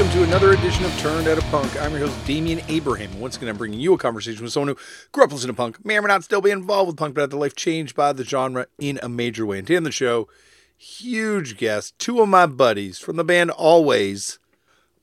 Welcome 0.00 0.18
to 0.18 0.24
another 0.28 0.52
edition 0.52 0.86
of 0.86 0.98
Turned 0.98 1.28
Out 1.28 1.36
a 1.36 1.42
Punk. 1.50 1.78
I'm 1.78 1.90
your 1.90 2.06
host, 2.06 2.26
Damian 2.26 2.62
Abraham. 2.68 3.20
Once 3.20 3.36
again, 3.36 3.50
I'm 3.50 3.58
bringing 3.58 3.80
you 3.80 3.92
a 3.92 3.98
conversation 3.98 4.42
with 4.42 4.50
someone 4.50 4.68
who 4.68 4.76
grew 5.12 5.24
up 5.24 5.30
listening 5.30 5.52
to 5.52 5.56
punk, 5.58 5.84
may 5.84 5.98
or 5.98 6.00
may 6.00 6.08
not 6.08 6.24
still 6.24 6.40
be 6.40 6.50
involved 6.50 6.86
with 6.86 6.96
punk, 6.96 7.14
but 7.14 7.20
had 7.20 7.30
their 7.30 7.38
life 7.38 7.54
changed 7.54 7.94
by 7.94 8.14
the 8.14 8.24
genre 8.24 8.66
in 8.78 8.98
a 9.02 9.10
major 9.10 9.44
way. 9.44 9.58
And 9.58 9.66
today 9.66 9.76
on 9.76 9.82
the 9.82 9.92
show, 9.92 10.26
huge 10.74 11.58
guest, 11.58 11.98
two 11.98 12.22
of 12.22 12.30
my 12.30 12.46
buddies 12.46 12.98
from 12.98 13.16
the 13.16 13.24
band 13.24 13.50
Alvvays, 13.50 14.38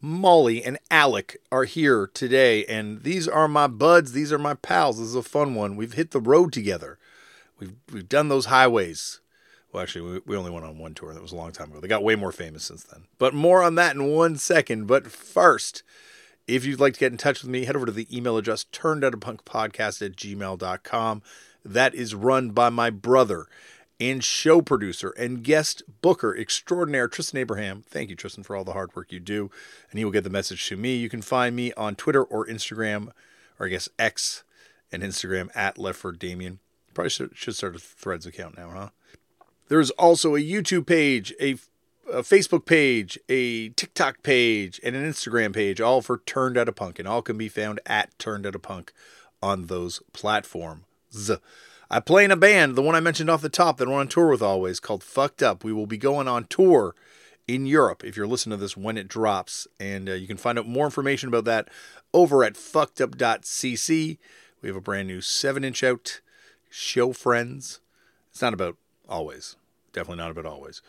Molly 0.02 0.64
and 0.64 0.80
Alec, 0.90 1.38
are 1.52 1.66
here 1.66 2.10
today. 2.12 2.66
And 2.66 3.04
these 3.04 3.28
are 3.28 3.48
my 3.48 3.68
buds, 3.68 4.14
these 4.14 4.34
are 4.34 4.40
my 4.40 4.56
pals. 4.56 4.98
This 4.98 5.10
is 5.10 5.16
a 5.16 5.22
fun 5.22 5.54
one. 5.54 5.76
We've 5.76 5.94
hit 5.94 6.10
the 6.10 6.20
road 6.20 6.52
together. 6.52 6.98
We've, 7.60 7.76
we've 7.94 8.10
done 8.10 8.30
those 8.30 8.48
highways. 8.48 9.20
Well, 9.78 9.84
actually, 9.84 10.10
we, 10.10 10.22
we 10.26 10.36
only 10.36 10.50
went 10.50 10.66
on 10.66 10.80
one 10.80 10.96
tour. 10.96 11.14
That 11.14 11.22
was 11.22 11.34
a 11.34 11.36
long 11.36 11.52
time 11.52 11.70
ago. 11.70 11.80
They 11.80 11.88
got 11.88 12.04
way 12.04 12.16
more 12.16 12.32
famous 12.32 12.64
since 12.64 12.84
then. 12.84 13.04
But 13.20 13.36
more 13.36 13.62
on 13.62 13.76
that 13.76 13.96
in 13.96 14.08
one 14.08 14.36
second. 14.38 14.88
But 14.88 15.12
first, 15.12 15.84
if 16.48 16.66
you'd 16.66 16.80
like 16.80 16.96
to 16.96 17.00
get 17.00 17.12
in 17.12 17.20
touch 17.20 17.44
with 17.44 17.52
me, 17.52 17.64
head 17.64 17.76
over 17.76 17.86
to 17.86 17.92
the 17.92 18.08
email 18.12 18.38
address 18.38 18.66
turnedoutapunkpodcast 18.74 20.04
at 20.04 20.16
gmail.com. 20.16 21.22
That 21.64 21.94
is 21.94 22.16
run 22.16 22.50
by 22.50 22.70
my 22.70 22.90
brother 22.90 23.46
and 24.00 24.24
show 24.24 24.64
producer 24.64 25.12
and 25.12 25.44
guest 25.44 25.84
booker 26.02 26.36
extraordinaire, 26.36 27.08
Tristan 27.08 27.40
Abraham. 27.40 27.84
Thank 27.88 28.10
you, 28.10 28.16
Tristan, 28.16 28.44
for 28.44 28.56
all 28.56 28.64
the 28.64 28.74
hard 28.74 28.96
work 28.96 29.12
you 29.12 29.20
do. 29.20 29.52
And 29.92 30.00
he 30.00 30.06
will 30.06 30.12
get 30.12 30.24
the 30.24 30.32
message 30.32 30.68
to 30.70 30.76
me. 30.76 30.96
You 30.96 31.08
can 31.08 31.22
find 31.22 31.56
me 31.56 31.72
on 31.74 31.94
Twitter 31.94 32.24
or 32.24 32.48
Instagram, 32.48 33.10
or 33.60 33.68
I 33.68 33.70
guess 33.70 33.90
X 34.00 34.44
and 34.92 35.04
Instagram 35.04 35.56
at 35.56 35.76
Lefford 35.76 36.18
Damien. 36.18 36.62
Probably 36.96 37.12
should, 37.12 37.38
should 37.38 37.56
start 37.56 37.76
a 37.76 37.80
Threads 37.80 38.26
account 38.26 38.58
now, 38.58 38.72
huh? 38.72 38.90
There's 39.70 39.90
also 39.92 40.36
a 40.36 40.40
YouTube 40.40 40.86
page, 40.86 41.34
a, 41.42 41.58
a, 42.12 42.22
Facebook 42.22 42.66
page, 42.66 43.20
a 43.28 43.70
TikTok 43.70 44.24
page, 44.24 44.80
and 44.84 44.96
an 44.96 45.10
Instagram 45.10 45.54
page, 45.54 45.82
all 45.82 46.02
for 46.02 46.20
Turned 46.20 46.58
Out 46.58 46.70
a 46.70 46.72
Punk, 46.72 47.00
and 47.00 47.08
all 47.08 47.22
can 47.22 47.38
be 47.38 47.50
found 47.50 47.80
at 47.86 48.18
Turned 48.18 48.46
Out 48.46 48.56
a 48.56 48.60
Punk 48.60 48.94
on 49.42 49.66
those 49.66 50.02
platforms. 50.14 51.32
I 51.90 52.00
play 52.00 52.26
in 52.26 52.32
a 52.32 52.38
band, 52.38 52.76
the 52.76 52.82
one 52.82 52.96
I 52.96 53.00
mentioned 53.00 53.30
off 53.30 53.42
the 53.42 53.50
top 53.50 53.78
that 53.78 53.88
I'm 53.88 53.94
on 53.94 54.08
tour 54.08 54.30
with 54.30 54.42
Alvvays, 54.42 54.82
called 54.82 55.04
Fucked 55.04 55.44
Up. 55.44 55.64
We 55.64 55.74
will 55.74 55.88
be 55.88 55.98
going 55.98 56.28
on 56.28 56.46
tour 56.46 56.96
in 57.48 57.66
Europe 57.66 58.04
if 58.04 58.18
you're 58.18 58.28
listening 58.28 58.58
to 58.58 58.62
this 58.62 58.76
when 58.76 58.98
it 58.98 59.08
drops, 59.08 59.68
and 59.80 60.10
uh, 60.10 60.14
you 60.14 60.28
can 60.28 60.38
find 60.38 60.60
out 60.60 60.68
more 60.68 60.86
information 60.86 61.30
about 61.30 61.46
that 61.46 61.70
over 62.14 62.44
at 62.44 62.54
fuckedup.cc. 62.54 64.18
We 64.62 64.70
have 64.70 64.76
a 64.76 64.82
brand 64.82 65.08
new 65.08 65.22
seven 65.22 65.64
inch 65.64 65.84
out 65.84 66.22
show 66.70 67.14
friends. 67.14 67.80
It's 68.32 68.42
not 68.42 68.54
about 68.54 68.76
Alvvays. 69.10 69.56
Definitely 69.94 70.24
not 70.24 70.32
about 70.32 70.46
Alvvays. 70.46 70.82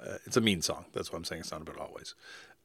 Uh, 0.00 0.18
it's 0.24 0.36
a 0.36 0.40
mean 0.40 0.62
song. 0.62 0.86
That's 0.92 1.12
what 1.12 1.18
I'm 1.18 1.24
saying. 1.24 1.40
It's 1.40 1.52
not 1.52 1.62
about 1.62 1.76
Alvvays. 1.76 2.14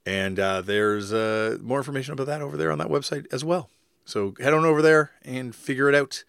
And 0.06 0.40
uh, 0.40 0.62
there's 0.62 1.14
uh, 1.14 1.58
more 1.62 1.78
information 1.78 2.14
about 2.14 2.28
that 2.28 2.42
over 2.42 2.58
there 2.58 2.72
on 2.72 2.78
that 2.80 2.88
website 2.88 3.28
as 3.32 3.44
well. 3.44 3.70
So 4.06 4.34
head 4.40 4.54
on 4.54 4.66
over 4.66 4.82
there 4.82 5.12
and 5.24 5.54
figure 5.54 5.90
it 5.90 5.96
out. 5.96 6.24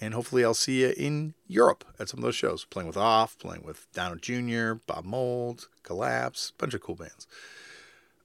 And 0.00 0.14
hopefully 0.14 0.44
I'll 0.44 0.54
see 0.54 0.82
you 0.82 0.94
in 0.96 1.34
Europe 1.48 1.84
at 1.98 2.08
some 2.08 2.18
of 2.18 2.24
those 2.24 2.36
shows. 2.36 2.64
Playing 2.64 2.86
with 2.86 2.96
Off, 2.96 3.36
playing 3.38 3.64
with 3.64 3.92
Down 3.92 4.20
Jr., 4.20 4.74
Bob 4.86 5.04
Mould, 5.04 5.66
Collapse, 5.82 6.52
bunch 6.56 6.74
of 6.74 6.80
cool 6.80 6.94
bands. 6.94 7.26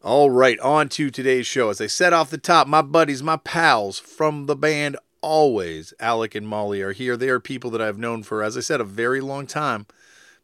All 0.03 0.29
right, 0.29 0.59
on 0.59 0.89
to 0.89 1.09
today's 1.09 1.47
show. 1.47 1.69
As 1.69 1.81
I 1.81 1.87
said 1.87 2.13
off 2.13 2.29
the 2.29 2.37
top, 2.37 2.67
my 2.67 2.81
buddies, 2.81 3.23
my 3.23 3.37
pals 3.37 3.97
from 3.97 4.45
the 4.45 4.55
band 4.55 4.97
Alvvays 5.23 5.93
Alec 5.99 6.35
and 6.35 6.47
Molly 6.47 6.81
are 6.81 6.91
here. 6.91 7.17
They 7.17 7.29
are 7.29 7.39
people 7.39 7.71
that 7.71 7.81
I've 7.81 7.97
known 7.97 8.23
for, 8.23 8.43
as 8.43 8.57
I 8.57 8.59
said, 8.59 8.81
a 8.81 8.85
very 8.85 9.21
long 9.21 9.47
time 9.47 9.87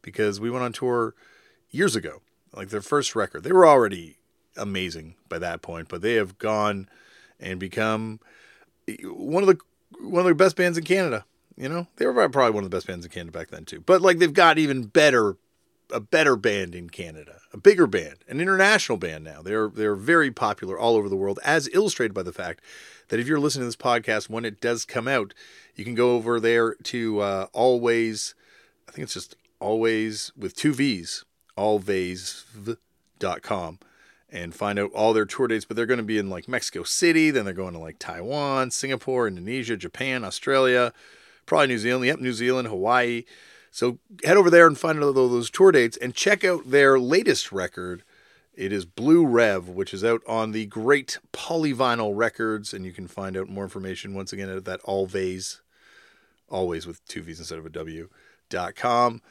because 0.02 0.40
we 0.40 0.50
went 0.50 0.64
on 0.64 0.74
tour 0.74 1.14
years 1.70 1.96
ago, 1.96 2.22
like 2.54 2.70
their 2.70 2.82
first 2.82 3.16
record. 3.16 3.44
They 3.44 3.52
were 3.52 3.68
already 3.68 4.18
amazing 4.58 5.16
by 5.28 5.40
that 5.40 5.62
point, 5.62 5.90
but 5.90 6.02
they 6.02 6.14
have 6.14 6.38
gone 6.38 6.90
and 7.40 7.60
become 7.60 8.20
eh, 8.88 8.96
one 9.04 9.44
of 9.44 9.48
the 9.48 9.60
one 10.02 10.22
of 10.22 10.26
the 10.26 10.36
best 10.36 10.56
bands 10.56 10.78
in 10.78 10.84
Canada. 10.84 11.26
You 11.58 11.68
know, 11.68 11.88
they 11.98 12.06
were 12.06 12.30
probably 12.30 12.52
one 12.52 12.64
of 12.64 12.70
the 12.70 12.76
best 12.76 12.88
bands 12.88 13.06
in 13.06 13.12
Canada 13.12 13.38
back 13.38 13.50
then 13.50 13.66
too. 13.66 13.82
But 13.82 14.02
like 14.02 14.20
they've 14.20 14.34
got 14.34 14.58
even 14.58 14.84
better 14.84 15.36
a 15.92 16.00
better 16.00 16.36
band 16.36 16.76
in 16.76 16.90
Canada, 16.90 17.40
a 17.52 17.58
bigger 17.58 17.88
band, 17.88 18.18
an 18.28 18.40
international 18.40 18.98
band 18.98 19.24
now. 19.24 19.42
They're 19.42 19.70
they're 19.70 19.96
very 19.96 20.32
popular 20.32 20.78
all 20.78 20.96
over 20.96 21.10
the 21.10 21.16
world, 21.16 21.40
as 21.44 21.70
illustrated 21.74 22.14
by 22.14 22.24
the 22.24 22.34
fact 22.34 22.62
that 23.10 23.20
if 23.20 23.28
you're 23.28 23.40
listening 23.40 23.64
to 23.64 23.68
this 23.68 23.76
podcast 23.76 24.30
when 24.30 24.46
it 24.46 24.62
does 24.62 24.86
come 24.86 25.08
out, 25.08 25.34
you 25.76 25.84
can 25.84 25.96
go 25.96 26.16
over 26.16 26.40
there 26.40 26.76
to 26.76 27.20
uh, 27.20 27.48
Alvvays, 27.56 28.34
I 28.88 28.92
think 28.92 29.04
it's 29.04 29.14
just 29.14 29.36
Alvvays 29.62 30.32
with 30.38 30.56
two 30.56 30.74
V's, 30.74 31.26
Alvvays.com 31.58 33.80
and 34.32 34.54
find 34.54 34.78
out 34.78 34.92
all 34.94 35.14
their 35.14 35.26
tour 35.26 35.48
dates. 35.48 35.66
But 35.66 35.76
they're 35.76 35.86
going 35.86 35.98
to 35.98 36.04
be 36.04 36.18
in 36.18 36.30
like 36.30 36.48
Mexico 36.48 36.84
City, 36.84 37.32
then 37.32 37.46
they're 37.46 37.54
going 37.54 37.74
to 37.74 37.80
like 37.80 38.00
Taiwan, 38.00 38.72
Singapore, 38.72 39.28
Indonesia, 39.28 39.76
Japan, 39.76 40.24
Australia, 40.24 40.94
probably 41.46 41.68
New 41.68 41.78
Zealand. 41.78 42.06
Yep, 42.06 42.20
New 42.20 42.34
Zealand, 42.34 42.68
Hawaii. 42.68 43.24
So 43.72 44.00
head 44.24 44.38
over 44.38 44.50
there 44.50 44.68
and 44.68 44.78
find 44.78 45.04
out 45.04 45.14
those 45.14 45.50
tour 45.50 45.72
dates 45.72 45.98
and 45.98 46.14
check 46.14 46.44
out 46.44 46.72
their 46.72 47.00
latest 47.00 47.52
record. 47.52 48.04
It 48.60 48.74
is 48.74 48.84
Blue 48.84 49.26
Rev, 49.26 49.70
which 49.70 49.94
is 49.94 50.04
out 50.04 50.22
on 50.28 50.52
the 50.52 50.66
great 50.66 51.18
Polyvinyl 51.32 52.12
Records, 52.14 52.74
and 52.74 52.86
you 52.86 52.92
can 52.92 53.08
find 53.08 53.38
out 53.38 53.48
more 53.48 53.64
information 53.64 54.14
once 54.14 54.34
again 54.34 54.50
at 54.50 54.66
that 54.66 54.82
Alvvays, 54.84 55.62
Alvvays 56.52 56.86
with 56.86 57.02
two 57.08 57.22
V's 57.22 57.40
instead 57.40 57.58
of 57.58 57.66
a 57.66 57.70
W, 57.70 58.10
dot 58.50 58.76
com. 58.76 59.22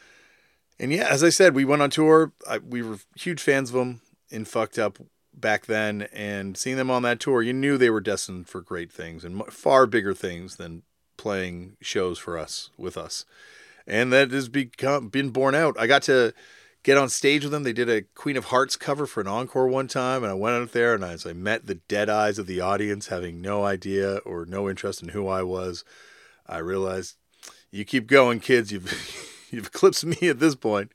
And 0.81 0.91
yeah, 0.94 1.09
as 1.11 1.22
I 1.22 1.28
said, 1.28 1.55
we 1.55 1.67
went 1.67 1.83
on 1.83 1.91
tour. 1.91 2.33
I, 2.49 2.56
we 2.56 2.81
were 2.81 3.00
huge 3.17 3.43
fans 3.43 3.69
of 3.69 3.75
them 3.75 4.00
in 4.31 4.47
Fucked 4.47 4.78
Up 4.78 4.99
back 5.34 5.67
then, 5.67 6.09
and 6.11 6.56
seeing 6.56 6.78
them 6.78 6.91
on 6.91 7.03
that 7.03 7.21
tour, 7.21 7.43
you 7.43 7.53
knew 7.53 7.77
they 7.77 7.91
were 7.91 8.00
destined 8.00 8.49
for 8.49 8.62
great 8.62 8.91
things 8.91 9.27
and 9.27 9.44
far 9.53 9.87
bigger 9.87 10.15
things 10.15 10.56
than 10.56 10.84
playing 11.19 11.77
shows 11.83 12.19
for 12.19 12.38
us 12.38 12.71
with 12.78 12.97
us 12.97 13.27
and 13.88 14.12
that 14.12 14.31
has 14.31 14.49
become 14.49 15.09
been 15.09 15.31
borne 15.31 15.55
out. 15.55 15.75
I 15.78 15.87
got 15.87 16.03
to 16.05 16.33
get 16.83 16.97
on 16.97 17.09
stage 17.09 17.43
with 17.43 17.53
them. 17.53 17.62
They 17.62 17.72
did 17.72 17.89
a 17.89 18.03
Queen 18.03 18.37
of 18.37 18.47
Hearts 18.47 18.77
cover 18.77 19.06
for 19.06 19.21
an 19.21 19.27
encore 19.27 19.69
one 19.69 19.89
time, 19.89 20.22
and 20.22 20.31
I 20.31 20.34
went 20.34 20.56
out 20.56 20.72
there 20.72 20.94
and 20.94 21.05
as 21.05 21.27
I 21.27 21.33
met 21.33 21.66
the 21.66 21.77
dead 21.77 22.09
eyes 22.09 22.39
of 22.39 22.47
the 22.47 22.61
audience, 22.61 23.09
having 23.09 23.41
no 23.41 23.65
idea 23.65 24.16
or 24.19 24.47
no 24.47 24.69
interest 24.69 25.02
in 25.02 25.11
who 25.11 25.29
I 25.29 25.43
was, 25.43 25.85
I 26.47 26.58
realized 26.58 27.17
you 27.70 27.85
keep 27.85 28.06
going, 28.06 28.41
kids. 28.41 28.73
You've 28.73 29.47
you've 29.50 29.67
eclipsed 29.67 30.05
me 30.05 30.29
at 30.29 30.38
this 30.38 30.55
point, 30.55 30.93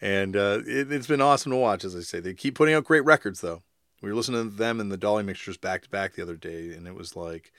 and 0.00 0.36
uh, 0.36 0.60
it, 0.66 0.90
it's 0.90 1.06
been 1.06 1.20
awesome 1.20 1.52
to 1.52 1.56
watch. 1.56 1.84
As 1.84 1.96
I 1.96 2.00
say, 2.00 2.20
they 2.20 2.34
keep 2.34 2.54
putting 2.54 2.74
out 2.74 2.84
great 2.84 3.04
records, 3.04 3.40
though. 3.40 3.62
We 4.02 4.10
were 4.10 4.16
listening 4.16 4.50
to 4.50 4.56
them 4.56 4.80
and 4.80 4.92
the 4.92 4.96
Dolly 4.96 5.22
Mixtures 5.22 5.56
back 5.56 5.82
to 5.82 5.90
back 5.90 6.14
the 6.14 6.22
other 6.22 6.36
day, 6.36 6.72
and 6.72 6.86
it 6.86 6.94
was 6.94 7.16
like 7.16 7.52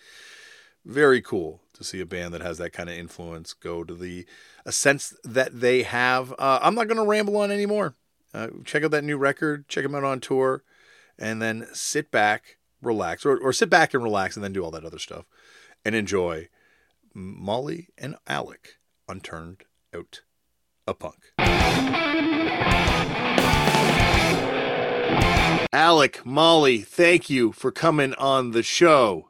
very 0.88 1.22
cool 1.22 1.62
to 1.74 1.84
see 1.84 2.00
a 2.00 2.06
band 2.06 2.34
that 2.34 2.42
has 2.42 2.58
that 2.58 2.72
kind 2.72 2.90
of 2.90 2.96
influence 2.96 3.54
go 3.54 3.84
to 3.84 3.94
the 3.94 4.26
a 4.66 4.72
sense 4.72 5.14
that 5.24 5.60
they 5.60 5.84
have. 5.84 6.34
Uh, 6.40 6.60
I'm 6.62 6.76
not 6.76 6.88
going 6.88 6.98
to 6.98 7.06
ramble 7.06 7.38
on 7.38 7.52
anymore. 7.52 7.96
Uh, 8.34 8.48
check 8.66 8.84
out 8.84 8.92
that 8.92 9.04
new 9.04 9.18
record, 9.18 9.68
check 9.68 9.84
them 9.84 9.96
out 9.96 10.04
on 10.04 10.20
tour, 10.20 10.64
and 11.20 11.42
then 11.42 11.68
sit 11.74 12.10
back, 12.12 12.58
relax, 12.82 13.26
or, 13.26 13.38
or 13.38 13.54
sit 13.54 13.70
back 13.70 13.94
and 13.94 14.04
relax, 14.04 14.36
and 14.36 14.44
then 14.44 14.54
do 14.54 14.64
all 14.64 14.72
that 14.72 14.86
other 14.86 15.00
stuff 15.00 15.26
and 15.86 15.94
enjoy 15.94 16.50
Molly 17.14 17.90
and 17.98 18.16
Alec 18.28 18.78
on 19.08 19.20
Turned 19.20 19.64
Out 19.94 20.22
a 20.86 20.94
Punk. 20.94 21.32
Alec, 25.74 26.26
Molly, 26.26 26.80
thank 26.80 27.30
you 27.30 27.52
for 27.52 27.72
coming 27.72 28.14
on 28.16 28.52
the 28.52 28.64
show. 28.64 29.30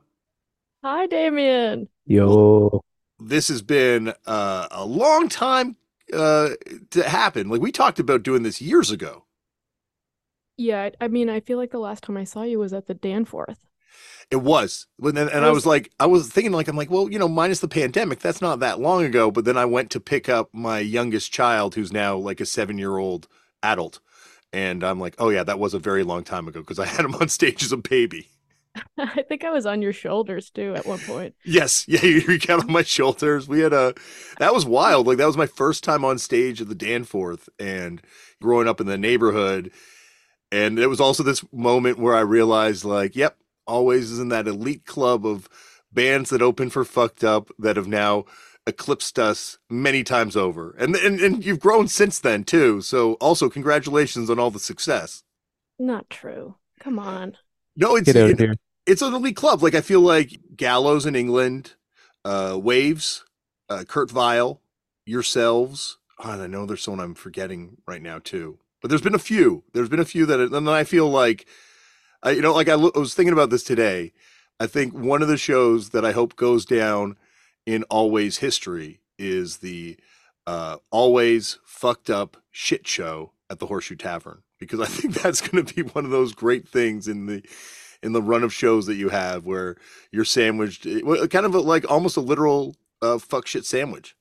Hi, 0.89 1.05
Damian. 1.05 1.89
Yo. 2.05 2.79
This 3.19 3.49
has 3.49 3.61
been 3.61 4.13
uh, 4.25 4.67
a 4.71 4.85
long 4.85 5.27
time 5.27 5.75
uh, 6.13 6.51
to 6.91 7.03
happen. 7.03 7.49
Like 7.49 7.59
we 7.59 7.73
talked 7.73 7.99
about 7.99 8.23
doing 8.23 8.43
this 8.43 8.61
years 8.61 8.89
ago. 8.89 9.25
Yeah, 10.55 10.83
I, 10.83 10.91
I 11.01 11.07
mean, 11.09 11.29
I 11.29 11.41
feel 11.41 11.57
like 11.57 11.71
the 11.71 11.77
last 11.77 12.03
time 12.03 12.15
I 12.15 12.23
saw 12.23 12.43
you 12.43 12.59
was 12.59 12.71
at 12.71 12.87
the 12.87 12.93
Danforth. 12.93 13.67
It 14.31 14.37
was, 14.37 14.87
and, 15.03 15.17
and 15.17 15.43
I 15.43 15.51
was 15.51 15.65
like, 15.65 15.91
I 15.99 16.05
was 16.05 16.29
thinking, 16.29 16.53
like, 16.53 16.69
I'm 16.69 16.77
like, 16.77 16.89
well, 16.89 17.11
you 17.11 17.19
know, 17.19 17.27
minus 17.27 17.59
the 17.59 17.67
pandemic, 17.67 18.19
that's 18.19 18.41
not 18.41 18.61
that 18.61 18.79
long 18.79 19.03
ago. 19.03 19.29
But 19.29 19.43
then 19.43 19.57
I 19.57 19.65
went 19.65 19.91
to 19.91 19.99
pick 19.99 20.29
up 20.29 20.47
my 20.53 20.79
youngest 20.79 21.33
child, 21.33 21.75
who's 21.75 21.91
now 21.91 22.15
like 22.15 22.39
a 22.39 22.45
seven 22.45 22.77
year 22.77 22.97
old 22.97 23.27
adult, 23.61 23.99
and 24.53 24.85
I'm 24.85 25.01
like, 25.01 25.15
oh 25.19 25.31
yeah, 25.31 25.43
that 25.43 25.59
was 25.59 25.73
a 25.73 25.79
very 25.79 26.03
long 26.03 26.23
time 26.23 26.47
ago 26.47 26.61
because 26.61 26.79
I 26.79 26.85
had 26.85 27.03
him 27.03 27.15
on 27.15 27.27
stage 27.27 27.61
as 27.61 27.73
a 27.73 27.77
baby. 27.77 28.29
I 28.97 29.24
think 29.24 29.44
I 29.44 29.51
was 29.51 29.65
on 29.65 29.81
your 29.81 29.94
shoulders 29.94 30.50
too 30.50 30.74
at 30.75 30.85
one 30.85 31.00
point. 31.00 31.35
Yes, 31.45 31.85
yeah, 31.88 32.03
you, 32.03 32.21
you 32.27 32.39
got 32.39 32.59
on 32.62 32.71
my 32.71 32.83
shoulders. 32.83 33.47
We 33.47 33.62
had 33.62 33.74
a 33.74 33.94
that 34.39 34.53
was 34.53 34.65
wild. 34.65 35.07
Like 35.07 35.18
that 35.18 35.27
was 35.27 35.38
my 35.38 35.47
first 35.47 35.83
time 35.83 36.03
on 36.06 36.18
stage 36.18 36.62
at 36.62 36.68
the 36.69 36.75
Danforth, 36.75 37.50
and 37.59 38.01
growing 38.41 38.68
up 38.68 38.79
in 38.81 38.88
the 38.88 38.97
neighborhood. 38.97 39.71
And 40.51 40.79
it 40.79 40.88
was 40.88 41.01
also 41.01 41.24
this 41.24 41.44
moment 41.51 42.00
where 42.00 42.15
I 42.15 42.21
realized, 42.21 42.85
like, 42.85 43.15
yep, 43.15 43.38
Alvvays 43.68 44.03
is 44.03 44.19
in 44.19 44.29
that 44.29 44.47
elite 44.47 44.85
club 44.85 45.25
of 45.25 45.50
bands 45.91 46.30
that 46.30 46.41
open 46.41 46.69
for 46.69 46.85
fucked 46.85 47.23
up 47.23 47.50
that 47.59 47.75
have 47.75 47.88
now 47.88 48.23
eclipsed 48.65 49.18
us 49.19 49.57
many 49.69 50.03
times 50.03 50.35
over. 50.35 50.71
And 50.77 50.95
and, 50.95 51.19
and 51.19 51.45
you've 51.45 51.59
grown 51.59 51.88
since 51.88 52.19
then 52.19 52.44
too. 52.44 52.81
So 52.81 53.13
also 53.15 53.50
congratulations 53.50 54.30
on 54.30 54.39
all 54.39 54.51
the 54.51 54.59
success. 54.59 55.23
Not 55.80 56.09
true. 56.09 56.56
Come 56.80 57.00
on. 57.00 57.38
No, 57.75 57.95
it's 57.95 58.12
Get 58.12 58.15
out 58.21 58.30
it- 58.31 58.39
here. 58.39 58.56
It's 58.87 59.01
an 59.01 59.13
elite 59.13 59.35
club. 59.35 59.61
Like 59.61 59.75
I 59.75 59.81
feel 59.81 60.01
like 60.01 60.39
Gallows 60.55 61.05
in 61.05 61.15
England, 61.15 61.73
uh, 62.25 62.53
Wavves, 62.53 63.23
uh, 63.69 63.83
Kurt 63.87 64.09
Vile, 64.09 64.61
yourselves. 65.05 65.97
Oh, 66.19 66.41
I 66.41 66.47
know 66.47 66.65
there's 66.65 66.81
someone 66.81 67.03
I'm 67.03 67.13
forgetting 67.13 67.77
right 67.85 68.01
now 68.01 68.19
too. 68.19 68.59
But 68.81 68.89
there's 68.89 69.01
been 69.01 69.15
a 69.15 69.19
few. 69.19 69.63
There's 69.73 69.89
been 69.89 69.99
a 69.99 70.05
few 70.05 70.25
that, 70.25 70.39
and 70.39 70.53
then 70.53 70.67
I 70.69 70.85
feel 70.85 71.09
like, 71.09 71.47
I, 72.23 72.31
you 72.31 72.41
know, 72.41 72.53
like 72.53 72.69
I, 72.69 72.75
lo- 72.75 72.91
I 72.95 72.99
was 72.99 73.13
thinking 73.13 73.33
about 73.33 73.49
this 73.49 73.63
today. 73.63 74.13
I 74.59 74.67
think 74.67 74.93
one 74.93 75.21
of 75.21 75.27
the 75.27 75.37
shows 75.37 75.89
that 75.89 76.05
I 76.05 76.13
hope 76.13 76.35
goes 76.35 76.65
down 76.65 77.17
in 77.65 77.83
Alvvays 77.91 78.39
history 78.39 79.01
is 79.19 79.57
the 79.57 79.97
uh, 80.47 80.77
Alvvays 80.93 81.57
fucked 81.65 82.09
up 82.09 82.37
shit 82.51 82.87
show 82.87 83.33
at 83.49 83.59
the 83.59 83.67
Horseshoe 83.67 83.95
Tavern 83.95 84.43
because 84.59 84.79
I 84.79 84.85
think 84.85 85.13
that's 85.21 85.41
going 85.41 85.65
to 85.65 85.75
be 85.75 85.81
one 85.81 86.05
of 86.05 86.11
those 86.11 86.33
great 86.33 86.67
things 86.67 87.07
in 87.07 87.25
the 87.25 87.43
in 88.03 88.13
the 88.13 88.21
run 88.21 88.44
of 88.44 88.53
shows 88.53 88.85
that 88.88 88.95
you 88.95 89.09
have 89.09 89.45
where 89.45 89.75
you're 90.11 90.25
sandwiched, 90.25 90.85
eh, 90.85 91.01
kind 91.27 91.45
of 91.45 91.55
a, 91.55 91.59
like 91.59 91.89
almost 91.89 92.17
a 92.17 92.21
literal 92.21 92.75
uh, 93.01 93.17
fuck 93.17 93.47
shit 93.47 93.65
sandwich. 93.65 94.15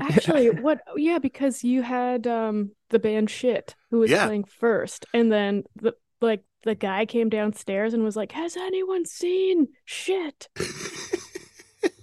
Actually, 0.00 0.50
what? 0.60 0.80
Yeah, 0.96 1.18
because 1.18 1.64
you 1.64 1.82
had 1.82 2.26
um 2.26 2.72
the 2.90 2.98
band 2.98 3.30
Shit 3.30 3.74
who 3.90 3.98
was 3.98 4.10
Yeah. 4.10 4.26
playing 4.26 4.44
first, 4.44 5.06
and 5.14 5.30
then 5.32 5.64
the 5.76 5.94
like 6.20 6.42
the 6.64 6.74
guy 6.74 7.06
came 7.06 7.28
downstairs 7.30 7.94
and 7.94 8.04
was 8.04 8.16
like, 8.16 8.32
"Has 8.32 8.56
anyone 8.56 9.04
seen 9.06 9.68
Shit?" 9.84 10.48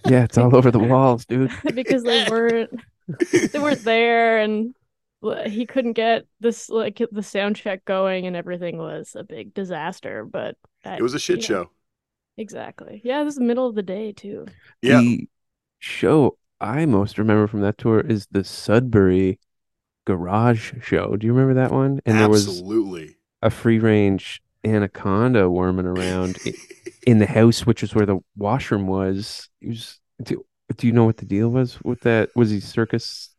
Yeah, 0.10 0.24
it's 0.24 0.38
all 0.38 0.56
over 0.56 0.72
the 0.72 0.80
walls, 0.80 1.26
dude. 1.26 1.52
because 1.76 2.02
they 2.04 2.26
weren't 2.30 2.72
they 3.52 3.60
weren't 3.60 3.84
there, 3.84 4.40
and 4.40 4.68
l- 4.68 4.74
he 5.48 5.66
couldn't 5.66 5.94
get 5.94 6.26
this 6.40 6.70
like 6.70 7.02
the 7.12 7.24
sound 7.24 7.56
check 7.56 7.86
going, 7.86 8.26
and 8.28 8.36
everything 8.36 8.78
was 8.78 9.16
a 9.16 9.24
big 9.24 9.54
disaster. 9.54 10.26
But 10.26 10.56
I, 10.86 10.96
It 10.96 11.02
was 11.02 11.14
a 11.14 11.20
shit 11.20 11.48
you 11.48 11.56
know, 11.56 11.64
show. 11.64 11.72
Exactly. 12.38 13.02
Yeah, 13.04 13.24
this 13.24 13.34
is 13.34 13.40
the 13.40 13.46
middle 13.46 13.68
of 13.68 13.76
the 13.76 13.84
day 13.84 14.12
too. 14.12 14.46
Yeah. 14.82 15.00
The 15.00 15.28
show 15.80 16.38
I 16.60 16.86
most 16.86 17.18
remember 17.18 17.48
from 17.48 17.62
that 17.62 17.78
tour 17.78 18.00
is 18.00 18.28
the 18.32 18.44
Sudbury 18.44 19.40
Garage 20.06 20.74
Show. 20.82 21.16
Do 21.16 21.28
you 21.28 21.34
remember 21.34 21.56
that 21.56 21.72
one? 21.72 22.00
And 22.06 22.20
there 22.20 22.30
was 22.30 22.48
Absolutely. 22.48 23.18
a 23.42 23.50
free 23.50 23.80
range 23.80 24.42
anaconda 24.64 25.50
worming 25.50 25.86
around 25.86 26.38
in 27.06 27.20
the 27.20 27.26
house, 27.26 27.66
which 27.66 27.84
is 27.84 27.96
where 27.96 28.06
the 28.06 28.20
washroom 28.36 28.88
was. 28.88 29.50
It 29.62 29.70
was 29.70 30.00
do, 30.24 30.46
do 30.76 30.88
you 30.88 30.94
know 30.94 31.06
what 31.06 31.18
the 31.18 31.26
deal 31.26 31.50
was 31.50 31.80
with 31.84 32.02
that? 32.02 32.30
Was 32.36 32.50
he 32.50 32.60
circus 32.60 33.34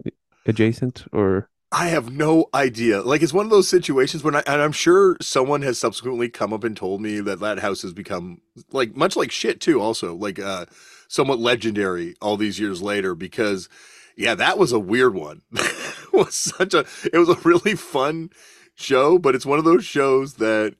adjacent 0.47 1.05
or 1.13 1.49
I 1.71 1.89
have 1.89 2.11
no 2.11 2.47
idea. 2.55 3.03
Like 3.03 3.23
it's 3.23 3.33
one 3.33 3.45
of 3.45 3.51
those 3.51 3.69
situations 3.69 4.25
when 4.25 4.35
I, 4.35 4.43
and 4.47 4.63
I'm 4.63 4.73
sure 4.73 5.17
someone 5.21 5.61
has 5.63 5.79
subsequently 5.79 6.29
come 6.31 6.53
up 6.53 6.65
and 6.65 6.77
told 6.77 7.03
me 7.03 7.21
that 7.21 7.41
that 7.41 7.59
house 7.59 7.83
has 7.83 7.93
become 7.93 8.41
like 8.73 8.97
much 8.97 9.17
like 9.17 9.31
shit 9.31 9.61
too. 9.61 9.81
Also, 9.81 10.15
like 10.15 10.39
uh, 10.39 10.65
somewhat 11.09 11.39
legendary 11.39 12.15
all 12.23 12.39
these 12.39 12.59
years 12.59 12.81
later 12.81 13.15
because 13.15 13.69
yeah, 14.17 14.35
that 14.35 14.59
was 14.59 14.73
a 14.73 14.79
weird 14.79 15.15
one. 15.15 15.43
it 15.53 16.13
was 16.13 16.35
such 16.35 16.73
a 16.73 16.87
it 17.13 17.19
was 17.19 17.29
a 17.29 17.37
really 17.45 17.75
fun 17.75 18.31
show, 18.75 19.19
but 19.19 19.35
it's 19.35 19.47
one 19.47 19.59
of 19.59 19.67
those 19.67 19.85
shows 19.85 20.35
that 20.35 20.75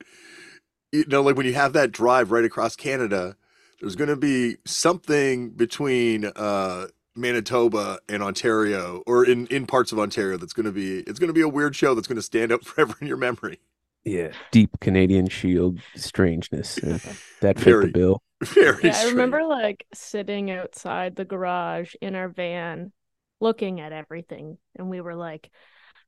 you 0.91 1.05
know, 1.07 1.23
like 1.23 1.37
when 1.37 1.47
you 1.47 1.55
have 1.55 1.75
that 1.75 1.93
drive 1.93 2.31
right 2.31 2.45
across 2.47 2.77
Canada, 2.77 3.37
there's 3.81 3.97
going 3.97 4.09
to 4.09 4.17
be 4.17 4.57
something 4.65 5.51
between 5.51 6.25
uh 6.35 6.87
Manitoba 7.19 7.99
and 8.09 8.23
Ontario 8.23 9.03
or 9.07 9.25
in 9.25 9.47
in 9.49 9.67
parts 9.67 9.93
of 9.93 9.99
Ontario 9.99 10.37
that's 10.37 10.53
going 10.53 10.67
to 10.67 10.73
be 10.73 11.01
it's 11.01 11.19
going 11.19 11.29
to 11.29 11.35
be 11.35 11.41
a 11.41 11.49
weird 11.49 11.75
show 11.77 11.95
that's 11.95 12.07
going 12.07 12.17
to 12.17 12.23
stand 12.23 12.53
out 12.53 12.65
forever 12.65 12.95
in 13.01 13.07
your 13.07 13.17
memory. 13.17 13.61
yeah, 14.05 14.33
deep 14.51 14.71
Canadian 14.81 15.29
Shield 15.29 15.81
strangeness? 15.97 16.79
uh, 16.79 16.99
that 17.41 17.59
fit 17.59 17.65
Very 17.65 17.87
the 17.87 17.93
bill. 17.93 18.23
Very 18.43 18.85
Yeah, 18.85 18.97
I 18.97 19.07
remember 19.09 19.45
like 19.45 19.85
sitting 19.93 20.51
outside 20.51 21.17
the 21.17 21.25
garage 21.25 21.95
in 22.01 22.15
our 22.15 22.29
van 22.29 22.93
looking 23.41 23.81
at 23.81 23.93
everything 23.93 24.59
and 24.77 24.89
we 24.89 25.01
were 25.01 25.17
like, 25.17 25.51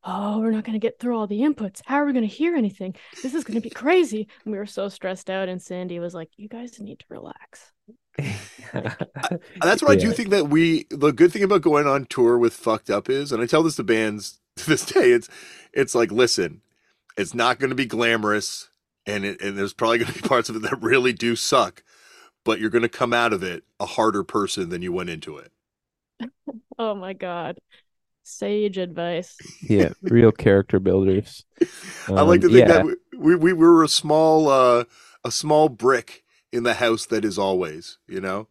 "Oh, 0.04 0.38
we're 0.38 0.52
not 0.52 0.64
going 0.64 0.78
to 0.80 0.86
get 0.86 0.98
through 1.00 1.16
all 1.16 1.26
the 1.26 1.40
inputs. 1.40 1.80
How 1.84 1.96
are 1.96 2.06
we 2.06 2.12
going 2.12 2.28
to 2.28 2.34
hear 2.34 2.54
anything? 2.54 2.94
This 3.22 3.34
is 3.34 3.44
going 3.44 3.60
to 3.60 3.68
be 3.68 3.70
crazy." 3.70 4.28
And 4.44 4.52
we 4.52 4.58
were 4.58 4.66
so 4.66 4.88
stressed 4.88 5.28
out 5.28 5.48
and 5.48 5.60
Sandy 5.60 5.98
was 5.98 6.14
like, 6.14 6.30
"You 6.36 6.48
guys 6.48 6.78
need 6.78 7.00
to 7.00 7.06
relax." 7.08 7.72
That's 9.62 9.82
what 9.82 9.90
I 9.90 9.96
do 9.96 10.12
think 10.12 10.30
that 10.30 10.48
we 10.48 10.86
the 10.90 11.12
good 11.12 11.32
thing 11.32 11.42
about 11.42 11.62
going 11.62 11.86
on 11.86 12.04
tour 12.06 12.38
with 12.38 12.54
fucked 12.54 12.90
up 12.90 13.08
is, 13.08 13.32
and 13.32 13.42
I 13.42 13.46
tell 13.46 13.62
this 13.62 13.76
to 13.76 13.84
bands 13.84 14.40
to 14.56 14.66
this 14.68 14.84
day, 14.84 15.12
it's 15.12 15.28
it's 15.72 15.94
like 15.94 16.10
listen, 16.12 16.62
it's 17.16 17.34
not 17.34 17.58
going 17.58 17.70
to 17.70 17.76
be 17.76 17.86
glamorous, 17.86 18.70
and 19.06 19.24
it, 19.24 19.40
and 19.40 19.56
there's 19.58 19.72
probably 19.74 19.98
going 19.98 20.12
to 20.12 20.22
be 20.22 20.28
parts 20.28 20.48
of 20.48 20.56
it 20.56 20.62
that 20.62 20.80
really 20.82 21.12
do 21.12 21.36
suck, 21.36 21.82
but 22.44 22.60
you're 22.60 22.70
going 22.70 22.82
to 22.82 22.88
come 22.88 23.12
out 23.12 23.32
of 23.32 23.42
it 23.42 23.64
a 23.80 23.86
harder 23.86 24.24
person 24.24 24.68
than 24.70 24.82
you 24.82 24.92
went 24.92 25.10
into 25.10 25.38
it. 25.38 25.52
Oh 26.78 26.94
my 26.94 27.12
god. 27.12 27.58
Sage 28.22 28.78
advice. 28.78 29.44
yeah, 29.60 29.90
real 30.02 30.32
character 30.32 30.80
builders. 30.80 31.44
I 32.14 32.22
like 32.22 32.40
to 32.42 32.48
Um, 32.48 32.50
think 32.50 32.68
yeah. 32.68 32.68
that 32.68 32.84
we, 33.18 33.36
we 33.36 33.36
we 33.36 33.52
were 33.54 33.84
a 33.84 33.88
small 33.88 34.48
uh 34.48 34.84
a 35.24 35.30
small 35.30 35.68
brick 35.68 36.24
in 36.52 36.62
the 36.62 36.74
house 36.74 37.06
that 37.06 37.24
is 37.24 37.38
Alvvays, 37.38 37.96
you 38.08 38.20
know. 38.20 38.48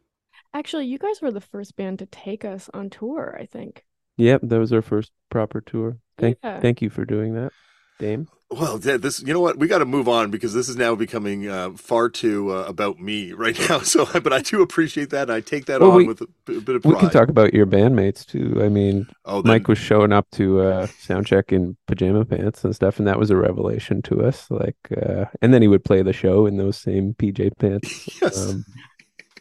Actually, 0.53 0.85
you 0.85 0.97
guys 0.97 1.21
were 1.21 1.31
the 1.31 1.41
first 1.41 1.75
band 1.75 1.99
to 1.99 2.05
take 2.05 2.43
us 2.43 2.69
on 2.73 2.89
tour, 2.89 3.37
I 3.39 3.45
think. 3.45 3.85
Yep, 4.17 4.41
that 4.43 4.59
was 4.59 4.73
our 4.73 4.81
first 4.81 5.11
proper 5.29 5.61
tour. 5.61 5.97
Thank 6.17 6.37
Yeah. 6.43 6.59
thank 6.59 6.81
you 6.81 6.89
for 6.89 7.05
doing 7.05 7.35
that, 7.35 7.53
Dame. 7.99 8.27
Well, 8.51 8.79
this 8.79 9.21
you 9.21 9.31
know 9.31 9.41
what 9.41 9.59
we 9.59 9.67
got 9.67 9.77
to 9.77 9.85
move 9.85 10.09
on 10.09 10.31
because 10.31 10.55
this 10.55 10.69
is 10.69 10.75
now 10.75 10.95
becoming 10.95 11.47
uh, 11.47 11.69
far 11.71 12.09
too 12.09 12.51
uh, 12.51 12.63
about 12.63 12.99
me 12.99 13.31
right 13.31 13.57
now. 13.69 13.79
So, 13.81 14.07
but 14.19 14.33
I 14.33 14.41
do 14.41 14.63
appreciate 14.63 15.11
that, 15.11 15.23
and 15.23 15.31
I 15.31 15.41
take 15.41 15.65
that 15.65 15.81
Well, 15.81 15.91
on 15.91 15.97
we- 15.97 16.07
with 16.07 16.21
a, 16.21 16.27
bit 16.47 16.75
of 16.75 16.83
We 16.83 16.95
can 16.95 17.11
talk 17.11 17.29
about 17.29 17.53
your 17.53 17.67
bandmates 17.67 18.25
too. 18.25 18.59
I 18.63 18.69
mean, 18.69 19.05
oh, 19.25 19.43
then, 19.43 19.51
Mike 19.51 19.67
was 19.67 19.77
showing 19.77 20.11
up 20.11 20.27
to 20.31 20.61
uh 20.61 20.87
sound 20.87 21.27
check 21.27 21.51
in 21.53 21.77
pajama 21.85 22.25
pants 22.25 22.63
and 22.63 22.73
stuff, 22.75 22.97
and 22.97 23.07
that 23.07 23.19
was 23.19 23.29
a 23.29 23.37
revelation 23.37 24.01
to 24.03 24.25
us. 24.25 24.49
Like, 24.49 24.77
uh, 24.99 25.25
and 25.43 25.53
then 25.53 25.61
he 25.61 25.67
would 25.67 25.83
play 25.85 26.01
the 26.01 26.13
show 26.13 26.47
in 26.47 26.57
those 26.57 26.77
same 26.77 27.13
PJ 27.13 27.51
pants. 27.59 28.09
yes, 28.21 28.49
Um, 28.49 28.65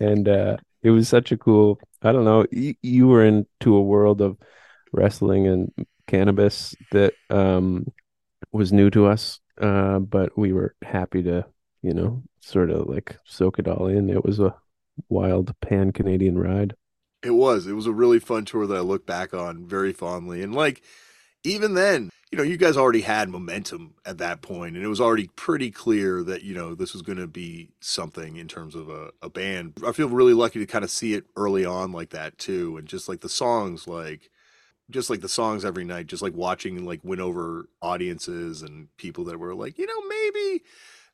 and 0.00 0.28
uh, 0.28 0.56
it 0.82 0.90
was 0.90 1.08
such 1.08 1.32
a 1.32 1.38
cool. 1.38 1.80
I 2.02 2.12
don't 2.12 2.24
know. 2.26 2.44
You, 2.50 2.74
you 2.82 3.08
were 3.08 3.24
into 3.24 3.74
a 3.74 3.82
world 3.82 4.20
of 4.20 4.36
wrestling 4.92 5.46
and 5.46 5.72
cannabis 6.06 6.74
that 6.90 7.12
um 7.30 7.86
was 8.52 8.72
new 8.72 8.90
to 8.90 9.06
us. 9.06 9.40
Uh, 9.60 9.98
but 9.98 10.36
we 10.38 10.52
were 10.52 10.74
happy 10.82 11.22
to, 11.24 11.44
you 11.82 11.92
know, 11.92 12.22
sort 12.40 12.70
of 12.70 12.86
like 12.88 13.16
soak 13.24 13.58
it 13.58 13.68
all 13.68 13.86
in. 13.88 14.08
It 14.10 14.24
was 14.24 14.38
a 14.40 14.54
wild 15.08 15.54
pan 15.60 15.92
Canadian 15.92 16.38
ride. 16.38 16.74
it 17.22 17.32
was. 17.32 17.66
It 17.66 17.72
was 17.74 17.86
a 17.86 17.92
really 17.92 18.20
fun 18.20 18.44
tour 18.44 18.66
that 18.66 18.76
I 18.76 18.80
look 18.80 19.06
back 19.06 19.34
on 19.34 19.66
very 19.66 19.92
fondly, 19.92 20.42
and 20.42 20.54
like 20.54 20.82
even 21.44 21.74
then, 21.74 22.10
you 22.30 22.38
know, 22.38 22.44
you 22.44 22.56
guys 22.56 22.76
already 22.76 23.00
had 23.00 23.28
momentum 23.28 23.94
at 24.04 24.18
that 24.18 24.42
point, 24.42 24.76
and 24.76 24.84
it 24.84 24.88
was 24.88 25.00
already 25.00 25.28
pretty 25.36 25.70
clear 25.70 26.22
that 26.24 26.42
you 26.42 26.54
know 26.54 26.74
this 26.74 26.92
was 26.92 27.02
going 27.02 27.18
to 27.18 27.26
be 27.26 27.70
something 27.80 28.36
in 28.36 28.48
terms 28.48 28.74
of 28.74 28.88
a, 28.88 29.10
a 29.22 29.30
band. 29.30 29.74
I 29.86 29.92
feel 29.92 30.08
really 30.08 30.34
lucky 30.34 30.58
to 30.60 30.66
kind 30.66 30.84
of 30.84 30.90
see 30.90 31.14
it 31.14 31.24
early 31.36 31.64
on 31.64 31.92
like 31.92 32.10
that 32.10 32.38
too, 32.38 32.76
and 32.76 32.86
just 32.86 33.08
like 33.08 33.20
the 33.20 33.28
songs, 33.28 33.88
like 33.88 34.30
just 34.90 35.10
like 35.10 35.20
the 35.20 35.28
songs 35.28 35.64
every 35.64 35.84
night, 35.84 36.06
just 36.06 36.22
like 36.22 36.34
watching 36.34 36.84
like 36.84 37.00
win 37.02 37.20
over 37.20 37.68
audiences 37.82 38.62
and 38.62 38.88
people 38.96 39.24
that 39.24 39.38
were 39.38 39.54
like, 39.54 39.78
you 39.78 39.86
know, 39.86 40.00
maybe 40.08 40.64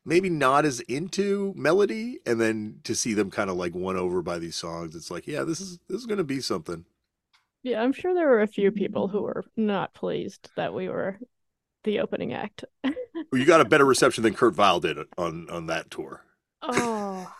maybe 0.04 0.30
not 0.30 0.64
as 0.64 0.80
into 0.80 1.52
melody, 1.56 2.20
and 2.26 2.40
then 2.40 2.80
to 2.84 2.94
see 2.94 3.14
them 3.14 3.30
kind 3.30 3.50
of 3.50 3.56
like 3.56 3.74
won 3.74 3.96
over 3.96 4.22
by 4.22 4.38
these 4.38 4.56
songs, 4.56 4.94
it's 4.94 5.10
like, 5.10 5.26
yeah, 5.26 5.42
this 5.44 5.60
is 5.60 5.78
this 5.88 5.98
is 6.00 6.06
gonna 6.06 6.24
be 6.24 6.40
something. 6.40 6.84
Yeah, 7.62 7.82
I'm 7.82 7.92
sure 7.92 8.14
there 8.14 8.28
were 8.28 8.42
a 8.42 8.46
few 8.46 8.70
people 8.70 9.08
who 9.08 9.22
were 9.22 9.44
not 9.56 9.94
pleased 9.94 10.50
that 10.56 10.74
we 10.74 10.88
were 10.88 11.18
the 11.84 12.00
opening 12.00 12.32
act. 12.32 12.64
You 13.32 13.44
got 13.44 13.60
a 13.60 13.64
better 13.64 13.84
reception 13.84 14.22
than 14.22 14.34
Kurt 14.34 14.54
Vile 14.54 14.80
did 14.80 14.98
on 15.18 15.48
on 15.50 15.66
that 15.66 15.90
tour. 15.90 16.24
oh, 16.62 17.32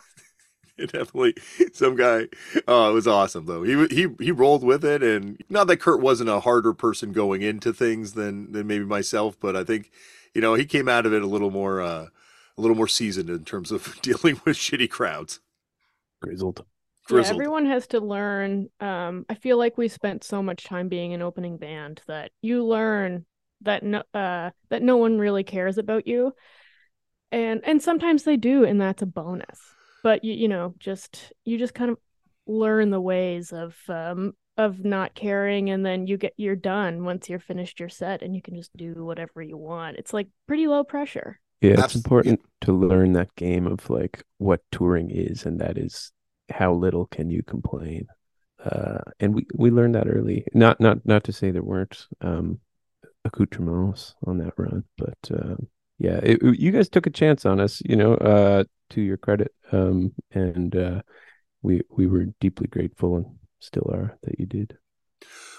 Definitely, 0.77 1.35
some 1.73 1.95
guy. 1.95 2.27
Oh, 2.67 2.89
it 2.89 2.93
was 2.93 3.07
awesome 3.07 3.45
though. 3.45 3.63
He 3.63 3.87
he 3.87 4.07
he 4.19 4.31
rolled 4.31 4.63
with 4.63 4.83
it, 4.83 5.01
and 5.01 5.41
not 5.49 5.67
that 5.67 5.77
Kurt 5.77 6.01
wasn't 6.01 6.29
a 6.29 6.41
harder 6.41 6.73
person 6.73 7.13
going 7.13 7.41
into 7.41 7.71
things 7.71 8.11
than 8.11 8.51
than 8.51 8.67
maybe 8.67 8.83
myself, 8.83 9.39
but 9.39 9.55
I 9.55 9.63
think 9.63 9.89
you 10.33 10.41
know 10.41 10.55
he 10.55 10.65
came 10.65 10.89
out 10.89 11.05
of 11.05 11.13
it 11.13 11.21
a 11.21 11.27
little 11.27 11.49
more 11.49 11.81
uh, 11.81 12.07
a 12.57 12.61
little 12.61 12.75
more 12.75 12.89
seasoned 12.89 13.29
in 13.29 13.45
terms 13.45 13.71
of 13.71 13.97
dealing 14.01 14.41
with 14.43 14.57
shitty 14.57 14.89
crowds. 14.89 15.39
Grizzled. 16.21 16.65
yeah, 17.09 17.23
everyone 17.25 17.67
has 17.67 17.87
to 17.87 18.01
learn. 18.01 18.67
Um, 18.81 19.25
I 19.29 19.35
feel 19.35 19.57
like 19.57 19.77
we 19.77 19.87
spent 19.87 20.25
so 20.25 20.43
much 20.43 20.65
time 20.65 20.89
being 20.89 21.13
an 21.13 21.21
opening 21.21 21.57
band 21.57 22.01
that 22.07 22.31
you 22.41 22.65
learn 22.65 23.25
that 23.61 23.81
no, 23.81 24.03
uh, 24.13 24.49
that 24.69 24.81
no 24.81 24.97
one 24.97 25.19
really 25.19 25.45
cares 25.45 25.77
about 25.77 26.05
you, 26.05 26.33
and 27.31 27.61
and 27.63 27.81
sometimes 27.81 28.23
they 28.23 28.35
do, 28.35 28.65
and 28.65 28.81
that's 28.81 29.01
a 29.01 29.05
bonus. 29.05 29.74
But 30.05 30.23
you 30.23 30.35
you 30.35 30.47
know 30.47 30.75
just 30.77 31.33
you 31.45 31.57
just 31.57 31.73
kind 31.73 31.89
of 31.89 31.97
learn 32.45 32.91
the 32.91 33.01
ways 33.01 33.51
of 33.51 33.75
um 33.89 34.33
of 34.55 34.85
not 34.85 35.15
caring, 35.15 35.71
and 35.71 35.83
then 35.83 36.05
you 36.05 36.15
get 36.15 36.35
you're 36.37 36.55
done 36.55 37.03
once 37.03 37.27
you're 37.27 37.39
finished 37.39 37.79
your 37.79 37.89
set, 37.89 38.21
and 38.21 38.35
you 38.35 38.41
can 38.43 38.55
just 38.55 38.69
do 38.77 38.93
whatever 39.03 39.41
you 39.41 39.57
want. 39.57 39.97
It's 39.97 40.13
like 40.13 40.27
pretty 40.45 40.67
low 40.67 40.83
pressure. 40.83 41.39
Yeah, 41.59 41.71
it's 41.71 41.81
Abs- 41.85 41.95
important 41.95 42.39
to 42.61 42.71
learn 42.71 43.13
that 43.13 43.33
game 43.35 43.65
of 43.65 43.89
like 43.89 44.23
what 44.37 44.61
touring 44.71 45.09
is, 45.09 45.43
and 45.47 45.59
that 45.59 45.75
is 45.75 46.11
how 46.51 46.71
little 46.71 47.07
can 47.07 47.31
you 47.31 47.41
complain. 47.41 48.05
Uh, 48.63 48.99
and 49.19 49.33
we 49.33 49.47
we 49.55 49.71
learned 49.71 49.95
that 49.95 50.07
early. 50.07 50.45
Not 50.53 50.79
not 50.79 51.03
not 51.03 51.23
to 51.23 51.33
say 51.33 51.49
there 51.49 51.63
weren't 51.63 52.05
um 52.21 52.59
accoutrements 53.25 54.13
on 54.27 54.37
that 54.37 54.53
run, 54.55 54.83
but 54.99 55.17
um, 55.31 55.67
yeah, 55.97 56.19
it, 56.21 56.39
you 56.59 56.71
guys 56.71 56.89
took 56.89 57.07
a 57.07 57.11
chance 57.11 57.45
on 57.45 57.59
us, 57.59 57.81
you 57.85 57.95
know. 57.95 58.15
Uh, 58.15 58.63
to 58.91 59.01
your 59.01 59.17
credit, 59.17 59.53
um, 59.71 60.13
and 60.31 60.75
uh, 60.75 61.01
we 61.61 61.81
we 61.89 62.07
were 62.07 62.25
deeply 62.39 62.67
grateful 62.67 63.17
and 63.17 63.25
still 63.59 63.89
are 63.91 64.17
that 64.23 64.39
you 64.39 64.45
did. 64.45 64.77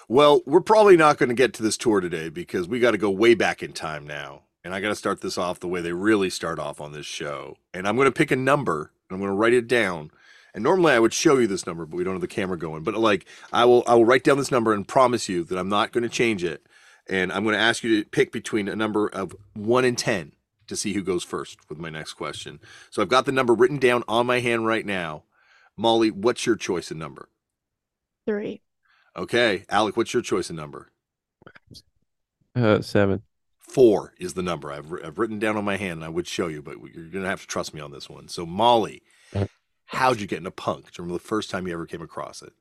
Well, 0.08 0.42
we're 0.46 0.60
probably 0.60 0.96
not 0.96 1.18
going 1.18 1.30
to 1.30 1.34
get 1.34 1.52
to 1.54 1.62
this 1.62 1.76
tour 1.76 2.00
today 2.00 2.28
because 2.28 2.68
we 2.68 2.78
got 2.78 2.92
to 2.92 2.98
go 2.98 3.10
way 3.10 3.34
back 3.34 3.62
in 3.62 3.72
time 3.72 4.06
now. 4.06 4.42
And 4.62 4.72
I 4.74 4.80
got 4.80 4.88
to 4.88 4.96
start 4.96 5.20
this 5.20 5.38
off 5.38 5.60
the 5.60 5.68
way 5.68 5.80
they 5.80 5.92
really 5.92 6.30
start 6.30 6.58
off 6.58 6.80
on 6.80 6.92
this 6.92 7.06
show. 7.06 7.56
And 7.74 7.86
I'm 7.86 7.96
going 7.96 8.06
to 8.06 8.12
pick 8.12 8.30
a 8.30 8.36
number 8.36 8.92
and 9.08 9.16
I'm 9.16 9.20
going 9.20 9.30
to 9.30 9.36
write 9.36 9.52
it 9.52 9.68
down. 9.68 10.10
And 10.54 10.62
normally 10.62 10.92
I 10.92 10.98
would 10.98 11.12
show 11.12 11.38
you 11.38 11.46
this 11.46 11.66
number, 11.66 11.86
but 11.86 11.96
we 11.96 12.04
don't 12.04 12.14
have 12.14 12.20
the 12.20 12.28
camera 12.28 12.56
going. 12.56 12.82
But 12.82 12.94
like 12.94 13.26
I 13.52 13.64
will 13.64 13.82
I 13.86 13.94
will 13.94 14.04
write 14.04 14.24
down 14.24 14.38
this 14.38 14.50
number 14.50 14.72
and 14.72 14.86
promise 14.86 15.28
you 15.28 15.42
that 15.44 15.58
I'm 15.58 15.68
not 15.68 15.92
going 15.92 16.02
to 16.02 16.08
change 16.08 16.44
it. 16.44 16.66
And 17.08 17.32
I'm 17.32 17.44
going 17.44 17.54
to 17.54 17.60
ask 17.60 17.84
you 17.84 18.02
to 18.02 18.08
pick 18.08 18.32
between 18.32 18.68
a 18.68 18.76
number 18.76 19.06
of 19.08 19.34
1 19.54 19.84
and 19.84 19.96
10 19.96 20.32
to 20.66 20.76
see 20.76 20.92
who 20.92 21.02
goes 21.02 21.22
first 21.22 21.58
with 21.68 21.78
my 21.78 21.90
next 21.90 22.14
question. 22.14 22.60
So 22.90 23.02
I've 23.02 23.08
got 23.08 23.26
the 23.26 23.32
number 23.32 23.54
written 23.54 23.78
down 23.78 24.02
on 24.08 24.26
my 24.26 24.40
hand 24.40 24.66
right 24.66 24.84
now. 24.84 25.22
Molly, 25.76 26.10
what's 26.10 26.46
your 26.46 26.56
choice 26.56 26.90
of 26.90 26.96
number? 26.96 27.28
Three. 28.26 28.62
Okay, 29.16 29.64
Alec, 29.68 29.96
what's 29.96 30.12
your 30.12 30.22
choice 30.22 30.50
of 30.50 30.56
number? 30.56 30.90
Uh, 32.54 32.80
seven. 32.80 33.22
Four 33.58 34.14
is 34.18 34.34
the 34.34 34.42
number 34.42 34.72
I've, 34.72 34.92
I've 35.04 35.18
written 35.18 35.38
down 35.38 35.56
on 35.56 35.64
my 35.64 35.76
hand, 35.76 35.98
and 35.98 36.04
I 36.04 36.08
would 36.08 36.26
show 36.26 36.48
you, 36.48 36.62
but 36.62 36.78
you're 36.94 37.08
going 37.08 37.24
to 37.24 37.28
have 37.28 37.40
to 37.40 37.46
trust 37.46 37.74
me 37.74 37.80
on 37.80 37.90
this 37.90 38.08
one. 38.08 38.28
So, 38.28 38.46
Molly, 38.46 39.02
how'd 39.86 40.20
you 40.20 40.26
get 40.26 40.38
into 40.38 40.50
punk? 40.50 40.84
Do 40.84 40.90
you 40.98 41.04
remember 41.04 41.22
the 41.22 41.28
first 41.28 41.50
time 41.50 41.66
you 41.66 41.72
ever 41.72 41.86
came 41.86 42.02
across 42.02 42.42
it? 42.42 42.52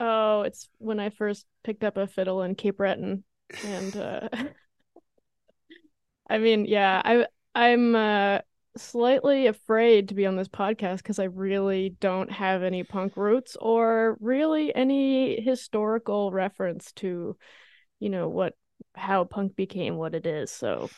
Oh, 0.00 0.42
it's 0.42 0.68
when 0.78 1.00
I 1.00 1.10
first 1.10 1.46
picked 1.64 1.84
up 1.84 1.96
a 1.96 2.06
fiddle 2.06 2.42
in 2.42 2.54
Cape 2.54 2.76
Breton, 2.76 3.24
and 3.62 3.96
uh, 3.96 4.28
I 6.30 6.38
mean, 6.38 6.64
yeah, 6.66 7.00
I 7.04 7.26
I'm 7.54 7.94
uh, 7.94 8.40
slightly 8.76 9.46
afraid 9.46 10.08
to 10.08 10.14
be 10.14 10.26
on 10.26 10.36
this 10.36 10.48
podcast 10.48 10.98
because 10.98 11.18
I 11.18 11.24
really 11.24 11.90
don't 12.00 12.30
have 12.30 12.62
any 12.62 12.84
punk 12.84 13.16
roots 13.16 13.56
or 13.60 14.16
really 14.20 14.74
any 14.74 15.40
historical 15.40 16.30
reference 16.32 16.92
to, 16.94 17.36
you 18.00 18.10
know, 18.10 18.28
what 18.28 18.56
how 18.96 19.24
punk 19.24 19.56
became 19.56 19.96
what 19.96 20.14
it 20.14 20.26
is. 20.26 20.52
So 20.52 20.92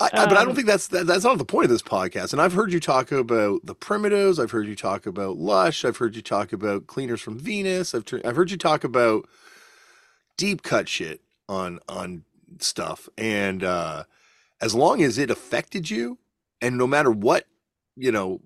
I, 0.00 0.10
I, 0.16 0.26
but 0.26 0.38
I 0.38 0.44
don't 0.44 0.54
Um, 0.54 0.56
think 0.56 0.66
that's 0.66 0.88
that, 0.88 1.06
that's 1.06 1.24
not 1.24 1.38
the 1.38 1.44
point 1.44 1.64
of 1.64 1.70
this 1.70 1.82
podcast. 1.82 2.32
And 2.32 2.40
I've 2.40 2.54
heard 2.54 2.72
you 2.72 2.80
talk 2.80 3.12
about 3.12 3.64
the 3.64 3.74
Primitives. 3.74 4.38
I've 4.38 4.50
heard 4.50 4.66
you 4.66 4.74
talk 4.74 5.06
about 5.06 5.36
Lush. 5.36 5.84
I've 5.84 5.98
heard 5.98 6.16
you 6.16 6.22
talk 6.22 6.52
about 6.52 6.86
Cleaners 6.86 7.20
from 7.20 7.38
Venus. 7.38 7.94
I've 7.94 8.04
I've 8.24 8.36
heard 8.36 8.50
you 8.50 8.56
talk 8.56 8.84
about 8.84 9.28
deep 10.36 10.62
cut 10.62 10.88
shit 10.88 11.20
on 11.52 11.78
on 11.88 12.24
stuff. 12.58 13.08
And 13.18 13.62
uh, 13.62 14.04
as 14.60 14.74
long 14.74 15.02
as 15.02 15.18
it 15.18 15.30
affected 15.30 15.90
you, 15.90 16.18
and 16.60 16.78
no 16.78 16.86
matter 16.86 17.10
what, 17.10 17.44
you 17.96 18.10
know, 18.10 18.40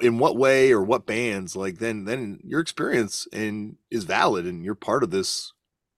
in 0.00 0.18
what 0.18 0.36
way 0.36 0.72
or 0.72 0.82
what 0.82 1.06
bands, 1.06 1.54
like 1.54 1.78
then 1.78 2.04
then 2.04 2.40
your 2.42 2.60
experience 2.60 3.28
and 3.32 3.76
is 3.90 4.04
valid, 4.04 4.46
and 4.46 4.64
you're 4.64 4.74
part 4.74 5.02
of 5.02 5.10
this 5.10 5.52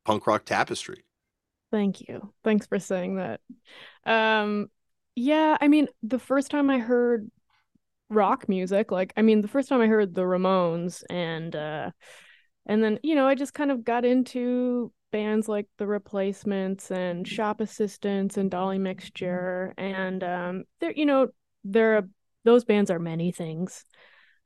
punk 0.04 0.26
rock 0.26 0.44
tapestry. 0.44 1.04
Thank 1.70 2.08
you. 2.08 2.32
Thanks 2.42 2.66
for 2.66 2.80
saying 2.80 3.16
that. 3.16 3.40
Um, 4.04 4.70
yeah, 5.14 5.56
I 5.60 5.68
mean, 5.68 5.86
the 6.02 6.18
first 6.18 6.50
time 6.50 6.68
I 6.68 6.78
heard 6.78 7.30
rock 8.08 8.48
music, 8.48 8.90
like, 8.90 9.12
I 9.16 9.22
mean, 9.22 9.40
the 9.40 9.48
first 9.48 9.68
time 9.68 9.80
I 9.80 9.86
heard 9.86 10.14
the 10.14 10.22
Ramones 10.22 11.04
and 11.08 11.54
uh 11.54 11.90
and 12.66 12.82
then, 12.82 12.98
you 13.02 13.14
know, 13.14 13.26
I 13.26 13.34
just 13.34 13.54
kind 13.54 13.70
of 13.70 13.84
got 13.84 14.04
into 14.04 14.92
bands 15.10 15.48
like 15.48 15.66
The 15.78 15.86
Replacements 15.86 16.90
and 16.90 17.26
Shop 17.26 17.60
Assistants 17.60 18.36
and 18.36 18.50
Dolly 18.50 18.78
Mixture 18.78 19.74
and 19.78 20.22
um 20.24 20.64
they're, 20.80 20.92
you 20.92 21.06
know, 21.06 21.28
they're 21.64 22.08
those 22.44 22.64
bands 22.64 22.90
are 22.90 22.98
many 22.98 23.32
things. 23.32 23.84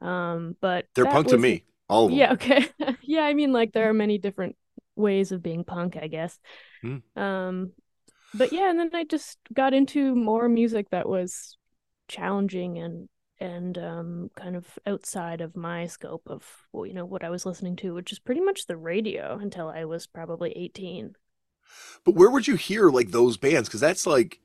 Um, 0.01 0.57
but 0.61 0.87
They're 0.95 1.07
punk 1.07 1.29
to 1.29 1.39
me, 1.39 1.65
all 1.89 2.07
of 2.07 2.11
them. 2.11 2.19
yeah, 2.19 2.33
okay. 2.33 2.67
yeah, 3.03 3.23
I 3.23 3.35
mean 3.35 3.53
like 3.53 3.73
there 3.73 3.89
are 3.89 3.95
many 3.95 4.19
different 4.19 4.57
ways 4.97 5.33
of 5.33 5.43
being 5.43 5.65
punk, 5.65 5.97
I 5.97 6.09
guess. 6.09 6.39
Hmm. 6.83 6.99
Um 7.17 7.73
but 8.33 8.53
yeah, 8.53 8.69
and 8.71 8.79
then 8.79 8.91
I 8.93 9.05
just 9.05 9.39
got 9.53 9.75
into 9.75 10.15
more 10.15 10.49
music 10.49 10.91
that 10.91 11.09
was 11.09 11.57
challenging 12.09 12.79
and 12.79 13.09
and 13.41 13.77
um 13.79 14.31
kind 14.37 14.55
of 14.57 14.79
outside 14.87 15.41
of 15.41 15.57
my 15.57 15.87
scope 15.87 16.23
of 16.27 16.67
well, 16.73 16.87
you 16.87 16.95
know 16.95 17.05
what 17.05 17.25
I 17.25 17.31
was 17.31 17.47
listening 17.47 17.77
to, 17.77 17.95
which 17.95 18.13
is 18.13 18.19
pretty 18.19 18.41
much 18.41 18.67
the 18.67 18.77
radio 18.77 19.39
until 19.41 19.69
I 19.69 19.85
was 19.85 20.07
probably 20.07 20.53
18. 20.53 21.17
But 22.05 22.15
where 22.15 22.31
would 22.31 22.47
you 22.47 22.57
hear 22.57 22.91
like 22.91 23.11
those 23.11 23.37
bands? 23.37 23.69
Because 23.69 23.81
that's 23.81 24.07
like, 24.07 24.41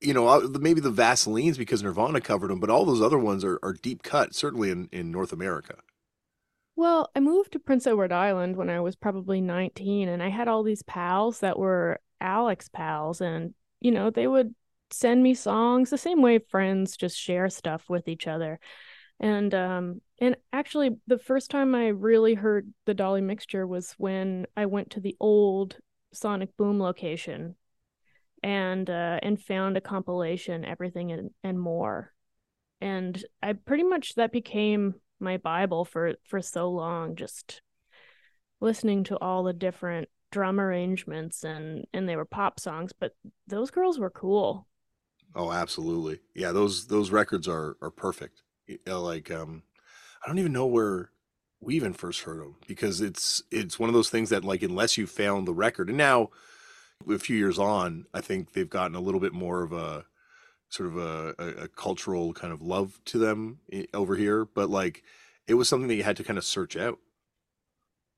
you 0.00 0.14
know, 0.14 0.28
uh, 0.28 0.48
maybe 0.60 0.80
the 0.80 0.92
Vaselines 0.92 1.58
because 1.58 1.82
Nirvana 1.82 2.20
covered 2.20 2.48
them, 2.48 2.60
but 2.60 2.70
all 2.70 2.84
those 2.84 3.02
other 3.02 3.18
ones 3.18 3.44
are, 3.44 3.58
are 3.62 3.72
deep 3.72 4.02
cut, 4.02 4.34
certainly 4.34 4.70
in, 4.70 4.88
in 4.92 5.10
North 5.10 5.32
America. 5.32 5.76
Well, 6.74 7.10
I 7.14 7.20
moved 7.20 7.52
to 7.52 7.58
Prince 7.58 7.86
Edward 7.86 8.12
Island 8.12 8.56
when 8.56 8.70
I 8.70 8.80
was 8.80 8.96
probably 8.96 9.40
19, 9.40 10.08
and 10.08 10.22
I 10.22 10.28
had 10.28 10.48
all 10.48 10.62
these 10.62 10.82
pals 10.82 11.40
that 11.40 11.58
were 11.58 12.00
Alex 12.20 12.68
pals, 12.68 13.20
and 13.20 13.54
you 13.80 13.90
know, 13.90 14.10
they 14.10 14.26
would 14.26 14.54
send 14.92 15.22
me 15.22 15.34
songs 15.34 15.90
the 15.90 15.98
same 15.98 16.22
way 16.22 16.38
friends 16.38 16.96
just 16.96 17.18
share 17.18 17.48
stuff 17.48 17.88
with 17.88 18.08
each 18.08 18.26
other. 18.26 18.58
And 19.20 19.54
um 19.54 20.00
and 20.20 20.36
actually 20.52 20.96
the 21.06 21.18
first 21.18 21.50
time 21.50 21.74
I 21.74 21.88
really 21.88 22.34
heard 22.34 22.72
the 22.86 22.94
Dolly 22.94 23.20
mixture 23.20 23.66
was 23.66 23.94
when 23.98 24.46
I 24.56 24.66
went 24.66 24.90
to 24.90 25.00
the 25.00 25.16
old 25.20 25.76
Sonic 26.12 26.56
Boom 26.56 26.80
location 26.80 27.56
and 28.42 28.88
uh 28.90 29.18
and 29.22 29.40
found 29.40 29.76
a 29.76 29.80
compilation 29.80 30.64
everything 30.64 31.12
and, 31.12 31.30
and 31.44 31.58
more. 31.58 32.12
And 32.80 33.22
I 33.42 33.52
pretty 33.52 33.84
much 33.84 34.16
that 34.16 34.32
became 34.32 34.94
my 35.20 35.36
bible 35.36 35.84
for 35.84 36.14
for 36.28 36.42
so 36.42 36.70
long 36.70 37.14
just 37.14 37.62
listening 38.60 39.04
to 39.04 39.16
all 39.18 39.44
the 39.44 39.52
different 39.52 40.08
drum 40.32 40.58
arrangements 40.58 41.44
and 41.44 41.84
and 41.92 42.08
they 42.08 42.16
were 42.16 42.24
pop 42.24 42.58
songs 42.58 42.92
but 42.98 43.12
those 43.46 43.70
girls 43.70 43.98
were 43.98 44.10
cool 44.10 44.66
Oh, 45.34 45.50
absolutely. 45.52 46.20
Yeah, 46.34 46.52
those 46.52 46.86
those 46.88 47.10
records 47.10 47.48
are 47.48 47.76
are 47.80 47.90
perfect. 47.90 48.42
Know, 48.86 49.02
like 49.02 49.30
um 49.30 49.62
I 50.24 50.28
don't 50.28 50.38
even 50.38 50.52
know 50.52 50.66
where 50.66 51.10
we 51.60 51.76
even 51.76 51.92
first 51.94 52.22
heard 52.22 52.40
them 52.40 52.56
because 52.66 53.00
it's 53.00 53.42
it's 53.50 53.78
one 53.78 53.90
of 53.90 53.94
those 53.94 54.10
things 54.10 54.30
that 54.30 54.44
like 54.44 54.62
unless 54.62 54.98
you 54.98 55.06
found 55.06 55.46
the 55.48 55.54
record 55.54 55.88
and 55.88 55.98
now 55.98 56.30
a 57.10 57.18
few 57.18 57.36
years 57.36 57.58
on, 57.58 58.06
I 58.14 58.20
think 58.22 58.52
they've 58.54 58.70
gotten 58.70 58.96
a 58.96 59.00
little 59.00 59.20
bit 59.20 59.34
more 59.34 59.62
of 59.62 59.72
a 59.72 60.06
sort 60.70 60.88
of 60.90 60.98
a, 60.98 61.34
a, 61.38 61.48
a 61.64 61.68
cultural 61.68 62.32
kind 62.34 62.52
of 62.52 62.62
love 62.62 63.00
to 63.06 63.18
them 63.18 63.60
over 63.94 64.16
here, 64.16 64.44
but 64.46 64.70
like 64.70 65.04
it 65.48 65.54
was 65.54 65.68
something 65.68 65.88
that 65.88 65.96
you 65.96 66.04
had 66.04 66.16
to 66.18 66.24
kind 66.24 66.38
of 66.38 66.44
search 66.44 66.76
out. 66.76 66.98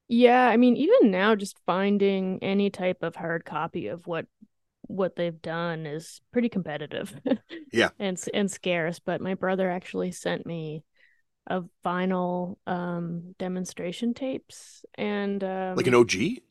yeah 0.08 0.48
i 0.48 0.56
mean 0.56 0.76
even 0.76 1.10
now 1.10 1.34
just 1.34 1.58
finding 1.66 2.38
any 2.42 2.68
type 2.70 3.02
of 3.02 3.16
hard 3.16 3.44
copy 3.44 3.86
of 3.86 4.06
what 4.06 4.26
what 4.86 5.16
they've 5.16 5.40
done 5.40 5.86
is 5.86 6.20
pretty 6.32 6.48
competitive. 6.48 7.14
Yeah. 7.72 7.90
and 7.98 8.18
and 8.32 8.50
scarce. 8.50 8.98
But 9.00 9.20
my 9.20 9.34
brother 9.34 9.70
actually 9.70 10.12
sent 10.12 10.46
me 10.46 10.84
a 11.46 11.62
vinyl 11.84 12.56
um 12.66 13.34
demonstration 13.38 14.14
tapes 14.14 14.84
and 14.94 15.42
um, 15.44 15.76
Like 15.76 15.86
an 15.86 15.94
OG? 15.94 16.42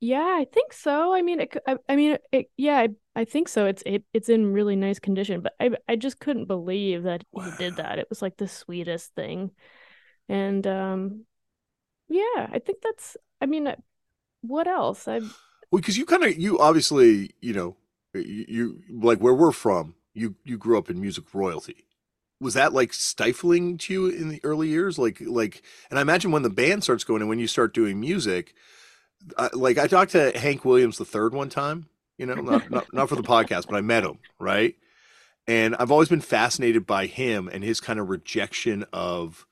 yeah, 0.00 0.36
I 0.40 0.46
think 0.52 0.72
so. 0.72 1.14
I 1.14 1.22
mean, 1.22 1.40
it, 1.40 1.56
I, 1.66 1.76
I 1.88 1.96
mean, 1.96 2.18
it, 2.32 2.50
yeah, 2.56 2.76
I, 2.78 2.88
I 3.14 3.24
think 3.24 3.48
so. 3.48 3.66
It's 3.66 3.82
it, 3.86 4.04
it's 4.12 4.28
in 4.28 4.52
really 4.52 4.76
nice 4.76 4.98
condition, 4.98 5.40
but 5.40 5.54
I 5.58 5.70
I 5.88 5.96
just 5.96 6.20
couldn't 6.20 6.46
believe 6.46 7.04
that 7.04 7.24
he 7.34 7.50
did 7.58 7.76
that. 7.76 7.98
It 7.98 8.06
was 8.10 8.20
like 8.22 8.36
the 8.36 8.48
sweetest 8.48 9.14
thing, 9.14 9.52
and 10.28 10.66
um, 10.66 11.24
yeah, 12.08 12.48
I 12.52 12.60
think 12.64 12.78
that's. 12.82 13.16
I 13.40 13.46
mean, 13.46 13.66
uh, 13.66 13.76
what 14.42 14.68
else? 14.68 15.08
I 15.08 15.20
Well, 15.70 15.80
because 15.80 15.98
you 15.98 16.06
kind 16.06 16.24
of 16.24 16.36
you 16.36 16.58
obviously 16.58 17.32
you 17.40 17.52
know 17.52 17.76
you, 18.14 18.44
you 18.48 18.82
like 18.90 19.18
where 19.18 19.34
we're 19.34 19.52
from. 19.52 19.94
You 20.14 20.36
you 20.44 20.56
grew 20.56 20.78
up 20.78 20.90
in 20.90 21.00
music 21.00 21.34
royalty. 21.34 21.84
Was 22.40 22.54
that 22.54 22.72
like 22.72 22.92
stifling 22.92 23.78
to 23.78 23.92
you 23.92 24.06
in 24.08 24.28
the 24.28 24.40
early 24.44 24.68
years? 24.68 24.98
Like 24.98 25.20
like, 25.20 25.62
and 25.90 25.98
I 25.98 26.02
imagine 26.02 26.30
when 26.32 26.42
the 26.42 26.50
band 26.50 26.82
starts 26.82 27.04
going 27.04 27.22
and 27.22 27.28
when 27.28 27.38
you 27.38 27.46
start 27.46 27.74
doing 27.74 27.98
music, 28.00 28.54
uh, 29.36 29.48
like 29.52 29.78
I 29.78 29.86
talked 29.86 30.12
to 30.12 30.36
Hank 30.38 30.64
Williams 30.64 30.98
the 30.98 31.04
third 31.04 31.34
one 31.34 31.48
time. 31.48 31.88
You 32.18 32.26
know, 32.26 32.34
not 32.34 32.70
not, 32.70 32.92
not 32.92 33.08
for 33.08 33.16
the 33.16 33.22
podcast, 33.22 33.66
but 33.66 33.76
I 33.76 33.80
met 33.80 34.04
him 34.04 34.18
right. 34.38 34.74
And 35.48 35.76
I've 35.76 35.92
always 35.92 36.08
been 36.08 36.20
fascinated 36.20 36.86
by 36.86 37.06
him 37.06 37.48
and 37.52 37.62
his 37.62 37.80
kind 37.80 38.00
of 38.00 38.08
rejection 38.08 38.84
of 38.92 39.46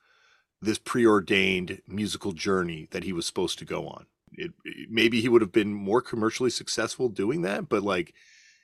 this 0.61 0.77
preordained 0.77 1.81
musical 1.87 2.33
journey 2.33 2.87
that 2.91 3.03
he 3.03 3.13
was 3.13 3.25
supposed 3.25 3.59
to 3.59 3.65
go 3.65 3.87
on. 3.87 4.05
It, 4.37 4.51
maybe 4.89 5.21
he 5.21 5.29
would 5.29 5.41
have 5.41 5.51
been 5.51 5.73
more 5.73 6.01
commercially 6.01 6.49
successful 6.49 7.09
doing 7.09 7.41
that, 7.43 7.69
but 7.69 7.83
like 7.83 8.13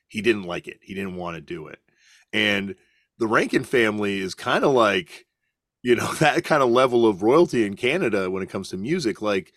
he 0.08 0.22
didn't 0.22 0.44
like 0.44 0.68
it. 0.68 0.80
He 0.82 0.94
didn't 0.94 1.16
want 1.16 1.36
to 1.36 1.42
do 1.42 1.68
it. 1.68 1.80
And 2.34 2.76
the 3.18 3.28
Rankin 3.28 3.64
family 3.64 4.20
is 4.20 4.36
kind 4.36 4.64
of 4.64 4.74
like, 4.74 5.26
you 5.84 5.96
know, 5.96 6.14
that 6.20 6.44
kind 6.46 6.64
of 6.64 6.70
level 6.70 7.08
of 7.08 7.24
royalty 7.24 7.66
in 7.66 7.76
Canada 7.76 8.30
when 8.32 8.44
it 8.44 8.50
comes 8.50 8.70
to 8.70 8.78
music. 8.78 9.22
Like, 9.22 9.54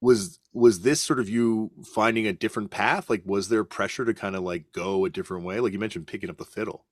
was 0.00 0.38
was 0.52 0.82
this 0.82 1.00
sort 1.02 1.20
of 1.20 1.28
you 1.28 1.70
finding 1.94 2.26
a 2.26 2.32
different 2.32 2.70
path? 2.70 3.10
Like, 3.10 3.22
was 3.26 3.48
there 3.48 3.64
pressure 3.64 4.04
to 4.04 4.14
kind 4.14 4.36
of 4.36 4.42
like 4.44 4.72
go 4.72 5.04
a 5.04 5.10
different 5.10 5.44
way? 5.44 5.60
Like 5.60 5.72
you 5.72 5.78
mentioned, 5.78 6.06
picking 6.08 6.30
up 6.30 6.38
the 6.38 6.44
fiddle. 6.44 6.86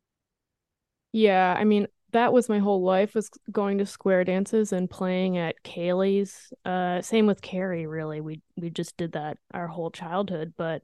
yeah, 1.13 1.55
I 1.57 1.65
mean, 1.65 1.89
that 2.13 2.33
was 2.33 2.49
my 2.49 2.59
whole 2.59 2.83
life 2.83 3.15
was 3.15 3.31
going 3.51 3.79
to 3.79 3.87
square 3.87 4.25
dances 4.25 4.73
and 4.73 4.89
playing 4.89 5.37
at 5.37 5.63
ceilidhs. 5.63 6.53
Uh, 6.65 7.03
same 7.03 7.27
with 7.27 7.43
Kerri, 7.43 7.87
really. 7.87 8.21
We 8.21 8.41
we 8.57 8.71
just 8.71 8.97
did 8.97 9.13
that 9.13 9.39
our 9.53 9.67
whole 9.67 9.91
childhood, 9.91 10.55
but 10.57 10.83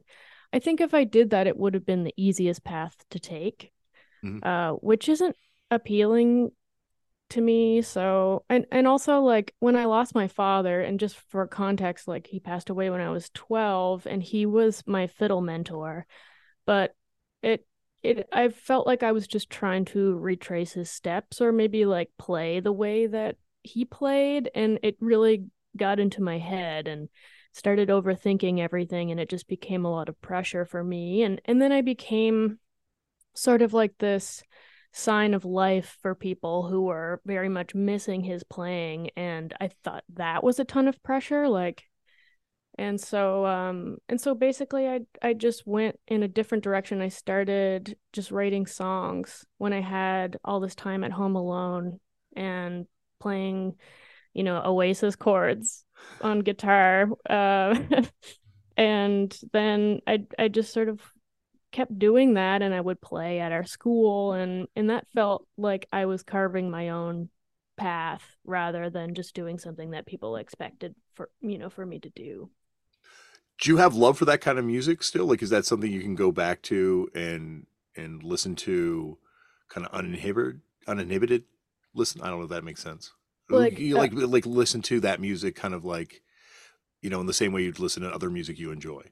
I 0.52 0.58
think 0.58 0.80
if 0.80 0.94
I 0.94 1.04
did 1.04 1.30
that, 1.30 1.46
it 1.46 1.56
would 1.56 1.74
have 1.74 1.86
been 1.86 2.04
the 2.04 2.14
easiest 2.16 2.62
path 2.62 2.94
to 3.10 3.18
take, 3.18 3.72
Mhm. 4.22 4.44
uh, 4.44 4.72
which 4.74 5.08
isn't 5.08 5.36
appealing 5.70 6.52
to 7.30 7.40
me. 7.40 7.82
So, 7.82 8.44
and 8.48 8.66
and 8.70 8.86
also 8.86 9.20
like 9.20 9.54
when 9.58 9.76
I 9.76 9.86
lost 9.86 10.14
my 10.14 10.28
father, 10.28 10.80
and 10.82 11.00
just 11.00 11.16
for 11.30 11.46
context, 11.46 12.06
like 12.06 12.26
he 12.26 12.38
passed 12.38 12.70
away 12.70 12.90
when 12.90 13.00
I 13.00 13.10
was 13.10 13.30
12, 13.30 14.06
and 14.06 14.22
he 14.22 14.46
was 14.46 14.82
my 14.86 15.06
fiddle 15.06 15.40
mentor, 15.40 16.06
but 16.66 16.94
it 17.42 17.66
it 18.04 18.28
I 18.32 18.50
felt 18.50 18.86
like 18.86 19.02
I 19.02 19.12
was 19.12 19.26
just 19.26 19.50
trying 19.50 19.86
to 19.86 20.16
retrace 20.16 20.72
his 20.72 20.90
steps 20.90 21.40
or 21.40 21.52
maybe 21.52 21.86
like 21.86 22.10
play 22.18 22.60
the 22.60 22.72
way 22.72 23.06
that 23.06 23.36
he 23.62 23.84
played, 23.84 24.50
and 24.54 24.78
it 24.82 24.96
really 25.00 25.46
got 25.76 25.98
into 25.98 26.22
my 26.22 26.38
head 26.38 26.86
and 26.86 27.08
started 27.52 27.88
overthinking 27.88 28.58
everything 28.58 29.10
and 29.10 29.20
it 29.20 29.28
just 29.28 29.46
became 29.46 29.84
a 29.84 29.90
lot 29.90 30.08
of 30.08 30.20
pressure 30.20 30.64
for 30.64 30.82
me 30.82 31.22
and 31.22 31.40
and 31.44 31.62
then 31.62 31.70
I 31.70 31.82
became 31.82 32.58
sort 33.34 33.62
of 33.62 33.72
like 33.72 33.96
this 33.98 34.42
sign 34.92 35.34
of 35.34 35.44
life 35.44 35.96
for 36.02 36.14
people 36.14 36.68
who 36.68 36.82
were 36.82 37.20
very 37.24 37.48
much 37.48 37.74
missing 37.74 38.24
his 38.24 38.42
playing 38.42 39.10
and 39.16 39.54
I 39.60 39.68
thought 39.68 40.04
that 40.14 40.42
was 40.42 40.58
a 40.58 40.64
ton 40.64 40.88
of 40.88 41.00
pressure 41.02 41.48
like 41.48 41.84
and 42.76 43.00
so 43.00 43.46
um 43.46 43.98
and 44.08 44.20
so 44.20 44.34
basically 44.34 44.88
I 44.88 45.00
I 45.22 45.32
just 45.32 45.66
went 45.66 45.98
in 46.08 46.22
a 46.22 46.28
different 46.28 46.64
direction 46.64 47.00
I 47.00 47.08
started 47.08 47.96
just 48.12 48.30
writing 48.30 48.66
songs 48.66 49.44
when 49.58 49.72
I 49.72 49.80
had 49.80 50.38
all 50.44 50.60
this 50.60 50.74
time 50.74 51.04
at 51.04 51.12
home 51.12 51.36
alone 51.36 52.00
and 52.36 52.86
playing 53.20 53.76
you 54.32 54.42
know 54.42 54.60
Oasis 54.64 55.16
chords 55.16 55.84
on 56.20 56.40
guitar 56.40 57.08
uh 57.28 57.78
and 58.76 59.38
then 59.52 60.00
I 60.06 60.24
I 60.38 60.48
just 60.48 60.72
sort 60.72 60.88
of 60.88 61.00
kept 61.70 61.98
doing 61.98 62.34
that 62.34 62.62
and 62.62 62.72
I 62.74 62.80
would 62.80 63.00
play 63.00 63.40
at 63.40 63.52
our 63.52 63.64
school 63.64 64.32
and 64.32 64.66
and 64.76 64.90
that 64.90 65.06
felt 65.14 65.46
like 65.56 65.86
I 65.92 66.06
was 66.06 66.22
carving 66.22 66.70
my 66.70 66.90
own 66.90 67.28
path 67.76 68.22
rather 68.44 68.90
than 68.90 69.14
just 69.14 69.34
doing 69.34 69.58
something 69.58 69.90
that 69.90 70.06
people 70.06 70.36
expected 70.36 70.94
for 71.14 71.30
you 71.40 71.58
know 71.58 71.70
for 71.70 71.84
me 71.84 71.98
to 72.00 72.10
do. 72.10 72.50
Do 73.60 73.70
you 73.70 73.76
have 73.78 73.94
love 73.94 74.18
for 74.18 74.24
that 74.24 74.40
kind 74.40 74.58
of 74.58 74.64
music 74.64 75.02
still? 75.02 75.26
Like, 75.26 75.42
is 75.42 75.50
that 75.50 75.64
something 75.64 75.90
you 75.90 76.00
can 76.00 76.14
go 76.14 76.32
back 76.32 76.62
to 76.62 77.08
and 77.14 77.66
and 77.96 78.22
listen 78.22 78.56
to, 78.56 79.18
kind 79.68 79.86
of 79.86 79.92
uninhibited, 79.92 80.60
uninhibited? 80.86 81.44
Listen, 81.94 82.20
I 82.20 82.28
don't 82.28 82.38
know 82.38 82.44
if 82.44 82.50
that 82.50 82.64
makes 82.64 82.82
sense. 82.82 83.12
Like, 83.48 83.78
you 83.78 83.96
uh, 83.96 83.98
like 83.98 84.12
like 84.14 84.46
listen 84.46 84.82
to 84.82 85.00
that 85.00 85.20
music, 85.20 85.54
kind 85.54 85.74
of 85.74 85.84
like, 85.84 86.22
you 87.02 87.10
know, 87.10 87.20
in 87.20 87.26
the 87.26 87.32
same 87.32 87.52
way 87.52 87.62
you'd 87.62 87.78
listen 87.78 88.02
to 88.02 88.10
other 88.10 88.30
music 88.30 88.58
you 88.58 88.70
enjoy. 88.72 89.02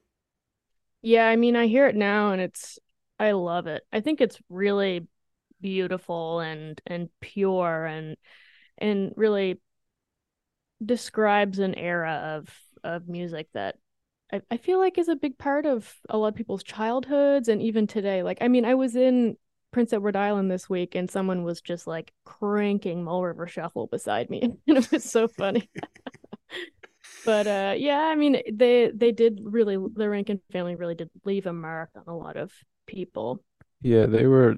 Yeah, 1.02 1.26
I 1.26 1.36
mean 1.36 1.56
I 1.56 1.66
hear 1.66 1.86
it 1.86 1.96
now 1.96 2.32
and 2.32 2.40
it's 2.40 2.78
I 3.18 3.32
love 3.32 3.66
it. 3.66 3.84
I 3.92 4.00
think 4.00 4.20
it's 4.20 4.38
really 4.48 5.06
beautiful 5.60 6.40
and 6.40 6.80
and 6.86 7.08
pure 7.20 7.84
and 7.84 8.16
and 8.78 9.12
really 9.16 9.60
describes 10.84 11.58
an 11.58 11.74
era 11.74 12.38
of 12.40 12.48
of 12.82 13.08
music 13.08 13.48
that 13.54 13.76
I, 14.32 14.40
I 14.50 14.56
feel 14.56 14.78
like 14.78 14.98
is 14.98 15.08
a 15.08 15.16
big 15.16 15.38
part 15.38 15.66
of 15.66 15.94
a 16.08 16.16
lot 16.16 16.28
of 16.28 16.34
people's 16.34 16.62
childhoods 16.62 17.48
and 17.48 17.60
even 17.62 17.86
today. 17.86 18.22
Like 18.22 18.38
I 18.40 18.48
mean, 18.48 18.64
I 18.64 18.74
was 18.74 18.96
in 18.96 19.36
Prince 19.72 19.92
Edward 19.92 20.16
Island 20.16 20.50
this 20.50 20.68
week 20.68 20.94
and 20.94 21.10
someone 21.10 21.44
was 21.44 21.60
just 21.60 21.86
like 21.86 22.12
cranking 22.24 23.04
Mull 23.04 23.24
River 23.24 23.46
Shuffle 23.46 23.86
beside 23.86 24.30
me 24.30 24.42
and 24.66 24.78
it 24.78 24.90
was 24.90 25.04
so 25.04 25.28
funny. 25.28 25.68
but 27.24 27.46
uh 27.46 27.74
yeah, 27.76 28.00
I 28.00 28.14
mean 28.14 28.40
they 28.52 28.90
they 28.94 29.12
did 29.12 29.40
really 29.42 29.76
the 29.94 30.08
Rankin 30.08 30.40
family 30.50 30.74
really 30.74 30.94
did 30.94 31.10
leave 31.24 31.46
a 31.46 31.52
mark 31.52 31.90
on 31.94 32.04
a 32.06 32.16
lot 32.16 32.36
of 32.36 32.52
people. 32.86 33.42
Yeah, 33.82 34.06
they 34.06 34.26
were 34.26 34.56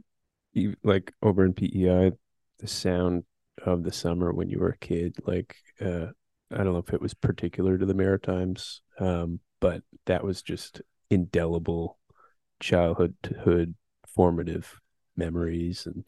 like 0.83 1.13
over 1.23 1.45
in 1.45 1.53
PEI, 1.53 2.13
the 2.59 2.69
sound 2.69 3.25
of 3.65 3.83
the 3.83 3.93
summer 3.93 4.33
when 4.33 4.49
you 4.49 4.59
were 4.59 4.71
a 4.71 4.79
kid, 4.79 5.17
like 5.27 5.57
uh 5.81 6.07
I 6.51 6.59
don't 6.59 6.73
know 6.75 6.85
if 6.87 6.93
it 6.93 7.01
was 7.01 7.15
particular 7.15 7.79
to 7.79 7.87
the 7.87 7.95
Maritimes, 7.95 8.83
um, 9.01 9.41
but 9.65 9.81
that 10.05 10.23
was 10.23 10.43
just 10.43 10.83
indelible 11.09 11.99
childhood 12.61 13.75
formative 14.07 14.79
memories 15.17 15.87
and 15.87 16.07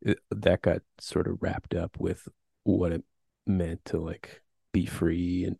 it, 0.00 0.18
that 0.30 0.62
got 0.62 0.80
sort 1.00 1.26
of 1.26 1.38
wrapped 1.40 1.74
up 1.74 1.96
with 1.98 2.28
what 2.62 2.92
it 2.92 3.02
meant 3.48 3.84
to 3.84 3.98
like 3.98 4.42
be 4.70 4.86
free 4.86 5.42
and 5.44 5.56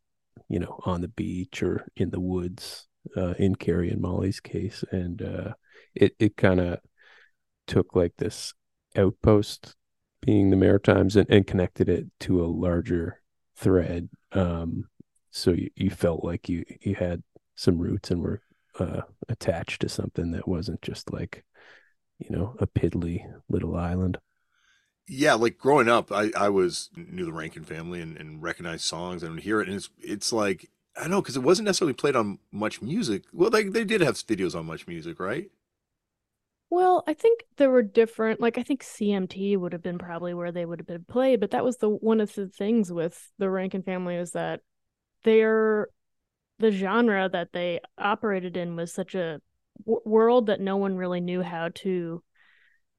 you 0.48 0.60
know 0.60 0.78
on 0.84 1.00
the 1.00 1.08
beach 1.08 1.60
or 1.60 1.88
in 1.96 2.10
the 2.10 2.20
woods 2.20 2.86
uh 3.16 3.34
in 3.36 3.56
Kerri 3.56 3.90
and 3.90 4.00
Molly's 4.00 4.38
case 4.38 4.84
and 4.92 5.20
uh 5.20 5.54
it 5.92 6.14
it 6.20 6.36
kind 6.36 6.60
of 6.60 6.78
took 7.66 7.96
like 7.96 8.12
this 8.16 8.54
outpost 8.96 9.74
being 10.20 10.50
the 10.50 10.56
Maritimes 10.56 11.16
and, 11.16 11.28
and 11.28 11.48
connected 11.48 11.88
it 11.88 12.06
to 12.20 12.44
a 12.44 12.46
larger 12.46 13.20
thread. 13.56 14.08
Um, 14.30 14.84
so 15.34 15.50
you, 15.50 15.68
you 15.74 15.90
felt 15.90 16.24
like 16.24 16.48
you 16.48 16.64
you 16.80 16.94
had 16.94 17.22
some 17.56 17.78
roots 17.78 18.10
and 18.10 18.22
were 18.22 18.40
uh, 18.78 19.02
attached 19.28 19.80
to 19.80 19.88
something 19.88 20.30
that 20.30 20.46
wasn't 20.46 20.80
just 20.80 21.12
like 21.12 21.44
you 22.18 22.30
know 22.30 22.54
a 22.60 22.66
piddly 22.66 23.24
little 23.48 23.76
island. 23.76 24.18
Yeah, 25.06 25.34
like 25.34 25.58
growing 25.58 25.88
up, 25.88 26.10
I, 26.12 26.30
I 26.36 26.48
was 26.48 26.88
knew 26.96 27.26
the 27.26 27.32
Rankin 27.32 27.64
family 27.64 28.00
and, 28.00 28.16
and 28.16 28.42
recognized 28.42 28.84
songs 28.84 29.22
and 29.22 29.40
hear 29.40 29.60
it, 29.60 29.68
and 29.68 29.76
it's 29.76 29.90
it's 29.98 30.32
like 30.32 30.70
I 30.96 31.08
know 31.08 31.20
because 31.20 31.36
it 31.36 31.42
wasn't 31.42 31.66
necessarily 31.66 31.94
played 31.94 32.16
on 32.16 32.38
MuchMusic. 32.54 33.24
Well, 33.32 33.50
they 33.50 33.64
they 33.64 33.84
did 33.84 34.02
have 34.02 34.14
videos 34.14 34.54
on 34.54 34.66
MuchMusic, 34.68 35.18
right? 35.18 35.50
Well, 36.70 37.02
I 37.06 37.14
think 37.14 37.44
there 37.56 37.70
were 37.70 37.82
different 37.82 38.40
like 38.40 38.56
I 38.56 38.62
think 38.62 38.84
CMT 38.84 39.58
would 39.58 39.72
have 39.72 39.82
been 39.82 39.98
probably 39.98 40.32
where 40.32 40.52
they 40.52 40.64
would 40.64 40.78
have 40.78 40.86
been 40.86 41.04
played, 41.04 41.40
but 41.40 41.50
that 41.50 41.64
was 41.64 41.78
the 41.78 41.88
one 41.88 42.20
of 42.20 42.32
the 42.34 42.46
things 42.46 42.92
with 42.92 43.32
the 43.38 43.50
Rankin 43.50 43.82
family 43.82 44.14
is 44.14 44.30
that 44.32 44.60
they're 45.24 45.88
the 46.58 46.70
genre 46.70 47.28
that 47.28 47.52
they 47.52 47.80
operated 47.98 48.56
in 48.56 48.76
was 48.76 48.92
such 48.92 49.14
a 49.14 49.40
w- 49.86 50.02
world 50.04 50.46
that 50.46 50.60
no 50.60 50.76
one 50.76 50.96
really 50.96 51.20
knew 51.20 51.42
how 51.42 51.70
to 51.74 52.22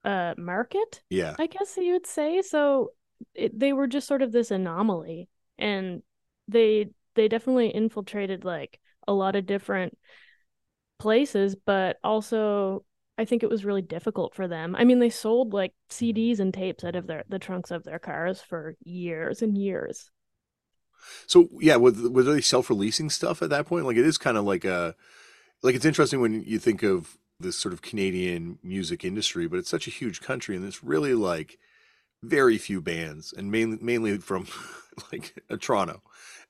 uh 0.03 0.33
market, 0.37 1.01
Yeah, 1.09 1.37
I 1.37 1.47
guess 1.47 1.77
you 1.77 1.93
would 1.93 2.07
say. 2.07 2.41
So 2.41 2.91
it, 3.33 3.57
they 3.59 3.73
were 3.73 3.87
just 3.87 4.07
sort 4.07 4.21
of 4.21 4.31
this 4.31 4.51
anomaly 4.51 5.29
and 5.57 6.03
they 6.47 6.89
they 7.15 7.27
definitely 7.27 7.69
infiltrated 7.69 8.45
like 8.45 8.79
a 9.07 9.13
lot 9.13 9.35
of 9.35 9.45
different 9.45 9.97
places, 10.99 11.55
but 11.55 11.97
also 12.03 12.85
I 13.17 13.25
think 13.25 13.43
it 13.43 13.49
was 13.49 13.63
really 13.65 13.81
difficult 13.81 14.35
for 14.35 14.47
them. 14.47 14.75
I 14.75 14.83
mean, 14.83 14.99
they 14.99 15.09
sold 15.09 15.53
like 15.53 15.73
CDs 15.89 16.39
and 16.39 16.53
tapes 16.53 16.83
out 16.83 16.95
of 16.95 17.07
their 17.07 17.23
the 17.29 17.39
trunks 17.39 17.71
of 17.71 17.83
their 17.83 17.99
cars 17.99 18.41
for 18.41 18.75
years 18.83 19.41
and 19.41 19.57
years. 19.57 20.11
So 21.27 21.49
yeah, 21.59 21.75
was 21.75 22.01
were 22.01 22.23
they 22.23 22.41
self 22.41 22.69
releasing 22.69 23.09
stuff 23.09 23.41
at 23.41 23.49
that 23.49 23.65
point? 23.65 23.85
Like 23.85 23.97
it 23.97 24.05
is 24.05 24.17
kind 24.17 24.37
of 24.37 24.45
like 24.45 24.65
a 24.65 24.95
like 25.63 25.75
it's 25.75 25.85
interesting 25.85 26.21
when 26.21 26.43
you 26.43 26.59
think 26.59 26.83
of 26.83 27.17
this 27.39 27.57
sort 27.57 27.73
of 27.73 27.81
Canadian 27.81 28.59
music 28.63 29.03
industry, 29.03 29.47
but 29.47 29.59
it's 29.59 29.69
such 29.69 29.87
a 29.87 29.91
huge 29.91 30.21
country 30.21 30.55
and 30.55 30.65
it's 30.65 30.83
really 30.83 31.13
like 31.13 31.57
very 32.23 32.57
few 32.57 32.81
bands 32.81 33.33
and 33.33 33.51
mainly 33.51 33.77
mainly 33.81 34.17
from 34.17 34.47
like 35.11 35.33
Toronto 35.59 36.01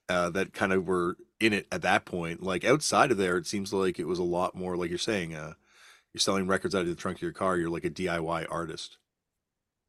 uh, 0.10 0.30
that 0.32 0.54
kind 0.54 0.74
of 0.74 0.88
were 0.88 1.18
in 1.40 1.54
it 1.54 1.68
at 1.72 1.82
that 1.82 2.06
point. 2.06 2.44
Like 2.44 2.64
outside 2.64 3.12
of 3.12 3.18
there, 3.18 3.38
it 3.38 3.48
seems 3.48 3.74
like 3.74 4.00
it 4.00 4.08
was 4.08 4.20
a 4.20 4.24
lot 4.24 4.56
more 4.56 4.78
like 4.78 4.90
you're 4.90 5.00
saying, 5.00 5.36
uh, 5.36 5.54
you're 6.14 6.20
selling 6.20 6.48
records 6.48 6.76
out 6.76 6.84
of 6.84 6.88
the 6.88 6.96
trunk 6.96 7.18
of 7.18 7.22
your 7.24 7.34
car. 7.34 7.58
You're 7.58 7.70
like 7.70 7.86
a 7.86 7.90
DIY 7.90 8.48
artist. 8.50 8.98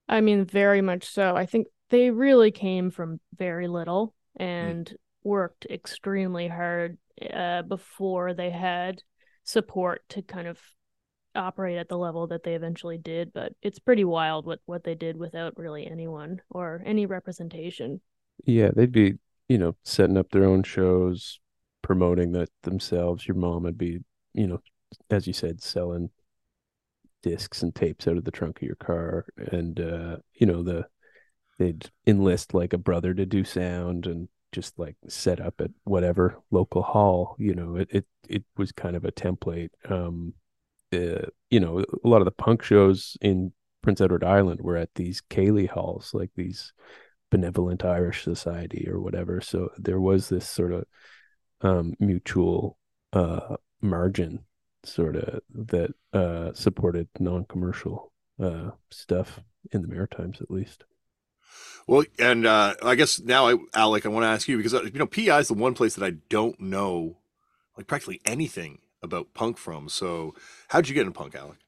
I 0.09 0.21
mean, 0.21 0.45
very 0.45 0.81
much 0.81 1.05
so. 1.05 1.37
I 1.37 1.47
think 1.47 1.69
they 1.91 2.11
really 2.11 2.51
came 2.51 2.91
from 2.91 3.21
very 3.37 3.69
little 3.69 4.15
Hmm. 4.37 4.43
and 4.43 4.97
worked 5.25 5.67
extremely 5.69 6.49
hard 6.49 6.99
uh, 7.33 7.63
before 7.63 8.35
they 8.35 8.51
had 8.51 9.03
support 9.45 10.03
to 10.11 10.23
kind 10.23 10.47
of 10.47 10.61
operate 11.35 11.79
at 11.79 11.89
the 11.89 11.99
level 11.99 12.27
that 12.29 12.43
they 12.43 12.55
eventually 12.55 12.99
did. 12.99 13.33
But 13.33 13.53
it's 13.63 13.79
pretty 13.79 14.05
wild 14.05 14.47
what 14.47 14.61
what 14.67 14.85
they 14.85 14.95
did 14.95 15.17
without 15.17 15.59
really 15.59 15.87
anyone 15.87 16.41
or 16.51 16.83
any 16.85 17.07
representation. 17.07 18.01
Yeah, 18.45 18.71
they'd 18.75 18.93
be, 18.93 19.15
you 19.49 19.59
know, 19.59 19.77
setting 19.85 20.17
up 20.17 20.31
their 20.31 20.45
own 20.45 20.63
shows, 20.63 21.41
promoting 21.83 22.33
that 22.33 22.51
themselves. 22.63 23.27
Your 23.27 23.37
mom 23.37 23.63
would 23.65 23.79
be, 23.79 24.01
you 24.35 24.47
know, 24.47 24.61
as 25.11 25.27
you 25.27 25.33
said, 25.33 25.63
selling 25.63 26.11
discs 27.23 27.63
and 27.63 27.75
tapes 27.75 28.07
out 28.07 28.17
of 28.17 28.25
the 28.25 28.31
trunk 28.31 28.59
of 28.59 28.63
your 28.63 28.77
car. 28.77 29.27
And 29.37 29.81
uh, 29.81 30.17
you 30.35 30.47
know, 30.47 30.63
the 30.63 30.87
they'd 31.59 31.91
enlist 32.07 32.55
like 32.55 32.73
a 32.73 32.79
brother 32.79 33.15
to 33.15 33.27
do 33.27 33.45
sound 33.45 34.07
and 34.07 34.29
just 34.53 34.79
like 34.79 34.97
set 35.09 35.41
up 35.41 35.61
at 35.61 35.71
whatever 35.85 36.41
local 36.51 36.83
hall. 36.83 37.37
You 37.39 37.55
know, 37.55 37.77
it 37.77 37.89
it, 37.91 38.07
it 38.29 38.45
was 38.57 38.73
kind 38.73 38.97
of 38.97 39.05
a 39.05 39.13
template. 39.13 39.71
Um 39.89 40.35
uh, 40.93 41.27
you 41.51 41.61
know, 41.61 41.81
a 41.81 42.09
lot 42.09 42.21
of 42.21 42.27
the 42.27 42.31
punk 42.31 42.63
shows 42.63 43.17
in 43.21 43.53
Prince 43.83 44.01
Edward 44.01 44.25
Island 44.25 44.61
were 44.61 44.77
at 44.77 44.95
these 44.95 45.23
ceilidh 45.31 45.71
halls, 45.71 46.13
like 46.15 46.31
these 46.37 46.73
benevolent 47.31 47.85
Irish 47.85 48.23
society 48.23 48.87
or 48.89 49.01
whatever. 49.01 49.41
So 49.41 49.71
there 49.79 50.01
was 50.01 50.29
this 50.29 50.49
sort 50.49 50.73
of 50.73 50.85
um, 51.61 51.95
mutual 51.99 52.79
uh, 53.13 53.57
margin, 53.81 54.41
sort 54.85 55.17
of 55.17 55.41
that 55.51 55.91
uh, 56.13 56.53
supported 56.55 57.09
non-commercial 57.19 58.13
uh, 58.43 58.71
stuff 58.91 59.41
in 59.73 59.83
the 59.83 59.89
Maritimes, 59.89 60.41
at 60.41 60.51
least. 60.51 60.85
Well, 61.87 62.05
and 62.19 62.47
uh, 62.47 62.75
I 62.83 62.95
guess 62.97 63.21
now, 63.21 63.49
I, 63.49 63.57
Alec, 63.75 64.07
I 64.07 64.09
want 64.09 64.25
to 64.25 64.29
ask 64.29 64.49
you 64.49 64.57
because 64.57 64.75
uh, 64.75 64.83
you 64.83 64.99
know 64.99 65.07
PI 65.07 65.39
is 65.39 65.49
the 65.49 65.55
one 65.55 65.75
place 65.75 65.95
that 65.95 66.05
I 66.05 66.15
don't 66.29 66.59
know 66.61 67.19
like 67.77 67.87
practically 67.87 68.21
anything 68.25 68.81
about 69.03 69.35
punk 69.35 69.59
from. 69.59 69.89
So, 69.89 70.35
how'd 70.69 70.89
you 70.89 70.95
get 70.95 71.07
into 71.07 71.13
punk, 71.13 71.35
Alec? 71.35 71.59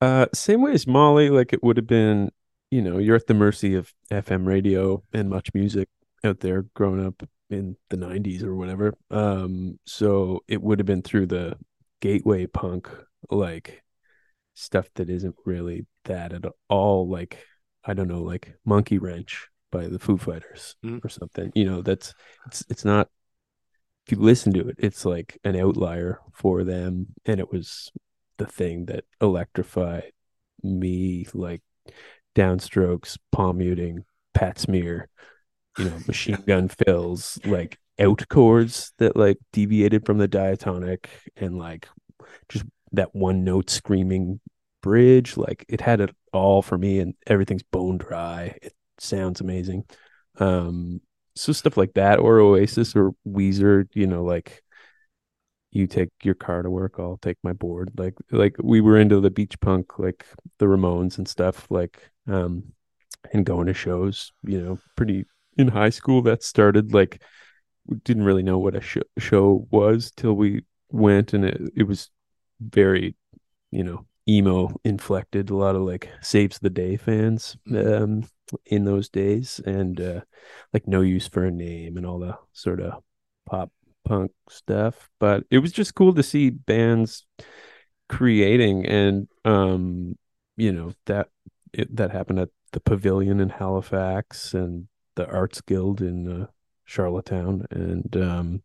Uh, 0.00 0.26
same 0.34 0.60
way 0.62 0.72
as 0.72 0.86
Molly, 0.86 1.30
like 1.30 1.52
it 1.52 1.62
would 1.62 1.76
have 1.76 1.86
been, 1.86 2.30
you 2.70 2.82
know, 2.82 2.98
you're 2.98 3.16
at 3.16 3.26
the 3.26 3.34
mercy 3.34 3.74
of 3.74 3.94
FM 4.10 4.46
radio 4.46 5.02
and 5.12 5.30
MuchMusic 5.30 5.86
out 6.24 6.40
there 6.40 6.62
growing 6.74 7.04
up 7.04 7.22
in 7.48 7.76
the 7.88 7.96
90s 7.96 8.42
or 8.42 8.54
whatever. 8.54 8.94
Um, 9.10 9.78
so 9.86 10.42
it 10.48 10.60
would 10.60 10.78
have 10.78 10.86
been 10.86 11.02
through 11.02 11.26
the 11.26 11.56
gateway 12.00 12.46
punk, 12.46 12.90
like 13.30 13.82
stuff 14.54 14.88
that 14.96 15.08
isn't 15.08 15.36
really 15.44 15.86
that 16.04 16.32
at 16.32 16.44
all. 16.68 17.08
Like, 17.08 17.46
I 17.86 17.94
don't 17.94 18.08
know, 18.08 18.22
like 18.22 18.54
Monkey 18.64 18.98
Wrench 18.98 19.48
by 19.70 19.86
the 19.88 19.98
Foo 19.98 20.16
Fighters 20.16 20.76
Mhm. 20.84 21.04
or 21.04 21.08
something. 21.08 21.52
You 21.54 21.64
know, 21.64 21.82
that's 21.82 22.14
it's 22.46 22.64
it's 22.68 22.84
not 22.84 23.08
if 24.06 24.12
you 24.12 24.18
listen 24.22 24.52
to 24.52 24.68
it, 24.68 24.76
it's 24.78 25.04
like 25.04 25.38
an 25.44 25.56
outlier 25.56 26.20
for 26.32 26.62
them. 26.64 27.08
And 27.24 27.40
it 27.40 27.50
was 27.50 27.90
the 28.38 28.46
thing 28.46 28.86
that 28.86 29.04
electrified 29.20 30.12
me, 30.62 31.26
like 31.34 31.62
downstrokes, 32.34 33.18
palm 33.32 33.58
muting, 33.58 34.04
pat 34.34 34.58
smear, 34.58 35.08
you 35.78 35.86
know, 35.86 35.98
machine 36.06 36.42
gun 36.46 36.68
fills, 36.68 37.38
like 37.44 37.78
out 37.98 38.28
chords 38.28 38.92
that 38.98 39.16
like 39.16 39.38
deviated 39.52 40.04
from 40.06 40.18
the 40.18 40.28
diatonic 40.28 41.08
and 41.36 41.58
like 41.58 41.88
just 42.48 42.64
that 42.92 43.14
one 43.14 43.42
note 43.44 43.70
screaming 43.70 44.40
bridge. 44.82 45.36
Like 45.36 45.64
it 45.68 45.80
had 45.80 46.00
it 46.00 46.14
all 46.36 46.62
for 46.62 46.78
me 46.78 47.00
and 47.00 47.14
everything's 47.26 47.62
bone 47.62 47.98
dry. 47.98 48.56
It 48.62 48.74
sounds 48.98 49.40
amazing. 49.40 49.84
Um 50.38 51.00
so 51.34 51.52
stuff 51.52 51.76
like 51.76 51.94
that 51.94 52.18
or 52.18 52.38
Oasis 52.38 52.96
or 52.96 53.14
Weezer, 53.26 53.88
you 53.94 54.06
know, 54.06 54.24
like 54.24 54.62
you 55.70 55.86
take 55.86 56.08
your 56.22 56.34
car 56.34 56.62
to 56.62 56.70
work, 56.70 56.94
I'll 56.98 57.18
take 57.18 57.36
my 57.42 57.52
board. 57.52 57.90
Like 57.96 58.14
like 58.30 58.56
we 58.62 58.80
were 58.80 58.98
into 58.98 59.20
the 59.20 59.30
beach 59.30 59.58
punk, 59.60 59.98
like 59.98 60.26
the 60.58 60.66
Ramones 60.66 61.18
and 61.18 61.28
stuff, 61.28 61.66
like 61.70 62.10
um 62.26 62.72
and 63.32 63.44
going 63.44 63.66
to 63.66 63.74
shows, 63.74 64.32
you 64.44 64.60
know, 64.60 64.78
pretty 64.96 65.26
in 65.58 65.68
high 65.68 65.90
school 65.90 66.22
that 66.22 66.42
started 66.42 66.94
like 66.94 67.22
we 67.86 67.96
didn't 67.98 68.24
really 68.24 68.42
know 68.42 68.58
what 68.58 68.76
a 68.76 68.80
sh- 68.80 68.98
show 69.18 69.66
was 69.70 70.10
till 70.12 70.34
we 70.34 70.62
went 70.90 71.32
and 71.34 71.44
it, 71.44 71.60
it 71.76 71.82
was 71.84 72.10
very, 72.60 73.14
you 73.70 73.84
know, 73.84 74.06
emo 74.28 74.74
inflected, 74.84 75.50
a 75.50 75.56
lot 75.56 75.76
of 75.76 75.82
like 75.82 76.10
saves 76.20 76.58
the 76.58 76.70
day 76.70 76.96
fans 76.96 77.56
um 77.74 78.24
in 78.66 78.84
those 78.84 79.08
days 79.08 79.60
and 79.66 80.00
uh 80.00 80.20
like 80.72 80.86
no 80.86 81.00
use 81.00 81.26
for 81.26 81.44
a 81.44 81.50
name 81.50 81.96
and 81.96 82.06
all 82.06 82.18
the 82.18 82.36
sort 82.52 82.80
of 82.80 83.02
pop 83.44 83.70
punk 84.04 84.32
stuff. 84.48 85.08
But 85.18 85.44
it 85.50 85.58
was 85.58 85.72
just 85.72 85.94
cool 85.94 86.14
to 86.14 86.22
see 86.22 86.50
bands 86.50 87.24
creating 88.08 88.86
and 88.86 89.28
um 89.44 90.16
you 90.56 90.72
know 90.72 90.92
that 91.06 91.28
it, 91.72 91.94
that 91.96 92.10
happened 92.10 92.38
at 92.38 92.48
the 92.72 92.80
pavilion 92.80 93.40
in 93.40 93.48
halifax 93.48 94.54
and 94.54 94.88
the 95.16 95.26
arts 95.28 95.60
guild 95.60 96.00
in 96.00 96.42
uh, 96.42 96.46
charlottetown. 96.84 97.66
And 97.70 98.16
um 98.16 98.62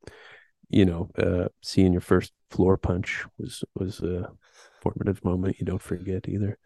you 0.70 0.86
know 0.86 1.10
uh 1.18 1.50
seeing 1.62 1.92
your 1.92 2.02
first 2.02 2.34
floor 2.50 2.78
punch 2.78 3.26
was 3.38 3.64
was 3.76 4.00
a 4.02 4.32
formative 4.82 5.24
moment 5.24 5.58
you 5.60 5.66
don't 5.66 5.82
forget 5.82 6.28
either 6.28 6.58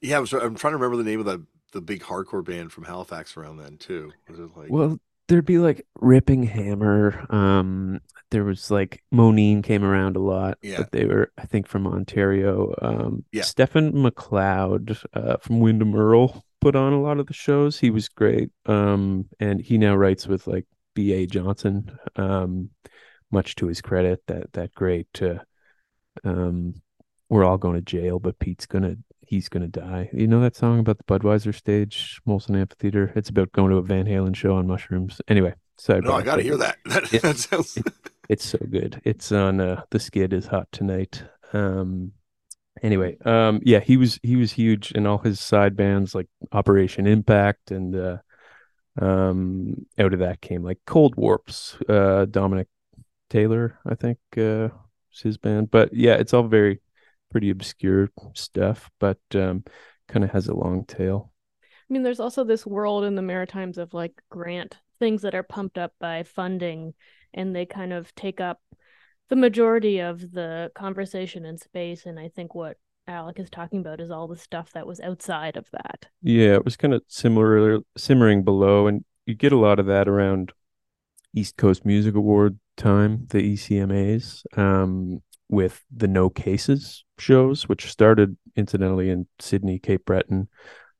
Yeah, 0.00 0.18
I 0.18 0.20
was, 0.20 0.32
I'm 0.32 0.54
trying 0.54 0.72
to 0.72 0.76
remember 0.78 0.96
the 0.96 1.08
name 1.08 1.20
of 1.20 1.26
the 1.26 1.44
the 1.72 1.80
big 1.80 2.00
hardcore 2.02 2.44
band 2.44 2.72
from 2.72 2.84
Halifax 2.84 3.36
around 3.36 3.58
then 3.58 3.76
too. 3.76 4.12
Like 4.56 4.70
Well, 4.70 4.98
there'd 5.28 5.44
be 5.44 5.58
like 5.58 5.84
Ripping 6.00 6.44
Hammer. 6.44 7.26
Um, 7.28 8.00
there 8.30 8.44
was 8.44 8.70
like 8.70 9.02
Monine 9.12 9.62
came 9.62 9.84
around 9.84 10.16
a 10.16 10.20
lot, 10.20 10.58
Yeah. 10.62 10.78
but 10.78 10.92
they 10.92 11.04
were, 11.04 11.32
I 11.36 11.44
think, 11.44 11.66
from 11.66 11.86
Ontario. 11.86 12.72
Um, 12.80 13.24
Yeah. 13.32 13.42
Stephen 13.42 13.92
McLeod 13.92 15.04
uh, 15.12 15.36
from 15.38 15.60
Windom 15.60 15.94
Earle 15.94 16.44
put 16.60 16.76
on 16.76 16.92
a 16.92 17.00
lot 17.02 17.18
of 17.18 17.26
the 17.26 17.34
shows. 17.34 17.78
He 17.78 17.90
was 17.90 18.08
great. 18.08 18.50
Um, 18.64 19.28
and 19.40 19.60
he 19.60 19.76
now 19.76 19.96
writes 19.96 20.26
with 20.26 20.46
like 20.46 20.66
B.A. 20.94 21.26
Johnson. 21.26 21.98
Um, 22.14 22.70
much 23.32 23.56
to 23.56 23.66
his 23.66 23.82
credit, 23.82 24.22
that 24.28 24.52
that 24.52 24.72
great. 24.74 25.20
Uh, 25.20 25.40
um, 26.24 26.74
we're 27.28 27.44
all 27.44 27.58
going 27.58 27.74
to 27.76 27.82
jail, 27.82 28.18
but 28.18 28.38
Pete's 28.38 28.66
gonna 28.66 28.96
he's 29.20 29.48
gonna 29.48 29.68
die. 29.68 30.08
You 30.12 30.26
know 30.26 30.40
that 30.40 30.56
song 30.56 30.78
about 30.78 30.98
the 30.98 31.04
Budweiser 31.04 31.54
stage, 31.54 32.20
Molson 32.26 32.56
Amphitheater? 32.56 33.12
It's 33.16 33.28
about 33.28 33.52
going 33.52 33.70
to 33.70 33.78
a 33.78 33.82
Van 33.82 34.06
Halen 34.06 34.34
show 34.36 34.54
on 34.54 34.66
mushrooms. 34.66 35.20
Anyway, 35.28 35.54
sidebar. 35.80 36.04
No, 36.04 36.12
I 36.12 36.22
got 36.22 36.36
to 36.36 36.36
but 36.38 36.44
hear 36.44 36.56
that. 36.58 36.76
That, 36.86 37.12
Yeah. 37.12 37.20
that 37.20 37.36
sounds. 37.38 37.78
It's 38.28 38.44
so 38.44 38.58
good. 38.70 39.00
It's 39.04 39.30
on 39.32 39.60
uh 39.60 39.82
the 39.90 39.98
skid 40.00 40.32
is 40.32 40.46
hot 40.46 40.68
tonight. 40.72 41.22
Um 41.52 42.12
anyway, 42.82 43.16
um 43.24 43.60
yeah, 43.64 43.80
he 43.80 43.96
was 43.96 44.18
he 44.22 44.36
was 44.36 44.52
huge 44.52 44.92
in 44.92 45.06
all 45.06 45.18
his 45.18 45.38
side 45.40 45.76
bands 45.76 46.14
like 46.14 46.26
Operation 46.52 47.06
Impact 47.06 47.70
and 47.70 47.94
uh 47.96 48.18
um 49.00 49.86
out 49.98 50.12
of 50.14 50.20
that 50.20 50.40
came 50.40 50.62
like 50.62 50.78
Cold 50.86 51.16
Warps, 51.16 51.76
uh 51.88 52.24
Dominic 52.26 52.68
Taylor, 53.30 53.78
I 53.84 53.94
think 53.94 54.18
uh 54.36 54.68
was 55.10 55.20
his 55.22 55.38
band. 55.38 55.70
But 55.70 55.92
yeah, 55.94 56.14
it's 56.14 56.34
all 56.34 56.44
very 56.48 56.80
pretty 57.36 57.50
obscure 57.50 58.08
stuff, 58.32 58.90
but 58.98 59.18
um 59.34 59.62
kind 60.08 60.24
of 60.24 60.30
has 60.30 60.48
a 60.48 60.54
long 60.54 60.86
tail. 60.86 61.30
I 61.60 61.92
mean, 61.92 62.02
there's 62.02 62.18
also 62.18 62.44
this 62.44 62.64
world 62.64 63.04
in 63.04 63.14
the 63.14 63.20
Maritimes 63.20 63.76
of 63.76 63.92
like 63.92 64.22
grant 64.30 64.78
things 64.98 65.20
that 65.20 65.34
are 65.34 65.42
pumped 65.42 65.76
up 65.76 65.92
by 66.00 66.22
funding, 66.22 66.94
and 67.34 67.54
they 67.54 67.66
kind 67.66 67.92
of 67.92 68.14
take 68.14 68.40
up 68.40 68.62
the 69.28 69.36
majority 69.36 69.98
of 69.98 70.32
the 70.32 70.72
conversation 70.74 71.44
in 71.44 71.58
space. 71.58 72.06
And 72.06 72.18
I 72.18 72.28
think 72.28 72.54
what 72.54 72.78
Alec 73.06 73.38
is 73.38 73.50
talking 73.50 73.80
about 73.80 74.00
is 74.00 74.10
all 74.10 74.28
the 74.28 74.38
stuff 74.38 74.72
that 74.72 74.86
was 74.86 74.98
outside 75.00 75.58
of 75.58 75.68
that. 75.72 76.06
Yeah, 76.22 76.54
it 76.54 76.64
was 76.64 76.78
kind 76.78 76.94
of 76.94 77.02
similar, 77.06 77.80
simmering 77.98 78.44
below, 78.44 78.86
and 78.86 79.04
you 79.26 79.34
get 79.34 79.52
a 79.52 79.58
lot 79.58 79.78
of 79.78 79.84
that 79.86 80.08
around 80.08 80.54
East 81.34 81.58
Coast 81.58 81.84
Music 81.84 82.14
Award 82.14 82.58
time, 82.78 83.26
the 83.28 83.52
ECMAs. 83.52 84.46
Um, 84.56 85.20
with 85.48 85.84
the 85.94 86.08
No 86.08 86.28
Cases 86.30 87.04
shows, 87.18 87.68
which 87.68 87.90
started 87.90 88.36
incidentally 88.56 89.10
in 89.10 89.26
Sydney, 89.38 89.78
Cape 89.78 90.04
Breton, 90.04 90.48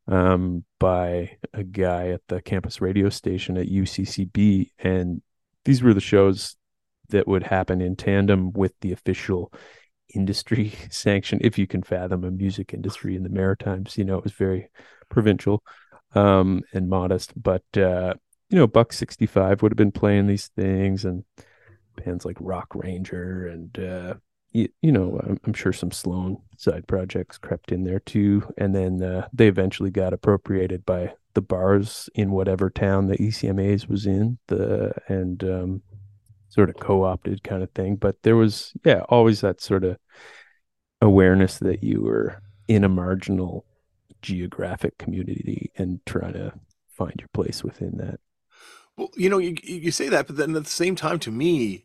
um, 0.09 0.65
by 0.79 1.37
a 1.53 1.65
guy 1.65 2.09
at 2.09 2.23
the 2.29 2.41
campus 2.41 2.81
radio 2.81 3.09
station 3.09 3.57
at 3.57 3.67
UCCB. 3.67 4.71
And 4.79 5.23
these 5.65 5.83
were 5.83 5.95
the 5.95 6.01
shows 6.01 6.57
that 7.09 7.27
would 7.27 7.43
happen 7.43 7.81
in 7.81 7.97
tandem 7.97 8.53
with 8.53 8.73
the 8.81 8.93
official 8.93 9.53
industry 10.15 10.73
sanction, 10.91 11.39
if 11.43 11.59
you 11.59 11.67
can 11.67 11.83
fathom 11.83 12.25
a 12.25 12.31
music 12.31 12.73
industry 12.73 13.17
in 13.17 13.23
the 13.23 13.29
Maritimes. 13.29 13.99
You 13.99 14.05
know, 14.05 14.19
it 14.19 14.25
was 14.25 14.33
very 14.33 14.71
provincial 15.09 15.63
um, 16.15 16.63
and 16.73 16.89
modest, 16.89 17.33
but 17.41 17.65
uh, 17.77 18.15
you 18.49 18.59
know, 18.59 18.67
Buck 18.67 18.93
65 18.93 19.63
would 19.63 19.73
have 19.73 19.77
been 19.77 19.93
playing 19.93 20.27
these 20.27 20.49
things 20.49 21.05
and 21.05 21.25
bands 21.97 22.25
like 22.25 22.37
Rock 22.41 22.75
Ranger 22.75 23.49
and 23.49 23.79
uh, 23.79 24.15
you, 24.57 24.69
you 24.81 24.91
know, 24.91 25.21
I'm, 25.23 25.39
I'm, 25.45 25.53
sure 25.53 25.73
some 25.73 25.91
Sloan 25.91 26.39
side 26.57 26.87
projects 26.87 27.37
crept 27.37 27.73
in 27.73 27.85
there 27.85 28.01
too. 28.01 28.43
And 28.57 28.75
then 28.75 29.03
uh, 29.03 29.29
they 29.33 29.49
eventually 29.49 29.91
got 29.91 30.15
appropriated 30.15 30.87
by 30.87 31.13
the 31.35 31.43
bars 31.43 32.09
in 32.15 32.31
whatever 32.31 32.71
town 32.71 33.07
the 33.07 33.19
ECMAs 33.19 33.87
was 33.87 34.07
in, 34.07 34.39
the 34.47 34.93
and 35.09 35.45
um, 35.45 35.83
sort 36.49 36.71
of 36.71 36.77
co-opted 36.77 37.45
kind 37.45 37.63
of 37.63 37.71
thing. 37.73 37.97
But 37.97 38.23
there 38.23 38.37
was, 38.37 38.73
yeah, 38.83 39.03
always 39.11 39.43
that 39.43 39.61
sort 39.61 39.85
of 39.85 39.99
awareness 41.03 41.59
that 41.59 41.85
you 41.85 42.01
were 42.01 42.41
in 42.67 42.83
a 42.83 42.89
marginal 42.89 43.67
geographic 44.23 44.97
community 44.97 45.71
and 45.77 46.01
trying 46.07 46.33
to 46.33 46.55
find 46.89 47.15
your 47.19 47.29
place 47.35 47.63
within 47.63 47.99
that. 47.99 48.21
Well, 48.97 49.11
you 49.15 49.29
know, 49.29 49.37
you 49.37 49.55
you 49.63 49.91
say 49.91 50.09
that, 50.09 50.27
but 50.27 50.37
then 50.37 50.57
at 50.57 50.65
the 50.65 50.71
same 50.71 50.97
time, 50.97 51.19
to 51.19 51.31
me, 51.31 51.85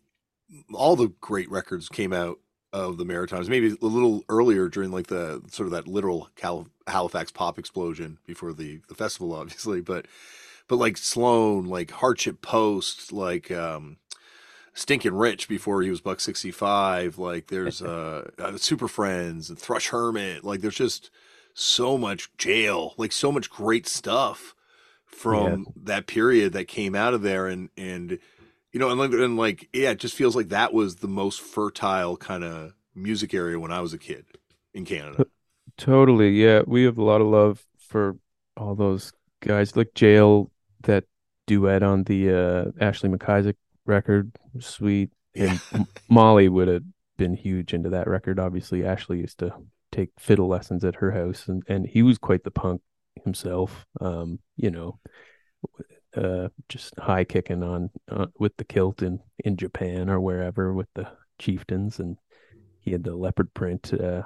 all 0.74 0.96
the 0.96 1.10
great 1.20 1.52
records 1.52 1.90
came 1.90 2.14
out 2.14 2.40
of 2.74 2.98
the 2.98 3.06
Maritimes, 3.06 3.50
maybe 3.50 3.76
a 3.82 3.86
little 3.86 4.24
earlier 4.30 4.70
during 4.70 4.92
like 4.92 5.08
the 5.08 5.42
sort 5.50 5.68
of 5.68 5.72
that 5.72 5.88
literal 5.88 6.30
Cal- 6.36 6.68
Halifax 6.88 7.32
pop 7.32 7.60
explosion 7.60 8.18
before 8.26 8.54
the 8.54 8.80
the 8.88 8.96
festival, 8.96 9.34
obviously, 9.36 9.82
but 9.82 10.06
but 10.68 10.78
like 10.78 10.98
Sloan, 10.98 11.66
like 11.66 11.92
Hardship 11.92 12.42
Post, 12.42 13.12
like 13.12 13.52
um, 13.52 13.98
Stinking 14.74 15.14
Rich 15.14 15.50
before 15.50 15.82
he 15.82 15.90
was 15.90 16.02
Buck 16.02 16.20
sixty 16.20 16.52
five, 16.52 17.18
like 17.18 17.48
there's 17.48 17.82
uh, 17.82 18.30
uh, 18.40 18.52
Superfriendz 18.54 19.50
and 19.50 19.60
Thrush 19.60 19.90
Hermit, 19.90 20.44
like 20.44 20.62
there's 20.62 20.76
just 20.76 21.12
so 21.54 21.98
much 21.98 22.32
Jale, 22.38 22.94
like 22.98 23.12
so 23.12 23.32
much 23.32 23.50
great 23.50 23.86
stuff 23.86 24.56
from 25.06 25.66
yeah. 25.68 25.84
that 25.84 26.08
period 26.08 26.54
that 26.54 26.70
came 26.70 26.96
out 26.96 27.14
of 27.14 27.22
there, 27.22 27.48
and 27.48 27.70
and 27.76 28.18
you 28.72 28.80
know, 28.80 28.90
and, 28.90 29.14
and 29.14 29.38
like, 29.38 29.70
yeah, 29.74 29.92
it 29.92 30.00
just 30.00 30.16
feels 30.16 30.36
like 30.36 30.50
that 30.50 30.74
was 30.74 30.98
the 30.98 31.08
most 31.08 31.42
fertile 31.42 32.18
kind 32.18 32.44
of 32.44 32.74
music 32.96 33.34
area 33.34 33.60
when 33.60 33.72
I 33.72 33.82
was 33.82 33.94
a 33.94 33.98
kid 33.98 34.26
in 34.74 34.86
Canada. 34.86 35.26
Totally. 35.78 36.32
Yeah. 36.42 36.62
We 36.66 36.84
have 36.84 36.98
a 36.98 37.04
lot 37.04 37.22
of 37.22 37.28
love 37.28 37.64
for 37.80 38.18
all 38.56 38.76
those 38.76 39.12
guys 39.42 39.76
like 39.76 39.94
Jale, 39.94 40.52
that 40.84 41.06
duet 41.48 41.84
on 41.84 42.04
the 42.04 42.30
uh, 42.30 42.84
Ashley 42.84 43.10
MacIsaac 43.10 43.56
record. 43.86 44.32
Sweet. 44.60 45.12
And 45.36 45.60
yeah. 45.74 45.84
Molly 46.10 46.50
would 46.50 46.68
have 46.68 46.84
been 47.18 47.34
huge 47.34 47.74
into 47.74 47.90
that 47.90 48.08
record. 48.08 48.40
Obviously, 48.40 48.86
Ashley 48.86 49.20
used 49.20 49.40
to 49.40 49.54
take 49.92 50.10
fiddle 50.18 50.48
lessons 50.48 50.86
at 50.86 50.96
her 50.96 51.12
house 51.12 51.48
and, 51.48 51.64
and 51.68 51.86
he 51.86 52.02
was 52.02 52.18
quite 52.18 52.44
the 52.44 52.52
punk 52.52 52.82
himself. 53.24 53.86
Um, 54.00 54.40
you 54.56 54.72
know, 54.72 55.00
uh, 56.16 56.50
just 56.70 56.98
high 57.00 57.24
kicking 57.24 57.64
on 57.64 57.90
uh, 58.10 58.28
with 58.40 58.56
the 58.58 58.66
kilt 58.66 59.02
in 59.02 59.20
in 59.40 59.58
Japan 59.58 60.10
or 60.10 60.20
wherever 60.20 60.74
with 60.74 60.90
the 60.96 61.08
chieftains, 61.40 62.00
and 62.00 62.18
he 62.80 62.92
had 62.92 63.04
the 63.04 63.16
leopard 63.16 63.54
print, 63.54 63.94
uh, 63.94 64.24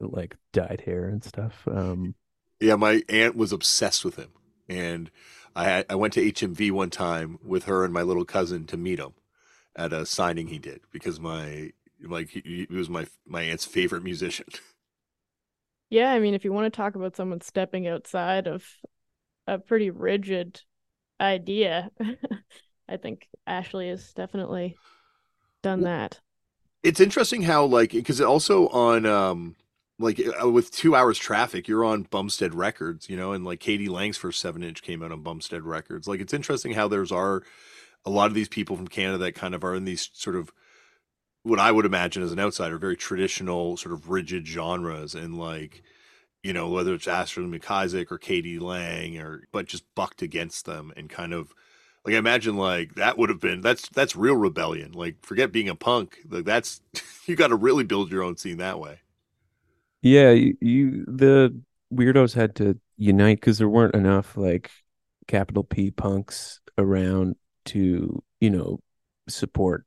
like 0.00 0.36
dyed 0.52 0.82
hair 0.86 1.08
and 1.08 1.24
stuff. 1.24 1.66
Um, 1.68 2.14
yeah, 2.60 2.76
my 2.76 3.02
aunt 3.08 3.36
was 3.36 3.52
obsessed 3.52 4.04
with 4.04 4.16
him, 4.16 4.30
and 4.68 5.10
I 5.54 5.84
I 5.90 5.94
went 5.94 6.14
to 6.14 6.22
HMV 6.22 6.70
one 6.70 6.90
time 6.90 7.38
with 7.44 7.64
her 7.64 7.84
and 7.84 7.92
my 7.92 8.02
little 8.02 8.24
cousin 8.24 8.66
to 8.66 8.76
meet 8.76 8.98
him 8.98 9.14
at 9.76 9.92
a 9.92 10.06
signing 10.06 10.48
he 10.48 10.58
did 10.58 10.80
because 10.92 11.20
my 11.20 11.72
like 12.02 12.30
he, 12.30 12.66
he 12.70 12.74
was 12.74 12.90
my 12.90 13.06
my 13.26 13.42
aunt's 13.42 13.64
favorite 13.64 14.04
musician. 14.04 14.46
Yeah, 15.88 16.10
I 16.12 16.18
mean, 16.18 16.34
if 16.34 16.44
you 16.44 16.52
want 16.52 16.72
to 16.72 16.76
talk 16.76 16.96
about 16.96 17.16
someone 17.16 17.40
stepping 17.40 17.86
outside 17.86 18.46
of 18.48 18.66
a 19.46 19.58
pretty 19.58 19.90
rigid 19.90 20.62
idea. 21.20 21.90
I 22.88 22.96
think 22.96 23.28
Ashley 23.46 23.88
has 23.88 24.12
definitely 24.12 24.76
done 25.62 25.82
that. 25.82 26.20
It's 26.82 27.00
interesting 27.00 27.42
how 27.42 27.64
like 27.64 27.90
because 27.90 28.20
also 28.20 28.68
on 28.68 29.06
um 29.06 29.56
like 29.98 30.20
uh, 30.42 30.48
with 30.48 30.70
two 30.70 30.94
hours 30.94 31.18
traffic, 31.18 31.66
you're 31.68 31.84
on 31.84 32.02
Bumstead 32.02 32.54
Records, 32.54 33.08
you 33.08 33.16
know, 33.16 33.32
and 33.32 33.44
like 33.44 33.60
k.d. 33.60 33.88
lang's 33.88 34.16
first 34.16 34.40
seven 34.40 34.62
inch 34.62 34.82
came 34.82 35.02
out 35.02 35.12
on 35.12 35.22
Bumstead 35.22 35.62
Records. 35.62 36.06
Like 36.06 36.20
it's 36.20 36.34
interesting 36.34 36.72
how 36.72 36.86
there's 36.86 37.12
are 37.12 37.42
a 38.04 38.10
lot 38.10 38.26
of 38.26 38.34
these 38.34 38.48
people 38.48 38.76
from 38.76 38.88
Canada 38.88 39.18
that 39.18 39.34
kind 39.34 39.54
of 39.54 39.64
are 39.64 39.74
in 39.74 39.84
these 39.84 40.10
sort 40.12 40.36
of 40.36 40.52
what 41.42 41.58
I 41.58 41.72
would 41.72 41.86
imagine 41.86 42.22
as 42.22 42.32
an 42.32 42.40
outsider, 42.40 42.78
very 42.78 42.96
traditional, 42.96 43.76
sort 43.76 43.92
of 43.92 44.10
rigid 44.10 44.46
genres, 44.46 45.14
and 45.14 45.38
like 45.38 45.82
you 46.46 46.52
know, 46.52 46.68
whether 46.68 46.94
it's 46.94 47.08
Ashley 47.08 47.42
MacIsaac 47.42 48.12
or 48.12 48.18
k.d. 48.18 48.60
lang 48.60 49.18
or 49.18 49.48
but 49.50 49.66
just 49.66 49.82
bucked 49.96 50.22
against 50.22 50.64
them 50.64 50.92
and 50.96 51.10
kind 51.10 51.34
of 51.34 51.52
like 52.04 52.14
I 52.14 52.18
imagine 52.18 52.56
like 52.56 52.94
that 52.94 53.18
would 53.18 53.30
have 53.30 53.40
been 53.40 53.62
that's 53.62 53.88
that's 53.88 54.14
real 54.14 54.36
rebellion. 54.36 54.92
Like 54.92 55.16
forget 55.26 55.50
being 55.50 55.68
a 55.68 55.74
punk. 55.74 56.18
Like 56.28 56.44
that's 56.44 56.80
you 57.26 57.34
got 57.34 57.48
to 57.48 57.56
really 57.56 57.82
build 57.82 58.12
your 58.12 58.22
own 58.22 58.36
scene 58.36 58.58
that 58.58 58.78
way. 58.78 59.00
Yeah, 60.02 60.30
you, 60.30 60.56
you 60.60 61.04
the 61.08 61.60
weirdos 61.92 62.34
had 62.34 62.54
to 62.56 62.78
unite 62.96 63.40
because 63.40 63.58
there 63.58 63.68
weren't 63.68 63.96
enough 63.96 64.36
like 64.36 64.70
capital 65.26 65.64
P 65.64 65.90
punks 65.90 66.60
around 66.78 67.34
to 67.64 68.22
you 68.38 68.50
know 68.50 68.78
support 69.28 69.84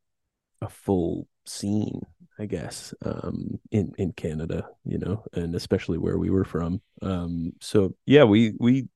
a 0.61 0.67
full 0.67 1.25
scene 1.45 2.01
I 2.39 2.45
guess, 2.45 2.93
um, 3.03 3.59
in 3.71 3.93
in 3.97 4.13
Canada, 4.13 4.67
you 4.85 4.97
know, 4.97 5.25
and 5.33 5.55
especially 5.55 5.97
where 5.97 6.17
we 6.17 6.29
were 6.29 6.45
from. 6.45 6.81
Um, 7.01 7.53
so 7.59 7.95
yeah, 8.05 8.23
we 8.23 8.53
we 8.59 8.87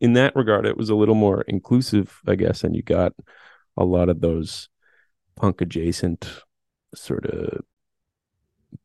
in 0.00 0.12
that 0.14 0.36
regard, 0.36 0.66
it 0.66 0.76
was 0.76 0.90
a 0.90 0.94
little 0.94 1.14
more 1.14 1.42
inclusive, 1.42 2.20
I 2.26 2.36
guess, 2.36 2.62
and 2.62 2.76
you 2.76 2.82
got 2.82 3.12
a 3.76 3.84
lot 3.84 4.08
of 4.08 4.20
those 4.20 4.68
punk 5.36 5.60
adjacent 5.60 6.42
sort 6.94 7.26
of 7.26 7.62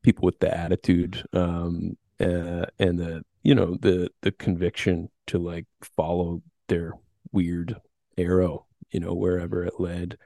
people 0.02 0.26
with 0.26 0.40
the 0.40 0.56
attitude 0.56 1.24
um, 1.34 1.98
uh, 2.20 2.66
and 2.80 3.00
the 3.00 3.24
you 3.44 3.54
know 3.56 3.78
the 3.82 4.10
the 4.22 4.32
conviction 4.32 5.10
to 5.28 5.38
like 5.38 5.66
follow 5.96 6.42
their 6.68 6.94
weird 7.32 7.76
arrow, 8.18 8.66
you 8.92 9.00
know, 9.00 9.14
wherever 9.14 9.64
it 9.66 9.80
led. 9.80 10.18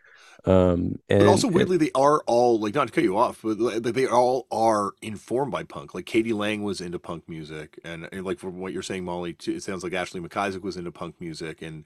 Um, 0.45 0.99
and, 1.10 1.19
but 1.19 1.27
also 1.27 1.47
weirdly, 1.47 1.77
they 1.77 1.91
are 1.95 2.21
all 2.25 2.60
like 2.60 2.75
not 2.75 2.88
to 2.88 2.93
cut 2.93 3.03
you 3.03 3.17
off, 3.17 3.39
but 3.43 3.84
they 3.84 4.08
all 4.08 4.45
are 4.51 4.91
informed 5.01 5.51
by 5.51 5.63
punk. 5.63 5.93
Like 5.93 6.06
k.d. 6.06 6.34
lang 6.34 6.63
was 6.63 6.82
into 6.82 6.99
punk 6.99 7.29
music, 7.29 7.79
and, 7.86 8.10
and 8.12 8.25
like 8.25 8.39
from 8.39 8.60
what 8.60 8.73
you're 8.73 8.82
saying, 8.82 9.06
Molly, 9.06 9.34
too, 9.34 9.53
it 9.53 9.63
sounds 9.63 9.84
like 9.84 9.93
Ashley 9.93 10.19
MacIsaac 10.19 10.62
was 10.62 10.75
into 10.75 10.91
punk 10.91 11.21
music, 11.21 11.62
and 11.62 11.86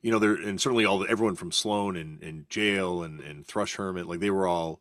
you 0.00 0.10
know, 0.10 0.18
there 0.18 0.34
and 0.34 0.60
certainly 0.60 0.84
all 0.84 0.98
the, 0.98 1.08
everyone 1.08 1.36
from 1.36 1.52
Sloan 1.52 1.96
and, 1.96 2.20
and 2.22 2.48
Jale 2.50 3.04
and 3.04 3.20
and 3.20 3.46
Thrush 3.46 3.76
Hermit, 3.76 4.08
like 4.08 4.18
they 4.18 4.30
were 4.30 4.48
all 4.48 4.80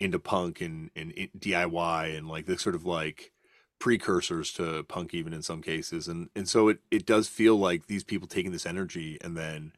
into 0.00 0.18
punk 0.18 0.60
and 0.60 0.90
and 0.96 1.12
DIY 1.38 2.18
and 2.18 2.28
like 2.28 2.46
this 2.46 2.62
sort 2.62 2.74
of 2.74 2.84
like 2.84 3.32
precursors 3.78 4.52
to 4.54 4.82
punk 4.84 5.14
even 5.14 5.32
in 5.32 5.42
some 5.42 5.62
cases, 5.62 6.08
and 6.08 6.30
and 6.34 6.48
so 6.48 6.66
it 6.68 6.78
it 6.90 7.06
does 7.06 7.28
feel 7.28 7.56
like 7.56 7.86
these 7.86 8.02
people 8.02 8.26
taking 8.26 8.50
this 8.50 8.66
energy 8.66 9.18
and 9.20 9.36
then 9.36 9.72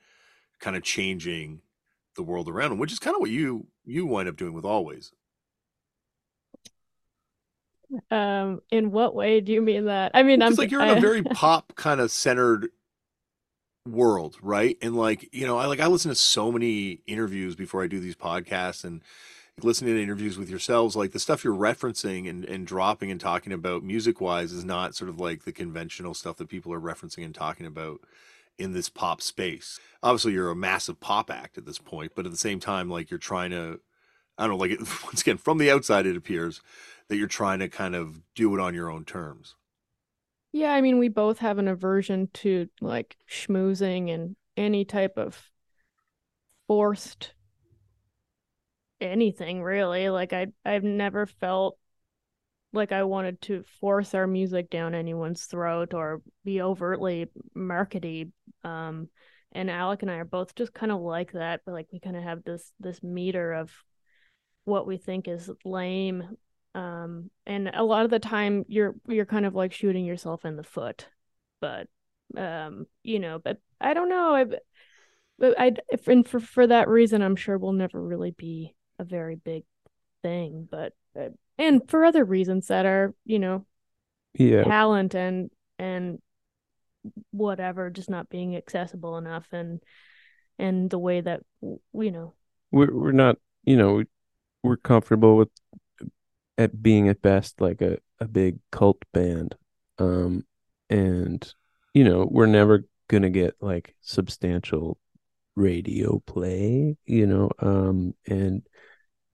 kind 0.59 0.75
of 0.75 0.83
changing 0.83 1.61
the 2.19 2.23
world 2.23 2.49
around 2.49 2.71
them, 2.71 2.79
which 2.79 2.93
is 2.93 2.99
kind 2.99 3.15
of 3.15 3.21
what 3.21 3.31
you 3.31 3.67
you 3.87 4.05
wind 4.05 4.29
up 4.29 4.37
doing 4.37 4.53
with 4.53 4.65
Alvvays. 4.65 5.13
Um, 8.11 8.61
in 8.71 8.91
what 8.91 9.15
way 9.15 9.41
do 9.41 9.53
you 9.53 9.63
mean 9.63 9.87
that? 9.87 10.11
I 10.13 10.23
mean, 10.23 10.43
I'm 10.43 10.55
like 10.55 10.71
you're 10.71 10.83
in 10.83 10.99
a 10.99 11.01
very 11.01 11.23
pop 11.35 11.75
kind 11.77 12.01
of 12.01 12.11
centered 12.11 12.69
world, 13.87 14.37
right? 14.43 14.77
And 14.83 14.95
like 14.95 15.33
you 15.33 15.47
know, 15.47 15.57
I 15.57 15.65
like 15.65 15.81
I 15.81 15.87
listen 15.87 16.11
to 16.11 16.15
so 16.15 16.53
many 16.53 17.01
interviews 17.07 17.57
before 17.57 17.83
I 17.83 17.87
do 17.87 18.01
these 18.01 18.17
podcasts 18.17 18.85
and 18.85 19.01
listening 19.65 19.95
to 19.95 20.03
interviews 20.03 20.39
with 20.39 20.49
yourselves 20.49 20.95
like 20.95 21.11
the 21.11 21.19
stuff 21.19 21.43
you're 21.43 21.53
referencing 21.53 22.31
and, 22.31 22.45
and 22.45 22.65
dropping 22.65 23.11
and 23.11 23.21
talking 23.21 23.53
about 23.53 23.83
music 23.83 24.21
wise 24.21 24.53
is 24.53 24.65
not 24.65 24.95
sort 24.95 25.09
of 25.09 25.19
like 25.19 25.43
the 25.43 25.51
conventional 25.51 26.15
stuff 26.15 26.37
that 26.37 26.49
people 26.49 26.73
are 26.73 26.81
referencing 26.81 27.25
and 27.25 27.35
talking 27.35 27.67
about 27.67 28.01
in 28.59 28.73
this 28.73 28.89
pop 28.89 29.21
space. 29.21 29.79
Obviously, 30.03 30.33
you're 30.33 30.51
a 30.51 30.57
massive 30.57 31.01
pop 31.01 31.31
act 31.31 31.59
at 31.59 31.67
this 31.67 31.79
point, 31.79 32.13
but 32.15 32.27
at 32.27 32.33
the 32.33 32.39
same 32.39 32.61
time, 32.61 32.91
like 32.91 33.11
you're 33.11 33.19
trying 33.19 33.51
to, 33.51 33.81
I 34.37 34.47
don't 34.47 34.59
know, 34.59 34.65
like 34.65 34.79
once 35.05 35.23
again, 35.23 35.39
from 35.39 35.59
the 35.59 35.71
outside, 35.71 36.07
it 36.07 36.17
appears 36.17 36.61
that 37.09 37.17
you're 37.17 37.27
trying 37.27 37.61
to 37.61 37.69
kind 37.69 37.95
of 37.95 38.21
do 38.35 38.55
it 38.55 38.61
on 38.61 38.75
your 38.75 38.91
own 38.91 39.05
terms. 39.05 39.55
Yeah, 40.53 40.73
I 40.73 40.81
mean, 40.81 40.99
we 40.99 41.09
both 41.09 41.39
have 41.39 41.59
an 41.59 41.69
aversion 41.69 42.29
to 42.35 42.69
like 42.81 43.17
schmoozing 43.31 44.13
and 44.13 44.37
any 44.57 44.85
type 44.85 45.17
of 45.17 45.51
forced 46.67 47.33
anything 49.01 49.63
really. 49.63 50.11
Like 50.11 50.33
I 50.33 50.49
I've 50.65 50.85
never 50.85 51.27
felt 51.27 51.79
like 52.73 52.93
I 52.93 53.05
wanted 53.05 53.41
to 53.43 53.65
force 53.81 54.15
our 54.15 54.27
music 54.27 54.71
down 54.71 54.95
anyone's 54.95 55.45
throat 55.45 55.95
or 55.95 56.23
be 56.45 56.61
overtly 56.61 57.27
markety. 57.57 58.31
Um, 58.63 59.09
and 59.53 59.71
Alec 59.71 60.03
and 60.03 60.11
I 60.11 60.17
are 60.17 60.25
both 60.25 60.55
just 60.55 60.75
kind 60.75 60.93
of 60.93 61.01
like 61.01 61.33
that. 61.33 61.61
But 61.65 61.73
like 61.73 61.89
we 61.93 62.01
kind 62.01 62.17
of 62.17 62.23
have 62.23 62.45
this 62.45 62.71
this 62.79 63.03
meter 63.03 63.53
of 63.53 63.73
what 64.65 64.87
we 64.87 64.99
think 64.99 65.29
is 65.29 65.51
lame. 65.65 66.37
Um, 66.75 67.31
and 67.47 67.71
a 67.73 67.83
lot 67.83 68.05
of 68.05 68.11
the 68.11 68.19
time 68.19 68.65
you're 68.69 68.95
you're 69.07 69.27
kind 69.27 69.47
of 69.47 69.55
like 69.55 69.73
shooting 69.73 70.05
yourself 70.05 70.45
in 70.45 70.57
the 70.57 70.63
foot. 70.63 71.09
But 71.61 71.89
um, 72.37 72.87
you 73.03 73.19
know, 73.19 73.39
but 73.39 73.59
I 73.81 73.95
don't 73.95 74.11
know. 74.11 74.35
I 74.35 74.45
but 75.39 75.59
I 75.59 75.73
and 76.07 76.29
for 76.29 76.41
for 76.41 76.67
that 76.67 76.89
reason, 76.89 77.23
I'm 77.23 77.37
sure 77.37 77.57
we'll 77.57 77.73
never 77.73 78.01
really 78.01 78.33
be 78.33 78.75
a 78.99 79.05
very 79.05 79.37
big 79.37 79.65
thing. 80.23 80.69
But 80.71 80.93
uh, 81.19 81.31
and 81.59 81.83
for 81.89 82.05
other 82.05 82.25
reasons 82.25 82.69
that 82.69 82.87
are 82.87 83.15
you 83.25 83.39
know 83.39 83.67
yeah. 84.35 84.65
talent 84.65 85.15
and 85.15 85.51
and 85.79 86.21
whatever 87.31 87.91
just 87.91 88.11
not 88.11 88.29
being 88.29 88.57
accessible 88.57 89.17
enough 89.17 89.47
and 89.53 89.81
and 90.59 90.91
the 90.91 90.99
way 90.99 91.21
that 91.21 91.41
you 91.61 92.11
know. 92.11 92.35
We're 92.71 92.93
we're 92.93 93.13
not 93.13 93.37
you 93.65 93.77
know 93.77 94.05
we're 94.63 94.77
comfortable 94.77 95.37
with 95.37 95.49
at 96.57 96.83
being 96.83 97.09
at 97.09 97.23
best 97.23 97.61
like 97.61 97.81
a, 97.81 97.99
a 98.21 98.27
big 98.27 98.59
cult 98.71 99.03
band. 99.13 99.55
Um 99.99 100.45
and 100.91 101.53
you 101.95 102.05
know 102.05 102.29
we're 102.31 102.47
never 102.47 102.85
gonna 103.09 103.31
get 103.31 103.55
like 103.61 103.95
substantial 104.01 104.99
radio 105.57 106.23
play 106.25 106.97
you 107.05 107.27
know 107.27 107.51
um 107.59 108.15
and 108.29 108.63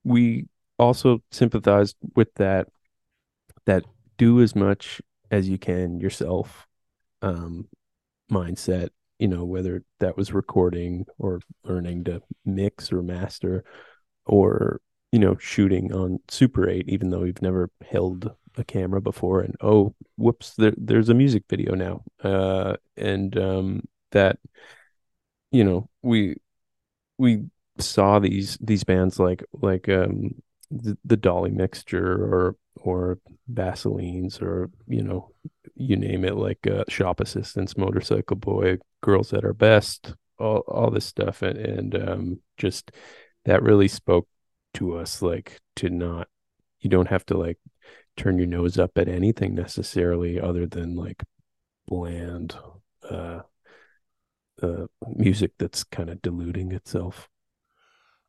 we 0.04 0.46
also 0.78 1.22
sympathize 1.30 1.94
with 2.14 2.32
that 2.34 2.68
that 3.66 3.84
do 4.16 4.40
as 4.40 4.54
much 4.54 5.00
as 5.30 5.48
you 5.48 5.58
can 5.58 6.00
yourself 6.00 6.66
um 7.22 7.66
mindset 8.30 8.88
you 9.18 9.28
know 9.28 9.44
whether 9.44 9.82
that 10.00 10.16
was 10.16 10.32
recording 10.32 11.06
or 11.18 11.40
learning 11.64 12.04
to 12.04 12.20
mix 12.44 12.92
or 12.92 13.02
master 13.02 13.64
or 14.26 14.80
you 15.12 15.18
know 15.18 15.36
shooting 15.38 15.92
on 15.92 16.18
super 16.28 16.68
8 16.68 16.88
even 16.88 17.10
though 17.10 17.20
we've 17.20 17.42
never 17.42 17.70
held 17.90 18.34
a 18.56 18.64
camera 18.64 19.00
before 19.00 19.40
and 19.40 19.54
oh 19.60 19.94
whoops 20.16 20.54
there, 20.56 20.74
there's 20.76 21.08
a 21.08 21.14
music 21.14 21.44
video 21.48 21.74
now. 21.74 22.02
Uh 22.22 22.76
and 22.96 23.36
um 23.38 23.82
that 24.12 24.38
you 25.50 25.64
know 25.64 25.88
we 26.02 26.36
we 27.18 27.44
saw 27.78 28.18
these 28.18 28.56
these 28.60 28.84
bands 28.84 29.18
like 29.18 29.44
like 29.52 29.88
um 29.88 30.34
the, 31.04 31.16
dolly 31.16 31.50
mixture 31.50 32.12
or 32.12 32.56
or 32.76 33.18
vaselines 33.52 34.42
or 34.42 34.70
you 34.86 35.02
know 35.02 35.30
you 35.76 35.96
name 35.96 36.24
it 36.24 36.36
like 36.36 36.66
uh, 36.66 36.84
shop 36.88 37.20
assistants 37.20 37.76
motorcycle 37.76 38.36
boy 38.36 38.78
girls 39.00 39.32
at 39.32 39.44
our 39.44 39.52
best 39.52 40.14
all 40.38 40.58
all 40.68 40.90
this 40.90 41.06
stuff. 41.06 41.42
And 41.42 41.58
and 41.58 42.08
um 42.08 42.40
just 42.56 42.92
that 43.44 43.62
really 43.62 43.88
spoke 43.88 44.28
to 44.74 44.96
us 44.96 45.22
like 45.22 45.60
to 45.76 45.90
not 45.90 46.28
you 46.80 46.90
don't 46.90 47.08
have 47.08 47.24
to 47.26 47.36
like 47.36 47.58
turn 48.16 48.38
your 48.38 48.46
nose 48.46 48.78
up 48.78 48.96
at 48.96 49.08
anything 49.08 49.54
necessarily 49.54 50.40
other 50.40 50.66
than 50.66 50.94
like 50.94 51.22
bland 51.86 52.56
uh 53.10 53.40
uh 54.62 54.86
music 55.08 55.52
that's 55.58 55.84
kind 55.84 56.10
of 56.10 56.22
diluting 56.22 56.72
itself 56.72 57.28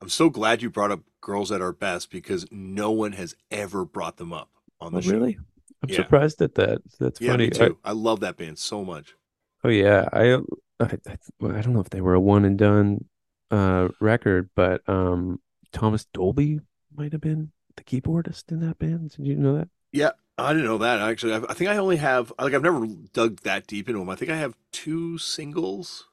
I'm 0.01 0.09
so 0.09 0.29
glad 0.29 0.61
you 0.61 0.69
brought 0.69 0.91
up 0.91 1.01
girls 1.21 1.51
at 1.51 1.61
our 1.61 1.71
best 1.73 2.11
because 2.11 2.45
no 2.51 2.91
one 2.91 3.13
has 3.13 3.35
ever 3.49 3.85
brought 3.85 4.17
them 4.17 4.33
up 4.33 4.49
on 4.79 4.93
the 4.93 4.97
oh, 4.97 5.01
show. 5.01 5.11
really 5.11 5.37
i'm 5.81 5.89
Yeah. 5.89 5.95
surprised 5.97 6.41
at 6.41 6.55
that 6.55 6.81
that's 6.99 7.19
Yeah, 7.19 7.31
funny 7.31 7.49
too. 7.49 7.77
I, 7.83 7.91
love 7.91 8.19
that 8.21 8.37
band 8.37 8.57
so 8.59 8.83
much. 8.83 9.15
Oh 9.63 9.69
yeah, 9.69 10.07
I, 10.13 10.35
I 10.35 10.39
I 10.79 11.17
I 11.41 11.61
don't 11.61 11.73
know 11.73 11.79
if 11.81 11.89
they 11.89 12.01
were 12.01 12.13
a 12.13 12.19
one 12.19 12.45
and 12.45 12.57
done 12.57 13.05
uh 13.51 13.89
record, 13.99 14.49
but 14.55 14.87
um 14.87 15.39
Thomas 15.71 16.05
Dolby 16.05 16.59
might 16.95 17.11
have 17.11 17.21
been 17.21 17.51
the 17.75 17.83
keyboardist 17.83 18.51
in 18.51 18.59
that 18.61 18.79
band. 18.79 19.11
Did 19.11 19.25
you 19.27 19.35
know 19.35 19.55
that? 19.57 19.69
Yeah, 19.91 20.11
I 20.37 20.53
didn't 20.53 20.67
know 20.67 20.77
that 20.79 20.99
actually. 21.01 21.33
I, 21.33 21.37
I 21.49 21.53
think 21.53 21.69
I 21.69 21.77
only 21.77 21.97
have 21.97 22.31
like 22.39 22.53
I've 22.53 22.61
never 22.61 22.85
dug 23.13 23.41
that 23.41 23.67
deep 23.67 23.87
into 23.87 23.99
them. 23.99 24.09
I 24.09 24.15
think 24.15 24.31
I 24.31 24.37
have 24.37 24.55
two 24.71 25.17
singles, 25.17 26.07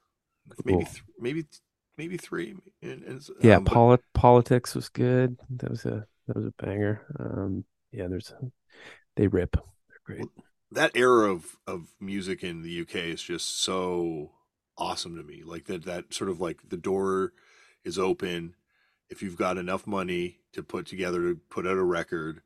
maybe 0.65 0.85
Cool. 0.85 0.85
th- 0.85 1.03
maybe 1.19 1.45
maybe 1.97 2.17
three. 2.17 2.55
And, 2.81 3.03
and, 3.03 3.27
Yeah, 3.41 3.57
um, 3.57 3.63
but- 3.65 4.01
Politics 4.13 4.75
was 4.75 4.89
good. 4.89 5.37
That 5.49 5.69
was 5.69 5.85
a 5.85 6.05
that 6.27 6.35
was 6.35 6.45
a 6.45 6.53
banger. 6.63 7.01
Um 7.19 7.65
yeah, 7.91 8.07
there's 8.07 8.33
they 9.15 9.27
rip. 9.27 9.51
They're 9.87 10.17
great. 10.17 10.29
that 10.71 10.91
era 10.95 11.31
of 11.31 11.57
of 11.67 11.87
music 11.99 12.43
in 12.43 12.61
the 12.63 12.81
UK 12.81 12.95
is 12.95 13.21
just 13.21 13.61
so 13.63 14.31
awesome 14.77 15.15
to 15.17 15.23
me. 15.23 15.43
Like 15.45 15.65
that 15.65 15.85
that 15.85 16.13
sort 16.13 16.29
of 16.29 16.39
like 16.41 16.59
the 16.69 16.77
door 16.77 17.33
is 17.83 17.99
open. 17.99 18.55
If 19.09 19.21
you've 19.21 19.37
got 19.37 19.57
enough 19.57 19.85
money 19.85 20.39
to 20.53 20.63
put 20.63 20.87
together 20.87 21.21
to 21.21 21.39
put 21.49 21.67
out 21.67 21.77
a 21.77 21.83
record, 21.83 22.41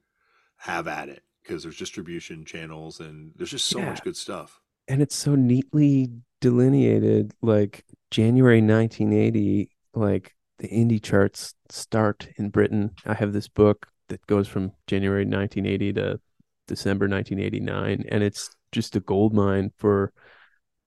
have 0.57 0.87
at 0.87 1.07
it 1.07 1.23
because 1.43 1.63
there's 1.63 1.77
distribution 1.77 2.43
channels 2.43 2.99
and 2.99 3.31
there's 3.37 3.51
just 3.51 3.67
so 3.67 3.79
Yeah. 3.79 3.89
much 3.89 4.03
good 4.03 4.17
stuff. 4.17 4.59
and 4.89 5.01
it's 5.01 5.15
so 5.15 5.35
neatly 5.35 6.09
delineated 6.41 7.33
like 7.41 7.85
january 8.11 8.61
1980 8.61 9.69
like 9.93 10.35
the 10.59 10.67
indie 10.69 11.01
charts 11.01 11.53
start 11.69 12.27
in 12.37 12.49
britain 12.49 12.91
i 13.05 13.13
have 13.13 13.33
this 13.33 13.47
book 13.47 13.87
that 14.09 14.25
goes 14.27 14.47
from 14.47 14.71
january 14.87 15.25
1980 15.25 15.93
to 15.93 16.19
december 16.67 17.07
1989 17.07 18.05
and 18.09 18.23
it's 18.23 18.49
just 18.71 18.95
a 18.95 18.99
gold 18.99 19.33
mine 19.33 19.71
for 19.77 20.11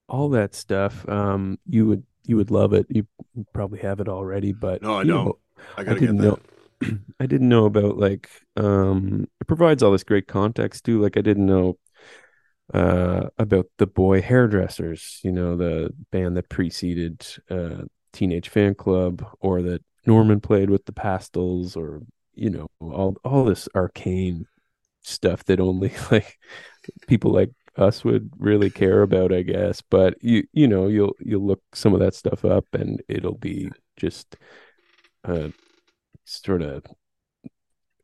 all 0.08 0.28
that 0.30 0.54
stuff 0.54 1.08
um 1.08 1.58
you 1.66 1.86
would 1.86 2.04
you 2.24 2.36
would 2.36 2.50
love 2.50 2.72
it 2.72 2.86
you 2.90 3.06
probably 3.52 3.78
have 3.80 4.00
it 4.00 4.08
already 4.08 4.52
but 4.52 4.82
No, 4.82 4.94
I 4.96 5.04
don't. 5.04 5.24
know, 5.24 5.38
I 5.76 5.84
gotta 5.84 6.00
didn't 6.00 6.18
get 6.18 6.18
know. 6.20 6.38
I 7.20 7.26
didn't 7.26 7.48
know 7.48 7.66
about 7.66 7.98
like 7.98 8.30
um 8.56 9.28
it 9.40 9.46
provides 9.46 9.82
all 9.82 9.92
this 9.92 10.04
great 10.04 10.26
context 10.28 10.84
too. 10.84 11.00
Like 11.00 11.16
I 11.16 11.20
didn't 11.22 11.46
know 11.46 11.78
uh 12.74 13.28
about 13.38 13.66
the 13.78 13.86
boy 13.86 14.22
hairdressers, 14.22 15.20
you 15.24 15.32
know, 15.32 15.56
the 15.56 15.90
band 16.12 16.36
that 16.36 16.48
preceded 16.48 17.26
uh 17.50 17.82
Teenage 18.12 18.50
Fanclub 18.50 19.26
or 19.40 19.62
that 19.62 19.82
Norman 20.06 20.40
played 20.40 20.70
with 20.70 20.84
the 20.86 20.92
Pastels 20.92 21.76
or 21.76 22.02
you 22.34 22.50
know, 22.50 22.68
all 22.80 23.16
all 23.24 23.44
this 23.44 23.68
arcane 23.74 24.46
stuff 25.02 25.44
that 25.44 25.60
only 25.60 25.92
like 26.10 26.38
people 27.06 27.32
like 27.32 27.50
us 27.76 28.04
would 28.04 28.30
really 28.38 28.70
care 28.70 29.02
about, 29.02 29.32
I 29.32 29.42
guess. 29.42 29.82
But 29.82 30.22
you 30.22 30.44
you 30.52 30.68
know, 30.68 30.88
you'll 30.88 31.14
you'll 31.20 31.46
look 31.46 31.62
some 31.74 31.94
of 31.94 32.00
that 32.00 32.14
stuff 32.14 32.44
up 32.44 32.66
and 32.74 33.02
it'll 33.08 33.38
be 33.38 33.70
just 33.96 34.36
uh 35.24 35.48
sort 36.24 36.62
of 36.62 36.84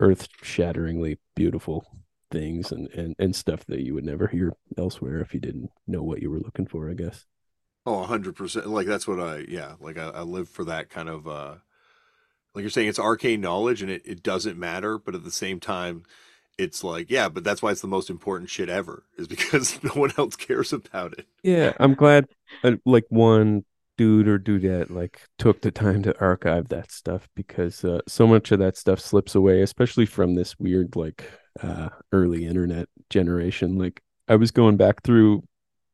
earth-shatteringly 0.01 1.19
beautiful 1.35 1.87
things 2.31 2.73
and, 2.73 2.89
and 2.91 3.15
and 3.19 3.35
stuff 3.35 3.65
that 3.67 3.81
you 3.81 3.95
would 3.95 4.05
never 4.05 4.27
hear 4.27 4.53
elsewhere 4.77 5.21
if 5.21 5.35
you 5.35 5.41
didn't 5.41 5.71
know 5.87 6.03
what 6.03 6.23
you 6.23 6.31
were 6.31 6.41
looking 6.41 6.67
for, 6.67 6.91
I 6.91 6.95
guess. 6.95 7.25
Oh, 7.85 8.03
a 8.03 8.07
hundred 8.07 8.37
percent. 8.37 8.67
Like 8.67 8.87
that's 8.87 9.07
what 9.07 9.21
I 9.21 9.45
yeah. 9.49 9.75
Like 9.81 9.99
I, 9.99 10.09
I 10.09 10.23
live 10.23 10.49
for 10.49 10.65
that 10.65 10.91
kind 10.91 11.09
of 11.09 11.29
uh 11.29 11.55
like 12.55 12.63
you're 12.63 12.71
saying 12.71 12.89
it's 12.89 12.99
arcane 12.99 13.41
knowledge 13.41 13.83
and 13.83 13.91
it, 13.91 14.03
it 14.05 14.23
doesn't 14.23 14.59
matter, 14.59 14.99
but 14.99 15.15
at 15.15 15.25
the 15.25 15.31
same 15.31 15.61
time 15.61 16.05
it's 16.59 16.83
like, 16.83 17.11
yeah, 17.11 17.29
but 17.29 17.45
that's 17.45 17.63
why 17.63 17.71
it's 17.71 17.83
the 17.83 17.87
most 17.87 18.09
important 18.09 18.51
shit 18.51 18.69
ever, 18.69 19.05
is 19.19 19.29
because 19.29 19.83
no 19.83 19.91
one 19.91 20.13
else 20.19 20.37
cares 20.37 20.73
about 20.73 21.13
it. 21.19 21.27
Yeah, 21.43 21.75
I'm 21.79 21.95
glad 21.95 22.27
uh, 22.65 22.73
like 22.85 23.05
one 23.09 23.65
dude 23.99 24.29
or 24.29 24.39
dudette 24.39 24.91
like 24.91 25.23
took 25.39 25.63
the 25.63 25.71
time 25.71 26.03
to 26.03 26.19
archive 26.21 26.69
that 26.69 26.93
stuff 26.93 27.27
because 27.35 27.83
uh, 27.83 28.01
so 28.07 28.27
much 28.27 28.53
of 28.53 28.59
that 28.59 28.77
stuff 28.77 29.01
slips 29.01 29.35
away, 29.35 29.63
especially 29.63 30.07
from 30.07 30.35
this 30.35 30.59
weird 30.59 30.97
like 30.97 31.31
uh 31.63 31.89
early 32.13 32.47
internet 32.47 32.89
generation. 33.11 33.79
Like 33.79 34.03
I 34.29 34.37
was 34.37 34.51
going 34.51 34.77
back 34.77 35.03
through 35.03 35.45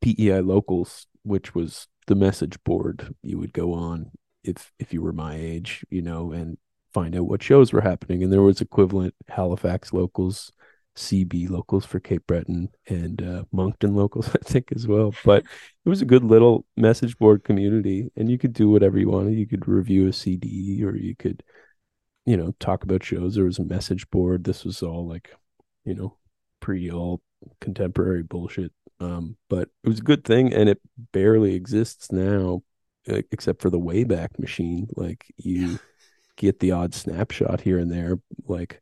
PEI 0.01 0.41
locals, 0.41 1.07
which 1.22 1.55
was 1.55 1.89
the 2.07 2.14
message 2.14 2.62
board 2.64 3.14
you 3.22 3.39
would 3.39 3.53
go 3.53 3.72
on 3.72 4.11
if 4.45 4.72
if 4.78 4.93
you 4.93 5.03
were 5.03 5.12
my 5.12 5.37
age, 5.37 5.84
you 5.91 6.03
know, 6.03 6.32
and 6.32 6.59
find 6.93 7.16
out 7.16 7.26
what 7.26 7.43
shows 7.43 7.72
were 7.72 7.80
happening. 7.80 8.22
And 8.22 8.32
there 8.32 8.43
was 8.43 8.61
equivalent 8.61 9.14
Halifax 9.28 9.93
locals, 9.93 10.53
CB 10.97 11.49
locals 11.49 11.84
for 11.84 12.01
Cape 12.01 12.26
Breton, 12.26 12.70
and 12.89 13.22
uh, 13.22 13.45
Moncton 13.53 13.95
locals, 13.95 14.28
I 14.34 14.39
think, 14.45 14.72
as 14.74 14.87
well. 14.87 15.14
But 15.24 15.45
it 15.84 15.89
was 15.89 16.03
a 16.03 16.07
good 16.07 16.24
little 16.24 16.66
message 16.76 17.16
board 17.18 17.45
community, 17.45 18.11
and 18.16 18.30
you 18.30 18.39
could 18.39 18.53
do 18.53 18.68
whatever 18.68 18.99
you 18.99 19.09
wanted. 19.09 19.39
You 19.39 19.47
could 19.47 19.66
review 19.68 20.09
a 20.09 20.12
CD, 20.12 20.82
or 20.84 20.97
you 20.97 21.16
could, 21.16 21.43
you 22.26 22.37
know, 22.37 22.55
talk 22.61 22.84
about 22.84 23.05
shows. 23.05 23.34
There 23.34 23.45
was 23.45 23.59
a 23.59 23.64
message 23.64 24.09
board. 24.11 24.45
This 24.45 24.64
was 24.64 24.82
all 24.82 25.07
like, 25.09 25.34
you 25.85 25.95
know, 25.95 26.16
pre 26.61 26.91
all 26.91 27.20
contemporary 27.61 28.22
bullshit. 28.22 28.72
Um, 29.01 29.37
but 29.49 29.68
it 29.85 29.89
was 29.89 29.99
a 29.99 30.05
good 30.05 30.24
thing, 30.24 30.53
and 30.53 30.68
it 30.68 30.80
barely 31.12 31.55
exists 31.55 32.12
now, 32.12 32.62
except 33.07 33.61
for 33.62 33.70
the 33.70 33.80
Wayback 33.80 34.39
Machine. 34.39 34.89
Like 34.97 35.26
you 35.37 35.78
get 36.37 36.61
the 36.61 36.72
odd 36.72 36.95
snapshot 36.95 37.61
here 37.61 37.78
and 37.78 37.91
there, 37.91 38.18
like, 38.47 38.80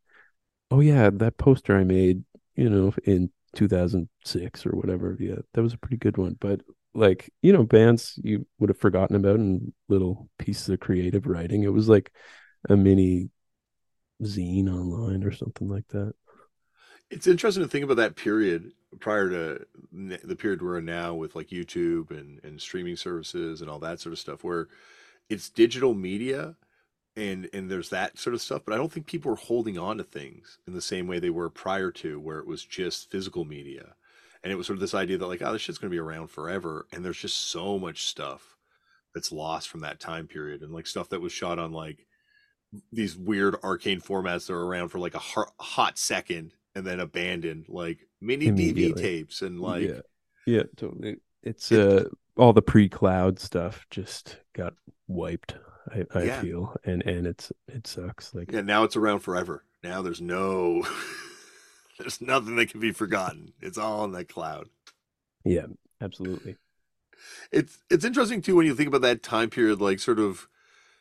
oh 0.71 0.81
yeah, 0.81 1.11
that 1.11 1.39
poster 1.39 1.77
I 1.77 1.85
made, 1.85 2.25
you 2.55 2.69
know, 2.69 2.95
in 3.05 3.31
2006 3.55 4.67
or 4.67 4.71
whatever. 4.71 5.17
Yeah, 5.19 5.37
that 5.55 5.63
was 5.63 5.75
a 5.75 5.79
pretty 5.79 5.97
good 5.97 6.19
one. 6.19 6.37
But 6.41 6.61
like, 6.95 7.31
you 7.43 7.53
know, 7.53 7.65
bands 7.65 8.19
you 8.23 8.47
would 8.59 8.71
have 8.71 8.79
forgotten 8.79 9.17
about 9.17 9.37
and 9.37 9.73
little 9.89 10.29
pieces 10.39 10.69
of 10.69 10.81
creative 10.81 11.27
writing. 11.27 11.63
It 11.63 11.73
was 11.73 11.89
like 11.89 12.13
a 12.69 12.77
mini 12.77 13.31
zine 14.23 14.69
online 14.69 15.25
or 15.25 15.33
something 15.33 15.69
like 15.69 15.89
that. 15.89 16.15
It's 17.11 17.27
interesting 17.27 17.63
to 17.63 17.69
think 17.69 17.85
about 17.85 17.97
that 17.97 18.17
period 18.17 18.73
prior 19.01 19.29
to 19.31 19.67
the 19.93 20.37
period 20.37 20.63
we're 20.63 20.79
in 20.79 20.85
now 20.85 21.15
with 21.15 21.35
like 21.35 21.49
YouTube 21.49 22.11
and, 22.11 22.41
and 22.45 22.61
streaming 22.61 22.97
services 22.97 23.61
and 23.61 23.71
all 23.71 23.79
that 23.81 24.01
sort 24.01 24.13
of 24.13 24.19
stuff, 24.19 24.45
where 24.45 24.69
it's 25.29 25.49
digital 25.49 25.95
media 25.95 26.57
and 27.17 27.49
and 27.53 27.71
there's 27.71 27.91
that 27.91 28.19
sort 28.19 28.35
of 28.35 28.41
stuff. 28.41 28.63
But 28.65 28.75
I 28.75 28.77
don't 28.77 28.93
think 28.93 29.07
people 29.07 29.33
are 29.33 29.37
holding 29.37 29.79
on 29.79 29.99
to 29.99 30.05
things 30.05 30.59
in 30.67 30.73
the 30.75 30.81
same 30.81 31.07
way 31.07 31.19
they 31.19 31.31
were 31.31 31.51
prior 31.51 31.91
to, 31.93 32.21
where 32.21 32.39
it 32.39 32.47
was 32.47 32.65
just 32.65 33.11
physical 33.11 33.45
media, 33.45 33.95
and 34.43 34.53
it 34.53 34.57
was 34.57 34.67
sort 34.67 34.77
of 34.77 34.81
this 34.81 34.95
idea 34.95 35.19
that 35.19 35.27
like, 35.27 35.43
oh, 35.43 35.53
this 35.53 35.63
shit's 35.63 35.79
going 35.79 35.91
to 35.91 35.95
be 35.95 36.01
around 36.01 36.29
forever, 36.29 36.87
and 36.93 37.05
there's 37.05 37.19
just 37.19 37.51
so 37.51 37.79
much 37.79 38.05
stuff 38.05 38.57
that's 39.15 39.33
lost 39.33 39.69
from 39.69 39.81
that 39.81 40.01
time 40.01 40.27
period, 40.27 40.63
and 40.63 40.73
like 40.73 40.87
stuff 40.87 41.09
that 41.09 41.21
was 41.21 41.33
shot 41.33 41.59
on 41.59 41.73
like 41.73 42.07
these 42.93 43.17
weird 43.17 43.57
arcane 43.65 44.01
formats 44.01 44.47
that 44.47 44.53
are 44.53 44.65
around 44.65 44.89
for 44.91 45.01
like 45.01 45.15
a 45.15 45.23
hot 45.59 45.99
second 45.99 46.53
and 46.75 46.87
then 46.87 47.01
abandoned 47.01 47.67
like 47.69 48.07
mini 48.21 48.49
DV 48.49 48.97
tapes 48.97 49.43
and 49.43 49.61
like 49.61 49.89
yeah, 49.89 50.01
yeah 50.47 50.63
totally. 50.77 51.17
It's 51.43 51.73
uh 51.73 52.05
all 52.37 52.53
the 52.53 52.63
pre-cloud 52.63 53.39
stuff 53.39 53.87
just 53.91 54.39
got 54.55 54.75
wiped. 55.09 55.57
I, 55.93 56.05
I 56.15 56.23
yeah. 56.25 56.41
feel 56.41 56.77
and 56.85 57.03
and 57.03 57.27
it's 57.27 57.53
it 57.69 57.87
sucks. 57.87 58.35
Like 58.35 58.53
yeah, 58.53 58.61
now 58.61 58.85
it's 58.85 58.97
around 58.97 59.21
forever. 59.21 59.65
Now 59.83 60.03
there's 60.03 60.21
no 60.21 60.87
there's 61.99 62.21
nothing 62.21 62.57
that 62.57 62.71
can 62.71 62.81
be 62.81 62.93
forgotten. 62.93 63.53
It's 63.61 63.79
all 63.79 64.05
in 64.05 64.13
that 64.13 64.29
cloud. 64.29 64.69
Yeah, 65.45 65.67
absolutely. 66.01 66.57
It's 67.51 67.79
it's 67.91 68.05
interesting 68.05 68.43
too 68.43 68.57
when 68.57 68.67
you 68.67 68.75
think 68.75 68.89
about 68.89 69.03
that 69.03 69.23
time 69.23 69.51
period, 69.51 69.81
like 69.81 69.99
sort 69.99 70.19
of, 70.19 70.49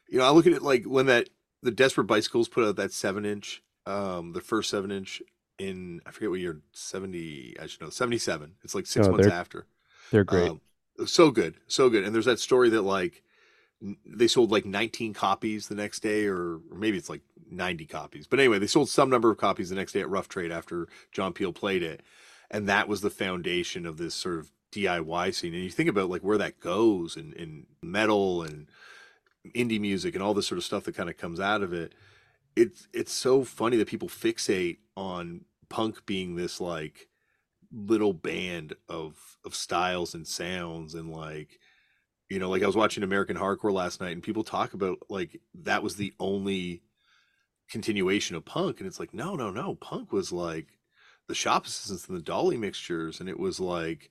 you 0.10 0.18
know, 0.18 0.26
I 0.26 0.32
look 0.32 0.48
at 0.48 0.54
it 0.54 0.62
like 0.62 0.86
when 0.86 1.06
that 1.06 1.30
the 1.62 1.72
Desperate 1.72 2.06
Bicycles 2.06 2.48
put 2.48 2.66
out 2.66 2.76
that 2.78 2.94
seven 2.94 3.26
inch, 3.26 3.62
um, 3.86 4.34
the 4.34 4.42
first 4.42 4.70
seven 4.70 4.92
inch 4.92 5.22
in 5.60 6.02
I 6.06 6.12
forget 6.12 6.30
what 6.30 6.40
year, 6.40 6.62
seventy. 6.72 7.56
I 7.62 7.68
should 7.68 7.82
know, 7.82 7.90
seventy 7.90 8.18
seven. 8.18 8.56
It's 8.64 8.76
like 8.76 8.88
six 8.88 9.08
oh, 9.08 9.12
months 9.12 9.28
after. 9.28 9.68
They're 10.12 10.24
great. 10.24 10.50
Um, 10.50 10.62
so 11.06 11.32
good, 11.32 11.56
so 11.68 11.90
good. 11.90 12.04
And 12.04 12.14
there's 12.14 12.26
that 12.26 12.40
story 12.40 12.70
that 12.70 12.82
like 12.82 13.24
they 14.06 14.28
sold 14.28 14.52
like 14.52 14.66
19 14.66 15.14
copies 15.14 15.68
the 15.68 15.76
next 15.76 16.02
day, 16.02 16.26
or, 16.26 16.56
or 16.56 16.78
maybe 16.78 16.98
it's 16.98 17.10
like 17.10 17.22
90 17.50 17.86
copies. 17.86 18.28
But 18.28 18.40
anyway, 18.40 18.60
they 18.60 18.68
sold 18.68 18.90
some 18.90 19.10
number 19.10 19.32
of 19.32 19.38
copies 19.38 19.70
the 19.70 19.76
next 19.76 19.94
day 19.94 20.02
at 20.02 20.10
Rough 20.10 20.28
Trade 20.28 20.52
after 20.52 20.88
John 21.12 21.32
Peel 21.32 21.54
played 21.54 21.84
it, 21.84 22.02
and 22.52 22.68
that 22.68 22.90
was 22.90 23.02
the 23.02 23.10
foundation 23.10 23.86
of 23.86 23.98
this 23.98 24.16
sort 24.16 24.40
of 24.40 24.52
DIY 24.74 25.34
scene. 25.34 25.54
And 25.54 25.64
you 25.64 25.70
think 25.70 25.90
about 25.90 26.10
like 26.10 26.22
where 26.22 26.38
that 26.38 26.60
goes, 26.60 27.16
and 27.16 27.34
in, 27.34 27.66
in 27.82 27.90
metal 27.90 28.44
and 28.44 28.68
indie 29.56 29.80
music 29.80 30.14
and 30.14 30.24
all 30.24 30.34
this 30.34 30.48
sort 30.48 30.58
of 30.58 30.66
stuff 30.66 30.84
that 30.84 30.96
kind 30.96 31.10
of 31.10 31.18
comes 31.18 31.40
out 31.40 31.62
of 31.62 31.74
it. 31.74 31.94
It's 32.56 32.88
it's 32.94 33.14
so 33.14 33.44
funny 33.44 33.78
that 33.78 33.88
people 33.88 34.10
fixate 34.10 34.78
on 34.98 35.46
punk 35.70 36.06
being 36.06 36.36
this 36.36 36.60
like 36.60 37.08
little 37.72 38.14
band 38.14 38.74
of 38.88 39.16
of 39.46 39.54
styles 39.54 40.16
and 40.16 40.28
sounds 40.28 40.96
and 40.96 41.12
like 41.12 41.60
you 42.30 42.40
know 42.40 42.50
like 42.50 42.64
i 42.64 42.68
was 42.68 42.76
watching 42.76 43.04
american 43.04 43.38
hardcore 43.38 43.72
last 43.72 44.02
night 44.02 44.12
and 44.14 44.24
people 44.24 44.44
talk 44.44 44.74
about 44.74 44.98
like 45.10 45.40
that 45.54 45.84
was 45.84 45.96
the 45.96 46.14
only 46.20 46.82
continuation 47.70 48.36
of 48.36 48.44
punk 48.44 48.80
and 48.80 48.88
it's 48.88 49.00
like 49.00 49.14
no 49.14 49.36
no 49.36 49.52
no 49.52 49.76
punk 49.76 50.12
was 50.12 50.32
like 50.32 50.80
the 51.28 51.36
shop 51.36 51.66
assistants 51.66 52.08
and 52.08 52.18
the 52.18 52.24
dolly 52.24 52.58
mixtures 52.58 53.20
and 53.20 53.30
it 53.30 53.40
was 53.40 53.60
like 53.60 54.10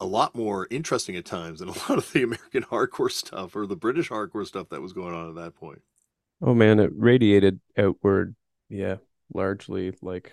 a 0.00 0.06
lot 0.06 0.34
more 0.34 0.66
interesting 0.70 1.16
at 1.16 1.26
times 1.26 1.58
than 1.58 1.68
a 1.68 1.72
lot 1.88 1.98
of 1.98 2.10
the 2.12 2.22
american 2.22 2.62
hardcore 2.62 3.10
stuff 3.10 3.54
or 3.54 3.66
the 3.66 3.76
british 3.76 4.08
hardcore 4.08 4.46
stuff 4.46 4.70
that 4.70 4.80
was 4.80 4.94
going 4.94 5.14
on 5.14 5.28
at 5.28 5.34
that 5.34 5.54
point. 5.54 5.82
Oh 6.40 6.54
man 6.54 6.80
it 6.80 6.90
radiated 6.94 7.60
outward. 7.76 8.34
Yeah 8.70 8.96
largely 9.34 9.92
like 10.00 10.32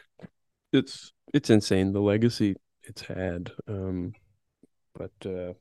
it's 0.75 1.13
it's 1.33 1.49
insane 1.49 1.93
the 1.93 2.01
legacy 2.01 2.55
it's 2.83 3.01
had. 3.01 3.51
Um, 3.67 4.13
but 4.93 5.11
uh, 5.25 5.53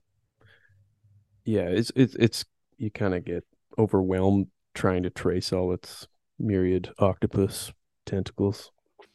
yeah, 1.44 1.68
it's 1.68 1.92
it's 1.96 2.14
it's 2.16 2.44
you 2.76 2.90
kind 2.90 3.14
of 3.14 3.24
get 3.24 3.44
overwhelmed 3.78 4.48
trying 4.74 5.02
to 5.04 5.10
trace 5.10 5.52
all 5.52 5.72
its 5.72 6.06
myriad 6.38 6.92
octopus 6.98 7.72
tentacles. 8.06 8.70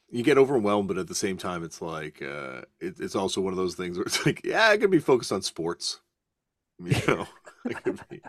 You 0.10 0.24
get 0.24 0.38
overwhelmed, 0.38 0.88
but 0.88 0.97
at 0.97 1.08
the 1.08 1.16
same 1.16 1.38
time, 1.38 1.64
it's 1.64 1.82
like 1.82 2.22
uh, 2.22 2.62
it, 2.80 3.00
it's 3.00 3.16
also 3.16 3.41
one 3.41 3.54
of 3.54 3.58
those 3.58 3.76
things 3.76 3.97
where 3.97 4.06
it's 4.06 4.26
like, 4.26 4.41
yeah, 4.43 4.68
I 4.68 4.78
could 4.78 4.91
be 4.91 5.00
focused 5.00 5.32
on 5.32 5.41
sports. 5.41 6.00
You 6.82 6.95
know, 7.08 7.28
be... 8.10 8.22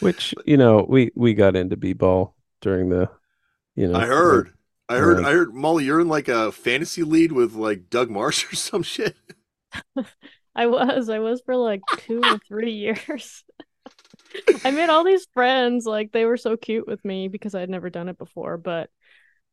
which 0.00 0.34
you 0.44 0.58
know 0.58 0.84
we 0.86 1.10
we 1.16 1.32
got 1.32 1.56
into 1.56 1.74
b-ball 1.74 2.36
during 2.60 2.90
the 2.90 3.08
you 3.74 3.88
know 3.88 3.98
I 3.98 4.04
heard 4.04 4.52
I 4.90 4.96
heard, 4.98 5.24
I 5.24 5.32
heard, 5.32 5.54
Molly, 5.54 5.84
you're 5.84 6.00
in 6.00 6.08
like 6.08 6.26
a 6.26 6.50
fantasy 6.50 7.04
lead 7.04 7.30
with 7.30 7.54
like 7.54 7.90
Doug 7.90 8.10
Martsch 8.10 8.52
or 8.52 8.56
some 8.56 8.82
shit. 8.82 9.16
I 10.54 10.66
was, 10.66 11.08
I 11.08 11.20
was 11.20 11.40
for 11.46 11.54
like 11.54 11.80
two 11.98 12.20
or 12.24 12.38
three 12.48 12.72
years. 12.74 13.44
I 14.64 14.72
made 14.72 14.88
all 14.88 15.04
these 15.04 15.28
friends, 15.32 15.86
like 15.86 16.10
they 16.10 16.24
were 16.24 16.36
so 16.36 16.56
cute 16.56 16.88
with 16.88 17.04
me 17.04 17.28
because 17.28 17.54
I'd 17.54 17.70
never 17.70 17.88
done 17.88 18.08
it 18.08 18.18
before. 18.18 18.58
But, 18.58 18.90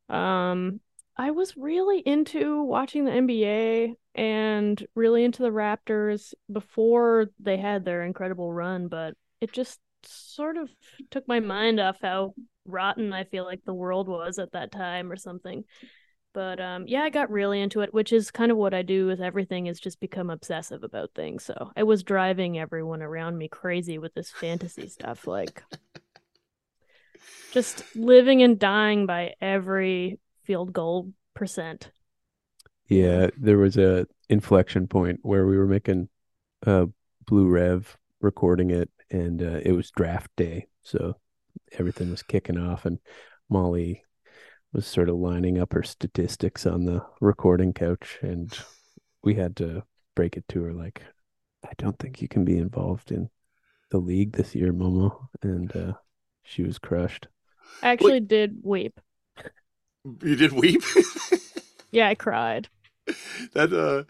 um, 0.10 0.80
I 1.16 1.32
was 1.32 1.56
really 1.56 2.00
into 2.00 2.64
watching 2.64 3.06
the 3.06 3.12
NBA 3.12 3.94
and 4.16 4.88
really 4.96 5.24
into 5.24 5.44
the 5.44 5.50
Raptors 5.50 6.34
before 6.52 7.28
they 7.40 7.58
had 7.58 7.86
their 7.86 8.04
incredible 8.04 8.52
run, 8.52 8.88
but 8.88 9.14
it 9.40 9.52
just 9.52 9.80
sort 10.04 10.58
of 10.58 10.70
took 11.12 11.28
my 11.28 11.40
mind 11.40 11.80
off 11.80 11.98
how 12.02 12.34
rotten 12.68 13.14
I 13.14 13.24
feel 13.24 13.46
like 13.46 13.64
the 13.66 13.74
world 13.74 14.08
was 14.08 14.40
at 14.40 14.52
that 14.54 14.72
time 14.72 15.12
or 15.12 15.16
something. 15.16 15.64
But 16.34 16.60
um 16.60 16.86
yeah, 16.88 17.02
I 17.02 17.10
got 17.10 17.32
really 17.32 17.62
into 17.62 17.82
it, 17.82 17.94
which 17.94 18.14
is 18.14 18.32
kind 18.32 18.52
of 18.52 18.58
what 18.58 18.74
I 18.74 18.82
do 18.82 19.08
with 19.08 19.22
everything 19.22 19.68
is 19.68 19.80
just 19.80 20.00
become 20.00 20.30
obsessive 20.30 20.84
about 20.84 21.12
things. 21.16 21.44
So 21.44 21.72
I 21.76 21.84
was 21.84 22.04
driving 22.04 22.60
everyone 22.60 23.02
around 23.02 23.38
me 23.38 23.48
crazy 23.48 23.98
with 23.98 24.14
this 24.14 24.32
fantasy 24.32 24.88
stuff 24.88 25.26
like 25.28 25.64
just 27.52 27.84
living 27.96 28.44
and 28.44 28.60
dying 28.60 29.06
by 29.06 29.34
every 29.42 30.20
field 30.44 30.74
goal 30.74 31.12
percent. 31.34 31.92
Yeah, 32.88 33.28
there 33.38 33.58
was 33.58 33.78
a 33.78 34.08
inflection 34.30 34.88
point 34.88 35.20
where 35.24 35.46
we 35.46 35.58
were 35.58 35.68
making 35.68 36.10
a 36.64 36.88
blue 37.26 37.48
rev 37.48 37.98
recording 38.22 38.70
it 38.72 38.90
and 39.10 39.42
uh, 39.42 39.60
it 39.64 39.72
was 39.74 39.92
draft 39.92 40.32
day. 40.36 40.68
So 40.84 41.16
everything 41.78 42.10
was 42.10 42.24
kicking 42.24 42.58
off, 42.58 42.86
and 42.86 43.00
Molly 43.50 44.04
was 44.74 44.86
sort 44.86 45.10
of 45.10 45.16
lining 45.16 45.58
up 45.58 45.74
her 45.74 45.84
statistics 45.84 46.66
on 46.66 46.86
the 46.86 47.06
recording 47.22 47.74
couch, 47.74 48.18
and 48.22 48.58
we 49.24 49.36
had 49.36 49.56
to 49.58 49.84
break 50.16 50.38
it 50.38 50.46
to 50.50 50.64
her 50.64 50.74
like, 50.74 51.04
I 51.64 51.72
don't 51.78 51.98
think 52.00 52.22
you 52.22 52.28
can 52.28 52.46
be 52.46 52.58
involved 52.58 53.12
in 53.12 53.30
the 53.92 53.98
league 53.98 54.34
this 54.34 54.56
year, 54.56 54.74
Momo, 54.74 55.28
and 55.42 55.74
uh, 55.76 55.94
she 56.44 56.64
was 56.64 56.80
crushed. 56.80 57.28
I 57.82 57.90
actually 57.90 58.14
Wait. 58.14 58.28
did 58.28 58.58
weep. 58.64 59.00
You 60.24 60.36
did 60.36 60.54
weep? 60.54 60.82
yeah, 61.92 62.08
I 62.08 62.16
cried. 62.16 62.70
That 63.54 63.74
uh 63.74 64.04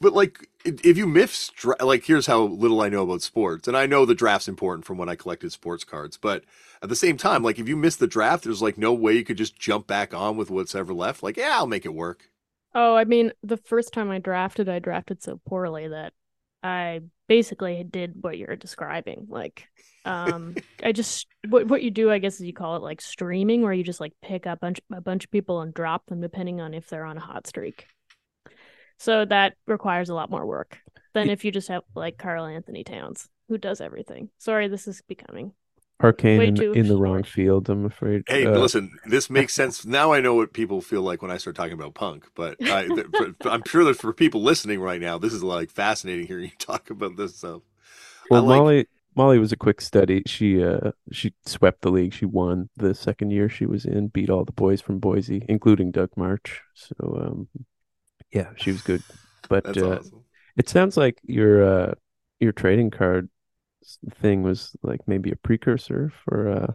but 0.00 0.12
like 0.12 0.48
if 0.64 0.96
you 0.96 1.06
miss 1.06 1.50
like 1.80 2.04
here's 2.04 2.26
how 2.26 2.42
little 2.42 2.80
I 2.80 2.88
know 2.88 3.02
about 3.02 3.22
sports 3.22 3.68
and 3.68 3.76
I 3.76 3.86
know 3.86 4.04
the 4.04 4.14
draft's 4.14 4.48
important 4.48 4.84
from 4.84 4.98
when 4.98 5.08
I 5.08 5.14
collected 5.14 5.52
sports 5.52 5.84
cards 5.84 6.16
but 6.16 6.44
at 6.82 6.88
the 6.88 6.96
same 6.96 7.16
time 7.16 7.42
like 7.42 7.58
if 7.58 7.68
you 7.68 7.76
miss 7.76 7.96
the 7.96 8.06
draft 8.06 8.44
there's 8.44 8.62
like 8.62 8.78
no 8.78 8.92
way 8.92 9.14
you 9.14 9.24
could 9.24 9.38
just 9.38 9.58
jump 9.58 9.86
back 9.86 10.14
on 10.14 10.36
with 10.36 10.50
what's 10.50 10.74
ever 10.74 10.92
left 10.94 11.22
like 11.22 11.36
yeah 11.36 11.54
I'll 11.54 11.66
make 11.66 11.84
it 11.84 11.94
work. 11.94 12.30
Oh, 12.74 12.96
I 12.96 13.04
mean 13.04 13.32
the 13.42 13.56
first 13.56 13.92
time 13.92 14.10
I 14.10 14.18
drafted 14.18 14.68
I 14.68 14.78
drafted 14.78 15.22
so 15.22 15.40
poorly 15.46 15.88
that 15.88 16.12
I 16.62 17.00
basically 17.28 17.84
did 17.84 18.14
what 18.20 18.36
you're 18.36 18.56
describing 18.56 19.26
like 19.28 19.68
um 20.04 20.56
I 20.82 20.92
just 20.92 21.26
what 21.48 21.68
what 21.68 21.82
you 21.82 21.90
do 21.90 22.10
I 22.10 22.18
guess 22.18 22.34
is 22.34 22.42
you 22.42 22.52
call 22.52 22.76
it 22.76 22.82
like 22.82 23.00
streaming 23.00 23.62
where 23.62 23.72
you 23.72 23.84
just 23.84 24.00
like 24.00 24.12
pick 24.22 24.46
up 24.46 24.58
a 24.58 24.60
bunch, 24.60 24.80
a 24.92 25.00
bunch 25.00 25.24
of 25.24 25.30
people 25.30 25.60
and 25.60 25.72
drop 25.72 26.06
them 26.06 26.20
depending 26.20 26.60
on 26.60 26.74
if 26.74 26.88
they're 26.88 27.04
on 27.04 27.16
a 27.16 27.20
hot 27.20 27.46
streak. 27.46 27.86
So 28.98 29.24
that 29.24 29.54
requires 29.66 30.08
a 30.08 30.14
lot 30.14 30.30
more 30.30 30.46
work 30.46 30.78
than 31.12 31.30
if 31.30 31.44
you 31.44 31.50
just 31.50 31.68
have 31.68 31.82
like 31.94 32.18
Karl-Anthony 32.18 32.84
Towns, 32.84 33.28
who 33.48 33.58
does 33.58 33.80
everything. 33.80 34.30
Sorry, 34.38 34.68
this 34.68 34.86
is 34.86 35.02
becoming 35.08 35.52
arcane 36.00 36.40
in, 36.40 36.76
in, 36.76 36.88
the 36.88 36.96
wrong 36.96 37.22
field. 37.22 37.68
I'm 37.70 37.86
afraid. 37.86 38.24
Hey, 38.26 38.46
uh, 38.46 38.58
listen, 38.58 38.98
this 39.06 39.30
makes 39.30 39.54
sense 39.54 39.84
now. 39.84 40.12
I 40.12 40.20
know 40.20 40.34
what 40.34 40.52
people 40.52 40.80
feel 40.80 41.02
like 41.02 41.22
when 41.22 41.30
I 41.30 41.38
start 41.38 41.56
talking 41.56 41.72
about 41.72 41.94
punk, 41.94 42.26
but 42.34 42.56
I, 42.62 42.84
am 43.44 43.62
sure 43.66 43.84
that 43.84 43.96
for 43.98 44.12
people 44.12 44.42
listening 44.42 44.80
right 44.80 45.00
now, 45.00 45.18
this 45.18 45.32
is 45.32 45.42
like 45.42 45.70
fascinating 45.70 46.26
hearing 46.26 46.44
you 46.44 46.50
talk 46.58 46.90
about 46.90 47.16
this 47.16 47.36
stuff. 47.36 47.62
Well, 48.30 48.42
like... 48.42 48.58
Molly, 48.58 48.86
Molly 49.14 49.38
was 49.38 49.52
a 49.52 49.56
quick 49.56 49.80
study. 49.80 50.22
She 50.26 50.62
uh 50.62 50.92
she 51.12 51.34
swept 51.46 51.82
the 51.82 51.90
league. 51.90 52.14
She 52.14 52.26
won 52.26 52.70
the 52.76 52.94
second 52.94 53.30
year 53.30 53.48
she 53.48 53.66
was 53.66 53.84
in, 53.84 54.08
beat 54.08 54.30
all 54.30 54.44
the 54.44 54.52
boys 54.52 54.80
from 54.80 54.98
Boise, 54.98 55.44
including 55.48 55.90
Doug 55.90 56.10
Martsch. 56.16 56.58
So 56.74 56.94
um 57.00 57.48
yeah, 58.32 58.50
she 58.56 58.72
was 58.72 58.82
good. 58.82 59.02
But 59.48 59.64
That's 59.64 59.78
uh, 59.78 59.98
awesome. 59.98 60.24
it 60.56 60.68
sounds 60.68 60.96
like 60.96 61.20
your 61.22 61.62
uh 61.64 61.94
your 62.40 62.52
trading 62.52 62.90
card 62.90 63.28
thing 64.22 64.42
was 64.42 64.74
like 64.82 65.00
maybe 65.06 65.30
a 65.30 65.36
precursor 65.36 66.10
for 66.24 66.48
uh 66.48 66.72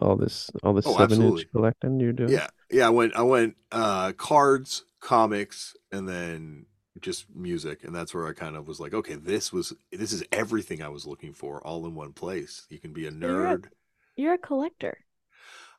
all 0.00 0.16
this 0.16 0.50
all 0.62 0.74
this 0.74 0.86
Oh, 0.86 0.92
seven 0.92 1.04
absolutely. 1.04 1.42
inch 1.42 1.50
collecting 1.52 2.00
you're 2.00 2.12
doing. 2.12 2.30
Yeah, 2.30 2.48
yeah. 2.70 2.86
I 2.86 2.90
went, 2.90 3.16
I 3.16 3.22
went, 3.22 3.56
uh, 3.72 4.12
cards, 4.12 4.84
comics, 5.00 5.74
and 5.90 6.08
then 6.08 6.66
just 7.00 7.34
music, 7.34 7.84
and 7.84 7.94
that's 7.94 8.14
where 8.14 8.26
I 8.26 8.32
kind 8.32 8.56
of 8.56 8.68
was 8.68 8.78
like, 8.78 8.94
okay, 8.94 9.14
this 9.14 9.52
was, 9.52 9.72
this 9.90 10.12
is 10.12 10.22
everything 10.32 10.82
I 10.82 10.88
was 10.88 11.06
looking 11.06 11.32
for, 11.32 11.66
all 11.66 11.86
in 11.86 11.94
one 11.94 12.12
place. 12.12 12.66
You 12.70 12.78
can 12.78 12.92
be 12.92 13.06
a 13.06 13.10
you're 13.20 13.46
a- 13.46 13.58
nerd. 13.58 13.66
You're 14.16 14.34
a 14.34 14.38
collector. 14.38 14.98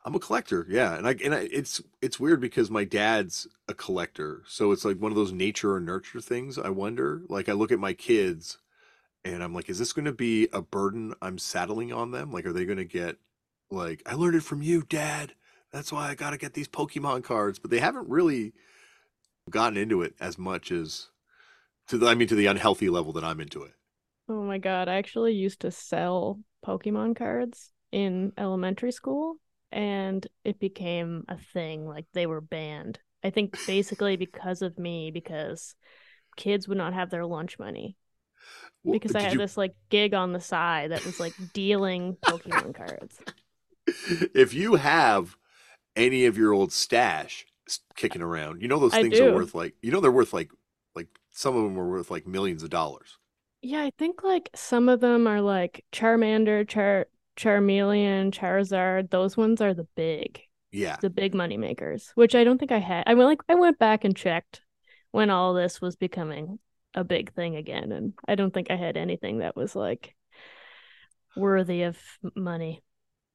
I'm 0.04 0.14
a 0.14 0.18
collector, 0.18 0.66
yeah, 0.68 0.96
and 0.96 1.06
I 1.06 1.16
and 1.24 1.34
I, 1.34 1.48
it's 1.52 1.80
it's 2.00 2.18
weird 2.18 2.40
because 2.40 2.70
my 2.70 2.84
dad's 2.84 3.46
a 3.68 3.74
collector, 3.74 4.42
so 4.46 4.72
it's 4.72 4.84
like 4.84 4.98
one 4.98 5.12
of 5.12 5.16
those 5.16 5.32
nature 5.32 5.74
or 5.74 5.80
nurture 5.80 6.20
things. 6.20 6.58
I 6.58 6.70
wonder, 6.70 7.22
like, 7.28 7.48
I 7.48 7.52
look 7.52 7.70
at 7.70 7.78
my 7.78 7.92
kids, 7.92 8.58
and 9.24 9.42
I'm 9.44 9.54
like, 9.54 9.68
is 9.68 9.78
this 9.78 9.92
going 9.92 10.06
to 10.06 10.12
be 10.12 10.48
a 10.52 10.62
burden 10.62 11.14
I'm 11.22 11.38
saddling 11.38 11.92
on 11.92 12.10
them? 12.10 12.32
Like, 12.32 12.46
are 12.46 12.52
they 12.52 12.64
going 12.64 12.78
to 12.78 12.84
get 12.84 13.18
like, 13.72 14.02
I 14.06 14.14
learned 14.14 14.36
it 14.36 14.42
from 14.42 14.62
you, 14.62 14.82
Dad. 14.82 15.32
That's 15.72 15.90
why 15.90 16.10
I 16.10 16.14
got 16.14 16.30
to 16.30 16.36
get 16.36 16.54
these 16.54 16.68
Pokemon 16.68 17.24
cards, 17.24 17.58
but 17.58 17.70
they 17.70 17.80
haven't 17.80 18.08
really 18.08 18.52
gotten 19.48 19.78
into 19.78 20.02
it 20.02 20.14
as 20.20 20.38
much 20.38 20.70
as 20.70 21.08
to 21.88 21.98
the, 21.98 22.06
I 22.06 22.14
mean, 22.14 22.28
to 22.28 22.34
the 22.34 22.46
unhealthy 22.46 22.90
level 22.90 23.12
that 23.14 23.24
I'm 23.24 23.40
into 23.40 23.62
it. 23.62 23.72
Oh 24.28 24.42
my 24.42 24.58
god, 24.58 24.88
I 24.88 24.96
actually 24.96 25.32
used 25.32 25.60
to 25.60 25.70
sell 25.70 26.38
Pokemon 26.64 27.16
cards 27.16 27.70
in 27.90 28.32
elementary 28.36 28.92
school 28.92 29.36
and 29.72 30.26
it 30.44 30.58
became 30.60 31.24
a 31.28 31.38
thing. 31.38 31.86
Like 31.86 32.06
they 32.12 32.26
were 32.26 32.40
banned. 32.40 33.00
I 33.24 33.30
think 33.30 33.54
basically 33.66 34.16
because 34.16 34.62
of 34.62 34.78
me, 34.78 35.10
because 35.10 35.74
kids 36.36 36.68
would 36.68 36.78
not 36.78 36.94
have 36.94 37.10
their 37.10 37.26
lunch 37.26 37.58
money. 37.58 37.96
Well, 38.84 38.92
Because 38.94 39.14
I 39.14 39.20
had 39.22 39.34
you- 39.34 39.38
this 39.38 39.56
like 39.56 39.74
gig 39.90 40.14
on 40.14 40.32
the 40.32 40.40
side 40.40 40.90
that 40.92 41.04
was 41.04 41.20
like 41.20 41.34
dealing 41.52 42.16
Pokemon 42.16 42.74
cards. 42.74 43.18
if 44.34 44.54
you 44.54 44.76
have 44.76 45.36
any 45.96 46.26
of 46.26 46.36
your 46.38 46.52
old 46.52 46.72
stash 46.72 47.46
kicking 47.96 48.22
around, 48.22 48.62
you 48.62 48.68
know 48.68 48.78
those 48.78 48.92
things 48.92 49.20
are 49.20 49.34
worth 49.34 49.54
like 49.54 49.74
you 49.82 49.90
know 49.90 50.00
they're 50.00 50.12
worth 50.12 50.32
like 50.32 50.50
like 50.94 51.08
some 51.30 51.56
of 51.56 51.64
them 51.64 51.78
are 51.78 51.88
worth 51.88 52.10
like 52.10 52.26
millions 52.26 52.62
of 52.62 52.70
dollars. 52.70 53.18
Yeah, 53.60 53.82
I 53.82 53.92
think 53.96 54.22
like 54.24 54.50
some 54.54 54.88
of 54.88 55.00
them 55.00 55.26
are 55.26 55.40
like 55.40 55.84
Charmander, 55.92 56.68
Char 56.68 57.06
Charmeleon, 57.36 58.30
Charizard. 58.32 59.10
Those 59.10 59.36
ones 59.36 59.60
are 59.60 59.74
the 59.74 59.88
big. 59.96 60.42
Yeah. 60.72 60.96
the 61.00 61.10
big 61.10 61.34
money 61.34 61.56
makers, 61.58 62.12
which 62.14 62.34
I 62.34 62.44
don't 62.44 62.58
think 62.58 62.72
I 62.72 62.78
had. 62.78 63.04
I 63.06 63.14
went 63.14 63.28
like 63.28 63.42
I 63.48 63.54
went 63.56 63.78
back 63.78 64.04
and 64.04 64.16
checked 64.16 64.62
when 65.10 65.30
all 65.30 65.54
this 65.54 65.80
was 65.80 65.96
becoming 65.96 66.58
a 66.94 67.04
big 67.04 67.32
thing 67.34 67.56
again, 67.56 67.92
and 67.92 68.14
I 68.28 68.34
don't 68.36 68.52
think 68.54 68.70
I 68.70 68.76
had 68.76 68.96
anything 68.96 69.38
that 69.38 69.56
was 69.56 69.76
like 69.76 70.14
worthy 71.36 71.82
of 71.82 71.98
money. 72.34 72.82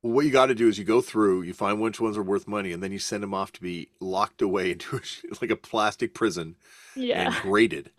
Well, 0.04 0.14
what 0.14 0.26
you 0.26 0.32
got 0.32 0.48
to 0.48 0.56
do 0.56 0.68
is 0.68 0.78
you 0.78 0.86
go 0.86 1.02
through, 1.02 1.42
you 1.44 1.54
find 1.54 1.82
which 1.82 2.00
ones 2.00 2.18
are 2.18 2.24
worth 2.24 2.48
money, 2.48 2.72
and 2.72 2.82
then 2.84 2.92
you 2.92 3.00
send 3.00 3.24
them 3.24 3.34
off 3.34 3.52
to 3.54 3.62
be 3.62 3.90
locked 4.00 4.42
away 4.42 4.72
into 4.74 4.96
a, 4.98 5.02
like 5.42 5.52
a 5.52 5.56
plastic 5.56 6.14
prison 6.14 6.56
Yeah, 6.96 7.28
and 7.28 7.36
graded. 7.36 7.92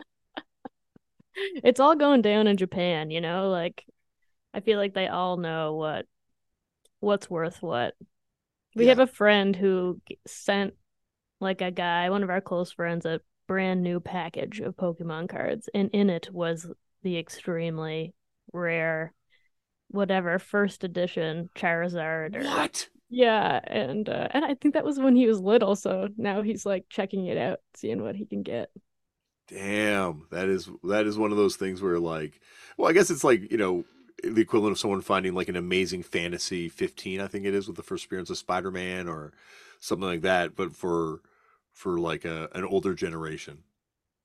it's 1.63 1.79
all 1.79 1.95
going 1.95 2.21
down 2.21 2.47
in 2.47 2.57
Japan, 2.57 3.11
you 3.11 3.21
know. 3.21 3.49
Like 3.49 3.85
I 4.53 4.61
feel 4.61 4.77
like 4.79 4.93
they 4.93 5.07
all 5.07 5.37
know 5.37 5.75
what 5.75 6.05
what's 6.99 7.29
worth 7.29 7.61
what. 7.61 7.95
We 8.75 8.85
Yeah. 8.85 8.89
have 8.89 8.99
a 8.99 9.07
friend 9.07 9.55
who 9.55 10.01
sent 10.27 10.75
like 11.41 11.61
a 11.61 11.71
guy, 11.71 12.09
one 12.09 12.23
of 12.23 12.29
our 12.29 12.41
close 12.41 12.71
friends, 12.73 13.05
a 13.05 13.21
brand 13.47 13.83
new 13.83 13.99
package 13.99 14.59
of 14.61 14.75
Pokemon 14.77 15.29
cards, 15.29 15.69
and 15.73 15.89
in 15.93 16.09
it 16.09 16.31
was 16.33 16.71
the 17.03 17.17
extremely 17.17 18.13
rare, 18.53 19.13
whatever 19.89 20.39
first 20.39 20.83
edition 20.83 21.49
Charizard. 21.55 22.35
Or, 22.35 22.43
What? 22.43 22.89
Yeah, 23.09 23.59
and 23.65 24.07
uh, 24.09 24.27
and 24.31 24.45
I 24.45 24.55
think 24.55 24.75
that 24.75 24.85
was 24.85 24.99
when 24.99 25.15
he 25.15 25.27
was 25.27 25.39
little, 25.41 25.75
so 25.75 26.09
now 26.17 26.41
he's 26.43 26.65
like 26.65 26.85
checking 26.89 27.27
it 27.27 27.37
out, 27.37 27.59
seeing 27.75 28.01
what 28.03 28.15
he 28.15 28.25
can 28.25 28.43
get. 28.43 28.71
Damn, 29.47 30.27
that 30.29 30.47
is 30.47 30.69
that 30.83 31.07
is 31.07 31.17
one 31.17 31.31
of 31.31 31.37
those 31.37 31.55
things 31.55 31.81
where 31.81 31.97
like, 31.99 32.39
well, 32.77 32.87
I 32.89 32.93
guess 32.93 33.09
it's 33.09 33.23
like 33.23 33.51
you 33.51 33.57
know 33.57 33.83
the 34.23 34.41
equivalent 34.41 34.73
of 34.73 34.79
someone 34.79 35.01
finding 35.01 35.33
like 35.33 35.49
an 35.49 35.55
amazing 35.55 36.03
fantasy 36.03 36.69
15, 36.69 37.21
I 37.21 37.27
think 37.27 37.45
it 37.45 37.53
is, 37.53 37.67
with 37.67 37.75
the 37.75 37.83
first 37.83 38.05
appearance 38.05 38.29
of 38.29 38.37
Spider 38.37 38.71
Man 38.71 39.07
or 39.07 39.33
something 39.79 40.07
like 40.07 40.21
that, 40.21 40.55
but 40.55 40.75
for 40.75 41.21
for 41.71 41.99
like 41.99 42.25
a 42.25 42.49
an 42.53 42.65
older 42.65 42.93
generation, 42.93 43.59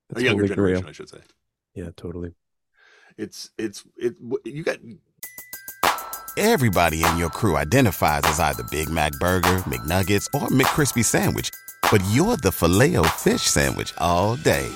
That's 0.08 0.22
a 0.22 0.24
younger 0.24 0.44
holy 0.44 0.54
grail. 0.54 0.66
generation, 0.80 0.88
I 0.88 0.92
should 0.92 1.08
say. 1.08 1.20
Yeah, 1.74 1.90
totally. 1.96 2.34
It's 3.16 3.50
it's 3.58 3.84
it. 3.96 4.16
You 4.44 4.62
got 4.64 4.78
Everybody 6.36 7.04
in 7.04 7.16
your 7.16 7.30
crew 7.30 7.56
identifies 7.56 8.22
as 8.24 8.40
either 8.40 8.64
Big 8.64 8.90
Mac 8.90 9.12
Burger, 9.20 9.58
McNuggets, 9.70 10.26
or 10.34 10.48
McCrispy 10.48 11.04
Sandwich. 11.04 11.48
But 11.92 12.02
you're 12.10 12.36
the 12.36 12.50
Filet-O-Fish 12.50 13.42
Sandwich 13.42 13.94
all 13.98 14.34
day. 14.34 14.68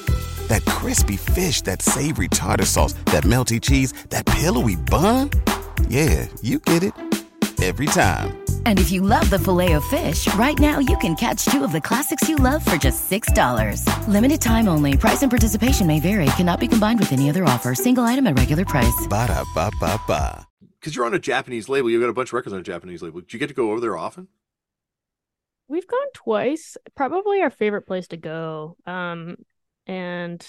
That 0.48 0.64
crispy 0.66 1.16
fish, 1.16 1.62
that 1.62 1.80
savory 1.82 2.28
tartar 2.28 2.64
sauce, 2.66 2.92
that 3.06 3.24
melty 3.24 3.60
cheese, 3.60 3.92
that 4.10 4.26
pillowy 4.26 4.76
bun. 4.76 5.30
Yeah, 5.88 6.26
you 6.42 6.58
get 6.58 6.82
it. 6.82 6.92
Every 7.62 7.86
time. 7.86 8.38
And 8.66 8.78
if 8.78 8.92
you 8.92 9.02
love 9.02 9.28
the 9.30 9.38
filet 9.38 9.72
of 9.72 9.84
fish, 9.86 10.32
right 10.34 10.56
now 10.60 10.78
you 10.78 10.96
can 10.98 11.16
catch 11.16 11.44
two 11.46 11.64
of 11.64 11.72
the 11.72 11.80
classics 11.80 12.28
you 12.28 12.36
love 12.36 12.64
for 12.64 12.76
just 12.76 13.10
$6. 13.10 13.82
Limited 14.06 14.40
time 14.40 14.68
only. 14.68 14.96
Price 14.96 15.22
and 15.22 15.30
participation 15.30 15.86
may 15.86 15.98
vary. 15.98 16.26
Cannot 16.36 16.60
be 16.60 16.68
combined 16.68 17.00
with 17.00 17.12
any 17.12 17.28
other 17.28 17.44
offer. 17.44 17.74
Single 17.74 18.04
item 18.04 18.26
at 18.28 18.38
regular 18.38 18.64
price. 18.64 19.06
Ba-da-ba-ba-ba. 19.10 20.46
because 20.78 20.94
you're 20.94 21.04
on 21.04 21.14
a 21.14 21.18
Japanese 21.18 21.68
label, 21.68 21.90
you've 21.90 22.00
got 22.00 22.10
a 22.10 22.12
bunch 22.12 22.28
of 22.28 22.34
records 22.34 22.52
on 22.54 22.60
a 22.60 22.62
Japanese 22.62 23.02
label. 23.02 23.20
Do 23.20 23.26
you 23.30 23.38
get 23.40 23.48
to 23.48 23.54
go 23.54 23.72
over 23.72 23.80
there 23.80 23.96
often? 23.98 24.28
We've 25.66 25.86
gone 25.86 26.12
twice. 26.14 26.76
Probably 26.94 27.42
our 27.42 27.50
favorite 27.50 27.86
place 27.86 28.06
to 28.08 28.16
go. 28.16 28.76
Um, 28.86 29.36
and 29.88 30.46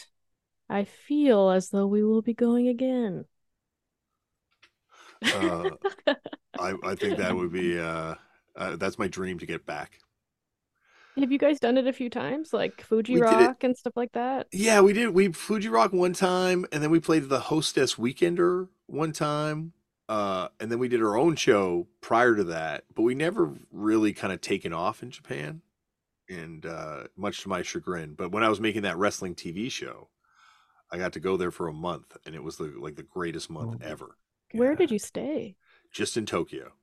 I 0.69 0.83
feel 0.83 1.49
as 1.49 1.69
though 1.69 1.87
we 1.87 2.03
will 2.03 2.21
be 2.21 2.33
going 2.33 2.67
again. 2.67 3.25
Uh, 5.33 5.71
I 6.59 6.73
I 6.83 6.95
think 6.95 7.17
that 7.17 7.35
would 7.35 7.51
be 7.51 7.79
uh, 7.79 8.15
uh 8.55 8.75
that's 8.75 8.99
my 8.99 9.07
dream 9.07 9.39
to 9.39 9.45
get 9.45 9.65
back. 9.65 9.99
Have 11.17 11.31
you 11.31 11.37
guys 11.39 11.59
done 11.59 11.77
it 11.77 11.87
a 11.87 11.93
few 11.93 12.09
times, 12.09 12.53
like 12.53 12.81
Fuji 12.81 13.15
We 13.15 13.21
Rock 13.21 13.63
and 13.63 13.75
stuff 13.75 13.93
like 13.95 14.13
that? 14.13 14.47
Yeah, 14.51 14.81
we 14.81 14.93
did. 14.93 15.09
We 15.09 15.31
Fuji 15.31 15.69
Rock 15.69 15.91
one 15.91 16.13
time, 16.13 16.65
and 16.71 16.81
then 16.81 16.91
we 16.91 16.99
played 16.99 17.29
the 17.29 17.39
Hostess 17.39 17.95
Weekender 17.95 18.69
one 18.85 19.11
time, 19.11 19.73
uh, 20.07 20.49
and 20.59 20.71
then 20.71 20.79
we 20.79 20.87
did 20.87 21.01
our 21.01 21.17
own 21.17 21.35
show 21.35 21.87
prior 22.01 22.35
to 22.35 22.43
that. 22.45 22.85
But 22.95 23.01
we 23.01 23.15
never 23.15 23.53
really 23.71 24.13
kind 24.13 24.31
of 24.31 24.39
taken 24.39 24.71
off 24.71 25.03
in 25.03 25.11
Japan, 25.11 25.61
and 26.29 26.65
uh, 26.65 27.05
much 27.17 27.41
to 27.43 27.49
my 27.49 27.61
chagrin. 27.63 28.13
But 28.15 28.31
when 28.31 28.43
I 28.43 28.49
was 28.49 28.61
making 28.61 28.83
that 28.83 28.97
wrestling 28.97 29.35
TV 29.35 29.69
show, 29.69 30.09
I 30.91 30.97
got 30.97 31.13
to 31.13 31.19
go 31.21 31.37
there 31.37 31.51
for 31.51 31.67
a 31.67 31.73
month, 31.73 32.17
and 32.25 32.35
it 32.35 32.43
was 32.43 32.57
the 32.57 32.73
like 32.79 32.95
the 32.95 33.03
greatest 33.03 33.49
month 33.49 33.75
Oh. 33.75 33.81
ever, 33.81 34.17
Where 34.51 34.75
did 34.75 34.91
you 34.91 34.99
stay? 34.99 35.57
just 35.91 36.17
in 36.17 36.25
Tokyo. 36.25 36.73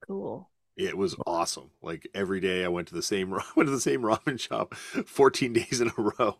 Cool. 0.00 0.48
It 0.76 0.96
was 0.98 1.16
awesome. 1.26 1.70
Like 1.82 2.06
every 2.14 2.38
day, 2.40 2.62
I 2.64 2.68
went 2.68 2.88
to 2.88 2.94
the 2.94 3.02
same 3.02 3.30
went 3.56 3.66
to 3.68 3.70
the 3.70 3.80
same 3.80 4.02
ramen 4.02 4.38
shop, 4.38 4.74
fourteen 5.06 5.52
days 5.54 5.80
in 5.80 5.88
a 5.88 5.94
row. 6.02 6.36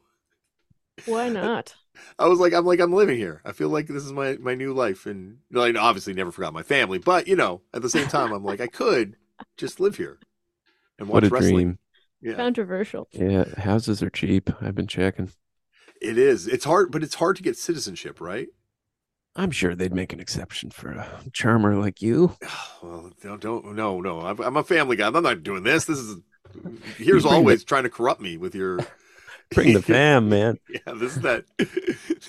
Why 1.04 1.28
not? 1.28 1.76
I 2.18 2.26
was 2.28 2.38
like, 2.38 2.52
I'm 2.52 2.64
like, 2.64 2.80
I'm 2.80 2.92
living 2.92 3.18
here. 3.18 3.40
I 3.44 3.52
feel 3.52 3.68
like 3.68 3.86
this 3.86 4.04
is 4.04 4.12
my 4.12 4.36
my 4.38 4.54
new 4.54 4.72
life, 4.72 5.06
and 5.06 5.38
you 5.50 5.56
know, 5.56 5.62
I 5.62 5.72
obviously 5.74 6.14
never 6.14 6.32
forgot 6.32 6.52
my 6.52 6.62
family, 6.62 6.98
but 6.98 7.26
you 7.28 7.36
know, 7.36 7.62
at 7.74 7.82
the 7.82 7.90
same 7.90 8.08
time, 8.08 8.32
I'm 8.32 8.44
like, 8.44 8.60
I 8.60 8.66
could 8.66 9.16
just 9.56 9.80
live 9.80 9.96
here 9.96 10.20
and 10.98 11.08
watch 11.08 11.22
What 11.22 11.24
a 11.24 11.30
wrestling. 11.30 11.62
dream. 11.62 11.78
Yeah, 12.22 12.34
Controversial. 12.34 13.08
Yeah, 13.12 13.44
houses 13.58 14.02
are 14.02 14.10
cheap. 14.10 14.50
I've 14.60 14.74
been 14.74 14.86
checking. 14.86 15.30
it 16.00 16.16
is. 16.18 16.46
It's 16.46 16.64
hard, 16.64 16.92
but 16.92 17.02
it's 17.02 17.16
hard 17.16 17.36
to 17.36 17.42
get 17.42 17.56
citizenship, 17.56 18.20
right? 18.20 18.48
I'm 19.34 19.50
sure 19.50 19.74
they'd 19.74 19.94
make 19.94 20.12
an 20.12 20.20
exception 20.20 20.70
for 20.70 20.90
a 20.90 21.08
charmer 21.32 21.76
like 21.76 22.00
you. 22.02 22.36
Well, 22.82 23.12
don't, 23.22 23.40
don't 23.40 23.74
no, 23.76 24.00
no. 24.00 24.20
I'm, 24.22 24.40
I'm 24.40 24.56
a 24.56 24.64
family 24.64 24.96
guy. 24.96 25.06
I'm 25.06 25.22
not 25.22 25.42
doing 25.44 25.62
this. 25.62 25.84
This 25.84 25.98
is 25.98 26.16
here's 26.96 27.22
bring 27.22 27.32
the- 27.32 27.38
always 27.38 27.62
trying 27.64 27.84
to 27.84 27.90
corrupt 27.90 28.20
me 28.20 28.36
with 28.36 28.54
your. 28.54 28.80
Bring 29.54 29.74
the 29.74 29.82
fam, 29.82 30.28
man. 30.30 30.58
Yeah, 30.68 30.94
this 30.94 31.14
is 31.16 31.22
that. 31.22 31.44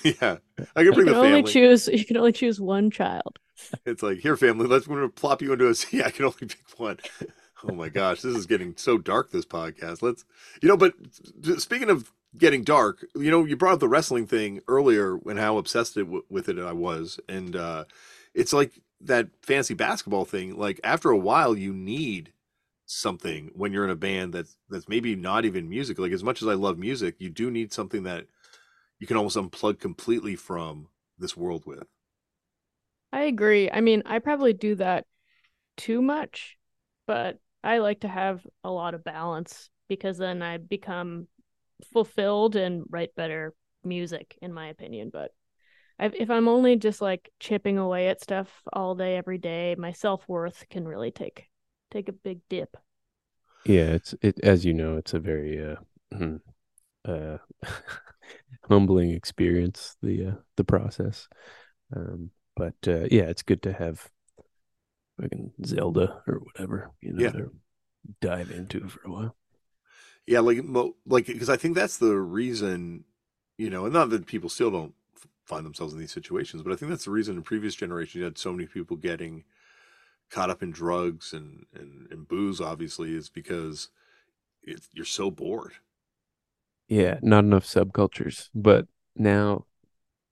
yeah, 0.04 0.36
I 0.76 0.82
can 0.82 0.84
You 0.84 0.92
bring 0.92 1.06
can 1.06 1.14
the 1.14 1.16
only 1.18 1.30
family. 1.38 1.52
choose. 1.52 1.88
You 1.88 2.04
can 2.04 2.16
only 2.18 2.32
choose 2.32 2.60
one 2.60 2.90
child. 2.90 3.38
It's 3.86 4.02
like 4.02 4.18
here, 4.18 4.36
family. 4.36 4.66
Let's 4.66 4.86
we're 4.86 4.96
gonna 4.96 5.08
plop 5.08 5.40
you 5.42 5.52
into 5.54 5.68
a. 5.68 5.74
Yeah, 5.90 6.06
I 6.06 6.10
can 6.10 6.26
only 6.26 6.36
pick 6.40 6.58
one. 6.76 6.98
Oh 7.66 7.74
my 7.74 7.88
gosh, 7.88 8.20
this 8.20 8.36
is 8.36 8.46
getting 8.46 8.74
so 8.76 8.98
dark. 8.98 9.30
This 9.30 9.46
podcast. 9.46 10.02
Let's, 10.02 10.24
you 10.62 10.68
know. 10.68 10.76
But 10.76 10.94
speaking 11.58 11.90
of 11.90 12.12
getting 12.36 12.62
dark, 12.62 13.06
you 13.14 13.30
know, 13.30 13.44
you 13.44 13.56
brought 13.56 13.74
up 13.74 13.80
the 13.80 13.88
wrestling 13.88 14.26
thing 14.26 14.60
earlier 14.68 15.18
and 15.26 15.38
how 15.38 15.56
obsessed 15.56 15.96
it 15.96 16.04
w- 16.04 16.24
with 16.28 16.48
it 16.48 16.58
I 16.58 16.72
was, 16.72 17.18
and 17.28 17.56
uh, 17.56 17.84
it's 18.34 18.52
like 18.52 18.80
that 19.00 19.28
fancy 19.42 19.74
basketball 19.74 20.24
thing. 20.24 20.56
Like 20.58 20.80
after 20.84 21.10
a 21.10 21.18
while, 21.18 21.56
you 21.56 21.72
need 21.72 22.32
something 22.86 23.50
when 23.54 23.72
you're 23.72 23.84
in 23.84 23.90
a 23.90 23.96
band 23.96 24.34
that's 24.34 24.56
that's 24.68 24.88
maybe 24.88 25.16
not 25.16 25.44
even 25.44 25.68
music. 25.68 25.98
Like 25.98 26.12
as 26.12 26.24
much 26.24 26.42
as 26.42 26.48
I 26.48 26.54
love 26.54 26.78
music, 26.78 27.16
you 27.18 27.30
do 27.30 27.50
need 27.50 27.72
something 27.72 28.02
that 28.02 28.26
you 28.98 29.06
can 29.06 29.16
almost 29.16 29.36
unplug 29.36 29.80
completely 29.80 30.36
from 30.36 30.88
this 31.18 31.36
world 31.36 31.64
with. 31.66 31.84
I 33.12 33.22
agree. 33.22 33.70
I 33.70 33.80
mean, 33.80 34.02
I 34.06 34.18
probably 34.18 34.52
do 34.52 34.74
that 34.74 35.06
too 35.76 36.02
much, 36.02 36.58
but 37.06 37.38
I 37.64 37.78
like 37.78 38.00
to 38.00 38.08
have 38.08 38.46
a 38.62 38.70
lot 38.70 38.94
of 38.94 39.04
balance 39.04 39.70
because 39.88 40.18
then 40.18 40.42
I 40.42 40.58
become 40.58 41.28
fulfilled 41.92 42.56
and 42.56 42.84
write 42.90 43.14
better 43.16 43.54
music, 43.82 44.38
in 44.42 44.52
my 44.52 44.68
opinion. 44.68 45.10
But 45.12 45.32
I've, 45.98 46.14
if 46.14 46.30
I'm 46.30 46.48
only 46.48 46.76
just 46.76 47.00
like 47.00 47.30
chipping 47.40 47.78
away 47.78 48.08
at 48.08 48.20
stuff 48.20 48.48
all 48.72 48.94
day, 48.94 49.16
every 49.16 49.38
day, 49.38 49.74
my 49.78 49.92
self 49.92 50.28
worth 50.28 50.64
can 50.68 50.86
really 50.86 51.10
take 51.10 51.48
take 51.90 52.08
a 52.08 52.12
big 52.12 52.40
dip. 52.48 52.76
Yeah, 53.64 53.94
it's 53.94 54.14
it 54.20 54.40
as 54.42 54.64
you 54.64 54.74
know, 54.74 54.96
it's 54.96 55.14
a 55.14 55.18
very 55.20 55.72
uh, 55.72 55.76
hmm, 56.16 56.36
uh 57.04 57.38
humbling 58.68 59.10
experience 59.10 59.96
the 60.02 60.26
uh, 60.26 60.34
the 60.56 60.64
process. 60.64 61.28
Um, 61.94 62.30
but 62.56 62.74
uh, 62.86 63.06
yeah, 63.10 63.24
it's 63.24 63.42
good 63.42 63.62
to 63.62 63.72
have 63.72 64.08
fucking 65.20 65.52
Zelda 65.64 66.22
or 66.26 66.40
whatever, 66.40 66.90
you 67.00 67.12
know, 67.12 67.22
Yeah. 67.22 67.46
dive 68.20 68.50
into 68.50 68.88
for 68.88 69.00
a 69.06 69.10
while. 69.10 69.36
Yeah, 70.26 70.40
like 70.40 70.58
like 71.06 71.26
because 71.26 71.50
I 71.50 71.56
think 71.56 71.74
that's 71.74 71.98
the 71.98 72.16
reason, 72.16 73.04
you 73.58 73.70
know, 73.70 73.84
and 73.84 73.92
not 73.92 74.10
that 74.10 74.26
people 74.26 74.48
still 74.48 74.70
don't 74.70 74.94
find 75.44 75.66
themselves 75.66 75.92
in 75.92 75.98
these 75.98 76.12
situations, 76.12 76.62
but 76.62 76.72
I 76.72 76.76
think 76.76 76.90
that's 76.90 77.04
the 77.04 77.10
reason 77.10 77.36
in 77.36 77.42
previous 77.42 77.74
generations 77.74 78.14
you 78.14 78.24
had 78.24 78.38
so 78.38 78.52
many 78.52 78.66
people 78.66 78.96
getting 78.96 79.44
caught 80.30 80.50
up 80.50 80.62
in 80.62 80.70
drugs 80.70 81.32
and 81.32 81.66
and, 81.74 82.08
and 82.10 82.26
booze. 82.26 82.60
Obviously, 82.60 83.14
is 83.14 83.28
because 83.28 83.88
it's, 84.62 84.88
you're 84.92 85.04
so 85.04 85.30
bored. 85.30 85.74
Yeah, 86.88 87.18
not 87.22 87.44
enough 87.44 87.64
subcultures, 87.66 88.48
but 88.54 88.86
now 89.16 89.66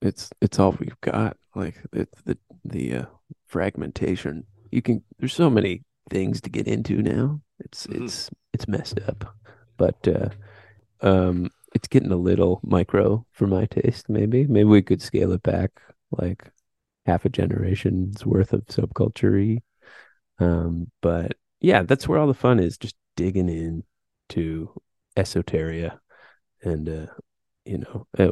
it's 0.01 0.31
it's 0.41 0.59
all 0.59 0.73
we've 0.73 1.01
got. 1.03 1.37
Like 1.55 1.77
it's 1.93 2.23
the 2.23 2.39
the 2.65 2.95
uh, 2.95 3.05
fragmentation. 3.47 4.45
You 4.73 4.83
can 4.83 5.05
there's 5.21 5.35
so 5.35 5.51
many 5.51 5.85
things 6.11 6.41
to 6.43 6.51
get 6.51 6.67
into 6.67 7.03
now. 7.03 7.41
It's 7.61 7.87
Mhm. 7.87 8.05
it's 8.05 8.31
it's 8.53 8.69
messed 8.69 9.01
up, 9.07 9.37
but 9.77 10.09
uh, 10.09 10.31
um, 11.01 11.51
it's 11.75 11.89
getting 11.89 12.13
a 12.13 12.17
little 12.17 12.61
micro 12.65 13.27
for 13.33 13.47
my 13.47 13.67
taste. 13.67 14.09
Maybe 14.09 14.47
maybe 14.47 14.65
we 14.69 14.83
could 14.83 15.03
scale 15.03 15.33
it 15.33 15.43
back 15.45 15.71
like 16.11 16.51
half 17.07 17.25
a 17.25 17.29
generation's 17.29 18.27
worth 18.27 18.53
of 18.53 18.67
subculture. 18.67 19.59
Um, 20.39 20.91
but 21.03 21.37
yeah, 21.61 21.83
that's 21.83 22.09
where 22.09 22.19
all 22.19 22.27
the 22.27 22.35
fun 22.35 22.59
is. 22.61 22.79
Just 22.79 22.97
digging 23.17 23.49
in 23.49 23.85
to 24.31 24.71
esoteria 25.17 25.99
and 26.63 26.89
uh 26.89 27.07
you 27.67 27.79
know 27.79 28.07
uh, 28.19 28.31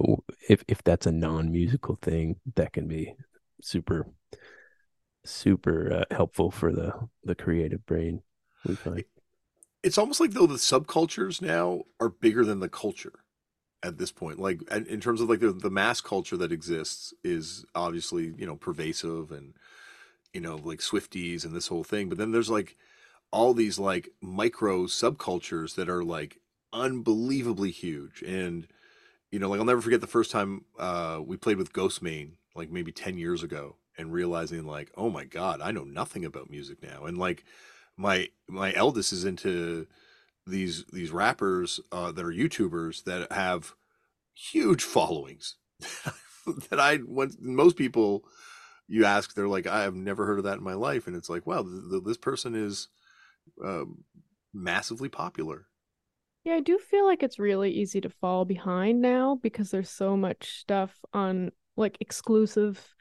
if 0.48 0.64
if 0.68 0.82
that's 0.82 1.06
a 1.06 1.12
non-musical 1.12 1.98
thing 2.00 2.36
that 2.56 2.72
can 2.72 2.88
be 2.88 3.14
super 3.62 4.06
super 5.30 5.92
uh, 5.92 6.14
helpful 6.14 6.50
for 6.50 6.72
the 6.72 6.92
the 7.24 7.34
creative 7.34 7.84
brain 7.86 8.22
we 8.66 8.74
find 8.74 9.04
It's 9.82 9.98
almost 9.98 10.20
like 10.20 10.32
though 10.32 10.46
the 10.46 10.54
subcultures 10.54 11.40
now 11.40 11.84
are 12.00 12.10
bigger 12.10 12.44
than 12.44 12.60
the 12.60 12.68
culture 12.68 13.20
at 13.82 13.98
this 13.98 14.12
point. 14.12 14.38
Like 14.38 14.60
in 14.70 15.00
terms 15.00 15.20
of 15.20 15.28
like 15.28 15.40
the 15.40 15.52
the 15.52 15.70
mass 15.70 16.00
culture 16.00 16.36
that 16.36 16.52
exists 16.52 17.14
is 17.24 17.64
obviously 17.74 18.34
you 18.36 18.46
know 18.46 18.56
pervasive 18.56 19.30
and 19.32 19.54
you 20.34 20.40
know 20.40 20.56
like 20.56 20.80
Swifties 20.80 21.44
and 21.44 21.54
this 21.54 21.68
whole 21.68 21.84
thing. 21.84 22.08
But 22.08 22.18
then 22.18 22.32
there's 22.32 22.50
like 22.50 22.76
all 23.30 23.54
these 23.54 23.78
like 23.78 24.10
micro 24.20 24.84
subcultures 24.84 25.74
that 25.76 25.88
are 25.88 26.04
like 26.04 26.38
unbelievably 26.72 27.70
huge 27.70 28.22
and 28.22 28.66
you 29.32 29.38
know 29.38 29.48
like 29.48 29.58
I'll 29.58 29.66
never 29.66 29.80
forget 29.80 30.00
the 30.00 30.06
first 30.06 30.30
time 30.30 30.64
uh 30.78 31.20
we 31.24 31.36
played 31.36 31.56
with 31.56 31.72
ghost 31.72 32.02
Ghostemane 32.02 32.32
like 32.54 32.70
maybe 32.70 32.92
10 32.92 33.18
years 33.18 33.42
ago 33.42 33.76
and 34.00 34.12
realizing 34.12 34.64
like 34.66 34.90
oh 34.96 35.10
my 35.10 35.24
god 35.24 35.60
I 35.62 35.72
know 35.72 35.84
nothing 35.84 36.24
about 36.24 36.50
music 36.50 36.82
now 36.82 37.06
and 37.06 37.18
like 37.18 37.44
my 37.96 38.28
my 38.48 38.72
eldest 38.74 39.12
is 39.12 39.24
into 39.24 39.86
these 40.46 40.84
these 40.92 41.10
rappers 41.12 41.80
uh 41.92 42.12
that 42.12 42.24
are 42.24 42.32
YouTubers 42.32 43.04
that 43.04 43.30
have 43.32 43.74
huge 44.34 44.82
followings 44.84 45.56
that 46.70 46.80
I 46.80 46.98
when 46.98 47.32
most 47.40 47.76
people 47.76 48.24
you 48.88 49.04
ask 49.04 49.34
they're 49.34 49.48
like 49.48 49.66
I 49.66 49.82
have 49.82 49.94
never 49.94 50.26
heard 50.26 50.38
of 50.38 50.44
that 50.44 50.58
in 50.58 50.64
my 50.64 50.74
life 50.74 51.06
and 51.06 51.16
it's 51.16 51.30
like 51.30 51.46
wow 51.46 51.62
th- 51.62 51.90
th- 51.90 52.04
this 52.04 52.18
person 52.18 52.54
is 52.54 52.88
um, 53.64 54.04
massively 54.52 55.08
popular. 55.08 55.66
Yeah, 56.44 56.54
I 56.54 56.60
do 56.60 56.78
feel 56.78 57.06
like 57.06 57.22
it's 57.22 57.38
really 57.38 57.70
easy 57.70 58.00
to 58.00 58.08
fall 58.08 58.44
behind 58.44 59.00
now 59.02 59.36
because 59.42 59.70
there's 59.70 59.90
so 59.90 60.16
much 60.16 60.60
stuff 60.60 61.04
on 61.12 61.52
like 61.76 61.98
exclusive 62.00 62.94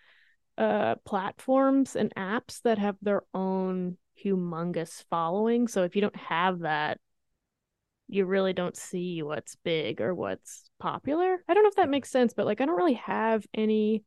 uh 0.60 0.96
platforms 1.06 1.96
and 1.96 2.14
apps 2.16 2.62
that 2.62 2.78
have 2.78 2.98
their 3.02 3.24
own 3.34 3.98
humongous 4.24 5.04
following. 5.10 5.68
So 5.68 5.84
if 5.84 5.96
you 5.96 6.02
don't 6.02 6.16
have 6.16 6.60
that, 6.60 7.00
you 8.08 8.26
really 8.26 8.54
don't 8.54 8.76
see 8.76 9.22
what's 9.24 9.56
big 9.56 10.02
or 10.02 10.14
what's 10.14 10.70
popular. 10.80 11.44
I 11.48 11.54
don't 11.54 11.64
know 11.64 11.70
if 11.70 11.76
that 11.76 11.90
makes 11.90 12.10
sense, 12.12 12.34
but 12.34 12.46
like 12.46 12.60
I 12.62 12.66
don't 12.66 12.76
really 12.78 12.96
have 12.96 13.46
any 13.54 14.04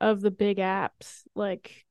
of 0.00 0.20
the 0.20 0.30
big 0.30 0.58
apps 0.58 1.22
like 1.34 1.84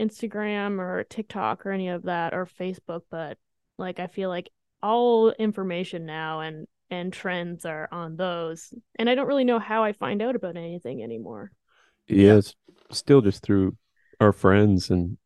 Instagram 0.00 0.78
or 0.78 1.04
TikTok 1.04 1.66
or 1.66 1.72
any 1.72 1.88
of 1.88 2.04
that 2.04 2.34
or 2.34 2.46
Facebook, 2.46 3.02
but 3.10 3.38
like 3.78 4.00
I 4.00 4.06
feel 4.06 4.28
like 4.28 4.50
all 4.82 5.30
information 5.30 6.06
now 6.06 6.40
and 6.40 6.66
and 6.90 7.12
trends 7.12 7.64
are 7.64 7.88
on 7.90 8.16
those. 8.16 8.72
And 8.98 9.08
I 9.08 9.14
don't 9.14 9.28
really 9.28 9.44
know 9.44 9.58
how 9.58 9.84
I 9.84 9.92
find 9.92 10.20
out 10.22 10.36
about 10.36 10.56
anything 10.56 11.02
anymore. 11.02 11.52
yeah 12.08 12.34
it's 12.34 12.54
still 12.92 13.20
just 13.20 13.42
through 13.42 13.76
our 14.20 14.32
friends 14.32 14.90
and 14.90 15.18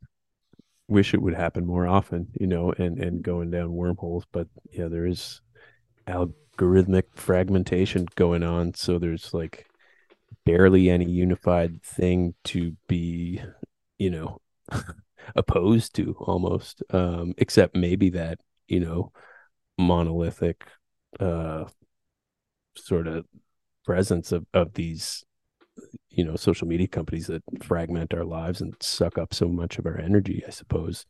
wish 0.89 1.13
it 1.15 1.21
would 1.21 1.35
happen 1.35 1.67
more 1.67 1.87
often 1.87 2.29
you 2.39 2.47
know 2.47 2.73
and 2.79 2.99
and 2.99 3.23
going 3.23 3.51
down 3.51 3.73
wormholes. 3.73 4.25
But 4.33 4.49
yeah 4.71 4.89
there 4.89 5.07
is 5.07 5.41
algorithmic 6.07 7.05
fragmentation 7.15 8.07
going 8.15 8.43
on. 8.43 8.75
So 8.75 8.99
there's 8.99 9.35
like 9.35 9.67
barely 10.45 10.89
any 10.89 11.05
unified 11.05 11.83
thing 11.83 12.35
to 12.45 12.77
be 12.89 13.43
you 13.99 14.11
know 14.11 14.41
opposed 15.37 15.95
to 15.97 16.15
almost 16.21 16.83
um 16.91 17.35
except 17.39 17.77
maybe 17.77 18.11
that 18.11 18.39
you 18.69 18.81
know 18.81 19.13
monolithic 19.79 20.65
uh 21.21 21.65
sort 22.77 23.07
of 23.07 23.27
presence 23.85 24.33
of 24.33 24.47
of 24.55 24.75
these 24.75 25.25
you 26.11 26.25
know 26.25 26.37
social 26.37 26.67
media 26.69 26.87
companies 26.89 27.27
that 27.27 27.43
fragment 27.63 28.15
our 28.15 28.25
lives 28.25 28.61
and 28.61 28.75
suck 28.81 29.19
up 29.19 29.35
so 29.35 29.49
much 29.49 29.79
of 29.79 29.87
our 29.87 29.99
energy 29.99 30.43
i 30.47 30.51
suppose. 30.51 31.07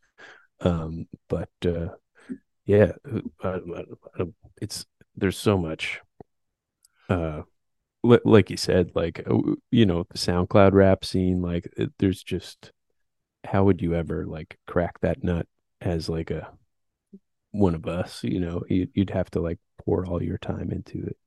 Um 0.61 1.07
but 1.29 1.49
uh 1.65 1.89
yeah 2.65 2.93
I, 3.43 3.49
I, 3.49 3.83
I, 4.19 4.23
it's 4.61 4.85
there's 5.15 5.37
so 5.37 5.57
much 5.57 6.01
uh 7.09 7.43
li- 8.03 8.19
like 8.25 8.49
you 8.49 8.57
said 8.57 8.91
like 8.95 9.23
uh, 9.29 9.37
you 9.71 9.85
know 9.85 10.05
the 10.09 10.17
soundcloud 10.17 10.73
rap 10.73 11.05
scene 11.05 11.41
like 11.41 11.69
it, 11.77 11.91
there's 11.99 12.23
just 12.23 12.71
how 13.45 13.63
would 13.63 13.81
you 13.81 13.95
ever 13.95 14.25
like 14.25 14.57
crack 14.67 14.99
that 15.01 15.23
nut 15.23 15.47
as 15.81 16.09
like 16.09 16.31
a 16.31 16.51
one 17.51 17.75
of 17.75 17.87
us 17.87 18.23
you 18.23 18.39
know? 18.39 18.63
You, 18.69 18.87
you'd 18.93 19.09
have 19.11 19.29
to 19.31 19.39
like 19.41 19.59
pour 19.83 20.05
all 20.05 20.21
your 20.21 20.37
time 20.37 20.71
into 20.71 21.05
it. 21.05 21.17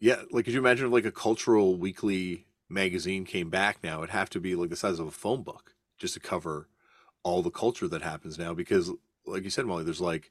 Yeah, 0.00 0.22
like 0.30 0.44
could 0.44 0.54
you 0.54 0.60
imagine 0.60 0.90
like 0.90 1.06
a 1.06 1.12
cultural 1.12 1.78
weekly 1.78 2.46
magazine 2.74 3.24
came 3.24 3.48
back 3.48 3.78
now? 3.82 3.98
It'd 3.98 4.10
have 4.10 4.30
to 4.30 4.40
be 4.40 4.54
like 4.54 4.70
the 4.70 4.76
size 4.76 4.98
of 4.98 5.06
a 5.06 5.12
phone 5.12 5.42
book 5.42 5.74
just 5.96 6.14
to 6.14 6.20
cover 6.20 6.68
all 7.22 7.40
the 7.42 7.50
culture 7.50 7.88
that 7.88 8.02
happens 8.02 8.38
now. 8.38 8.52
Because, 8.52 8.90
like 9.24 9.44
you 9.44 9.50
said, 9.50 9.64
Molly, 9.66 9.84
there's 9.84 10.00
like 10.00 10.30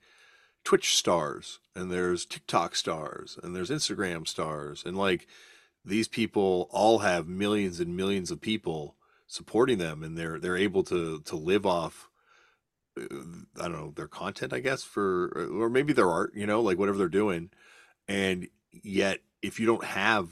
Twitch 0.64 0.96
stars 0.96 1.60
and 1.76 1.92
there's 1.92 2.26
TikTok 2.26 2.76
stars 2.76 3.40
and 3.42 3.56
there's 3.56 3.72
Instagram 3.72 4.28
stars, 4.28 4.84
and 4.86 4.98
like 4.98 5.28
these 5.84 6.08
people 6.08 6.70
all 6.72 7.00
have 7.00 7.28
millions 7.28 7.80
and 7.80 7.98
millions 7.98 8.32
of 8.32 8.40
people 8.40 8.96
supporting 9.28 9.78
them, 9.78 10.04
and 10.04 10.18
they're 10.18 10.40
they're 10.40 10.58
able 10.58 10.84
to 10.84 11.22
to 11.22 11.36
live 11.36 11.66
off. 11.66 12.10
uh, 12.98 13.04
I 13.60 13.64
don't 13.64 13.74
know 13.74 13.94
their 13.96 14.08
content, 14.08 14.54
I 14.54 14.60
guess, 14.60 14.84
for 14.84 15.50
or 15.52 15.70
maybe 15.70 15.94
their 15.94 16.10
art, 16.10 16.34
you 16.36 16.46
know, 16.46 16.62
like 16.62 16.78
whatever 16.78 16.98
they're 16.98 17.08
doing, 17.10 17.50
and 18.08 18.48
yet 18.72 19.20
if 19.42 19.60
you 19.60 19.66
don't 19.66 19.84
have 19.84 20.30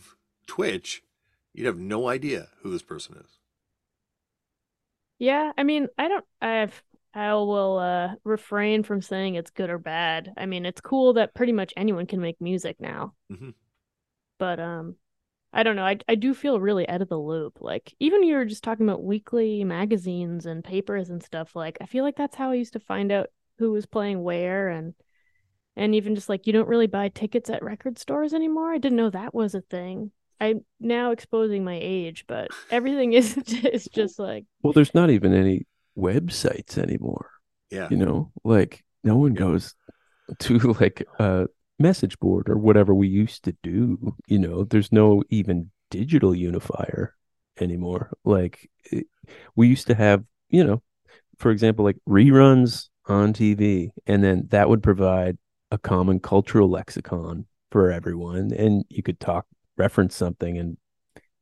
Twitch, 0.47 1.03
you'd 1.54 1.68
have 1.68 1.78
no 1.80 2.08
idea 2.08 2.49
who 2.62 2.72
this 2.72 2.82
person 2.84 3.16
is. 3.18 3.39
Yeah, 5.20 5.52
I 5.58 5.64
mean, 5.64 5.88
I 5.97 6.08
don't 6.08 6.26
I've 6.41 6.84
I 7.14 7.34
will 7.34 7.78
uh 7.78 8.16
refrain 8.24 8.84
from 8.84 9.02
saying 9.02 9.36
it's 9.36 9.52
good 9.52 9.70
or 9.70 9.78
bad. 9.78 10.34
I 10.38 10.45
mean, 10.45 10.66
it's 10.66 10.82
cool 10.82 11.14
that 11.14 11.34
pretty 11.36 11.52
much 11.54 11.74
anyone 11.78 12.08
can 12.08 12.22
make 12.22 12.41
music 12.41 12.78
now. 12.80 13.14
Mhm. 13.30 13.54
But 14.38 14.60
um 14.60 14.97
I 15.54 15.64
don't 15.64 15.76
know. 15.78 15.86
I 15.86 15.99
I 16.08 16.16
do 16.16 16.34
feel 16.34 16.60
really 16.60 16.88
out 16.89 17.02
of 17.02 17.10
the 17.10 17.20
loop. 17.20 17.62
Like 17.62 17.93
even 17.99 18.24
you 18.24 18.36
were 18.36 18.45
just 18.45 18.64
talking 18.64 18.88
about 18.88 19.04
weekly 19.04 19.64
magazines 19.66 20.45
and 20.45 20.64
papers 20.64 21.10
and 21.10 21.24
stuff. 21.24 21.56
Like 21.56 21.78
I 21.82 21.86
feel 21.88 22.04
like 22.04 22.16
that's 22.18 22.36
how 22.36 22.52
I 22.52 22.56
used 22.56 22.74
to 22.74 22.80
find 22.82 23.12
out 23.12 23.30
who 23.60 23.72
was 23.72 23.86
playing 23.86 24.24
where 24.24 24.70
and 24.70 24.95
and 25.78 25.95
even 25.95 26.16
just 26.16 26.30
like 26.30 26.47
you 26.47 26.54
don't 26.54 26.70
really 26.70 26.88
buy 26.88 27.10
tickets 27.10 27.49
at 27.49 27.64
record 27.64 27.99
stores 27.99 28.34
anymore. 28.34 28.74
I 28.74 28.80
didn't 28.80 28.97
know 28.97 29.10
that 29.12 29.34
was 29.36 29.56
a 29.56 29.62
thing. 29.62 30.12
I'm 30.41 30.65
now 30.79 31.11
exposing 31.11 31.63
my 31.63 31.77
age, 31.79 32.25
but 32.27 32.49
everything 32.71 33.13
is 33.13 33.37
is 33.63 33.85
just 33.85 34.17
like 34.17 34.45
Well, 34.63 34.73
there's 34.73 34.95
not 34.95 35.11
even 35.11 35.33
any 35.33 35.67
websites 35.97 36.77
anymore. 36.79 37.29
Yeah. 37.69 37.87
You 37.91 37.97
know, 37.97 38.31
like 38.43 38.83
no 39.03 39.15
one 39.17 39.35
goes 39.35 39.75
to 40.39 40.57
like 40.79 41.05
a 41.19 41.47
message 41.77 42.17
board 42.19 42.49
or 42.49 42.57
whatever 42.57 42.93
we 42.95 43.07
used 43.07 43.43
to 43.43 43.55
do. 43.61 44.15
You 44.27 44.39
know, 44.39 44.63
there's 44.63 44.91
no 44.91 45.23
even 45.29 45.69
digital 45.91 46.33
unifier 46.33 47.15
anymore. 47.59 48.11
Like 48.25 48.67
it, 48.85 49.05
we 49.55 49.67
used 49.67 49.87
to 49.87 49.95
have, 49.95 50.23
you 50.49 50.63
know, 50.63 50.81
for 51.37 51.51
example, 51.51 51.85
like 51.85 51.97
reruns 52.09 52.89
on 53.05 53.33
TV, 53.33 53.91
and 54.07 54.23
then 54.23 54.47
that 54.49 54.69
would 54.69 54.81
provide 54.81 55.37
a 55.69 55.77
common 55.77 56.19
cultural 56.19 56.69
lexicon 56.69 57.45
for 57.71 57.91
everyone, 57.91 58.51
and 58.53 58.83
you 58.89 59.03
could 59.03 59.19
talk 59.19 59.45
reference 59.82 60.15
something 60.15 60.57
and 60.57 60.77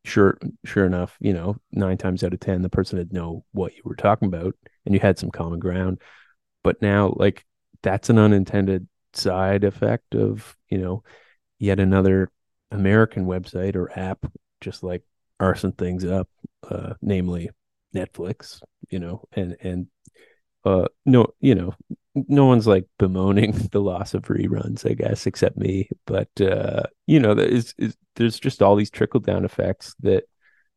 sure 0.05 0.37
sure 0.63 0.85
enough 0.85 1.17
you 1.19 1.33
know 1.33 1.57
nine 1.73 1.97
times 1.97 2.23
out 2.23 2.33
of 2.33 2.39
ten 2.39 2.61
the 2.61 2.69
person 2.69 2.97
would 2.97 3.11
know 3.11 3.43
what 3.51 3.75
you 3.75 3.81
were 3.83 3.95
talking 3.95 4.29
about 4.29 4.55
and 4.85 4.95
you 4.95 5.01
had 5.01 5.19
some 5.19 5.31
common 5.31 5.59
ground. 5.59 6.01
But 6.63 6.81
now 6.81 7.13
like 7.15 7.45
that's 7.81 8.09
an 8.09 8.17
unintended 8.17 8.87
side 9.13 9.63
effect 9.63 10.15
of 10.15 10.55
you 10.69 10.77
know 10.77 11.03
yet 11.57 11.79
another 11.79 12.29
american 12.71 13.25
website 13.25 13.75
or 13.75 13.91
app 13.97 14.23
just 14.61 14.83
like 14.83 15.03
arson 15.39 15.71
things 15.71 16.05
up 16.05 16.29
uh 16.69 16.93
namely 17.01 17.49
netflix 17.95 18.61
you 18.89 18.99
know 18.99 19.23
and 19.33 19.57
and 19.61 19.87
uh 20.63 20.85
no 21.05 21.25
you 21.39 21.55
know 21.55 21.73
no 22.15 22.45
one's 22.45 22.67
like 22.67 22.85
bemoaning 22.97 23.51
the 23.71 23.81
loss 23.81 24.13
of 24.13 24.23
reruns 24.23 24.89
i 24.89 24.93
guess 24.93 25.25
except 25.27 25.57
me 25.57 25.87
but 26.05 26.29
uh 26.41 26.83
you 27.07 27.19
know 27.19 27.31
is 27.33 27.73
is 27.77 27.95
there's 28.15 28.39
just 28.39 28.61
all 28.61 28.75
these 28.75 28.89
trickle 28.89 29.19
down 29.19 29.45
effects 29.45 29.95
that 29.99 30.23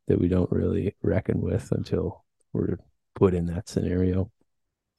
that 0.08 0.20
we 0.20 0.28
don't 0.28 0.50
really 0.52 0.94
reckon 1.02 1.40
with 1.40 1.72
until 1.72 2.24
we're 2.52 2.78
put 3.14 3.34
in 3.34 3.46
that 3.46 3.68
scenario 3.68 4.30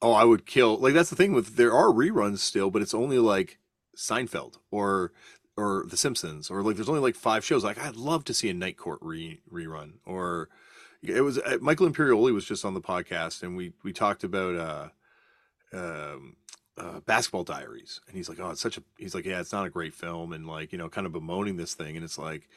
Oh, 0.02 0.12
I 0.12 0.24
would 0.24 0.44
kill. 0.44 0.76
Like 0.78 0.92
that's 0.94 1.10
the 1.10 1.16
thing 1.16 1.32
with 1.32 1.56
there 1.56 1.72
are 1.72 1.86
reruns 1.86 2.38
still, 2.38 2.70
but 2.70 2.82
it's 2.82 2.94
only 2.94 3.18
like 3.18 3.58
Seinfeld 3.96 4.58
or 4.70 5.12
or 5.56 5.84
The 5.88 5.96
Simpsons 5.96 6.50
or 6.50 6.62
like 6.62 6.76
there's 6.76 6.88
only 6.88 7.00
like 7.00 7.14
five 7.16 7.44
shows. 7.44 7.64
Like 7.64 7.78
I'd 7.78 7.96
love 7.96 8.24
to 8.24 8.34
see 8.34 8.50
a 8.50 8.54
Night 8.54 8.76
Court 8.76 8.98
re 9.00 9.40
rerun 9.50 9.94
or 10.04 10.50
it 11.02 11.22
was 11.22 11.38
uh, 11.38 11.58
Michael 11.60 11.88
Imperioli 11.88 12.34
was 12.34 12.44
just 12.44 12.64
on 12.64 12.74
the 12.74 12.80
podcast 12.82 13.42
and 13.42 13.56
we 13.56 13.72
we 13.82 13.92
talked 13.92 14.24
about 14.24 14.56
uh 14.56 14.88
um 15.74 16.36
uh, 16.76 17.00
basketball 17.00 17.44
diaries. 17.44 18.00
And 18.06 18.16
he's 18.16 18.28
like 18.28 18.40
oh 18.40 18.50
it's 18.50 18.60
such 18.60 18.78
a 18.78 18.82
he's 18.98 19.14
like 19.14 19.24
yeah 19.24 19.40
it's 19.40 19.52
not 19.52 19.66
a 19.66 19.70
great 19.70 19.94
film 19.94 20.32
and 20.32 20.46
like 20.46 20.72
you 20.72 20.78
know 20.78 20.88
kind 20.88 21.06
of 21.06 21.12
bemoaning 21.12 21.56
this 21.56 21.74
thing. 21.74 21.96
And 21.96 22.04
it's 22.04 22.18
like 22.18 22.48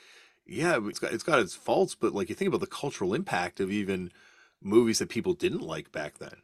yeah 0.46 0.80
it's 0.84 1.00
got 1.00 1.14
it's 1.14 1.24
got 1.24 1.40
its 1.40 1.56
faults 1.56 1.96
but 1.96 2.14
like 2.14 2.30
you 2.30 2.36
think 2.36 2.48
about 2.48 2.62
the 2.62 2.68
cultural 2.68 3.14
impact 3.14 3.60
of 3.60 3.72
even 3.72 4.12
movies 4.62 5.00
that 5.00 5.10
people 5.10 5.34
didn't 5.34 5.62
like 5.62 5.92
back 5.92 6.18
then. 6.18 6.36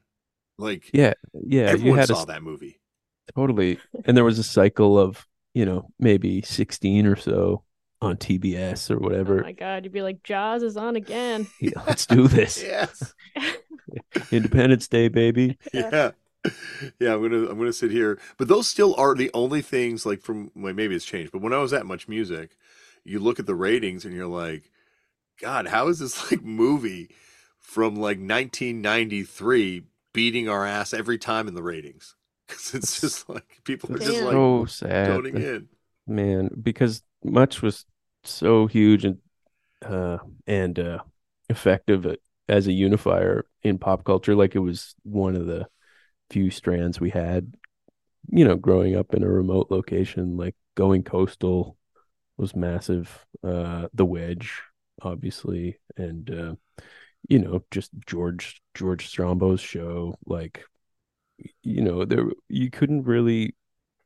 Like 0.57 0.89
yeah 0.93 1.13
yeah 1.33 1.63
everyone 1.63 1.85
you 1.85 1.95
had 1.95 2.07
saw 2.07 2.23
a, 2.23 2.25
that 2.27 2.43
movie. 2.43 2.79
Totally. 3.35 3.79
And 4.05 4.15
there 4.15 4.25
was 4.25 4.39
a 4.39 4.43
cycle 4.43 4.99
of 4.99 5.25
you 5.53 5.65
know 5.65 5.89
maybe 5.99 6.41
16 6.41 7.07
or 7.07 7.15
so 7.15 7.63
on 8.01 8.17
tbs 8.17 8.91
or 8.91 8.97
oh 8.97 8.99
whatever. 8.99 9.41
my 9.41 9.53
god, 9.53 9.85
you'd 9.85 9.93
be 9.93 10.01
like 10.01 10.21
Jaws 10.23 10.61
is 10.61 10.75
on 10.75 10.97
again. 10.97 11.47
yeah, 11.61 11.81
let's 11.87 12.05
do 12.05 12.27
this. 12.27 12.61
Yes. 12.63 13.13
Independence 14.31 14.87
day 14.87 15.07
baby. 15.07 15.57
Yeah 15.73 16.11
yeah 16.99 17.13
i'm 17.13 17.21
gonna 17.21 17.49
i'm 17.49 17.57
gonna 17.57 17.73
sit 17.73 17.91
here. 17.91 18.19
But 18.37 18.47
those 18.47 18.67
still 18.67 18.95
are 18.95 19.15
the 19.15 19.31
only 19.33 19.61
things 19.61 20.05
like 20.05 20.21
from 20.21 20.51
well, 20.55 20.73
maybe 20.73 20.95
it's 20.95 21.05
changed 21.05 21.31
but 21.31 21.41
when 21.41 21.53
i 21.53 21.57
was 21.57 21.73
at 21.73 21.83
MuchMusic 21.83 22.49
you 23.05 23.19
look 23.19 23.39
at 23.39 23.45
the 23.45 23.55
ratings 23.55 24.05
and 24.05 24.13
you're 24.13 24.27
like 24.27 24.71
god 25.41 25.67
how 25.67 25.87
is 25.87 25.99
this 25.99 26.31
like 26.31 26.43
movie 26.43 27.09
from 27.59 27.95
like 27.95 28.17
1993 28.17 29.83
beating 30.13 30.47
our 30.47 30.65
ass 30.65 30.93
every 30.93 31.17
time 31.17 31.47
in 31.47 31.55
the 31.55 31.63
ratings? 31.63 32.15
Because 32.45 32.73
it's 32.75 33.01
just 33.01 33.29
like 33.29 33.61
people 33.63 33.95
are 33.95 33.97
just 33.97 34.21
like 34.21 34.33
so 34.33 34.65
sad 34.65 35.07
toning 35.07 35.37
in. 35.37 35.69
Man 36.05 36.49
because 36.61 37.01
much 37.23 37.61
was 37.61 37.85
so 38.25 38.67
huge 38.67 39.05
and 39.05 39.17
uh 39.83 40.17
and 40.45 40.77
uh 40.77 40.99
effective 41.49 42.05
at, 42.05 42.19
as 42.49 42.67
a 42.67 42.73
unifier 42.73 43.45
in 43.63 43.77
pop 43.77 44.03
culture 44.03 44.35
like 44.35 44.55
it 44.55 44.59
was 44.59 44.93
one 45.03 45.37
of 45.37 45.47
the 45.47 45.65
few 46.33 46.49
strands 46.49 46.99
we 46.99 47.11
had 47.11 47.53
you 48.29 48.43
know 48.43 48.55
growing 48.55 48.95
up 48.95 49.13
in 49.13 49.21
a 49.21 49.27
remote 49.27 49.67
location 49.69 50.35
like 50.35 50.55
going 50.75 51.03
coastal 51.03 51.77
was 52.37 52.55
massive 52.55 53.23
uh 53.43 53.87
the 53.93 54.05
wedge 54.05 54.61
obviously 55.03 55.79
and 55.95 56.31
uh 56.31 56.55
you 57.29 57.37
know 57.37 57.63
just 57.69 57.91
george 58.07 58.61
george 58.73 59.07
strombo's 59.07 59.61
show 59.61 60.15
like 60.25 60.63
you 61.61 61.81
know 61.83 62.03
there 62.03 62.25
you 62.49 62.71
couldn't 62.71 63.03
really 63.03 63.55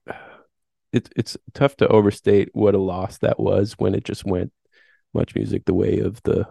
it's 0.91 1.09
it's 1.15 1.37
tough 1.53 1.77
to 1.77 1.87
overstate 1.87 2.49
what 2.51 2.75
a 2.75 2.79
loss 2.79 3.19
that 3.19 3.39
was 3.39 3.73
when 3.77 3.95
it 3.95 4.03
just 4.03 4.25
went 4.25 4.51
MuchMusic 5.15 5.65
the 5.65 5.73
way 5.73 5.99
of 5.99 6.21
the 6.23 6.47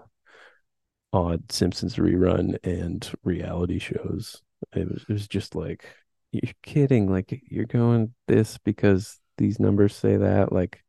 odd 1.13 1.51
Simpsons 1.53 1.97
rerun 1.97 2.57
and 2.65 3.11
reality 3.23 3.79
shows. 3.79 4.43
It 4.75 4.91
was 4.91 5.05
it 5.09 5.13
was 5.13 5.29
just 5.29 5.55
like 5.55 5.85
you're 6.33 6.53
kidding, 6.63 7.11
like 7.11 7.43
you're 7.49 7.65
going 7.65 8.15
this 8.27 8.59
because 8.59 9.19
these 9.39 9.61
numbers 9.61 9.95
say 9.95 10.17
that, 10.17 10.53
like 10.53 10.83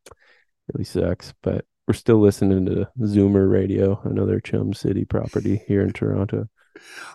really 0.74 0.86
sucks. 0.86 1.34
But 1.42 1.66
we're 1.88 1.94
still 1.94 2.20
listening 2.20 2.66
to 2.66 2.90
Zoomer 3.00 3.50
Radio, 3.50 4.02
another 4.04 4.40
Chum 4.40 4.74
City 4.74 5.06
property 5.06 5.62
here 5.68 5.82
in 5.82 5.94
Toronto. 5.94 6.48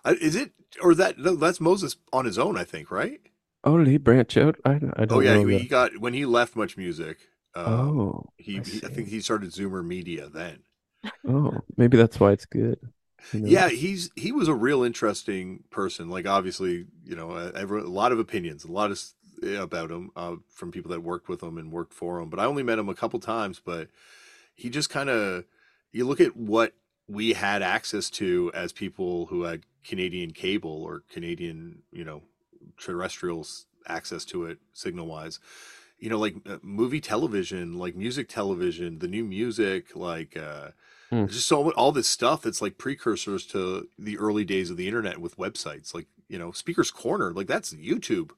Uh, 0.05 0.15
is 0.21 0.35
it 0.35 0.53
or 0.81 0.95
that 0.95 1.19
no, 1.19 1.37
that's 1.37 1.61
moses 1.61 1.97
on 2.13 2.25
his 2.25 2.39
own 2.39 2.57
i 2.57 2.65
think 2.65 2.91
right 2.91 3.21
Oh, 3.65 3.79
did 3.79 3.87
he 3.87 3.97
branch 3.97 4.37
out? 4.37 4.57
I, 4.65 4.81
I 4.97 5.05
don't 5.05 5.13
oh 5.13 5.21
yeah 5.21 5.39
he, 5.39 5.59
he 5.59 5.69
got 5.69 5.97
when 5.99 6.15
he 6.15 6.27
left 6.27 6.57
MuchMusic 6.57 7.17
um, 7.55 7.65
oh, 7.65 8.33
he, 8.37 8.59
I 8.59 8.63
he 8.65 8.83
I 8.85 8.89
think 8.89 9.07
he 9.07 9.21
started 9.21 9.53
zoomer 9.53 9.87
media 9.87 10.29
then 10.29 10.65
oh, 11.29 11.61
maybe 11.77 11.97
that's 11.97 12.19
why 12.19 12.33
it's 12.33 12.47
good. 12.47 12.79
You 13.33 13.41
know? 13.41 13.51
Yeah, 13.51 13.69
he's 13.69 14.11
he 14.17 14.33
was 14.33 14.49
a 14.49 14.55
real 14.55 14.83
interesting 14.83 15.65
person. 15.71 16.09
Like 16.09 16.27
obviously, 16.27 16.87
you 17.05 17.17
know, 17.17 17.33
uh, 17.33 17.53
every, 17.55 17.81
a 17.83 17.87
lot 17.87 18.13
of 18.13 18.19
opinions, 18.19 18.65
a 18.65 18.73
lot 18.73 18.91
of 18.91 18.99
s- 18.99 19.15
about 19.59 19.91
him 19.91 20.11
uh, 20.17 20.37
from 20.49 20.71
people 20.71 20.91
that 20.91 21.03
worked 21.03 21.29
with 21.29 21.43
him 21.43 21.59
and 21.59 21.73
worked 21.73 21.93
for 21.93 22.21
him. 22.21 22.29
But 22.31 22.41
I 22.41 22.45
only 22.45 22.63
met 22.63 22.79
him 22.79 22.89
a 22.89 22.95
couple 22.95 23.19
times. 23.21 23.61
But 23.65 23.89
he 24.55 24.71
just 24.71 24.91
kind 24.91 25.11
of 25.11 25.45
you 25.93 26.07
look 26.07 26.21
at 26.21 26.37
what 26.37 26.75
we 27.09 27.33
had 27.35 27.63
access 27.63 28.09
to 28.11 28.51
as 28.55 28.73
people 28.73 29.27
who 29.27 29.43
had 29.43 29.63
Canadian 29.85 30.33
cable 30.33 30.83
or 30.83 31.03
Canadian, 31.11 31.83
you 31.93 32.05
know, 32.05 32.23
terrestrial 32.79 33.47
access 33.87 34.25
to 34.27 34.45
it 34.47 34.59
signal 34.73 35.07
wise. 35.07 35.41
You 35.99 36.11
know, 36.11 36.19
like 36.19 36.37
uh, 36.49 36.59
movie 36.63 37.01
television, 37.01 37.79
like 37.79 37.95
music 37.95 38.29
television, 38.29 38.99
the 38.99 39.09
new 39.09 39.25
music, 39.25 39.95
like. 39.97 40.37
uh 40.37 40.71
Hmm. 41.13 41.27
there's 41.27 41.37
just 41.37 41.49
so 41.49 41.71
all 41.73 41.93
this 41.93 42.09
stuff 42.09 42.43
that's 42.43 42.63
like 42.63 42.79
precursors 42.79 43.47
to 43.47 43.89
the 43.99 44.19
early 44.19 44.45
days 44.45 44.71
of 44.71 44.77
the 44.77 44.89
internet 44.89 45.19
with 45.21 45.37
websites 45.37 45.95
like 45.95 46.07
you 46.29 46.39
know 46.39 46.53
speakers 46.53 46.91
corner 46.91 47.33
like 47.33 47.47
that's 47.47 47.73
youtube 47.75 48.31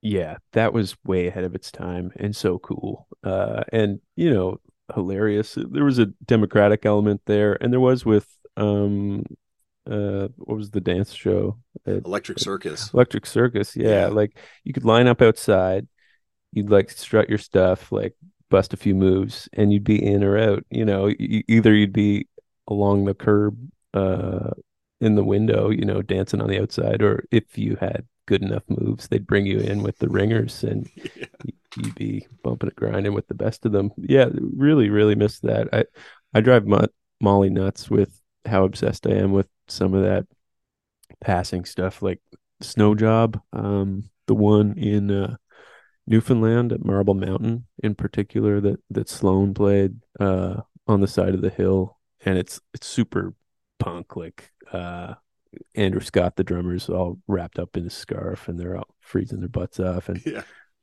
yeah, 0.00 0.36
that 0.52 0.72
was 0.72 0.96
way 1.04 1.28
ahead 1.28 1.44
of 1.44 1.54
its 1.54 1.70
time 1.70 2.10
and 2.16 2.34
so 2.34 2.58
cool. 2.58 3.06
Uh, 3.22 3.62
and 3.72 4.00
you 4.16 4.32
know, 4.32 4.60
hilarious. 4.94 5.56
There 5.56 5.84
was 5.84 5.98
a 5.98 6.06
democratic 6.26 6.84
element 6.86 7.22
there, 7.26 7.56
and 7.62 7.72
there 7.72 7.80
was 7.80 8.04
with 8.04 8.26
um, 8.56 9.24
uh, 9.90 10.28
what 10.38 10.56
was 10.58 10.70
the 10.70 10.80
dance 10.80 11.12
show? 11.12 11.58
at 11.86 12.04
electric 12.04 12.38
circus 12.38 12.92
Electric 12.94 13.26
Circus. 13.26 13.76
Yeah, 13.76 14.06
Yeah. 14.06 14.08
like 14.08 14.38
you 14.64 14.72
could 14.72 14.84
line 14.84 15.06
up 15.06 15.22
outside, 15.22 15.88
you'd 16.52 16.70
like 16.70 16.90
strut 16.90 17.28
your 17.28 17.38
stuff, 17.38 17.92
like 17.92 18.14
bust 18.52 18.74
a 18.74 18.78
few 18.78 18.94
moves, 18.94 19.48
and 19.54 19.72
you'd 19.72 19.84
be 19.84 20.04
in 20.04 20.22
or 20.24 20.38
out. 20.38 20.64
You 20.70 20.84
know, 20.86 21.10
either 21.18 21.74
you'd 21.74 21.92
be 21.94 22.28
along 22.68 23.06
the 23.06 23.14
curb, 23.14 23.58
uh, 23.94 24.50
in 25.00 25.16
the 25.16 25.24
window, 25.24 25.70
you 25.70 25.84
know, 25.84 26.02
dancing 26.02 26.40
on 26.40 26.48
the 26.48 26.62
outside, 26.62 27.02
or 27.02 27.24
if 27.32 27.58
you 27.58 27.76
had 27.80 28.06
good 28.26 28.42
enough 28.42 28.62
moves, 28.68 29.08
they'd 29.08 29.26
bring 29.26 29.46
you 29.46 29.58
in 29.58 29.82
with 29.82 29.98
the 29.98 30.08
ringers, 30.08 30.62
and 30.64 30.88
Yeah. 31.16 31.26
you'd 31.76 31.94
be 31.96 32.26
bumping 32.44 32.68
and 32.68 32.76
grinding 32.76 33.14
with 33.14 33.26
the 33.28 33.34
best 33.34 33.66
of 33.66 33.72
them. 33.72 33.90
Yeah, 33.96 34.28
really, 34.32 34.90
really 34.90 35.16
miss 35.16 35.40
that. 35.40 35.68
I 35.72 35.84
I 36.34 36.40
drive 36.40 36.66
Mo- 36.66 36.86
Molly 37.20 37.50
nuts 37.50 37.90
with 37.90 38.22
how 38.46 38.64
obsessed 38.64 39.06
I 39.08 39.12
am 39.14 39.32
with 39.32 39.48
some 39.68 39.94
of 39.94 40.02
that 40.04 40.26
passing 41.20 41.64
stuff, 41.64 42.02
like 42.02 42.20
Snow 42.60 42.94
Job, 42.94 43.40
um, 43.52 44.08
the 44.26 44.34
one 44.34 44.78
in 44.78 45.10
uh, 45.10 45.36
Newfoundland 46.06 46.72
at 46.72 46.84
Marble 46.84 47.14
Mountain, 47.14 47.66
in 47.82 47.94
particular, 47.94 48.60
that 48.60 48.80
that 48.90 49.08
Sloan 49.08 49.54
played. 49.54 49.96
Uh, 50.18 50.62
on 50.88 51.00
the 51.00 51.06
side 51.06 51.32
of 51.32 51.42
the 51.42 51.48
hill, 51.48 51.96
and 52.24 52.36
it's 52.36 52.60
it's 52.74 52.88
super 52.88 53.34
punk. 53.78 54.16
Like 54.16 54.50
uh, 54.72 55.14
Andrew 55.76 56.00
Scott, 56.00 56.34
the 56.34 56.42
drummer, 56.42 56.74
is 56.74 56.88
all 56.88 57.20
wrapped 57.28 57.60
up 57.60 57.76
in 57.76 57.86
a 57.86 57.90
scarf, 57.90 58.48
and 58.48 58.58
they're 58.58 58.76
all 58.76 58.88
freezing 59.00 59.38
their 59.38 59.48
butts 59.48 59.78
off, 59.78 60.08
and 60.08 60.20
Yeah. 60.26 60.42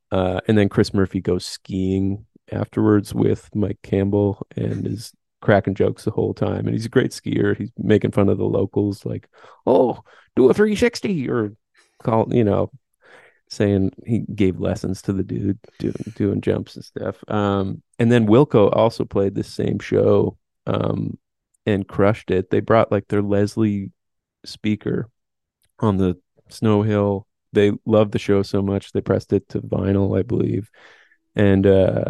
uh, 0.10 0.40
and 0.48 0.58
then 0.58 0.70
Chris 0.70 0.94
Murphy 0.94 1.20
goes 1.20 1.46
skiing 1.46 2.26
afterwards 2.50 3.14
with 3.14 3.54
Mike 3.54 3.80
Campbell 3.84 4.48
and 4.56 4.88
is 4.88 5.12
cracking 5.42 5.76
jokes 5.76 6.06
the 6.06 6.12
whole 6.12 6.34
time. 6.34 6.60
And 6.66 6.72
he's 6.72 6.86
a 6.86 6.90
great 6.90 7.12
skier. 7.12 7.58
He's 7.58 7.72
making 7.78 8.12
fun 8.12 8.30
of 8.30 8.38
the 8.38 8.46
locals, 8.46 9.06
like, 9.06 9.28
"Oh, 9.68 10.00
do 10.38 10.50
a 10.50 10.54
360," 10.54 11.30
or 11.30 11.52
call 12.02 12.34
you 12.34 12.46
know, 12.46 12.72
saying 13.50 13.92
he 14.06 14.20
gave 14.20 14.60
lessons 14.60 15.02
to 15.02 15.14
the 15.14 15.24
dude 15.24 15.60
doing 15.80 16.14
doing 16.16 16.42
jumps 16.42 16.76
and 16.76 16.86
stuff. 16.86 17.24
Um, 17.28 17.82
and 17.98 18.12
then 18.12 18.28
Wilco 18.28 18.76
also 18.76 19.06
played 19.06 19.36
this 19.36 19.52
same 19.52 19.80
show, 19.80 20.38
um, 20.68 21.18
and 21.66 21.88
crushed 21.88 22.32
it. 22.32 22.50
They 22.50 22.60
brought 22.60 22.92
like 22.92 23.08
their 23.08 23.22
Leslie 23.22 23.92
speaker 24.46 25.10
on 25.80 25.98
the 25.98 26.18
Snow 26.50 26.84
Hill. 26.84 27.28
They 27.54 27.72
loved 27.86 28.12
the 28.12 28.20
show 28.20 28.44
so 28.44 28.62
much 28.62 28.92
they 28.92 29.02
pressed 29.02 29.34
it 29.34 29.50
to 29.50 29.62
vinyl, 29.62 30.18
I 30.18 30.22
believe. 30.22 30.70
And 31.36 31.66
uh, 31.66 32.06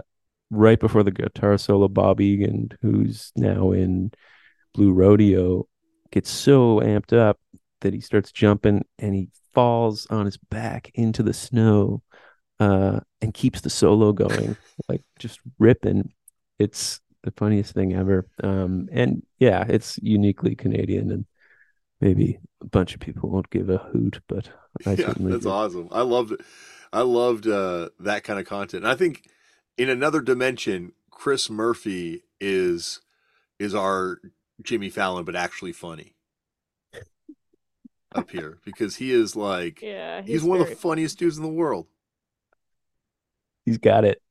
right 0.49 0.79
before 0.79 1.03
the 1.03 1.11
guitar 1.11 1.57
solo, 1.57 1.87
Bob 1.87 2.19
Egan, 2.19 2.71
who's 2.81 3.31
now 3.35 3.71
in 3.71 4.11
Blue 4.73 4.91
Rodeo, 4.91 5.67
gets 6.11 6.29
so 6.29 6.79
amped 6.79 7.13
up 7.13 7.39
that 7.81 7.93
he 7.93 8.01
starts 8.01 8.31
jumping 8.31 8.83
and 8.97 9.15
he 9.15 9.29
falls 9.53 10.05
on 10.09 10.25
his 10.25 10.37
back 10.37 10.91
into 10.93 11.23
the 11.23 11.33
snow 11.33 12.01
uh, 12.59 12.99
and 13.21 13.33
keeps 13.33 13.61
the 13.61 13.69
solo 13.69 14.11
going, 14.11 14.55
like 14.89 15.01
just 15.17 15.39
ripping. 15.57 16.11
It's 16.57 16.99
the 17.23 17.31
funniest 17.31 17.73
thing 17.73 17.93
ever. 17.93 18.27
Um, 18.43 18.89
and 18.91 19.23
yeah, 19.39 19.65
it's 19.67 19.97
uniquely 20.01 20.55
Canadian 20.55 21.11
and 21.11 21.25
maybe 22.01 22.39
a 22.61 22.67
bunch 22.67 22.93
of 22.93 22.99
people 22.99 23.29
won't 23.29 23.49
give 23.49 23.69
a 23.69 23.77
hoot, 23.77 24.21
but 24.27 24.49
I 24.85 24.91
yeah, 24.91 25.07
certainly 25.07 25.31
that's 25.31 25.43
do. 25.43 25.51
awesome. 25.51 25.89
I 25.91 26.01
loved 26.01 26.33
it. 26.33 26.41
I 26.91 27.01
loved 27.01 27.47
uh, 27.47 27.89
that 27.99 28.23
kind 28.23 28.39
of 28.39 28.45
content. 28.45 28.83
And 28.83 28.91
I 28.91 28.95
think 28.95 29.29
in 29.77 29.89
another 29.89 30.21
dimension, 30.21 30.93
Chris 31.11 31.49
Murphy 31.49 32.23
is 32.39 33.01
is 33.59 33.75
our 33.75 34.19
Jimmy 34.61 34.89
Fallon, 34.89 35.25
but 35.25 35.35
actually 35.35 35.73
funny 35.73 36.15
up 38.15 38.29
here 38.31 38.57
because 38.65 38.95
he 38.95 39.11
is 39.11 39.35
like 39.35 39.81
Yeah, 39.81 40.21
he's, 40.21 40.43
one 40.43 40.57
of 40.57 40.61
the 40.65 40.73
very 40.73 40.75
funniest 40.75 41.19
dudes 41.19 41.37
in 41.37 41.43
the 41.43 41.49
world. 41.49 41.87
He's 43.65 43.77
got 43.77 44.05
it. 44.05 44.21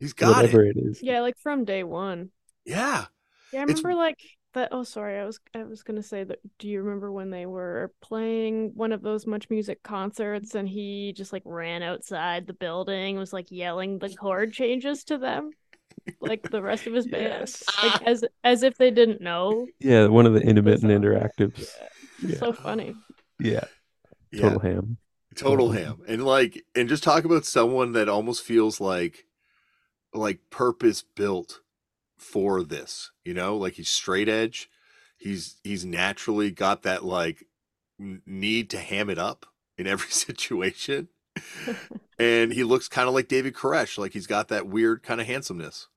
He's 0.00 0.14
got 0.14 0.36
whatever 0.36 0.64
it. 0.64 0.76
it 0.76 0.80
is. 0.86 1.02
Yeah, 1.02 1.20
like 1.20 1.38
from 1.38 1.64
day 1.64 1.84
one. 1.84 2.30
Yeah, 2.64 3.06
Yeah, 3.52 3.60
I 3.60 3.62
It's- 3.64 3.78
remember 3.82 3.94
like 3.94 4.18
that. 4.54 4.70
Oh, 4.72 4.82
sorry, 4.84 5.18
I 5.18 5.24
was 5.26 5.38
I 5.54 5.64
was 5.64 5.82
gonna 5.82 6.02
say 6.02 6.24
that. 6.24 6.38
Do 6.58 6.68
you 6.68 6.80
remember 6.82 7.12
when 7.12 7.30
they 7.30 7.46
were 7.46 7.92
playing 8.00 8.72
one 8.74 8.92
of 8.92 9.02
those 9.02 9.26
Much 9.26 9.50
Music 9.50 9.82
concerts 9.82 10.54
and 10.54 10.68
he 10.68 11.12
just 11.14 11.32
like 11.32 11.42
ran 11.44 11.82
outside 11.82 12.46
the 12.46 12.54
building, 12.54 13.18
was 13.18 13.32
like 13.32 13.50
yelling 13.50 13.98
the 13.98 14.08
chord 14.16 14.52
changes 14.52 15.04
to 15.04 15.18
them, 15.18 15.50
like 16.20 16.50
the 16.50 16.62
rest 16.62 16.86
of 16.86 16.94
his 16.94 17.06
band, 17.06 17.24
Yes. 17.40 17.62
like 17.82 18.02
as 18.02 18.24
as 18.42 18.62
if 18.62 18.78
they 18.78 18.90
didn't 18.90 19.20
know. 19.20 19.66
Yeah, 19.78 20.06
one 20.06 20.24
of 20.26 20.32
the 20.32 20.40
intermittent 20.40 20.82
song. 20.82 20.90
interactives. 20.90 21.58
It's 22.22 22.32
Yeah. 22.32 22.38
so 22.38 22.52
funny. 22.54 22.94
Yeah, 23.38 23.64
yeah, 24.32 24.40
total 24.42 24.60
ham. 24.60 24.98
total 25.36 25.70
Mhm. 25.70 25.74
ham. 25.74 26.02
And 26.08 26.24
like, 26.24 26.64
and 26.74 26.88
just 26.88 27.04
talk 27.04 27.24
about 27.24 27.44
someone 27.46 27.92
that 27.92 28.08
almost 28.08 28.42
feels 28.44 28.80
like 28.80 29.26
like 30.14 30.40
purpose 30.50 31.02
built 31.02 31.60
for 32.18 32.62
this. 32.62 33.12
You 33.24 33.34
know, 33.34 33.56
like 33.56 33.74
he's 33.74 33.88
straight 33.90 34.28
edge. 34.28 34.70
He's 35.18 35.56
he's 35.64 35.84
naturally 35.84 36.50
got 36.50 36.82
that 36.84 37.04
like 37.04 37.46
need 37.98 38.70
to 38.70 38.78
ham 38.78 39.10
it 39.10 39.18
up 39.18 39.46
in 39.78 39.86
every 39.86 40.10
situation. 40.10 41.08
and 42.18 42.52
he 42.52 42.64
looks 42.64 42.88
kind 42.88 43.08
of 43.08 43.14
like 43.14 43.28
David 43.28 43.54
Koresh, 43.54 43.98
like 43.98 44.12
he's 44.12 44.26
got 44.26 44.48
that 44.48 44.66
weird 44.68 45.02
kind 45.02 45.20
of 45.20 45.26
handsomeness. 45.26 45.88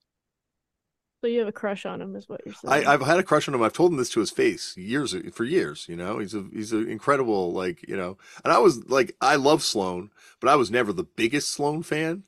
So 1.21 1.27
you 1.27 1.39
have 1.39 1.47
a 1.47 1.53
crush 1.53 1.85
on 1.85 2.01
him, 2.01 2.15
is 2.15 2.29
what 2.29 2.41
you're 2.45 2.55
saying? 2.55 2.87
I, 2.87 2.93
I've 2.93 3.01
had 3.01 3.19
a 3.19 3.23
crush 3.23 3.47
on 3.47 3.53
him. 3.53 3.61
I've 3.61 3.73
told 3.73 3.91
him 3.91 3.97
this 3.97 4.09
to 4.11 4.21
his 4.21 4.31
face 4.31 4.77
years 4.77 5.13
for 5.33 5.43
years. 5.43 5.85
You 5.89 5.97
know, 5.97 6.19
he's 6.19 6.33
a 6.33 6.45
he's 6.53 6.71
an 6.71 6.89
incredible 6.89 7.51
like 7.51 7.85
you 7.87 7.97
know. 7.97 8.17
And 8.43 8.53
I 8.53 8.59
was 8.59 8.89
like, 8.89 9.15
I 9.19 9.35
love 9.35 9.61
Sloan, 9.63 10.11
but 10.39 10.49
I 10.49 10.55
was 10.55 10.71
never 10.71 10.93
the 10.93 11.03
biggest 11.03 11.49
Sloan 11.49 11.83
fan. 11.83 12.23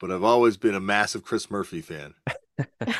But 0.00 0.10
I've 0.10 0.24
always 0.24 0.56
been 0.56 0.74
a 0.74 0.80
massive 0.80 1.22
Chris 1.22 1.50
Murphy 1.50 1.80
fan. 1.80 2.14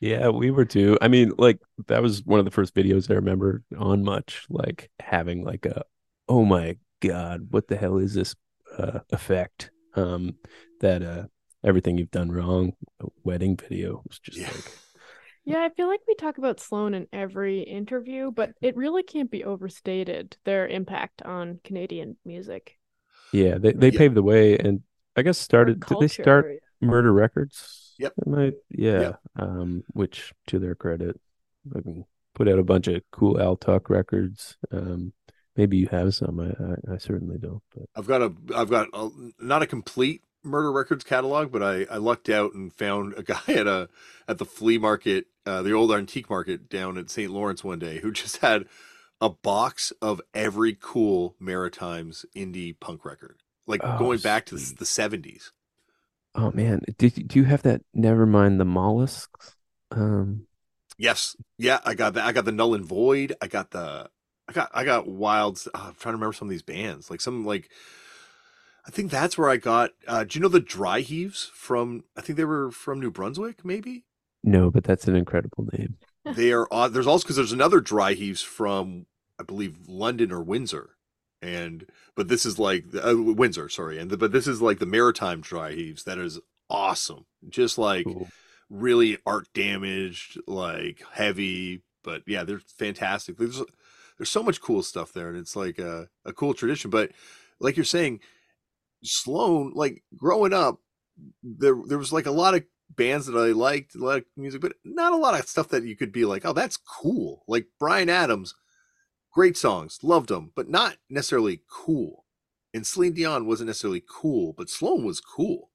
Yeah, 0.00 0.28
we 0.30 0.50
were 0.50 0.64
too. 0.64 0.96
I 1.00 1.08
mean, 1.08 1.32
like 1.36 1.60
that 1.88 2.02
was 2.02 2.24
one 2.24 2.38
of 2.38 2.44
the 2.46 2.50
first 2.50 2.74
videos 2.74 3.10
I 3.10 3.14
remember 3.14 3.62
on 3.76 4.02
much 4.02 4.46
like 4.48 4.90
having 4.98 5.44
like 5.44 5.66
a 5.66 5.84
oh 6.28 6.44
my 6.44 6.76
god, 7.00 7.48
what 7.50 7.68
the 7.68 7.76
hell 7.76 7.98
is 7.98 8.14
this 8.14 8.34
uh 8.78 9.00
effect? 9.10 9.70
Um 9.94 10.36
that 10.80 11.02
uh 11.02 11.24
everything 11.64 11.98
you've 11.98 12.10
done 12.10 12.30
wrong 12.32 12.72
wedding 13.24 13.56
video 13.56 14.02
was 14.06 14.18
just 14.18 14.38
Yeah. 14.38 14.48
like 14.48 14.72
Yeah, 15.44 15.58
I 15.64 15.70
feel 15.70 15.88
like 15.88 16.00
we 16.06 16.14
talk 16.14 16.38
about 16.38 16.60
Sloan 16.60 16.92
in 16.94 17.06
every 17.12 17.60
interview, 17.62 18.30
but 18.30 18.52
it 18.60 18.76
really 18.76 19.02
can't 19.02 19.30
be 19.30 19.42
overstated 19.44 20.36
their 20.44 20.68
impact 20.68 21.22
on 21.22 21.60
Canadian 21.64 22.16
music. 22.24 22.76
yeah, 23.32 23.58
they 23.58 23.72
they 23.72 23.90
Yeah. 23.90 23.98
paved 23.98 24.14
the 24.16 24.22
way 24.22 24.58
and 24.58 24.82
I 25.16 25.22
guess 25.22 25.40
or 25.40 25.44
started 25.44 25.80
did 25.80 25.98
they 26.00 26.08
start 26.08 26.44
culture. 26.44 26.60
Murder 26.80 27.12
Records? 27.12 27.94
Yep. 27.98 28.12
Am 28.26 28.34
I- 28.34 28.52
yeah. 28.70 29.00
Yep. 29.00 29.20
Um, 29.36 29.84
which 29.92 30.32
to 30.46 30.58
their 30.58 30.74
credit, 30.74 31.20
fucking 31.72 32.04
put 32.34 32.48
out 32.48 32.58
a 32.58 32.62
bunch 32.64 32.86
of 32.88 33.02
cool 33.10 33.40
Al 33.40 33.56
Tuck 33.56 33.90
records. 33.90 34.56
Um, 34.70 35.12
maybe 35.56 35.76
you 35.76 35.88
have 35.88 36.14
some. 36.14 36.40
I, 36.40 36.50
I, 36.50 36.94
I 36.94 36.98
certainly 36.98 37.36
don't. 37.38 37.62
But 37.74 37.84
I've 37.96 38.06
got 38.06 38.22
a 38.22 38.32
I've 38.54 38.70
got 38.70 38.88
a, 38.94 39.10
not 39.38 39.62
a 39.62 39.66
complete 39.66 40.22
Murder 40.42 40.72
Records 40.72 41.04
catalog, 41.04 41.52
but 41.52 41.62
I 41.62 41.84
I 41.90 41.96
lucked 41.98 42.28
out 42.28 42.54
and 42.54 42.72
found 42.72 43.14
a 43.16 43.22
guy 43.24 43.40
at 43.48 43.66
a 43.66 43.88
at 44.28 44.38
the 44.38 44.44
flea 44.44 44.78
market, 44.78 45.26
uh, 45.46 45.62
the 45.62 45.72
old 45.72 45.92
antique 45.92 46.30
market 46.30 46.68
down 46.68 46.98
at 46.98 47.10
St. 47.10 47.30
Lawrence 47.30 47.62
one 47.64 47.78
day, 47.78 47.98
who 48.00 48.10
just 48.12 48.38
had 48.38 48.66
a 49.20 49.28
box 49.30 49.92
of 50.00 50.20
every 50.34 50.76
cool 50.80 51.36
Maritimes 51.38 52.24
indie 52.34 52.78
punk 52.78 53.04
record, 53.04 53.42
like 53.66 53.84
Oh, 53.84 53.98
going 53.98 54.18
back 54.20 54.46
to 54.46 54.54
the, 54.56 54.84
70s. 54.86 55.50
oh 56.34 56.50
man, 56.52 56.82
did 56.98 57.28
do 57.28 57.38
you 57.38 57.44
have 57.44 57.62
that? 57.62 57.82
Never 57.94 58.26
mind 58.26 58.60
the 58.60 58.64
mollusks. 58.64 59.56
Um, 59.90 60.46
Yes, 60.98 61.34
yeah, 61.58 61.80
I 61.84 61.94
got 61.94 62.14
that. 62.14 62.26
I 62.26 62.32
got 62.32 62.44
the 62.44 62.52
Null 62.52 62.74
and 62.74 62.84
Void. 62.84 63.34
I 63.40 63.46
got 63.46 63.70
the 63.70 64.10
I 64.48 64.52
got 64.52 64.70
I 64.74 64.84
got 64.84 65.08
Wilds. 65.08 65.66
Oh, 65.74 65.78
I'm 65.88 65.94
trying 65.94 66.12
to 66.12 66.16
remember 66.18 66.32
some 66.34 66.48
of 66.48 66.50
these 66.50 66.62
bands, 66.62 67.10
like 67.10 67.20
some 67.20 67.44
like. 67.44 67.70
I 68.86 68.90
think 68.90 69.10
that's 69.10 69.36
where 69.36 69.48
I 69.50 69.56
got. 69.56 69.90
Uh, 70.06 70.24
do 70.24 70.38
you 70.38 70.42
know 70.42 70.48
the 70.48 70.60
Dry 70.60 71.00
Heaves 71.00 71.50
from? 71.54 72.04
I 72.16 72.20
think 72.20 72.36
they 72.36 72.44
were 72.44 72.70
from 72.70 73.00
New 73.00 73.10
Brunswick, 73.10 73.64
maybe. 73.64 74.04
no, 74.42 74.70
but 74.70 74.84
that's 74.84 75.06
an 75.08 75.16
incredible 75.16 75.66
name. 75.72 75.96
they 76.34 76.52
are 76.52 76.66
odd. 76.70 76.92
There's 76.92 77.06
also 77.06 77.24
because 77.24 77.36
there's 77.36 77.52
another 77.52 77.80
dry 77.80 78.12
heaves 78.14 78.42
from 78.42 79.06
I 79.38 79.42
believe 79.42 79.76
London 79.88 80.32
or 80.32 80.42
Windsor, 80.42 80.90
and 81.42 81.86
but 82.14 82.28
this 82.28 82.44
is 82.46 82.58
like 82.58 82.84
uh, 82.94 83.14
Windsor, 83.16 83.68
sorry, 83.68 83.98
and 83.98 84.10
the, 84.10 84.16
but 84.16 84.32
this 84.32 84.46
is 84.46 84.60
like 84.62 84.78
the 84.78 84.86
maritime 84.86 85.40
dry 85.40 85.72
heaves 85.72 86.04
that 86.04 86.18
is 86.18 86.40
awesome, 86.68 87.26
just 87.48 87.78
like 87.78 88.04
Cool. 88.04 88.28
really 88.68 89.18
art 89.26 89.48
damaged, 89.54 90.38
like 90.46 91.02
heavy, 91.12 91.82
but 92.02 92.22
yeah, 92.26 92.44
they're 92.44 92.60
fantastic. 92.60 93.36
There's 93.38 93.62
there's 94.18 94.30
so 94.30 94.42
much 94.42 94.60
cool 94.60 94.82
stuff 94.82 95.12
there, 95.12 95.28
and 95.28 95.38
it's 95.38 95.56
like 95.56 95.78
a, 95.78 96.08
a 96.24 96.32
cool 96.32 96.52
tradition. 96.54 96.90
But 96.90 97.10
like 97.60 97.76
you're 97.76 97.84
saying, 97.84 98.20
Sloan, 99.02 99.72
like 99.74 100.02
growing 100.16 100.52
up, 100.52 100.80
there 101.42 101.76
there 101.86 101.98
was 101.98 102.12
like 102.12 102.26
a 102.26 102.30
lot 102.30 102.54
of 102.54 102.64
bands 102.96 103.26
that 103.26 103.38
I 103.38 103.52
liked, 103.52 103.94
a 103.94 103.98
lot 103.98 104.18
of 104.18 104.24
music, 104.36 104.60
but 104.60 104.74
not 104.84 105.12
a 105.12 105.16
lot 105.16 105.38
of 105.38 105.48
stuff 105.48 105.68
that 105.68 105.84
you 105.84 105.96
could 105.96 106.12
be 106.12 106.24
like, 106.24 106.44
oh, 106.44 106.52
that's 106.52 106.76
cool. 106.76 107.44
Like 107.46 107.66
Bryan 107.78 108.08
Adams, 108.08 108.54
great 109.32 109.56
songs, 109.56 109.98
loved 110.02 110.28
them, 110.28 110.52
but 110.54 110.68
not 110.68 110.96
necessarily 111.08 111.62
cool. 111.70 112.24
And 112.72 112.86
Celine 112.86 113.14
Dion 113.14 113.46
wasn't 113.46 113.68
necessarily 113.68 114.02
cool, 114.08 114.54
but 114.56 114.70
Sloan 114.70 115.04
was 115.04 115.20
cool. 115.20 115.70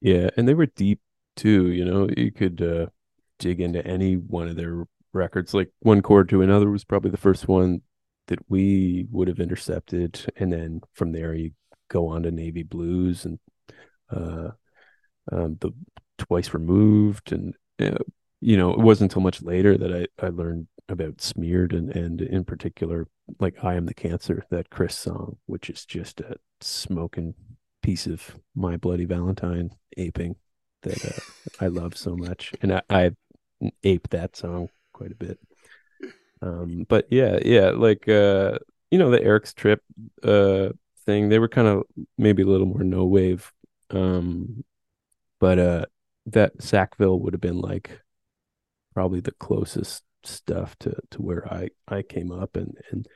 Yeah, 0.00 0.30
and 0.36 0.48
they 0.48 0.54
were 0.54 0.66
deep 0.66 1.00
too. 1.36 1.70
You 1.70 1.84
know, 1.84 2.08
you 2.16 2.30
could 2.30 2.60
uh, 2.62 2.86
dig 3.38 3.60
into 3.60 3.86
any 3.86 4.14
one 4.14 4.48
of 4.48 4.56
their 4.56 4.86
records. 5.12 5.54
Like 5.54 5.70
one 5.80 6.02
chord 6.02 6.28
to 6.30 6.42
another 6.42 6.70
was 6.70 6.84
probably 6.84 7.10
the 7.10 7.16
first 7.16 7.48
one 7.48 7.82
that 8.26 8.38
we 8.48 9.06
would 9.10 9.28
have 9.28 9.40
intercepted, 9.40 10.32
and 10.36 10.52
then 10.52 10.80
from 10.94 11.12
there 11.12 11.34
you 11.34 11.52
go 11.88 12.08
on 12.08 12.22
to 12.22 12.30
Navy 12.30 12.62
Blues 12.62 13.24
and 13.24 13.38
uh, 14.10 14.50
um, 15.32 15.56
the 15.60 15.72
Twice 16.18 16.54
Removed, 16.54 17.32
and 17.32 17.54
uh, 17.80 18.02
you 18.40 18.56
know, 18.56 18.70
it 18.70 18.78
wasn't 18.78 19.10
until 19.10 19.22
much 19.22 19.42
later 19.42 19.76
that 19.76 20.08
I 20.20 20.26
I 20.26 20.28
learned 20.30 20.68
about 20.88 21.20
Smeared 21.20 21.72
and 21.72 21.90
and 21.90 22.20
in 22.20 22.44
particular 22.44 23.06
like 23.40 23.62
I 23.62 23.74
Am 23.74 23.86
the 23.86 23.94
Cancer, 23.94 24.44
that 24.50 24.70
Chris 24.70 24.96
song, 24.96 25.38
which 25.46 25.70
is 25.70 25.84
just 25.84 26.20
a 26.20 26.36
smoking 26.60 27.34
piece 27.82 28.06
of 28.06 28.36
My 28.54 28.76
Bloody 28.76 29.04
Valentine 29.06 29.70
aping 29.96 30.36
that 30.82 31.04
uh, 31.04 31.64
I 31.64 31.68
love 31.68 31.96
so 31.96 32.16
much, 32.16 32.52
and 32.60 32.74
I, 32.74 32.82
I 32.90 33.10
ape 33.82 34.08
that 34.10 34.36
song 34.36 34.68
quite 34.92 35.12
a 35.12 35.16
bit. 35.16 35.38
Um, 36.42 36.84
but 36.88 37.06
yeah, 37.10 37.38
yeah, 37.44 37.70
like 37.70 38.08
uh, 38.08 38.58
you 38.90 38.98
know, 38.98 39.10
the 39.10 39.22
Eric's 39.22 39.54
Trip 39.54 39.82
uh 40.22 40.68
thing, 41.04 41.28
they 41.28 41.38
were 41.38 41.48
kind 41.48 41.68
of 41.68 41.84
maybe 42.18 42.42
a 42.42 42.46
little 42.46 42.66
more 42.66 42.84
no 42.84 43.04
wave. 43.04 43.52
Um, 43.90 44.64
but 45.40 45.58
uh, 45.58 45.86
that 46.26 46.62
Sackville 46.62 47.20
would 47.20 47.34
have 47.34 47.40
been 47.40 47.60
like 47.60 48.00
probably 48.94 49.20
the 49.20 49.32
closest 49.32 50.02
stuff 50.24 50.76
to 50.80 50.96
to 51.10 51.22
where 51.22 51.46
I 51.52 51.68
I 51.88 52.02
came 52.02 52.32
up, 52.32 52.56
and 52.56 52.76
and 52.90 53.06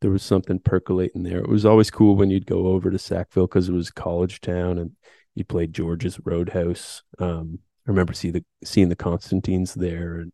there 0.00 0.10
was 0.10 0.22
something 0.22 0.58
percolating 0.60 1.22
there. 1.22 1.38
It 1.38 1.48
was 1.48 1.64
always 1.66 1.90
cool 1.90 2.16
when 2.16 2.30
you'd 2.30 2.46
go 2.46 2.68
over 2.68 2.90
to 2.90 2.98
Sackville 2.98 3.46
because 3.46 3.68
it 3.68 3.72
was 3.72 3.90
college 3.90 4.40
town, 4.40 4.78
and 4.78 4.92
you 5.34 5.44
played 5.44 5.72
George's 5.72 6.20
Roadhouse. 6.24 7.02
Um, 7.18 7.60
I 7.86 7.90
remember 7.90 8.12
see 8.12 8.30
the 8.30 8.44
seeing 8.64 8.88
the 8.88 8.96
Constantines 8.96 9.74
there, 9.74 10.16
and 10.16 10.32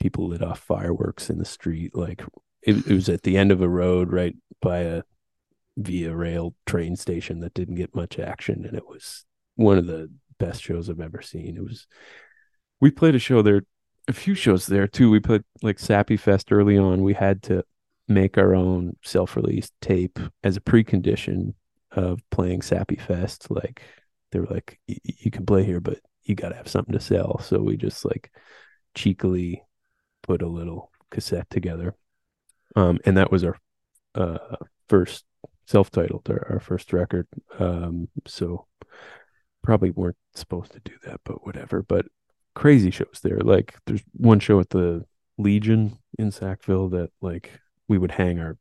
people 0.00 0.28
lit 0.28 0.42
off 0.42 0.60
fireworks 0.60 1.30
in 1.30 1.38
the 1.38 1.44
street. 1.44 1.94
Like 1.94 2.22
it, 2.62 2.86
it 2.86 2.94
was 2.94 3.08
at 3.08 3.22
the 3.22 3.36
end 3.36 3.52
of 3.52 3.60
a 3.62 3.68
road, 3.68 4.12
right 4.12 4.36
by 4.60 4.78
a 4.78 5.02
via 5.76 6.14
rail 6.14 6.54
train 6.66 6.96
station 6.96 7.40
that 7.40 7.54
didn't 7.54 7.74
get 7.76 7.94
much 7.94 8.18
action, 8.18 8.64
and 8.64 8.76
it 8.76 8.86
was 8.86 9.24
one 9.56 9.78
of 9.78 9.86
the 9.86 10.10
best 10.38 10.62
shows 10.62 10.88
I've 10.88 11.00
ever 11.00 11.22
seen. 11.22 11.56
It 11.56 11.64
was. 11.64 11.86
We 12.80 12.90
played 12.90 13.14
a 13.14 13.18
show 13.20 13.40
there, 13.42 13.62
a 14.08 14.12
few 14.12 14.34
shows 14.34 14.66
there 14.66 14.86
too. 14.86 15.10
We 15.10 15.20
put 15.20 15.44
like 15.62 15.78
Sappy 15.78 16.16
Fest 16.16 16.52
early 16.52 16.76
on. 16.76 17.02
We 17.02 17.14
had 17.14 17.42
to 17.44 17.64
make 18.06 18.36
our 18.36 18.54
own 18.54 18.96
self-released 19.02 19.72
tape 19.80 20.18
as 20.42 20.56
a 20.56 20.60
precondition 20.60 21.54
of 21.92 22.20
playing 22.30 22.62
Sappy 22.62 22.96
Fest. 22.96 23.50
Like 23.50 23.82
they 24.30 24.40
were 24.40 24.48
like, 24.50 24.78
you 24.86 25.30
can 25.30 25.46
play 25.46 25.64
here, 25.64 25.80
but 25.80 26.00
you 26.24 26.34
got 26.34 26.50
to 26.50 26.56
have 26.56 26.68
something 26.68 26.92
to 26.92 27.00
sell. 27.00 27.38
So 27.40 27.60
we 27.60 27.76
just 27.76 28.04
like 28.04 28.30
cheekily 28.94 29.62
put 30.22 30.42
a 30.42 30.48
little 30.48 30.90
cassette 31.10 31.48
together. 31.50 31.94
Um, 32.76 32.98
and 33.04 33.16
that 33.16 33.30
was 33.30 33.44
our 33.44 33.56
uh, 34.14 34.56
first 34.88 35.24
self-titled, 35.66 36.28
our, 36.30 36.46
our 36.50 36.60
first 36.60 36.92
record. 36.92 37.26
Um, 37.58 38.08
so 38.26 38.66
probably 39.62 39.90
weren't 39.90 40.16
supposed 40.34 40.72
to 40.72 40.80
do 40.80 40.92
that, 41.04 41.20
but 41.24 41.46
whatever. 41.46 41.82
But 41.82 42.06
crazy 42.54 42.90
shows 42.90 43.20
there. 43.22 43.38
Like 43.38 43.74
there's 43.86 44.02
one 44.12 44.40
show 44.40 44.60
at 44.60 44.70
the 44.70 45.04
Legion 45.38 45.98
in 46.18 46.30
Sackville 46.30 46.88
that 46.90 47.10
like 47.20 47.60
we 47.88 47.98
would 47.98 48.12
hang 48.12 48.38
our 48.38 48.56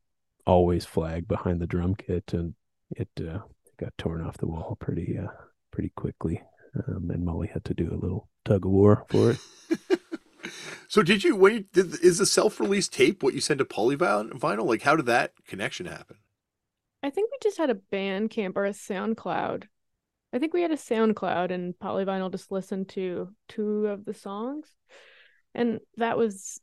Alvvays 0.47 0.86
flag 0.86 1.28
behind 1.28 1.62
the 1.62 1.68
drum 1.68 1.95
kit 1.95 2.34
and 2.34 2.56
it 2.91 3.10
uh, 3.20 3.39
got 3.78 3.97
torn 3.97 4.22
off 4.22 4.38
the 4.38 4.47
wall 4.47 4.78
pretty 4.80 5.18
uh, 5.18 5.32
pretty 5.72 5.91
quickly. 5.95 6.41
Um, 6.88 7.12
and 7.12 7.24
Molly 7.24 7.49
had 7.54 7.66
to 7.66 7.74
do 7.74 7.91
a 7.91 8.01
little 8.01 8.28
tug 8.45 8.66
of 8.66 8.72
war 8.72 9.06
for 9.10 9.32
it. 9.32 9.38
so 10.88 11.04
did 11.04 11.24
you 11.24 11.36
when 11.36 11.54
you 11.54 11.66
did 11.74 11.99
is 12.01 12.18
the 12.18 12.26
self-release 12.26 12.88
tape 12.88 13.24
what 13.24 13.34
you 13.34 13.39
sent 13.39 13.60
to 13.60 13.66
polyvinyl 13.66 14.66
like 14.66 14.82
how 14.82 14.95
did 14.95 15.06
that 15.06 15.32
connection 15.47 15.86
happen 15.86 16.18
I 17.04 17.10
think 17.10 17.30
we 17.32 17.38
just 17.43 17.58
had 17.58 17.70
a 17.70 17.80
Bandcamp 17.91 18.54
or 18.56 18.66
a 18.66 18.72
SoundCloud. 18.72 19.66
I 20.34 20.39
think 20.39 20.54
we 20.54 20.62
had 20.62 20.72
a 20.72 20.78
SoundCloud 20.78 21.51
and 21.51 21.76
Polyvinyl 21.78 22.32
just 22.32 22.51
listened 22.51 22.89
to 22.89 23.30
two 23.49 23.88
of 23.88 24.06
the 24.06 24.14
songs. 24.14 24.68
And 25.54 25.80
that 25.97 26.18
was 26.18 26.60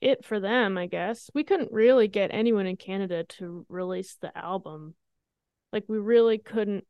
it 0.00 0.24
for 0.24 0.40
them, 0.40 0.76
I 0.76 0.86
guess. 0.86 1.30
We 1.32 1.44
couldn't 1.44 1.72
really 1.72 2.08
get 2.08 2.34
anyone 2.34 2.66
in 2.66 2.76
Canada 2.76 3.24
to 3.38 3.64
release 3.68 4.18
the 4.20 4.36
album. 4.36 4.94
Like 5.72 5.84
we 5.88 5.98
really 5.98 6.38
couldn't 6.38 6.84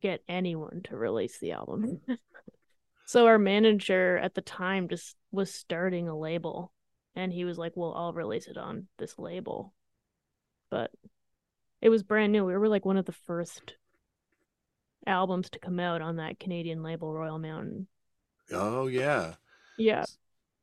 get 0.00 0.20
anyone 0.28 0.82
to 0.84 0.96
release 0.96 1.38
the 1.40 1.52
album. 1.52 2.00
Mm-hmm. 2.06 2.12
so 3.06 3.26
our 3.26 3.38
manager 3.38 4.18
at 4.18 4.34
the 4.34 4.42
time 4.42 4.88
just 4.88 5.16
was 5.32 5.52
starting 5.52 6.08
a 6.08 6.16
label 6.16 6.72
and 7.16 7.32
he 7.32 7.44
was 7.44 7.58
like, 7.58 7.72
"Well, 7.74 7.94
I'll 7.94 8.12
release 8.12 8.46
it 8.46 8.56
on 8.56 8.86
this 8.98 9.18
label." 9.18 9.74
But 10.70 10.92
it 11.80 11.88
was 11.88 12.02
brand 12.02 12.32
new. 12.32 12.44
We 12.44 12.56
were 12.56 12.68
like 12.68 12.84
one 12.84 12.96
of 12.96 13.04
the 13.06 13.12
first 13.12 13.74
albums 15.06 15.50
to 15.50 15.58
come 15.58 15.80
out 15.80 16.02
on 16.02 16.16
that 16.16 16.38
Canadian 16.40 16.82
label, 16.82 17.12
Royal 17.12 17.38
Mountain. 17.38 17.86
Oh 18.52 18.86
yeah. 18.86 19.34
Yeah. 19.78 20.04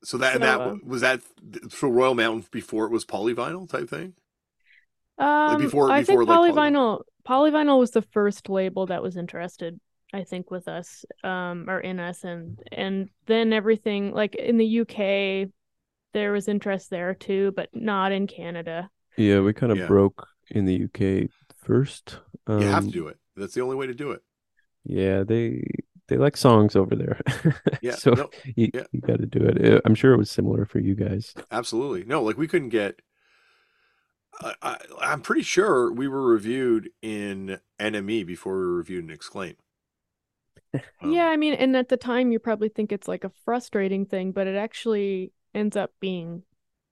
So 0.04 0.18
that 0.18 0.34
So, 0.34 0.40
that 0.40 0.62
uh, 0.62 0.76
was 0.84 1.02
that 1.02 1.22
for 1.70 1.90
Royal 1.90 2.16
Mountain 2.16 2.46
before 2.52 2.86
it 2.86 2.92
was 2.92 3.06
polyvinyl 3.06 3.70
type 3.70 3.90
thing. 3.90 4.14
Um, 5.18 5.62
before- 5.62 5.90
I 5.92 6.02
before, 6.02 6.26
think 6.26 6.30
like, 6.30 6.40
Polyvinyl 6.54 7.02
Polyvinyl 7.28 7.80
was 7.80 7.92
the 7.92 8.02
first 8.02 8.50
label 8.50 8.86
that 8.88 9.02
was 9.02 9.18
interested, 9.18 9.80
I 10.14 10.24
think, 10.24 10.52
with 10.52 10.68
us, 10.68 11.06
um, 11.24 11.70
or 11.70 11.80
in 11.80 12.00
us, 12.00 12.24
and 12.24 12.60
and 12.72 13.10
then 13.26 13.54
everything 13.54 14.12
like 14.14 14.36
in 14.36 14.58
the 14.58 14.82
UK, 14.82 15.50
there 16.14 16.32
was 16.34 16.48
interest 16.48 16.90
there 16.90 17.16
too, 17.16 17.52
but 17.56 17.70
not 17.74 18.12
in 18.12 18.28
Canada. 18.28 18.90
Yeah, 19.18 19.40
we 19.40 19.54
kind 19.54 19.72
of 19.72 19.78
Yeah. 19.80 19.88
broke 19.88 20.28
in 20.50 20.66
the 20.66 20.86
UK 20.86 21.30
first. 21.56 22.20
Um, 22.48 22.62
you 22.62 22.68
have 22.68 22.86
to 22.86 22.92
do 22.92 23.08
it. 23.08 23.18
That's 23.36 23.54
the 23.54 23.62
only 23.62 23.76
way 23.76 23.88
to 23.88 23.94
do 23.94 24.12
it. 24.12 24.22
Yeah, 24.84 25.24
they 25.24 25.64
they 26.08 26.18
like 26.18 26.38
songs 26.38 26.76
over 26.76 26.96
there. 26.96 27.22
Yeah. 27.82 27.96
so 27.96 28.12
no, 28.12 28.30
you, 28.56 28.72
yeah. 28.74 28.86
you 28.92 29.02
got 29.02 29.20
to 29.20 29.28
do 29.28 29.40
it. 29.42 29.82
I'm 29.86 29.94
sure 29.94 30.14
it 30.14 30.18
was 30.18 30.32
similar 30.32 30.66
for 30.66 30.80
you 30.80 30.96
guys. 30.96 31.36
absolutely. 31.52 32.04
No, 32.04 32.24
like 32.24 32.38
we 32.38 32.48
couldn't 32.48 32.70
get. 32.70 33.02
I, 34.42 34.56
I, 34.62 34.78
I'm 35.02 35.22
pretty 35.22 35.44
sure 35.44 35.92
we 35.92 36.08
were 36.08 36.26
reviewed 36.26 36.90
in 37.04 37.60
NME 37.80 38.26
before 38.26 38.54
we 38.54 38.66
were 38.66 38.78
reviewed 38.78 39.04
in 39.04 39.12
Exclaim. 39.12 39.56
Um, 41.02 41.14
yeah, 41.14 41.28
I 41.28 41.38
mean, 41.38 41.54
and 41.54 41.74
at 41.78 41.88
the 41.88 41.96
time, 41.96 42.34
you 42.34 42.40
probably 42.40 42.68
think 42.68 42.92
it's 42.92 43.08
like 43.08 43.24
a 43.24 43.32
frustrating 43.46 44.06
thing, 44.06 44.34
but 44.34 44.46
it 44.46 44.58
actually 44.58 45.32
ends 45.54 45.78
up 45.78 45.92
being 46.02 46.44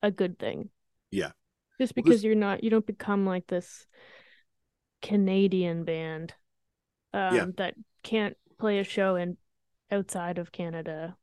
a 0.01 0.09
good 0.09 0.39
thing. 0.39 0.69
Yeah. 1.11 1.31
Just 1.83 1.95
Well, 1.97 2.03
because 2.03 2.19
this- 2.21 2.23
you're 2.25 2.35
not, 2.35 2.63
you 2.63 2.69
don't 2.69 2.85
become 2.85 3.25
like 3.25 3.47
this 3.47 3.85
Canadian 5.01 5.83
band 5.83 6.33
um, 7.13 7.35
Yeah. 7.35 7.45
that 7.57 7.75
can't 8.03 8.37
play 8.57 8.79
a 8.79 8.83
show 8.85 9.15
in 9.17 9.37
outside 9.91 10.37
of 10.37 10.51
Canada. 10.51 11.17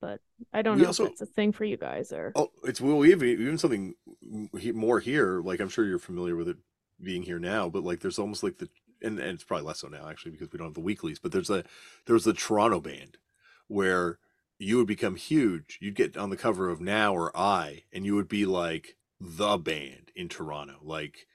But 0.00 0.20
Eye 0.52 0.62
don't 0.62 0.76
We 0.76 0.82
know 0.82 0.88
also- 0.88 1.04
if 1.06 1.10
that's 1.10 1.22
a 1.22 1.26
thing 1.26 1.50
for 1.52 1.64
you 1.64 1.76
guys 1.76 2.12
or. 2.12 2.30
Oh, 2.36 2.52
it's 2.62 2.80
well, 2.80 3.04
even 3.04 3.28
even 3.28 3.58
something 3.58 3.94
more 4.22 5.00
here. 5.00 5.40
Like 5.40 5.60
I'm 5.60 5.68
sure 5.68 5.84
you're 5.84 5.98
familiar 5.98 6.36
with 6.36 6.48
it 6.48 6.58
being 7.02 7.22
here 7.22 7.38
now, 7.38 7.68
but 7.68 7.82
like 7.82 8.00
there's 8.00 8.18
almost 8.18 8.42
like 8.42 8.58
the 8.58 8.68
and, 9.02 9.18
and 9.18 9.30
it's 9.34 9.44
probably 9.44 9.66
less 9.66 9.80
so 9.80 9.88
now 9.88 10.08
actually 10.08 10.30
because 10.32 10.52
we 10.52 10.58
don't 10.58 10.68
have 10.68 10.74
the 10.74 10.80
weeklies. 10.80 11.18
But 11.18 11.32
there's 11.32 11.50
a 11.50 11.64
there's 12.06 12.24
the 12.24 12.32
Toronto 12.32 12.80
band 12.80 13.18
where 13.66 14.18
you 14.58 14.76
would 14.76 14.86
become 14.86 15.16
huge. 15.16 15.78
You'd 15.80 15.96
get 15.96 16.16
on 16.16 16.30
the 16.30 16.36
cover 16.36 16.68
of 16.70 16.80
Now 16.80 17.14
or 17.14 17.36
I, 17.36 17.84
and 17.92 18.06
you 18.06 18.14
would 18.14 18.28
be 18.28 18.46
like 18.46 18.96
the 19.24 19.56
band 19.58 20.12
in 20.14 20.28
Toronto. 20.28 20.78
Like 20.82 21.26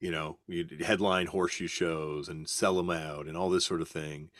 you 0.00 0.10
know, 0.10 0.38
you'd 0.46 0.82
headline 0.82 1.26
horseshoe 1.26 1.68
shows 1.68 2.28
and 2.28 2.48
sell 2.48 2.74
them 2.76 2.90
out 2.90 3.26
and 3.26 3.36
all 3.36 3.48
this 3.50 3.64
sort 3.64 3.80
of 3.80 3.88
thing. 3.88 4.30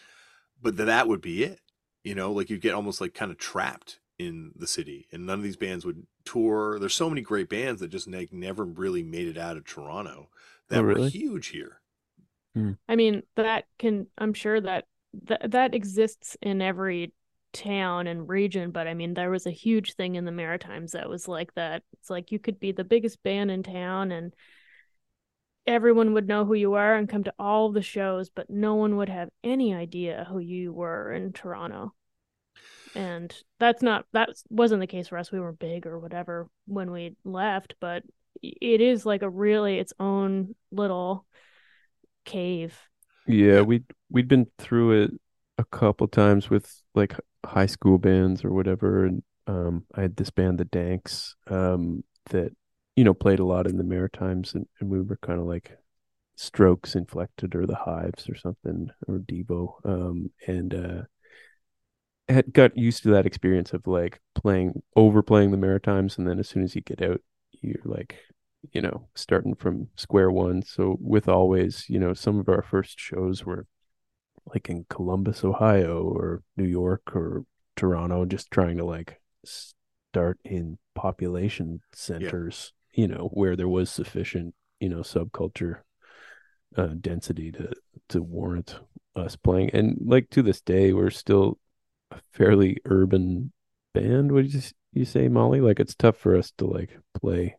But 0.60 0.76
th- 0.76 0.86
that 0.86 1.08
would 1.08 1.20
be 1.20 1.44
it. 1.44 1.60
You 2.04 2.14
know, 2.14 2.30
like 2.32 2.50
you'd 2.50 2.60
get 2.60 2.74
almost 2.74 3.00
like 3.00 3.14
kind 3.14 3.30
of 3.32 3.38
trapped 3.38 3.98
in 4.18 4.52
the 4.56 4.66
city, 4.66 5.06
and 5.12 5.26
none 5.26 5.38
of 5.38 5.44
these 5.44 5.56
bands 5.56 5.84
would 5.84 6.06
tour. 6.24 6.78
There's 6.78 6.94
so 6.94 7.08
many 7.08 7.20
great 7.20 7.48
bands 7.48 7.80
that 7.80 7.88
just 7.88 8.08
like 8.08 8.32
never 8.32 8.64
really 8.64 9.02
made 9.02 9.28
it 9.28 9.38
out 9.38 9.56
of 9.56 9.64
Toronto 9.64 10.28
that 10.68 10.80
Oh, 10.80 10.82
were 10.82 11.08
huge 11.08 11.48
here. 11.48 11.80
Hmm. 12.54 12.72
I 12.88 12.96
mean, 12.96 13.22
that 13.36 13.64
can, 13.78 14.06
I'm 14.18 14.34
sure 14.34 14.60
that 14.60 14.86
that, 15.24 15.50
that 15.50 15.74
exists 15.74 16.36
in 16.42 16.62
every 16.62 17.12
town 17.56 18.06
and 18.06 18.28
region, 18.28 18.70
but 18.70 18.86
I 18.86 18.94
mean, 18.94 19.14
there 19.14 19.30
was 19.30 19.46
a 19.46 19.50
huge 19.50 19.94
thing 19.94 20.14
in 20.14 20.24
the 20.24 20.32
Maritimes 20.32 20.92
that 20.92 21.08
was 21.08 21.26
like 21.26 21.54
that. 21.54 21.82
It's 21.94 22.10
like 22.10 22.32
you 22.32 22.38
could 22.38 22.60
be 22.60 22.72
the 22.72 22.84
biggest 22.84 23.22
band 23.22 23.50
in 23.50 23.62
town 23.62 24.12
and 24.12 24.34
everyone 25.66 26.12
would 26.12 26.28
know 26.28 26.44
who 26.44 26.54
you 26.54 26.74
are 26.74 26.94
and 26.94 27.08
come 27.08 27.24
to 27.24 27.34
all 27.38 27.72
the 27.72 27.82
shows, 27.82 28.30
but 28.30 28.48
no 28.48 28.76
one 28.76 28.96
would 28.96 29.08
have 29.08 29.28
any 29.42 29.74
idea 29.74 30.26
who 30.28 30.38
you 30.38 30.72
were 30.72 31.12
in 31.12 31.32
Toronto. 31.32 31.92
And 32.94 33.34
that's 33.58 33.82
not, 33.82 34.06
that 34.12 34.30
wasn't 34.48 34.80
the 34.80 34.86
case 34.86 35.08
for 35.08 35.18
us. 35.18 35.32
We 35.32 35.40
were 35.40 35.52
big 35.52 35.86
or 35.86 35.98
whatever 35.98 36.48
when 36.66 36.90
we 36.92 37.16
left, 37.24 37.74
but 37.80 38.04
it 38.42 38.80
is 38.80 39.04
like 39.04 39.22
a 39.22 39.30
really 39.30 39.78
its 39.78 39.92
own 39.98 40.54
little 40.70 41.26
cave. 42.24 42.78
Yeah, 43.26 43.62
we'd 43.62 43.84
we'd 44.10 44.28
been 44.28 44.46
through 44.58 45.02
it 45.02 45.10
a 45.58 45.64
couple 45.64 46.06
times 46.06 46.48
with 46.48 46.82
like 46.96 47.14
high 47.44 47.66
school 47.66 47.98
bands 47.98 48.44
or 48.44 48.52
whatever, 48.52 49.06
and 49.06 49.22
um, 49.46 49.84
I 49.94 50.02
had 50.02 50.16
this 50.16 50.30
band, 50.30 50.58
the 50.58 50.64
Danks, 50.64 51.36
um, 51.48 52.04
that 52.30 52.52
you 52.96 53.04
know 53.04 53.14
played 53.14 53.38
a 53.38 53.44
lot 53.44 53.66
in 53.66 53.76
the 53.76 53.84
Maritimes, 53.84 54.54
and, 54.54 54.66
and 54.80 54.90
we 54.90 55.00
were 55.00 55.18
kind 55.18 55.40
of 55.40 55.46
like 55.46 55.76
Strokes 56.36 56.94
inflected 56.94 57.54
or 57.54 57.66
the 57.66 57.76
Hives 57.76 58.28
or 58.28 58.36
something 58.36 58.90
or 59.06 59.18
Devo, 59.18 59.74
um, 59.84 60.30
and 60.46 60.74
uh, 60.74 61.02
had 62.28 62.52
got 62.52 62.76
used 62.76 63.02
to 63.04 63.10
that 63.10 63.26
experience 63.26 63.72
of 63.72 63.86
like 63.86 64.20
playing 64.34 64.82
overplaying 64.96 65.50
the 65.52 65.56
Maritimes, 65.56 66.18
and 66.18 66.26
then 66.26 66.38
as 66.38 66.48
soon 66.48 66.64
as 66.64 66.74
you 66.74 66.80
get 66.80 67.02
out, 67.02 67.20
you're 67.62 67.76
like 67.84 68.16
you 68.72 68.80
know, 68.80 69.08
starting 69.14 69.54
from 69.54 69.88
square 69.96 70.30
one. 70.30 70.62
So 70.62 70.96
with 71.00 71.26
Alvvays, 71.26 71.88
you 71.88 71.98
know, 71.98 72.14
some 72.14 72.38
of 72.38 72.48
our 72.48 72.62
first 72.62 72.98
shows 72.98 73.44
were 73.44 73.66
like 74.46 74.68
in 74.68 74.86
Columbus, 74.88 75.44
Ohio, 75.44 76.02
or 76.02 76.42
New 76.56 76.64
York, 76.64 77.14
or 77.14 77.44
Toronto, 77.76 78.24
just 78.24 78.50
trying 78.50 78.78
to 78.78 78.84
like 78.84 79.20
start 79.44 80.38
in 80.44 80.78
population 80.94 81.80
centers, 81.92 82.72
yeah. 82.92 83.02
you 83.02 83.08
know, 83.08 83.30
where 83.32 83.56
there 83.56 83.68
was 83.68 83.90
sufficient, 83.90 84.54
you 84.80 84.88
know, 84.88 85.00
subculture 85.00 85.78
uh, 86.76 86.94
density 87.00 87.52
to 87.52 87.72
to 88.08 88.22
warrant 88.22 88.78
us 89.14 89.36
playing. 89.36 89.70
And 89.72 89.98
like 90.04 90.30
to 90.30 90.42
this 90.42 90.60
day, 90.60 90.92
we're 90.92 91.10
still 91.10 91.58
a 92.10 92.20
fairly 92.32 92.78
urban 92.84 93.52
band. 93.94 94.32
Would 94.32 94.52
you 94.52 94.62
you 94.92 95.04
say, 95.04 95.28
Molly? 95.28 95.60
Like 95.60 95.80
it's 95.80 95.94
tough 95.94 96.16
for 96.16 96.36
us 96.36 96.52
to 96.58 96.66
like 96.66 96.98
play 97.20 97.56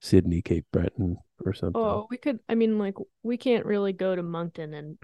Sydney, 0.00 0.42
Cape 0.42 0.66
Breton, 0.72 1.16
or 1.44 1.52
something. 1.52 1.80
Oh, 1.80 2.06
we 2.10 2.16
could. 2.16 2.40
I 2.48 2.54
mean, 2.54 2.78
like 2.78 2.96
we 3.22 3.36
can't 3.36 3.66
really 3.66 3.92
go 3.92 4.14
to 4.14 4.22
Moncton 4.22 4.74
and 4.74 4.98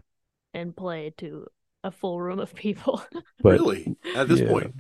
and 0.54 0.76
play 0.76 1.12
to 1.18 1.46
a 1.84 1.90
full 1.90 2.20
room 2.20 2.38
of 2.38 2.54
people. 2.54 3.02
but, 3.42 3.52
really, 3.52 3.96
at 4.14 4.28
this 4.28 4.40
yeah. 4.40 4.48
point. 4.48 4.74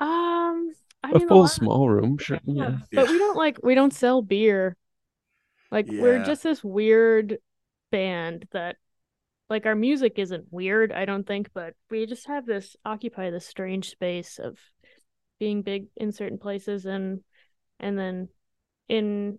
Um, 0.00 0.72
I 1.02 1.10
a 1.12 1.18
mean, 1.18 1.28
full 1.28 1.44
a 1.44 1.48
small 1.48 1.88
room, 1.88 2.18
sure. 2.18 2.40
Yeah. 2.44 2.78
yeah. 2.90 3.02
But 3.02 3.08
we 3.08 3.18
don't 3.18 3.36
like 3.36 3.58
we 3.62 3.74
don't 3.74 3.92
sell 3.92 4.22
beer. 4.22 4.76
Like 5.70 5.90
yeah. 5.90 6.02
we're 6.02 6.24
just 6.24 6.42
this 6.42 6.64
weird 6.64 7.38
band 7.90 8.46
that 8.52 8.76
like 9.48 9.66
our 9.66 9.74
music 9.74 10.14
isn't 10.16 10.46
weird, 10.50 10.92
I 10.92 11.04
don't 11.04 11.26
think, 11.26 11.50
but 11.52 11.74
we 11.90 12.06
just 12.06 12.26
have 12.28 12.46
this 12.46 12.76
occupy 12.84 13.30
this 13.30 13.46
strange 13.46 13.90
space 13.90 14.38
of 14.38 14.58
being 15.38 15.62
big 15.62 15.86
in 15.96 16.12
certain 16.12 16.38
places 16.38 16.86
and 16.86 17.20
and 17.78 17.98
then 17.98 18.28
in 18.88 19.38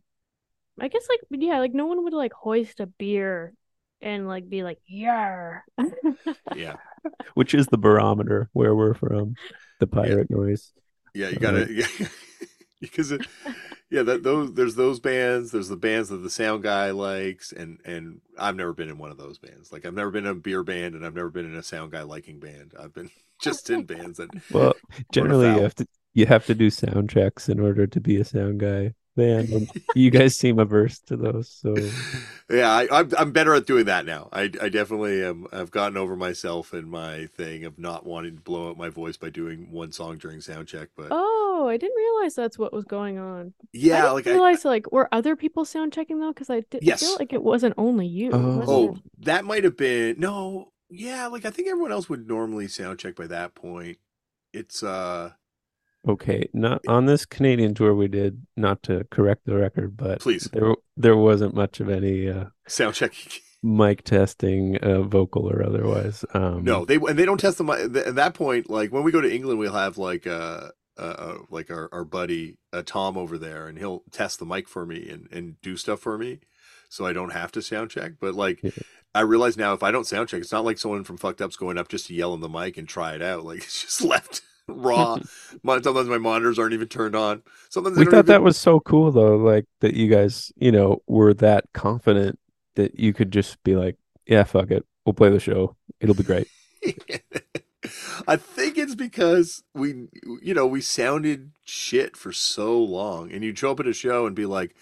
I 0.80 0.88
guess 0.88 1.08
like 1.10 1.20
yeah, 1.30 1.60
like 1.60 1.74
no 1.74 1.86
one 1.86 2.04
would 2.04 2.14
like 2.14 2.34
hoist 2.34 2.80
a 2.80 2.88
beer 2.88 3.54
and 4.02 4.28
like 4.28 4.50
be 4.50 4.64
like 4.64 4.80
yeah 4.88 5.60
yeah. 6.56 6.76
Which 7.34 7.54
is 7.54 7.68
the 7.68 7.78
barometer 7.78 8.50
where 8.54 8.76
we're 8.76 8.94
from 8.94 9.36
the 9.80 9.88
pirate 9.88 10.28
yeah. 10.30 10.38
noise. 10.38 10.72
Yeah 11.14 11.30
you 11.30 11.38
gotta 11.38 11.64
uh, 11.64 11.68
yeah. 11.70 11.88
Because 12.80 13.12
it 13.12 13.28
yeah 13.92 14.02
that 14.04 14.24
those 14.24 14.54
there's 14.54 14.76
those 14.76 15.00
bands 15.00 15.52
there's 15.52 15.68
the 15.68 15.78
bands 15.78 16.10
that 16.10 16.18
the 16.18 16.30
sound 16.30 16.64
guy 16.64 16.92
likes 16.92 17.52
and 17.52 17.80
and 17.86 18.22
i've 18.40 18.56
never 18.56 18.74
been 18.74 18.90
in 18.90 18.98
one 18.98 19.12
of 19.12 19.18
those 19.18 19.38
bands. 19.38 19.72
Like 19.72 19.86
i've 19.86 19.94
never 19.94 20.10
been 20.10 20.26
in 20.26 20.32
a 20.32 20.36
beer 20.36 20.64
band 20.64 20.96
and 20.96 21.06
i've 21.06 21.16
never 21.16 21.30
been 21.30 21.46
in 21.46 21.56
a 21.56 21.64
sound 21.64 21.92
guy 21.92 22.02
liking 22.02 22.40
band. 22.40 22.74
I've 22.80 22.94
been 22.94 23.12
just 23.42 23.70
in 23.70 23.86
bands 23.86 24.18
that 24.18 24.30
well 24.52 24.74
generally 25.12 25.48
you 25.48 25.62
have 25.62 25.76
to 25.76 25.88
you 26.14 26.26
have 26.26 26.46
to 26.46 26.56
do 26.56 26.70
sound 26.70 27.10
checks 27.10 27.50
in 27.50 27.60
order 27.60 27.88
to 27.88 28.00
be 28.00 28.18
a 28.18 28.26
sound 28.26 28.60
guy 28.60 28.94
man 29.16 29.68
you 29.96 30.10
guys 30.10 30.36
seem 30.36 30.60
averse 30.60 31.00
to 31.00 31.18
those 31.18 31.50
so. 31.50 31.76
Yeah 32.50 32.70
I, 32.70 32.84
am 32.84 32.90
I'm, 32.92 33.12
I'm 33.18 33.32
better 33.32 33.54
at 33.54 33.66
doing 33.66 33.86
that 33.86 34.06
now. 34.06 34.30
I 34.32 34.44
i 34.62 34.70
definitely 34.70 35.24
am 35.24 35.48
i've 35.52 35.72
gotten 35.72 35.98
over 35.98 36.16
myself 36.16 36.74
and 36.74 36.90
my 36.90 37.28
thing 37.28 37.66
of 37.66 37.78
not 37.80 38.06
wanting 38.06 38.36
to 38.36 38.42
blow 38.42 38.70
out 38.70 38.78
my 38.78 38.90
voice 38.90 39.18
by 39.18 39.30
doing 39.30 39.72
one 39.72 39.92
song 39.92 40.18
during 40.18 40.42
sound 40.42 40.68
check 40.68 40.90
but 40.96 41.08
oh 41.12 41.68
i 41.70 41.78
didn't 41.78 41.96
realize 41.96 42.36
that's 42.36 42.58
what 42.58 42.74
was 42.74 42.86
going 42.86 43.18
on. 43.18 43.54
Yeah 43.74 44.12
like 44.12 44.28
I 44.28 44.32
like 44.32 44.36
realize 44.36 44.66
like 44.66 44.92
were 44.92 45.08
other 45.14 45.36
people 45.36 45.66
sound 45.66 45.94
checking 45.94 46.20
though? 46.20 46.34
Because 46.34 46.50
i 46.50 46.62
did 46.70 46.84
yes. 46.84 47.02
feel 47.02 47.16
like 47.20 47.34
it 47.34 47.44
wasn't 47.44 47.76
only 47.78 48.08
you. 48.08 48.32
Oh, 48.34 48.64
oh 48.68 48.98
that 49.20 49.46
might 49.46 49.64
have 49.64 49.78
been 49.78 50.20
no 50.20 50.72
yeah 50.90 51.28
like 51.28 51.46
i 51.46 51.50
think 51.50 51.68
everyone 51.68 51.92
else 51.92 52.10
would 52.10 52.28
normally 52.28 52.68
sound 52.68 53.00
check 53.00 53.16
by 53.16 53.28
that 53.28 53.56
point. 53.56 53.98
It's 54.54 54.84
uh 54.84 55.32
Okay, 56.08 56.50
not 56.54 56.82
on 56.88 57.06
this 57.06 57.26
Canadian 57.26 57.76
tour 57.76 57.94
we 57.94 58.08
did. 58.08 58.48
Not 58.58 58.82
to 58.84 59.06
correct 59.12 59.46
the 59.46 59.56
record, 59.56 59.96
but 59.96 60.20
please, 60.20 60.50
there 60.52 60.74
there 60.98 61.16
wasn't 61.16 61.54
much 61.54 61.80
of 61.80 61.90
any 61.90 62.28
uh, 62.28 62.46
sound 62.68 62.96
checking, 62.96 63.32
mic 63.64 64.04
testing, 64.04 64.78
uh, 64.78 65.04
vocal 65.04 65.48
or 65.48 65.64
otherwise. 65.64 66.26
Um, 66.34 66.64
no, 66.64 66.86
they 66.86 66.96
and 66.96 67.20
they 67.20 67.26
don't 67.26 67.40
test 67.40 67.60
the 67.60 67.64
mic 67.64 67.96
at 67.96 68.16
that 68.16 68.34
point. 68.34 68.68
Like 68.68 68.92
when 68.92 69.04
we 69.04 69.12
go 69.12 69.22
to 69.22 69.32
England, 69.32 69.60
we'll 69.60 69.74
have 69.74 70.00
like 70.00 70.26
uh, 70.26 70.70
uh, 70.98 71.02
uh 71.02 71.38
like 71.52 71.70
our 71.70 71.88
our 71.92 72.04
buddy 72.04 72.58
uh, 72.74 72.82
Tom 72.84 73.16
over 73.16 73.38
there, 73.38 73.68
and 73.68 73.78
he'll 73.78 74.02
test 74.12 74.40
the 74.40 74.46
mic 74.46 74.68
for 74.68 74.88
me 74.88 75.08
and 75.08 75.28
and 75.32 75.62
do 75.62 75.78
stuff 75.78 76.00
for 76.00 76.18
me, 76.18 76.40
so 76.90 77.06
I 77.06 77.14
don't 77.14 77.34
have 77.34 77.52
to 77.54 77.62
sound 77.62 77.92
check. 77.92 78.14
But 78.20 78.34
like. 78.34 78.62
Yeah. 78.64 78.72
I 79.14 79.24
realize 79.24 79.58
now 79.58 79.74
if 79.74 79.84
I 79.84 79.92
don't 79.92 80.08
sound 80.08 80.30
check, 80.30 80.40
it's 80.40 80.54
not 80.54 80.64
like 80.64 80.78
someone 80.78 81.04
from 81.04 81.18
Fucked 81.18 81.42
Up's 81.42 81.58
going 81.58 81.78
up 81.78 81.90
just 81.90 82.08
to 82.08 82.14
yell 82.14 82.34
in 82.34 82.40
the 82.40 82.48
mic 82.48 82.78
and 82.78 82.88
try 82.88 83.14
it 83.14 83.22
out. 83.22 83.44
Like 83.44 83.58
it's 83.64 83.82
just 83.82 84.02
left 84.02 84.42
raw. 84.72 85.18
Sometimes 85.66 86.08
my 86.08 86.18
monitors 86.18 86.60
aren't 86.60 86.74
even 86.74 86.88
turned 86.88 87.16
on. 87.16 87.44
Sometimes 87.70 87.98
we 87.98 88.06
thought 88.06 88.14
even... 88.14 88.26
that 88.28 88.44
was 88.44 88.58
so 88.58 88.80
cool 88.80 89.12
though, 89.12 89.38
like 89.38 89.66
that 89.80 89.94
you 89.94 90.08
guys, 90.08 90.52
you 90.56 90.72
know, 90.72 91.02
were 91.08 91.34
that 91.36 91.66
confident 91.74 92.40
that 92.76 93.00
you 93.00 93.14
could 93.14 93.32
just 93.32 93.62
be 93.64 93.76
like, 93.76 93.98
"Yeah, 94.26 94.44
fuck 94.44 94.72
it, 94.72 94.86
we'll 95.06 95.14
play 95.14 95.30
the 95.30 95.40
show. 95.40 95.76
It'll 96.00 96.16
be 96.16 96.24
great." 96.24 96.48
I 98.28 98.36
think 98.36 98.78
it's 98.78 98.96
because 98.96 99.64
we, 99.74 100.08
you 100.42 100.54
know, 100.54 100.68
we 100.68 100.82
sounded 100.82 101.52
shit 101.66 102.16
for 102.16 102.32
so 102.32 102.78
long, 102.80 103.32
and 103.32 103.44
you'd 103.44 103.58
show 103.58 103.72
up 103.72 103.80
at 103.80 103.88
a 103.88 103.94
show 103.94 104.26
and 104.26 104.36
be 104.36 104.46
like, 104.46 104.76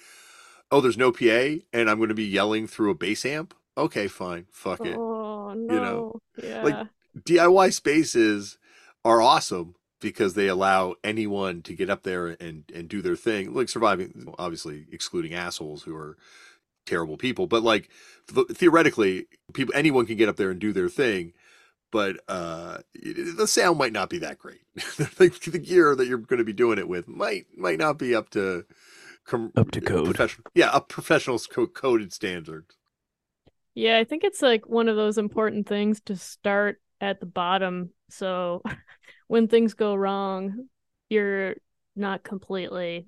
"Oh, 0.71 0.81
there's 0.81 0.97
no 0.97 1.11
PA, 1.11 1.61
and 1.73 1.89
I'm 1.89 1.97
going 1.97 2.09
to 2.09 2.15
be 2.15 2.25
yelling 2.25 2.67
through 2.67 2.91
a 2.91 2.95
bass 2.95 3.25
amp." 3.25 3.53
Okay, 3.77 4.07
fine, 4.07 4.47
fuck 4.51 4.85
it. 4.85 4.97
Oh 4.97 5.53
no, 5.53 5.73
you 5.73 5.79
know, 5.79 6.21
yeah. 6.43 6.63
Like 6.63 6.87
DIY 7.17 7.73
spaces 7.73 8.57
are 9.05 9.21
awesome 9.21 9.75
because 10.02 10.34
they 10.34 10.47
allow 10.47 10.95
anyone 11.04 11.62
to 11.64 11.74
get 11.74 11.89
up 11.89 12.04
there 12.04 12.28
and 12.39 12.64
and 12.74 12.88
do 12.89 13.02
their 13.02 13.16
thing 13.16 13.54
like 13.54 13.70
surviving 13.70 14.34
obviously 14.39 14.86
excluding 14.91 15.34
assholes 15.34 15.84
who 15.84 15.95
are 15.95 16.18
terrible 16.86 17.18
people 17.18 17.47
but 17.47 17.64
like 17.64 17.89
theoretically 18.52 19.28
people 19.54 19.74
anyone 19.76 20.06
can 20.06 20.18
get 20.18 20.30
up 20.30 20.38
there 20.38 20.52
and 20.52 20.60
do 20.60 20.74
their 20.74 20.89
thing 20.89 21.34
but 21.91 22.18
uh 22.28 22.80
the 22.95 23.47
sound 23.47 23.78
might 23.78 23.93
not 23.93 24.10
be 24.10 24.20
that 24.20 24.38
great. 24.39 24.62
Like 25.20 25.39
the 25.41 25.60
gear 25.60 25.95
that 25.95 26.08
you're 26.08 26.18
going 26.18 26.39
to 26.39 26.43
be 26.45 26.54
doing 26.54 26.80
it 26.80 26.88
with 26.88 27.08
might 27.08 27.45
might 27.58 27.80
not 27.80 27.97
be 27.97 28.16
up 28.16 28.30
to 28.32 28.66
com- 29.26 29.52
up 29.56 29.72
to 29.72 29.82
code. 29.82 30.20
yeah 30.56 30.72
a 30.74 30.82
professional 30.82 31.39
co- 31.39 31.68
coded 31.68 32.14
standard 32.14 32.66
yeah 33.76 33.97
i 33.97 34.04
think 34.04 34.24
it's 34.24 34.41
like 34.41 34.68
one 34.68 34.88
of 34.88 34.95
those 34.95 35.18
important 35.18 35.68
things 35.68 36.02
to 36.02 36.16
start 36.16 36.82
at 37.02 37.20
the 37.20 37.26
bottom 37.26 37.91
so 38.10 38.62
when 39.28 39.47
things 39.47 39.74
go 39.74 39.95
wrong, 39.95 40.68
you're 41.10 41.55
not 41.95 42.24
completely 42.24 43.07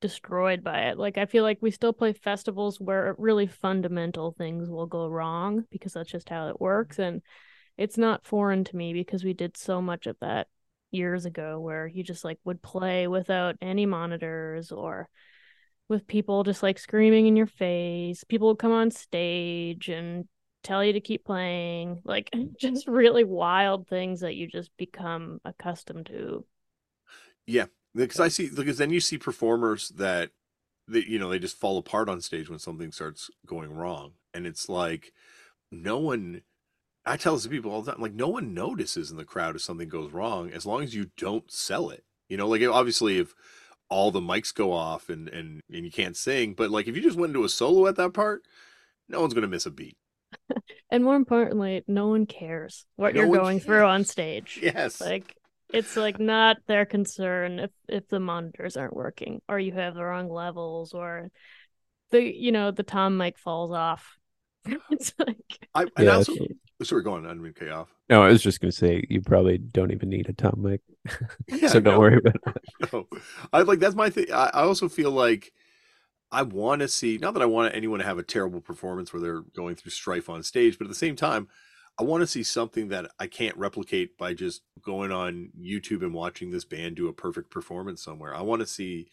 destroyed 0.00 0.64
by 0.64 0.88
it. 0.88 0.98
Like 0.98 1.18
I 1.18 1.26
feel 1.26 1.44
like 1.44 1.58
we 1.60 1.70
still 1.70 1.92
play 1.92 2.12
festivals 2.12 2.80
where 2.80 3.14
really 3.18 3.46
fundamental 3.46 4.32
things 4.32 4.70
will 4.70 4.86
go 4.86 5.08
wrong 5.08 5.64
because 5.70 5.92
that's 5.92 6.10
just 6.10 6.28
how 6.28 6.48
it 6.48 6.60
works 6.60 6.96
mm-hmm. 6.96 7.02
and 7.02 7.22
it's 7.76 7.96
not 7.96 8.26
foreign 8.26 8.64
to 8.64 8.76
me 8.76 8.92
because 8.92 9.24
we 9.24 9.32
did 9.32 9.56
so 9.56 9.80
much 9.80 10.06
of 10.06 10.16
that 10.20 10.48
years 10.90 11.24
ago 11.24 11.58
where 11.60 11.86
you 11.86 12.02
just 12.02 12.24
like 12.24 12.38
would 12.44 12.60
play 12.60 13.06
without 13.06 13.56
any 13.62 13.86
monitors 13.86 14.70
or 14.72 15.08
with 15.88 16.06
people 16.06 16.44
just 16.44 16.62
like 16.62 16.78
screaming 16.78 17.26
in 17.26 17.36
your 17.36 17.46
face. 17.46 18.22
People 18.24 18.48
would 18.48 18.58
come 18.58 18.72
on 18.72 18.90
stage 18.90 19.88
and 19.88 20.28
tell 20.62 20.84
you 20.84 20.92
to 20.92 21.00
keep 21.00 21.24
playing 21.24 22.00
like 22.04 22.30
just 22.60 22.86
really 22.86 23.24
wild 23.24 23.88
things 23.88 24.20
that 24.20 24.34
you 24.34 24.46
just 24.46 24.70
become 24.76 25.40
accustomed 25.44 26.06
to. 26.06 26.44
Yeah 27.46 27.66
because 27.94 28.20
i 28.20 28.28
see 28.28 28.48
because 28.54 28.78
then 28.78 28.90
you 28.90 29.00
see 29.00 29.18
performers 29.18 29.88
that 29.90 30.30
that 30.88 31.08
you 31.08 31.18
know 31.18 31.30
they 31.30 31.38
just 31.38 31.58
fall 31.58 31.78
apart 31.78 32.08
on 32.08 32.20
stage 32.20 32.48
when 32.48 32.58
something 32.58 32.92
starts 32.92 33.30
going 33.46 33.72
wrong 33.72 34.12
and 34.34 34.46
it's 34.46 34.68
like 34.68 35.12
no 35.70 35.98
one 35.98 36.42
i 37.04 37.16
tell 37.16 37.34
this 37.34 37.44
to 37.44 37.48
people 37.48 37.70
all 37.70 37.82
the 37.82 37.92
time 37.92 38.00
like 38.00 38.14
no 38.14 38.28
one 38.28 38.54
notices 38.54 39.10
in 39.10 39.16
the 39.16 39.24
crowd 39.24 39.56
if 39.56 39.62
something 39.62 39.88
goes 39.88 40.12
wrong 40.12 40.50
as 40.50 40.66
long 40.66 40.82
as 40.82 40.94
you 40.94 41.10
don't 41.16 41.50
sell 41.50 41.90
it 41.90 42.04
you 42.28 42.36
know 42.36 42.48
like 42.48 42.62
obviously 42.62 43.18
if 43.18 43.34
all 43.88 44.10
the 44.10 44.20
mics 44.20 44.54
go 44.54 44.72
off 44.72 45.08
and 45.08 45.28
and 45.28 45.62
and 45.72 45.84
you 45.84 45.90
can't 45.90 46.16
sing 46.16 46.54
but 46.54 46.70
like 46.70 46.86
if 46.86 46.96
you 46.96 47.02
just 47.02 47.18
went 47.18 47.30
into 47.30 47.44
a 47.44 47.48
solo 47.48 47.86
at 47.86 47.96
that 47.96 48.14
part 48.14 48.42
no 49.08 49.20
one's 49.20 49.34
going 49.34 49.42
to 49.42 49.48
miss 49.48 49.66
a 49.66 49.70
beat 49.70 49.96
and 50.90 51.04
more 51.04 51.16
importantly, 51.16 51.84
no 51.86 52.08
one 52.08 52.26
cares 52.26 52.86
what 52.96 53.14
no 53.14 53.20
you're 53.20 53.28
going 53.28 53.60
cares. 53.60 53.66
through 53.66 53.84
on 53.86 54.04
stage. 54.04 54.58
Yes. 54.62 55.00
Like 55.00 55.34
it's 55.72 55.96
like 55.96 56.18
not 56.18 56.58
their 56.66 56.84
concern 56.84 57.58
if 57.60 57.70
if 57.88 58.08
the 58.08 58.20
monitors 58.20 58.76
aren't 58.76 58.94
working 58.94 59.40
or 59.48 59.58
you 59.58 59.72
have 59.72 59.94
the 59.94 60.04
wrong 60.04 60.28
levels 60.28 60.92
or 60.94 61.30
the 62.10 62.22
you 62.22 62.52
know 62.52 62.70
the 62.70 62.82
tom 62.82 63.16
mic 63.16 63.38
falls 63.38 63.72
off. 63.72 64.16
it's 64.90 65.14
like 65.18 65.68
I, 65.74 65.86
I 65.96 66.02
yeah, 66.02 66.16
also, 66.16 66.34
oh, 66.34 66.84
sorry, 66.84 67.02
go 67.02 67.14
on. 67.14 67.24
I 67.24 67.28
didn't 67.28 67.42
mean 67.42 67.54
to 67.54 67.70
off. 67.70 67.88
No, 68.08 68.22
I 68.22 68.28
was 68.28 68.42
just 68.42 68.60
gonna 68.60 68.72
say 68.72 69.04
you 69.08 69.22
probably 69.22 69.58
don't 69.58 69.92
even 69.92 70.10
need 70.10 70.28
a 70.28 70.32
tom 70.32 70.56
mic, 70.58 70.82
yeah, 71.48 71.68
so 71.68 71.80
don't 71.80 71.94
no, 71.94 72.00
worry 72.00 72.18
about 72.18 72.36
it. 72.56 72.92
No, 72.92 73.06
I 73.52 73.62
like 73.62 73.78
that's 73.78 73.94
my 73.94 74.10
thing. 74.10 74.26
I, 74.32 74.50
I 74.52 74.62
also 74.62 74.88
feel 74.88 75.10
like 75.12 75.52
I 76.32 76.42
want 76.42 76.80
to 76.80 76.88
see 76.88 77.18
not 77.18 77.34
that 77.34 77.42
I 77.42 77.46
want 77.46 77.74
anyone 77.74 77.98
to 77.98 78.04
have 78.04 78.18
a 78.18 78.22
terrible 78.22 78.60
performance 78.60 79.12
where 79.12 79.20
they're 79.22 79.42
going 79.42 79.74
through 79.76 79.90
strife 79.90 80.28
on 80.28 80.42
stage, 80.42 80.78
but 80.78 80.84
at 80.84 80.90
the 80.90 80.94
same 80.94 81.16
time, 81.16 81.48
I 81.98 82.04
want 82.04 82.22
to 82.22 82.26
see 82.26 82.42
something 82.42 82.88
that 82.88 83.10
I 83.18 83.26
can't 83.26 83.56
replicate 83.56 84.16
by 84.16 84.34
just 84.34 84.62
going 84.82 85.12
on 85.12 85.50
YouTube 85.58 86.02
and 86.02 86.14
watching 86.14 86.50
this 86.50 86.64
band 86.64 86.96
do 86.96 87.08
a 87.08 87.12
perfect 87.12 87.50
performance 87.50 88.02
somewhere. 88.02 88.34
I 88.34 88.42
want 88.42 88.60
to 88.60 88.66
see 88.66 89.08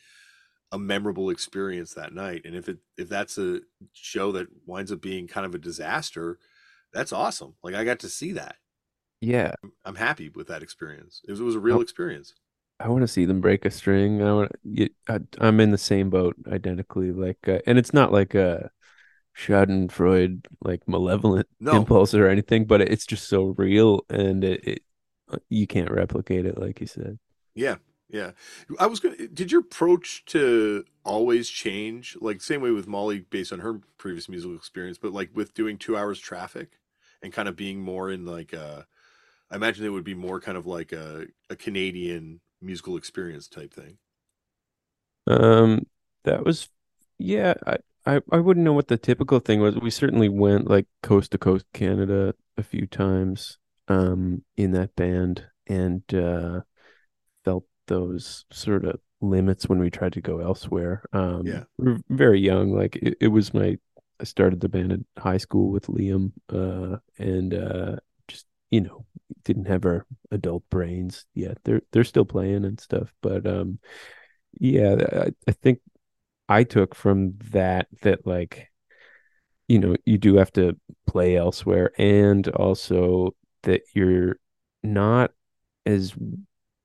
a 0.72 0.80
memorable 0.80 1.30
experience 1.30 1.94
that 1.94 2.14
night. 2.14 2.44
And 2.46 2.56
if 2.56 2.70
it 2.70 2.80
if 2.98 3.10
that's 3.10 3.38
a 3.38 3.62
show 3.94 4.32
that 4.34 4.48
winds 4.66 4.92
up 4.92 5.02
being 5.02 5.28
kind 5.28 5.46
of 5.46 5.56
a 5.56 5.60
disaster, 5.60 6.40
That's 6.94 7.14
awesome. 7.14 7.56
Like 7.64 7.76
I 7.76 7.86
got 7.86 8.00
to 8.02 8.10
see 8.10 8.34
that. 8.34 8.58
Yeah, 9.22 9.54
I'm 9.86 9.96
happy 9.96 10.30
with 10.30 10.48
that 10.48 10.64
experience. 10.64 11.22
It 11.28 11.32
was, 11.32 11.40
it 11.40 11.44
was 11.44 11.56
a 11.56 11.60
real 11.60 11.82
experience. 11.82 12.34
I 12.80 12.90
want 12.90 13.02
to 13.02 13.08
see 13.08 13.26
them 13.26 13.42
break 13.42 13.66
a 13.66 13.72
string. 13.72 14.22
I 14.22 14.34
want. 14.34 14.52
I, 15.10 15.20
I'm 15.40 15.60
in 15.60 15.72
the 15.72 15.78
same 15.78 16.10
boat, 16.10 16.36
identically. 16.48 17.12
Like, 17.12 17.48
uh, 17.48 17.60
and 17.66 17.78
it's 17.78 17.94
not 17.94 18.12
like 18.12 18.36
a 18.36 18.72
Schadenfreude, 19.36 20.46
like 20.64 20.88
malevolent 20.88 21.48
No. 21.60 21.74
impulse 21.78 22.14
or 22.14 22.28
anything, 22.28 22.66
but 22.66 22.82
it's 22.82 23.06
just 23.06 23.28
so 23.28 23.56
real, 23.58 24.06
and 24.10 24.44
it, 24.44 24.64
it 24.68 24.84
you 25.50 25.68
can't 25.68 25.92
replicate 25.92 26.46
it, 26.46 26.58
like 26.58 26.82
you 26.82 26.88
said. 26.88 27.20
Yeah, 27.56 27.76
yeah. 28.10 28.32
I 28.80 28.88
was 28.88 29.00
going. 29.00 29.18
to 29.18 29.28
Did 29.28 29.52
your 29.52 29.62
approach 29.62 30.24
to 30.28 30.86
Alvvays 31.06 31.52
change? 31.52 32.18
Like 32.22 32.42
same 32.42 32.62
way 32.62 32.72
with 32.72 32.88
Molly, 32.88 33.20
based 33.30 33.52
on 33.54 33.60
her 33.60 33.80
previous 33.98 34.30
musical 34.30 34.56
experience, 34.56 34.98
but 34.98 35.14
like 35.14 35.32
with 35.34 35.54
doing 35.54 35.78
two 35.78 35.98
hours 35.98 36.20
traffic, 36.20 36.80
and 37.22 37.34
kind 37.34 37.48
of 37.48 37.56
being 37.56 37.80
more 37.82 38.12
in 38.12 38.26
like 38.26 38.54
uh 38.54 38.84
I 39.52 39.56
imagine 39.56 39.86
it 39.86 39.90
would 39.90 40.04
be 40.04 40.16
more 40.16 40.40
kind 40.42 40.58
of 40.58 40.66
like 40.66 40.92
a 40.92 41.28
a 41.50 41.56
Canadian 41.56 42.42
musical 42.62 42.98
experience 42.98 43.48
type 43.48 43.74
thing. 43.74 43.98
Um, 45.28 45.86
that 46.24 46.46
was, 46.46 46.70
yeah. 47.18 47.54
I, 47.66 47.78
I, 48.06 48.22
I 48.32 48.38
wouldn't 48.38 48.64
know 48.64 48.74
what 48.74 48.88
the 48.88 48.98
typical 48.98 49.40
thing 49.40 49.60
was. 49.60 49.76
We 49.76 49.90
certainly 49.90 50.30
went 50.30 50.70
like 50.70 50.88
coast 51.04 51.32
to 51.32 51.38
coast 51.38 51.66
Canada 51.74 52.34
a 52.58 52.64
few 52.64 52.88
times, 52.88 53.58
um, 53.88 54.44
in 54.56 54.72
that 54.72 54.96
band, 54.96 55.46
and 55.68 56.02
uh, 56.14 56.62
felt 57.44 57.66
those 57.88 58.46
sort 58.52 58.86
of 58.86 59.00
limits 59.22 59.68
when 59.68 59.80
we 59.80 59.90
tried 59.90 60.14
to 60.14 60.22
go 60.22 60.40
elsewhere. 60.40 61.04
Um, 61.12 61.46
Yeah. 61.46 61.64
we 61.78 61.92
were 61.92 62.00
very 62.10 62.40
young. 62.40 62.74
Like 62.74 62.96
it, 62.98 63.18
it 63.20 63.28
was 63.28 63.54
my, 63.54 63.78
I 64.20 64.24
started 64.24 64.62
the 64.62 64.70
band 64.70 64.92
in 64.92 65.06
high 65.18 65.38
school 65.38 65.70
with 65.70 65.88
Liam, 65.88 66.32
uh, 66.50 66.98
and 67.18 67.54
uh, 67.54 67.98
you 68.72 68.82
know 68.82 69.06
didn't 69.44 69.66
have 69.68 69.86
our 69.86 70.06
adult 70.32 70.64
brains 70.70 71.26
yet. 71.34 71.58
They're 71.64 71.82
they're 71.92 72.04
still 72.04 72.26
playing 72.26 72.66
and 72.66 72.80
stuff, 72.80 73.14
but 73.22 73.46
um 73.48 73.80
yeah, 74.60 74.96
I, 75.14 75.30
I 75.48 75.52
think 75.52 75.80
I 76.50 76.64
took 76.64 76.96
from 76.96 77.36
that 77.52 77.88
that 78.02 78.26
like 78.28 78.70
you 79.68 79.80
know, 79.80 79.96
you 80.06 80.18
do 80.18 80.36
have 80.38 80.52
to 80.54 80.78
play 81.06 81.36
elsewhere 81.36 81.92
and 81.98 82.48
also 82.50 83.36
that 83.64 83.82
you're 83.94 84.38
not 84.84 85.32
as 85.86 86.14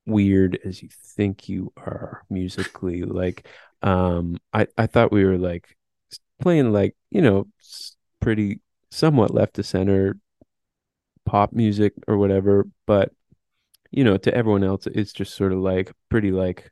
weird 0.05 0.59
as 0.65 0.81
you 0.83 0.89
think 1.15 1.47
you 1.47 1.71
are 1.77 2.23
musically. 2.29 3.03
Like 3.03 3.47
um 3.81 4.37
I 4.53 4.67
I 4.77 4.87
thought 4.87 5.11
we 5.11 5.25
were 5.25 5.37
like 5.37 5.77
playing 6.41 6.71
like, 6.73 6.95
you 7.09 7.21
know, 7.21 7.47
pretty 8.19 8.61
somewhat 8.91 9.33
left 9.33 9.55
to 9.55 9.63
center 9.63 10.17
pop 11.25 11.53
music 11.53 11.93
or 12.07 12.17
whatever, 12.17 12.67
but 12.85 13.11
you 13.91 14.03
know, 14.03 14.17
to 14.17 14.33
everyone 14.33 14.63
else 14.63 14.87
it's 14.87 15.13
just 15.13 15.35
sort 15.35 15.53
of 15.53 15.59
like 15.59 15.91
pretty 16.09 16.31
like 16.31 16.71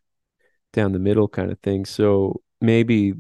down 0.74 0.92
the 0.94 1.00
middle 1.00 1.28
kind 1.28 1.52
of 1.52 1.60
thing. 1.60 1.86
So 1.86 2.42
maybe 2.60 3.14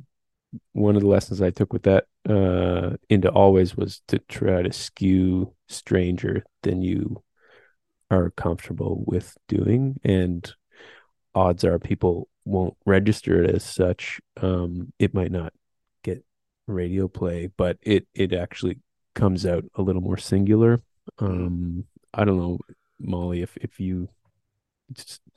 one 0.73 0.95
of 0.95 1.01
the 1.01 1.07
lessons 1.07 1.41
I 1.41 1.51
took 1.51 1.73
with 1.73 1.83
that 1.83 2.05
uh 2.27 2.97
into 3.09 3.31
Alvvays 3.31 3.75
was 3.75 4.01
to 4.07 4.19
try 4.19 4.61
to 4.61 4.71
skew 4.71 5.53
stranger 5.67 6.43
than 6.63 6.81
you 6.81 7.23
are 8.09 8.29
comfortable 8.31 9.03
with 9.07 9.35
doing 9.47 9.99
and 10.03 10.53
odds 11.33 11.63
are 11.63 11.79
people 11.79 12.27
won't 12.43 12.75
register 12.85 13.43
it 13.43 13.55
as 13.55 13.63
such 13.63 14.19
um 14.41 14.91
it 14.99 15.13
might 15.13 15.31
not 15.31 15.53
get 16.03 16.23
radio 16.67 17.07
play 17.07 17.47
but 17.57 17.77
it 17.81 18.05
it 18.13 18.33
actually 18.33 18.77
comes 19.15 19.45
out 19.45 19.63
a 19.75 19.81
little 19.81 20.01
more 20.01 20.17
singular 20.17 20.81
um 21.21 21.85
i 22.13 22.25
don't 22.25 22.37
know 22.37 22.59
molly 22.99 23.41
if 23.41 23.57
if 23.57 23.79
you 23.79 24.09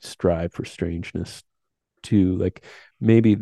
strive 0.01 0.53
for 0.53 0.65
strangeness 0.65 1.43
too 2.03 2.37
like 2.37 2.65
maybe 2.99 3.37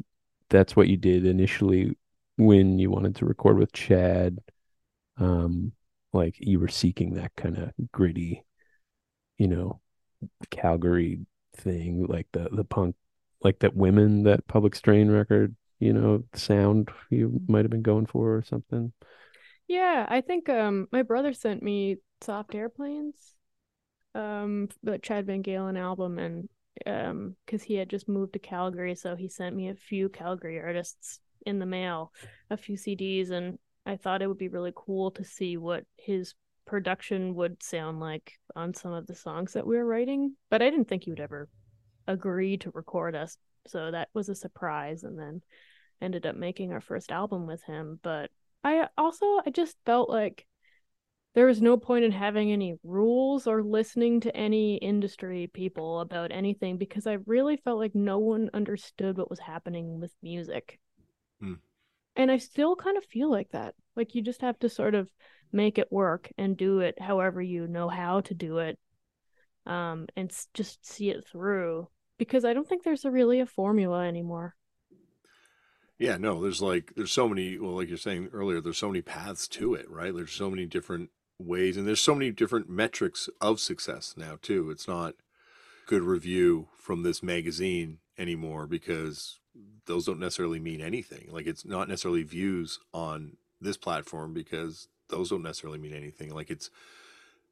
that's 0.50 0.76
what 0.76 0.88
you 0.88 0.98
did 0.98 1.26
initially 1.26 1.98
when 2.38 2.80
you 2.80 2.90
wanted 2.92 3.16
to 3.16 3.26
record 3.26 3.58
with 3.58 3.72
chad. 3.74 4.40
Um 5.18 5.74
like 6.14 6.36
you 6.40 6.60
were 6.60 6.68
seeking 6.70 7.16
that 7.16 7.36
kind 7.36 7.58
of 7.58 7.72
gritty 7.92 8.44
you 9.38 9.48
know 9.48 9.82
calgary 10.52 11.20
thing 11.58 12.06
like 12.08 12.28
the 12.34 12.50
the 12.52 12.64
punk 12.64 12.96
like 13.44 13.60
that 13.60 13.76
women 13.76 14.24
that 14.24 14.48
public 14.48 14.76
strain 14.76 15.10
record 15.10 15.56
you 15.80 15.94
know 15.94 16.24
sound 16.34 16.90
you 17.10 17.42
might 17.48 17.66
have 17.66 17.72
been 17.72 17.82
going 17.84 18.06
for 18.06 18.36
or 18.38 18.44
something 18.44 18.94
Yeah, 19.74 20.06
I 20.08 20.22
think 20.22 20.50
um 20.50 20.88
my 20.92 21.02
brother 21.02 21.34
sent 21.34 21.64
me 21.64 21.98
Soft 22.22 22.54
Airplanes, 22.54 23.34
um, 24.14 24.70
the 24.84 25.00
Chad 25.00 25.26
VanGaalen 25.26 25.80
album, 25.80 26.20
and 26.20 26.48
um, 26.86 27.36
because 27.44 27.64
he 27.64 27.74
had 27.74 27.90
just 27.90 28.08
moved 28.08 28.34
to 28.34 28.40
Calgary, 28.40 28.94
so 28.94 29.16
he 29.16 29.28
sent 29.28 29.56
me 29.56 29.70
a 29.70 29.76
few 29.76 30.10
Calgary 30.10 30.60
artists 30.60 31.22
in 31.48 31.58
the 31.58 31.66
mail, 31.66 32.12
a 32.52 32.58
few 32.58 32.78
CDs, 32.78 33.32
and 33.32 33.58
I 33.84 33.96
thought 33.96 34.22
it 34.22 34.28
would 34.28 34.38
be 34.38 34.48
really 34.48 34.74
cool 34.76 35.10
to 35.10 35.24
see 35.24 35.58
what 35.58 35.86
his 35.98 36.36
production 36.68 37.34
would 37.34 37.64
sound 37.64 38.00
like 38.00 38.34
on 38.56 38.76
some 38.76 38.94
of 38.94 39.08
the 39.08 39.16
songs 39.16 39.54
that 39.54 39.66
we 39.66 39.76
were 39.76 39.86
writing. 39.86 40.36
But 40.52 40.62
I 40.62 40.70
didn't 40.70 40.88
think 40.88 41.06
he 41.06 41.10
would 41.10 41.20
ever 41.20 41.50
agree 42.08 42.58
to 42.58 42.70
record 42.76 43.16
us, 43.16 43.40
so 43.66 43.90
that 43.90 44.10
was 44.14 44.30
a 44.30 44.36
surprise, 44.36 45.02
and 45.02 45.18
then 45.18 45.42
ended 46.00 46.28
up 46.28 46.36
making 46.36 46.74
our 46.74 46.82
first 46.82 47.12
album 47.12 47.48
with 47.48 47.64
him. 47.64 48.00
But 48.04 48.30
I 48.64 48.88
also 48.98 49.42
I 49.46 49.50
just 49.52 49.76
felt 49.86 50.10
like 50.10 50.46
there 51.36 51.48
was 51.48 51.62
no 51.62 51.78
point 51.78 52.06
in 52.06 52.12
having 52.12 52.52
any 52.52 52.76
rules 52.84 53.48
or 53.48 53.64
listening 53.64 54.20
to 54.22 54.36
any 54.36 54.76
industry 54.76 55.50
people 55.52 56.00
about 56.00 56.32
anything 56.32 56.78
because 56.78 57.08
I 57.08 57.18
really 57.26 57.58
felt 57.58 57.80
like 57.80 57.96
no 57.96 58.20
one 58.20 58.50
understood 58.54 59.18
what 59.18 59.30
was 59.30 59.40
happening 59.40 60.00
with 60.00 60.14
music. 60.22 60.80
Hmm. 61.42 61.56
And 62.16 62.32
I 62.32 62.38
still 62.38 62.76
kind 62.76 62.98
of 62.98 63.06
feel 63.06 63.32
like 63.32 63.50
that. 63.52 63.74
Like 63.96 64.14
you 64.14 64.22
just 64.22 64.42
have 64.42 64.60
to 64.60 64.70
sort 64.70 64.94
of 64.94 65.10
make 65.52 65.80
it 65.80 65.92
work 65.92 66.32
and 66.38 66.56
do 66.56 66.80
it 66.80 67.02
however 67.02 67.42
you 67.42 67.68
know 67.68 67.90
how 67.90 68.22
to 68.22 68.34
do 68.34 68.60
it. 68.60 68.78
Um 69.66 70.08
and 70.16 70.32
just 70.54 70.86
see 70.86 71.10
it 71.10 71.26
through 71.26 71.88
because 72.18 72.46
I 72.46 72.54
don't 72.54 72.68
think 72.68 72.84
there's 72.84 73.06
a 73.06 73.12
really 73.12 73.40
a 73.40 73.46
formula 73.46 74.06
anymore. 74.06 74.56
Yeah, 76.00 76.18
no, 76.18 76.42
there's 76.42 76.62
like 76.62 76.94
there's 76.96 77.12
so 77.12 77.30
many 77.30 77.58
well 77.58 77.76
like 77.76 77.88
you're 77.88 77.98
saying 77.98 78.30
earlier 78.34 78.60
there's 78.60 78.78
so 78.78 78.90
many 78.90 79.02
paths 79.02 79.48
to 79.50 79.74
it, 79.74 79.90
right? 79.90 80.14
There's 80.16 80.32
so 80.32 80.50
many 80.50 80.66
different 80.66 81.10
ways 81.40 81.78
and 81.78 81.88
there's 81.88 82.02
so 82.02 82.16
many 82.16 82.32
different 82.32 82.70
metrics 82.70 83.30
of 83.42 83.60
success 83.60 84.16
now 84.18 84.38
too. 84.42 84.70
It's 84.70 84.88
not 84.88 85.16
good 85.86 86.04
review 86.04 86.68
from 86.76 87.04
this 87.04 87.22
magazine 87.22 88.00
anymore 88.18 88.68
because 88.68 89.40
those 89.86 90.06
don't 90.06 90.20
necessarily 90.20 90.60
mean 90.60 90.82
anything. 90.82 91.30
Like 91.32 91.48
it's 91.48 91.66
not 91.66 91.88
necessarily 91.88 92.24
views 92.24 92.80
on 92.94 93.38
this 93.62 93.78
platform 93.78 94.34
because 94.34 94.88
those 95.10 95.30
don't 95.30 95.44
necessarily 95.44 95.80
mean 95.80 95.94
anything. 95.94 96.34
Like 96.34 96.50
it's 96.50 96.70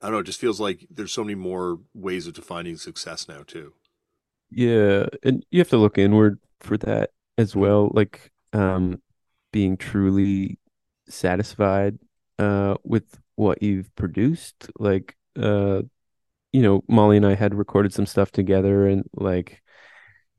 I 0.02 0.08
don't 0.08 0.14
know, 0.14 0.20
it 0.20 0.26
just 0.26 0.40
feels 0.40 0.60
like 0.60 0.88
there's 0.90 1.14
so 1.14 1.24
many 1.24 1.36
more 1.36 1.80
ways 1.94 2.26
of 2.26 2.34
defining 2.34 2.78
success 2.78 3.28
now 3.28 3.44
too. 3.46 3.74
Yeah, 4.50 5.06
and 5.24 5.46
you 5.52 5.60
have 5.60 5.70
to 5.70 5.78
look 5.78 5.98
inward 5.98 6.40
for 6.60 6.78
that 6.80 7.12
as 7.38 7.56
well, 7.56 7.90
like 7.94 8.32
um 8.54 9.02
being 9.52 9.78
truly 9.78 10.60
satisfied 11.08 11.98
uh 12.40 12.76
with 12.84 13.20
what 13.36 13.62
you've 13.64 13.94
produced. 13.96 14.70
Like 14.80 15.16
uh 15.38 15.84
you 16.52 16.62
know, 16.62 16.84
Molly 16.90 17.18
and 17.18 17.26
I 17.26 17.36
had 17.36 17.56
recorded 17.56 17.94
some 17.94 18.06
stuff 18.06 18.32
together 18.32 18.88
and 18.88 19.04
like 19.16 19.62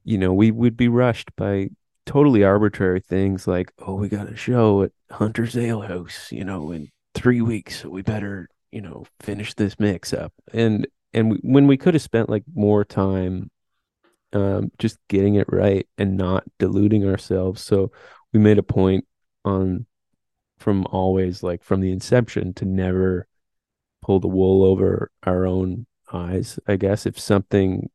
you 0.05 0.19
know, 0.19 0.33
we 0.33 0.51
would 0.51 0.77
be 0.77 0.89
rushed 0.89 1.35
by 1.37 1.69
totally 2.07 2.43
arbitrary 2.45 3.01
things 3.01 3.47
like, 3.47 3.73
oh, 3.79 3.95
we 3.95 4.09
got 4.09 4.33
a 4.33 4.37
show 4.37 4.83
at 4.83 4.93
Hunter's 5.11 5.57
Ale 5.57 5.83
House, 5.83 6.33
you 6.33 6.45
know, 6.45 6.73
in 6.73 6.91
three 7.15 7.41
weeks, 7.41 7.83
so 7.83 7.89
we 7.89 8.03
better, 8.03 8.49
you 8.71 8.81
know, 8.81 9.05
finish 9.21 9.55
this 9.55 9.79
mix 9.79 10.13
up. 10.13 10.33
And 10.53 10.87
and 11.13 11.31
we, 11.33 11.37
when 11.43 11.67
we 11.67 11.77
could 11.77 11.95
have 11.95 12.03
spent 12.03 12.29
like 12.29 12.45
more 12.55 12.85
time 12.85 13.51
um, 14.33 14.71
just 14.79 14.99
getting 15.09 15.37
it 15.37 15.47
right 15.51 15.87
and 15.99 16.17
not 16.17 16.45
deluding 16.59 17.07
ourselves. 17.07 17.63
So 17.63 17.93
we 18.33 18.41
made 18.41 18.59
a 18.59 18.63
point 18.63 19.07
on 19.45 19.87
from 20.59 20.85
Alvvays 20.85 21.43
like 21.43 21.63
from 21.63 21.81
the 21.81 21.91
inception 21.91 22.55
to 22.55 22.65
never 22.65 23.27
pull 24.03 24.21
the 24.21 24.29
wool 24.29 24.65
over 24.65 25.11
our 25.25 25.47
own 25.47 25.87
eyes. 26.13 26.59
I 26.67 26.77
guess 26.77 27.07
if 27.07 27.19
something 27.19 27.91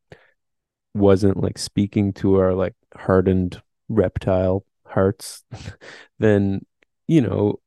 wasn't 0.94 1.42
like 1.42 1.58
speaking 1.58 2.12
to 2.14 2.36
our 2.36 2.54
like 2.54 2.74
hardened 2.94 3.62
reptile 3.88 4.64
hearts, 4.84 5.44
then 6.18 6.64
you 7.06 7.20
know 7.20 7.60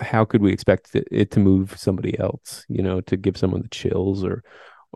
how 0.00 0.24
could 0.24 0.42
we 0.42 0.52
expect 0.52 0.94
it, 0.94 1.30
to 1.30 1.40
move 1.40 1.78
somebody 1.78 2.18
else? 2.18 2.64
You 2.68 2.82
know, 2.82 3.00
to 3.02 3.16
give 3.16 3.36
someone 3.36 3.62
the 3.62 3.68
chills 3.68 4.24
or 4.24 4.42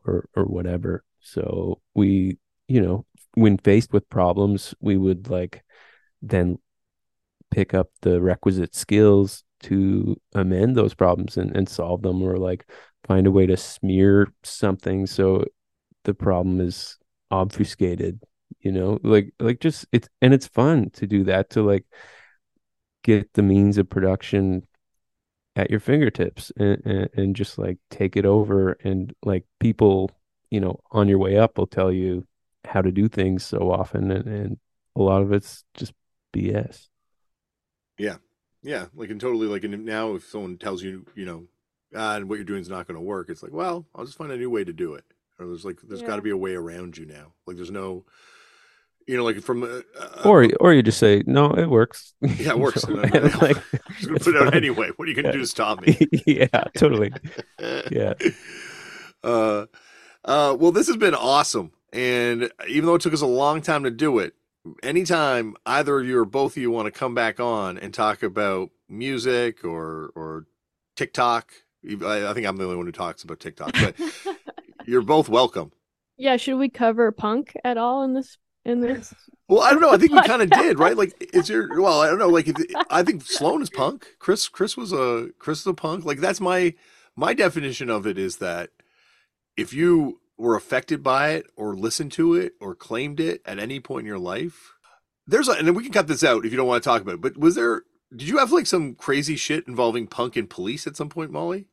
or 0.04 0.28
or 0.34 0.44
whatever. 0.44 1.04
So 1.20 1.80
we, 1.94 2.38
you 2.68 2.80
know, 2.80 3.06
when 3.34 3.58
faced 3.58 3.92
with 3.92 4.08
problems, 4.10 4.74
we 4.80 4.96
would 4.96 5.28
like 5.30 5.64
then 6.20 6.58
pick 7.50 7.74
up 7.74 7.90
the 8.02 8.20
requisite 8.20 8.74
skills 8.74 9.44
to 9.60 10.16
amend 10.34 10.76
those 10.76 10.94
problems 10.94 11.36
and, 11.36 11.54
and 11.56 11.68
solve 11.68 12.02
them 12.02 12.22
or 12.22 12.36
like 12.38 12.68
find 13.06 13.26
a 13.26 13.30
way 13.30 13.46
to 13.46 13.56
smear 13.56 14.32
something 14.42 15.06
so 15.06 15.44
the 16.04 16.14
problem 16.14 16.60
is 16.60 16.98
obfuscated 17.30 18.20
you 18.62 18.72
know? 18.72 18.98
Like 19.02 19.34
like 19.38 19.60
just 19.60 19.86
it's 19.92 20.08
and 20.20 20.32
it's 20.32 20.46
fun 20.46 20.90
to 20.90 21.06
do 21.06 21.24
that 21.24 21.50
to 21.50 21.62
like 21.62 21.84
get 23.02 23.32
the 23.34 23.42
means 23.42 23.78
of 23.78 23.90
production 23.90 24.66
at 25.56 25.70
your 25.70 25.80
fingertips 25.80 26.52
and, 26.56 26.80
and, 26.86 27.10
and 27.14 27.36
just 27.36 27.58
like 27.58 27.78
take 27.90 28.16
it 28.16 28.24
over 28.24 28.72
and 28.84 29.12
like 29.24 29.44
people 29.60 30.10
you 30.50 30.60
know 30.60 30.80
on 30.90 31.08
your 31.08 31.18
way 31.18 31.36
up 31.36 31.58
will 31.58 31.66
tell 31.66 31.92
you 31.92 32.26
how 32.64 32.82
to 32.82 32.92
do 32.92 33.08
things 33.08 33.44
so 33.44 33.70
often 33.70 34.10
and, 34.10 34.26
and 34.28 34.58
a 34.96 35.02
lot 35.02 35.22
of 35.22 35.32
it's 35.32 35.64
just 35.74 35.92
bs 36.34 36.88
Yeah, 37.98 38.16
yeah, 38.62 38.86
like 38.94 39.10
and 39.10 39.20
totally 39.20 39.46
like 39.46 39.64
and 39.64 39.84
now 39.84 40.14
if 40.14 40.24
someone 40.24 40.58
tells 40.58 40.82
you, 40.82 41.06
you 41.14 41.24
know, 41.24 41.44
ah, 41.94 42.20
what 42.20 42.36
you're 42.36 42.44
doing 42.44 42.60
is 42.60 42.68
not 42.68 42.86
going 42.86 42.96
to 42.96 43.00
work, 43.04 43.28
it's 43.28 43.42
like, 43.42 43.52
well, 43.52 43.86
I'll 43.94 44.04
just 44.04 44.16
find 44.18 44.32
a 44.32 44.36
new 44.36 44.50
way 44.50 44.64
to 44.64 44.72
do 44.72 44.94
it. 44.94 45.04
Or 45.38 45.46
there's 45.46 45.64
like 45.64 45.80
there's 45.82 46.02
got 46.02 46.16
to 46.16 46.22
be 46.22 46.30
a 46.30 46.36
way 46.36 46.54
around 46.54 46.96
you 46.96 47.06
now. 47.06 47.32
Like 47.46 47.56
there's 47.56 47.70
no, 47.70 48.04
you 49.06 49.16
know, 49.16 49.24
like 49.24 49.40
from 49.42 49.62
uh, 49.64 49.80
or 50.24 50.48
or 50.60 50.72
you 50.72 50.82
just 50.82 50.98
say 50.98 51.22
no 51.26 51.50
it 51.52 51.68
works 51.68 52.14
yeah, 52.38 52.50
it 52.50 52.58
works. 52.58 52.86
You 52.88 52.94
know, 52.96 53.02
And 53.02 53.26
I'm 53.26 53.38
like, 53.40 53.58
just 53.96 54.08
gonna 54.08 54.18
put 54.18 54.34
it 54.34 54.42
out 54.42 54.50
fine. 54.52 54.54
anyway. 54.54 54.90
What 54.96 55.06
are 55.06 55.10
you 55.10 55.16
gonna 55.16 55.28
Yeah. 55.28 55.32
do 55.32 55.40
to 55.40 55.46
stop 55.46 55.80
me? 55.80 55.98
yeah 56.26 56.46
totally 56.76 57.14
Yeah. 57.88 58.14
Uh, 59.22 59.66
uh, 60.24 60.56
well, 60.58 60.72
this 60.72 60.86
has 60.88 60.96
been 60.96 61.14
awesome. 61.14 61.72
And 61.92 62.50
even 62.68 62.86
though 62.86 62.94
it 62.94 63.02
took 63.02 63.12
us 63.12 63.20
a 63.20 63.26
long 63.26 63.60
time 63.60 63.84
to 63.84 63.90
do 63.90 64.18
it, 64.18 64.34
anytime 64.82 65.54
either 65.66 66.00
of 66.00 66.06
you 66.06 66.18
or 66.18 66.24
both 66.24 66.56
of 66.56 66.62
you 66.62 66.70
want 66.70 66.86
to 66.86 66.90
come 66.90 67.14
back 67.14 67.40
on 67.40 67.78
and 67.78 67.92
talk 67.92 68.22
about 68.22 68.70
music 68.88 69.64
or 69.64 70.12
or 70.14 70.46
TikTok, 70.96 71.52
I, 72.04 72.28
I 72.28 72.34
think 72.34 72.46
I'm 72.46 72.56
the 72.56 72.64
only 72.64 72.76
one 72.76 72.86
who 72.86 72.92
talks 72.92 73.22
about 73.24 73.40
TikTok, 73.40 73.72
but 73.72 73.94
you're 74.86 75.02
both 75.02 75.28
welcome. 75.28 75.72
yeah, 76.16 76.36
should 76.36 76.56
we 76.58 76.68
cover 76.68 77.10
punk 77.12 77.54
at 77.64 77.76
all 77.76 78.02
in 78.04 78.14
this 78.14 78.38
in 78.64 78.80
this? 78.80 79.12
Well, 79.48 79.60
I 79.62 79.72
don't 79.72 79.80
know. 79.82 79.92
I 79.92 79.98
think 79.98 80.12
we 80.12 80.22
kind 80.22 80.40
of 80.40 80.48
did, 80.50 80.78
right? 80.78 80.96
Like, 80.96 81.12
is 81.34 81.50
your 81.50 81.80
well? 81.80 82.00
I 82.00 82.06
don't 82.06 82.18
know. 82.18 82.28
Like, 82.28 82.48
if, 82.48 82.56
I 82.88 83.02
think 83.02 83.22
Sloan 83.22 83.60
is 83.60 83.68
punk. 83.68 84.06
Chris, 84.18 84.48
Chris 84.48 84.76
was 84.76 84.92
a 84.92 85.28
Chris 85.38 85.60
is 85.60 85.66
a 85.66 85.74
punk. 85.74 86.04
Like, 86.06 86.20
that's 86.20 86.40
my 86.40 86.74
my 87.16 87.34
definition 87.34 87.90
of 87.90 88.06
it 88.06 88.16
is 88.16 88.36
that 88.38 88.70
if 89.56 89.74
you 89.74 90.20
were 90.42 90.56
affected 90.56 91.02
by 91.04 91.30
it 91.30 91.46
or 91.56 91.76
listened 91.76 92.10
to 92.12 92.34
it 92.34 92.54
or 92.60 92.74
claimed 92.74 93.20
it 93.20 93.40
at 93.46 93.60
any 93.60 93.78
point 93.78 94.00
in 94.00 94.06
your 94.06 94.18
life, 94.18 94.72
there's 95.26 95.48
a, 95.48 95.52
and 95.52 95.68
then 95.68 95.74
we 95.74 95.84
can 95.84 95.92
cut 95.92 96.08
this 96.08 96.24
out 96.24 96.44
if 96.44 96.50
you 96.50 96.56
don't 96.56 96.66
want 96.66 96.82
to 96.82 96.88
talk 96.88 97.00
about 97.00 97.14
it. 97.14 97.20
But 97.20 97.38
was 97.38 97.54
there? 97.54 97.82
Did 98.14 98.28
you 98.28 98.38
have 98.38 98.50
like 98.52 98.66
some 98.66 98.94
crazy 98.96 99.36
shit 99.36 99.68
involving 99.68 100.08
punk 100.08 100.36
and 100.36 100.50
police 100.50 100.86
at 100.86 100.96
some 100.96 101.08
point, 101.08 101.30
Molly? 101.30 101.68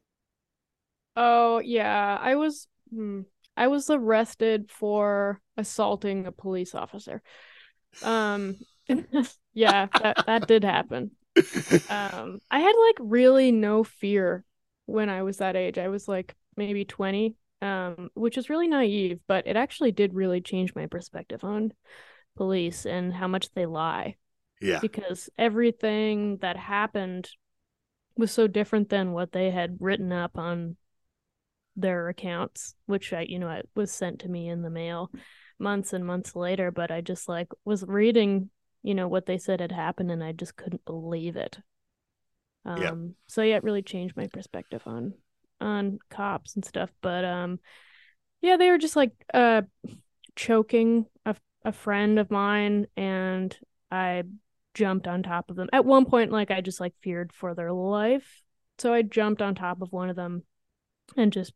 Oh 1.15 1.59
yeah, 1.59 2.17
I 2.21 2.35
was 2.35 2.67
hmm, 2.91 3.21
I 3.57 3.67
was 3.67 3.89
arrested 3.89 4.69
for 4.71 5.41
assaulting 5.57 6.27
a 6.27 6.31
police 6.31 6.75
officer. 6.75 7.23
Um 8.03 8.57
yeah, 9.53 9.87
that 10.01 10.25
that 10.27 10.47
did 10.47 10.63
happen. 10.63 11.11
Um 11.89 12.39
I 12.51 12.59
had 12.59 12.73
like 12.87 12.97
really 12.99 13.51
no 13.51 13.83
fear 13.83 14.45
when 14.85 15.09
I 15.09 15.23
was 15.23 15.37
that 15.37 15.55
age. 15.55 15.79
I 15.79 15.87
was 15.87 16.07
like 16.07 16.35
maybe 16.55 16.85
20, 16.85 17.35
um 17.61 18.10
which 18.14 18.38
is 18.38 18.49
really 18.49 18.68
naive, 18.68 19.19
but 19.27 19.48
it 19.48 19.56
actually 19.56 19.91
did 19.91 20.14
really 20.14 20.41
change 20.41 20.76
my 20.76 20.88
perspective 20.88 21.44
on 21.44 21.73
police 22.38 22.86
and 22.86 23.14
how 23.14 23.27
much 23.27 23.52
they 23.52 23.65
lie 23.65 24.15
yeah, 24.61 24.81
because 24.81 25.30
everything 25.38 26.38
that 26.38 26.57
happened 26.57 27.30
was 28.18 28.31
so 28.31 28.48
different 28.48 28.90
than 28.90 29.14
what 29.14 29.31
they 29.31 29.52
had 29.52 29.77
written 29.80 30.11
up 30.11 30.38
on 30.38 30.77
their 31.76 32.10
accounts, 32.10 32.76
which 32.86 33.14
I, 33.14 33.22
you 33.22 33.40
know, 33.40 33.49
it 33.49 33.69
was 33.76 33.91
sent 33.91 34.19
to 34.22 34.30
me 34.30 34.49
in 34.49 34.61
the 34.61 34.69
mail 34.69 35.11
months 35.57 35.94
and 35.94 36.06
months 36.06 36.36
later. 36.36 36.72
But 36.72 36.91
I 36.91 37.02
just 37.02 37.30
like 37.30 37.48
was 37.65 37.84
reading, 37.88 38.49
you 38.84 38.94
know, 38.95 39.07
what 39.07 39.26
they 39.26 39.38
said 39.38 39.61
had 39.61 39.72
happened, 39.72 40.11
and 40.11 40.23
I 40.23 40.31
just 40.31 40.56
couldn't 40.56 40.86
believe 40.86 41.36
it. 41.36 41.60
Um, 42.65 42.81
Yeah. 42.81 43.14
so 43.27 43.41
yeah, 43.41 43.56
it 43.57 43.64
really 43.64 43.81
changed 43.81 44.18
my 44.18 44.27
perspective 44.27 44.84
on 44.86 45.14
on 45.61 45.99
cops 46.10 46.56
and 46.56 46.64
stuff. 46.65 46.90
But 47.02 47.26
um, 47.26 47.60
yeah, 48.41 48.57
they 48.57 48.69
were 48.69 48.77
just 48.77 48.95
like 48.95 49.11
uh 49.34 49.64
choking 50.36 51.06
a 51.26 51.36
a 51.65 51.72
friend 51.72 52.19
of 52.19 52.31
mine, 52.31 52.88
and 52.95 53.57
I 53.91 54.23
jumped 54.73 55.07
on 55.07 55.23
top 55.23 55.49
of 55.49 55.56
them. 55.56 55.68
At 55.73 55.86
one 55.86 56.06
point, 56.06 56.31
like 56.31 56.52
I 56.52 56.61
just 56.61 56.80
like 56.80 56.94
feared 57.02 57.34
for 57.34 57.53
their 57.53 57.72
life. 57.72 58.41
So 58.77 58.94
I 58.94 59.02
jumped 59.02 59.41
on 59.41 59.56
top 59.56 59.81
of 59.81 59.91
one 59.91 60.10
of 60.10 60.15
them 60.15 60.44
and 61.18 61.34
just 61.34 61.53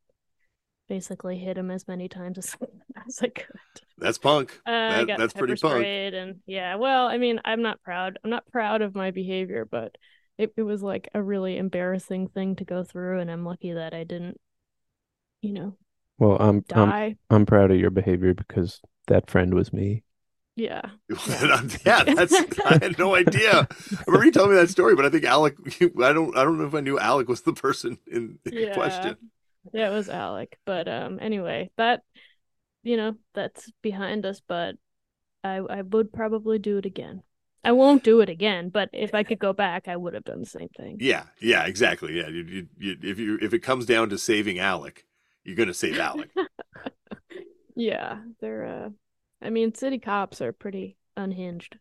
basically 0.89 1.37
hit 1.37 1.57
him 1.57 1.71
as 1.71 1.87
many 1.87 2.09
times 2.09 2.37
as, 2.37 2.55
as 3.07 3.19
I 3.21 3.27
could. 3.29 3.55
that's 3.97 4.17
punk. 4.17 4.59
Uh, 4.65 5.05
That- 5.05 5.17
that's 5.17 5.33
pretty 5.33 5.55
punk. 5.55 5.85
and 5.85 6.41
yeah, 6.45 6.75
well, 6.75 7.07
I 7.07 7.17
mean, 7.17 7.39
I'm 7.45 7.61
not 7.61 7.81
proud. 7.81 8.19
I'm 8.23 8.29
not 8.29 8.45
proud 8.51 8.81
of 8.81 8.93
my 8.93 9.11
behavior, 9.11 9.65
but 9.69 9.95
it, 10.37 10.53
it 10.57 10.63
was 10.63 10.81
like 10.83 11.09
a 11.13 11.21
really 11.23 11.57
embarrassing 11.57 12.27
thing 12.29 12.55
to 12.57 12.65
go 12.65 12.83
through 12.83 13.19
and 13.19 13.31
I'm 13.31 13.45
lucky 13.45 13.73
that 13.73 13.93
I 13.93 14.03
didn't, 14.03 14.39
you 15.41 15.53
know, 15.53 15.77
well 16.17 16.37
i'm 16.39 16.63
i'm 16.73 16.93
i'm 17.29 17.45
proud 17.45 17.71
of 17.71 17.79
your 17.79 17.89
behavior 17.91 18.33
because 18.33 18.81
that 19.07 19.29
friend 19.29 19.53
was 19.53 19.71
me 19.73 20.03
yeah. 20.55 20.89
yeah, 21.85 22.03
that's 22.15 22.45
I 22.65 22.77
had 22.81 22.97
no 22.97 23.13
idea. 23.13 23.67
I 23.69 24.03
remember 24.07 24.25
you 24.25 24.31
telling 24.31 24.51
me 24.51 24.55
that 24.55 24.69
story, 24.69 24.95
but 24.95 25.05
I 25.05 25.09
think 25.09 25.25
Alec. 25.25 25.55
I 25.81 26.13
don't. 26.13 26.35
I 26.35 26.43
don't 26.43 26.57
know 26.57 26.65
if 26.65 26.73
I 26.73 26.79
knew 26.79 26.97
Alec 26.97 27.27
was 27.27 27.41
the 27.41 27.53
person 27.53 27.97
in, 28.09 28.39
in 28.45 28.51
Yeah. 28.51 28.69
question. 28.71 29.17
Yeah, 29.73 29.89
it 29.89 29.93
was 29.93 30.09
Alec. 30.09 30.57
But 30.65 30.87
um 30.87 31.19
anyway, 31.21 31.71
that 31.77 32.03
you 32.83 32.97
know, 32.97 33.17
that's 33.33 33.71
behind 33.81 34.25
us, 34.25 34.41
but 34.47 34.75
I 35.43 35.57
I 35.57 35.81
would 35.83 36.13
probably 36.13 36.59
do 36.59 36.77
it 36.77 36.85
again. 36.85 37.23
I 37.63 37.71
won't 37.71 38.03
do 38.03 38.19
it 38.21 38.29
again, 38.29 38.69
but 38.69 38.89
if 38.93 39.13
I 39.13 39.23
could 39.23 39.39
go 39.39 39.53
back, 39.53 39.87
I 39.87 39.95
would 39.95 40.13
have 40.13 40.25
done 40.25 40.41
the 40.41 40.45
same 40.45 40.69
thing. 40.69 40.97
Yeah, 40.99 41.23
yeah, 41.39 41.65
exactly. 41.65 42.17
Yeah, 42.17 42.27
you, 42.27 42.43
you, 42.43 42.67
you, 42.77 42.97
if 43.01 43.19
you 43.19 43.39
if 43.41 43.53
it 43.53 43.59
comes 43.59 43.85
down 43.85 44.09
to 44.09 44.17
saving 44.17 44.59
Alec, 44.59 45.05
you're 45.43 45.55
gonna 45.55 45.73
save 45.73 45.97
Alec. 45.99 46.29
Yeah, 47.75 48.19
they're 48.39 48.65
uh 48.65 48.89
I 49.41 49.49
mean, 49.49 49.73
city 49.73 49.99
cops 49.99 50.41
are 50.41 50.53
pretty 50.53 50.95
unhinged. 51.17 51.77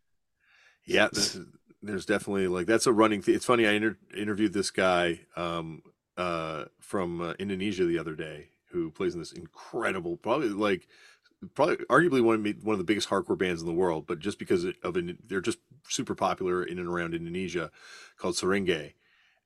Yeah, 0.85 1.09
this 1.13 1.39
there's 1.83 2.07
definitely 2.07 2.49
like 2.49 2.67
that's 2.67 2.87
a 2.87 2.93
running. 2.93 3.23
Th- 3.23 3.37
it's 3.37 3.47
funny. 3.47 3.67
I 3.67 3.73
inter- 3.73 3.99
interviewed 4.17 4.53
this 4.53 4.71
guy 4.71 5.21
um, 5.37 5.83
uh, 6.17 6.65
from 6.81 7.21
uh, 7.21 7.33
Indonesia 7.39 7.85
the 7.85 7.99
other 7.99 8.15
day 8.15 8.49
who 8.71 8.91
plays 8.91 9.15
in 9.15 9.21
this 9.21 9.33
incredible, 9.33 10.17
probably 10.17 10.49
like 10.49 10.89
probably 11.55 11.77
arguably 11.87 12.23
one 12.23 12.47
of 12.47 12.65
one 12.65 12.75
of 12.75 12.79
the 12.79 12.85
biggest 12.85 13.09
hardcore 13.09 13.39
bands 13.39 13.61
in 13.61 13.67
the 13.67 13.73
world. 13.75 14.07
But 14.07 14.19
just 14.19 14.39
because 14.39 14.65
of 14.65 14.97
it, 14.97 15.29
they're 15.29 15.41
just 15.41 15.59
super 15.89 16.15
popular 16.15 16.63
in 16.63 16.79
and 16.79 16.89
around 16.89 17.15
Indonesia, 17.15 17.71
called 18.17 18.35
Seringai. 18.35 18.95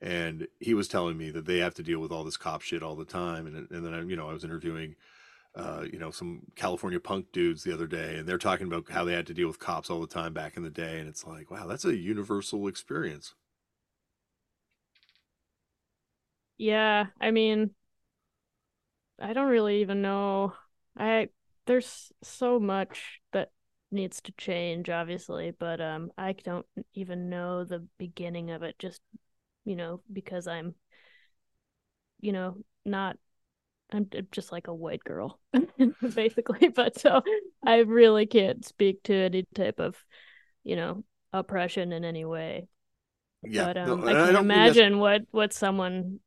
And 0.01 0.47
he 0.61 0.75
was 0.75 0.89
telling 0.89 1.17
me 1.17 1.31
that 1.31 1.47
they 1.47 1.59
have 1.59 1.75
to 1.75 1.83
deal 1.83 2.01
with 2.01 2.13
all 2.13 2.25
this 2.25 2.37
cop 2.37 2.63
shit 2.63 2.83
all 2.83 2.97
the 2.97 3.05
time. 3.05 3.47
And 3.47 3.71
and 3.71 3.85
then 3.85 3.95
I, 3.95 4.03
you 4.03 4.17
know 4.17 4.29
I 4.29 4.33
was 4.33 4.45
interviewing 4.45 4.97
uh, 5.57 5.85
you 5.91 5.99
know, 5.99 6.11
some 6.11 6.43
California 6.55 7.01
punk 7.01 7.33
dudes 7.33 7.65
the 7.65 7.73
other 7.73 7.87
day, 7.87 8.17
and 8.17 8.29
they're 8.29 8.37
talking 8.39 8.67
about 8.67 8.91
how 8.91 9.05
they 9.05 9.15
had 9.15 9.27
to 9.27 9.35
deal 9.35 9.49
with 9.49 9.59
cops 9.59 9.89
all 9.89 10.01
the 10.01 10.07
time 10.07 10.35
back 10.35 10.57
in 10.57 10.63
the 10.63 10.71
day, 10.71 10.99
and 10.99 11.09
it's 11.09 11.27
like, 11.27 11.51
wow, 11.51 11.67
that's 11.67 11.85
a 11.87 11.97
universal 11.97 12.69
experience. 12.69 13.35
Yeah, 16.59 17.07
I 17.21 17.31
mean, 17.31 17.75
I 19.19 19.33
don't 19.33 19.49
really 19.49 19.81
even 19.81 20.03
know. 20.03 20.53
I 20.97 21.29
there's 21.67 22.13
so 22.23 22.61
much 22.61 23.21
that 23.33 23.51
needs 23.91 24.21
to 24.23 24.33
change, 24.33 24.91
obviously, 24.91 25.53
but 25.53 25.81
um, 25.81 26.11
I 26.19 26.33
don't 26.33 26.67
even 26.95 27.29
know 27.31 27.65
the 27.65 27.87
beginning 27.99 28.51
of 28.51 28.63
it. 28.63 28.79
Just 28.79 29.01
you 29.65 29.77
know, 29.77 30.01
because 30.13 30.47
I'm, 30.47 30.75
you 32.21 32.33
know, 32.33 32.57
not. 32.85 33.17
I'm 33.93 34.09
just 34.33 34.53
like 34.53 34.69
a 34.69 34.75
white 34.75 35.05
girl, 35.05 35.41
basically. 36.15 36.69
But 36.69 36.99
so 36.99 37.23
I 37.67 37.79
really 37.79 38.27
can't 38.27 38.65
speak 38.65 39.03
to 39.05 39.15
any 39.15 39.45
type 39.55 39.81
of, 39.81 39.97
you 40.65 40.77
know, 40.77 41.05
oppression 41.33 41.93
in 41.93 42.05
any 42.05 42.25
way. 42.25 42.69
Yeah, 43.43 43.69
But 43.69 43.79
no, 43.85 43.95
um, 43.95 44.05
I 44.07 44.15
and 44.15 44.21
can 44.21 44.33
don't 44.33 44.51
imagine 44.51 44.99
what 45.01 45.23
what 45.33 45.53
someone 45.53 46.21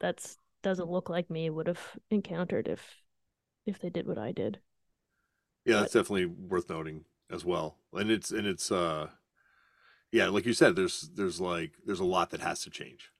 that's 0.00 0.38
doesn't 0.62 0.90
look 0.90 1.10
like 1.10 1.30
me 1.30 1.50
would 1.50 1.68
have 1.68 1.82
encountered 2.10 2.68
if 2.68 2.96
if 3.66 3.80
they 3.80 3.90
did 3.90 4.06
what 4.06 4.18
I 4.18 4.32
did. 4.32 4.60
Yeah, 5.68 5.80
that's 5.80 5.92
definitely 5.92 6.26
worth 6.26 6.70
noting 6.70 7.04
as 7.30 7.44
well. 7.44 7.76
And 7.92 8.10
it's 8.10 8.30
and 8.30 8.46
it's 8.46 8.72
uh, 8.72 9.08
yeah, 10.10 10.28
like 10.28 10.46
you 10.46 10.52
said, 10.52 10.76
there's 10.76 11.10
there's 11.14 11.40
like 11.40 11.72
there's 11.84 12.00
a 12.00 12.04
lot 12.04 12.30
that 12.30 12.40
has 12.40 12.62
to 12.62 12.70
change. 12.70 13.10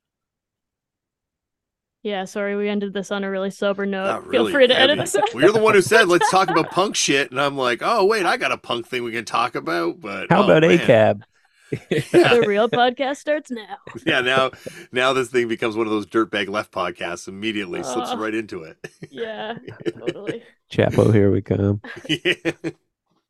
Yeah, 2.03 2.25
sorry, 2.25 2.57
we 2.57 2.69
ended 2.69 2.95
this 2.95 3.11
on 3.11 3.25
a 3.25 3.31
really 3.31 3.51
sober 3.51 3.85
note. 3.85 4.07
Not 4.07 4.23
Feel 4.23 4.31
really 4.31 4.53
free 4.53 4.67
to 4.69 4.75
heavy. 4.75 4.93
edit 4.93 5.05
this 5.05 5.17
out. 5.17 5.35
Well, 5.35 5.43
you're 5.43 5.53
the 5.53 5.59
one 5.59 5.75
who 5.75 5.83
said 5.83 6.09
let's 6.09 6.31
talk 6.31 6.49
about 6.49 6.71
punk 6.71 6.97
shit, 6.97 7.31
and 7.31 7.41
I'm 7.41 7.57
like, 7.57 7.81
oh 7.83 8.05
wait, 8.07 8.25
I 8.25 8.37
got 8.37 8.53
a 8.53 8.57
punk 8.59 8.87
thing 8.87 9.03
we 9.03 9.13
can 9.13 9.25
talk 9.25 9.55
about. 9.55 10.01
But 10.01 10.31
how 10.31 10.43
oh, 10.43 10.45
about 10.45 10.63
man. 10.63 10.79
acab 10.79 11.25
The 11.91 12.45
real 12.47 12.69
podcast 12.69 13.17
starts 13.17 13.51
now. 13.51 13.77
Yeah, 14.07 14.21
now 14.21 14.51
now 14.93 15.13
this 15.13 15.29
thing 15.29 15.49
becomes 15.49 15.77
one 15.77 15.87
of 15.87 15.93
those 15.93 16.07
dirtbag 16.07 16.49
left 16.49 16.73
podcasts. 16.73 17.29
Immediately 17.29 17.83
slips 17.83 18.11
Oh. 18.13 18.19
right 18.19 18.35
into 18.35 18.63
it. 18.63 18.77
Yeah, 19.11 19.59
totally. 19.99 20.43
Chapo, 20.73 21.13
here 21.13 21.31
we 21.31 21.43
come. 21.43 21.81
yeah. 22.09 22.53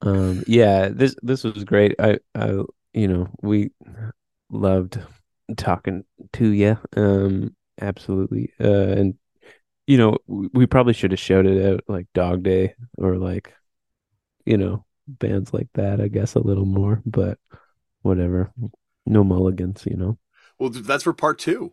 Um, 0.02 0.44
yeah, 0.46 0.88
this 0.88 1.16
this 1.22 1.42
was 1.44 1.64
great. 1.64 1.94
I, 1.98 2.18
I, 2.34 2.62
you 2.92 3.08
know, 3.08 3.28
we 3.42 3.70
loved 4.50 4.98
talking 5.56 6.04
to 6.34 6.48
you. 6.48 6.78
Um, 6.96 7.54
absolutely. 7.80 8.52
Uh, 8.60 8.68
and 8.68 9.14
you 9.86 9.96
know, 9.98 10.18
we, 10.26 10.48
we 10.52 10.66
probably 10.66 10.92
should 10.92 11.10
have 11.12 11.20
shouted 11.20 11.64
out 11.74 11.80
like 11.88 12.06
Dog 12.14 12.42
Day 12.44 12.74
or 12.98 13.16
like, 13.16 13.52
you 14.44 14.56
know, 14.56 14.84
bands 15.08 15.52
like 15.54 15.68
that. 15.74 16.00
I 16.00 16.08
guess 16.08 16.34
a 16.34 16.40
little 16.40 16.66
more, 16.66 17.02
but 17.06 17.38
whatever. 18.08 18.52
No 19.06 19.22
mulligans, 19.22 19.84
you 19.86 19.96
know. 19.96 20.18
Well, 20.58 20.70
that's 20.70 21.04
for 21.04 21.12
part 21.12 21.38
two. 21.38 21.72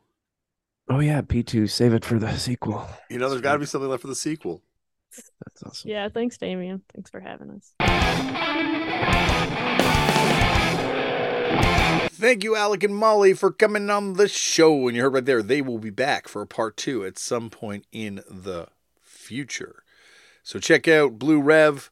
Oh 0.89 0.99
yeah, 0.99 1.21
P 1.21 1.41
two. 1.41 1.65
Save 1.65 1.93
it 1.93 2.05
for 2.05 2.19
the 2.19 2.37
sequel. 2.37 2.87
You 3.09 3.17
know, 3.17 3.29
there's 3.29 3.41
got 3.41 3.53
to 3.53 3.59
be 3.59 3.65
something 3.65 3.89
left 3.89 4.01
for 4.01 4.07
the 4.07 4.15
sequel. 4.15 4.61
That's 5.45 5.63
awesome. 5.63 5.89
Yeah, 5.89 6.09
thanks, 6.09 6.37
Damian. 6.37 6.81
Thanks 6.93 7.09
for 7.09 7.19
having 7.19 7.49
us. 7.49 7.73
Thank 12.11 12.43
you, 12.43 12.55
Alec 12.55 12.83
and 12.83 12.95
Molly, 12.95 13.33
for 13.33 13.51
coming 13.51 13.89
on 13.89 14.13
the 14.13 14.27
show. 14.27 14.87
And 14.87 14.95
you 14.95 15.03
heard 15.03 15.13
right 15.13 15.25
there, 15.25 15.41
they 15.41 15.61
will 15.61 15.79
be 15.79 15.89
back 15.89 16.27
for 16.27 16.41
a 16.41 16.47
part 16.47 16.77
two 16.77 17.03
at 17.05 17.17
some 17.17 17.49
point 17.49 17.85
in 17.91 18.21
the 18.29 18.67
future. 19.01 19.83
So 20.43 20.59
check 20.59 20.87
out 20.87 21.17
Blue 21.17 21.41
Rev 21.41 21.89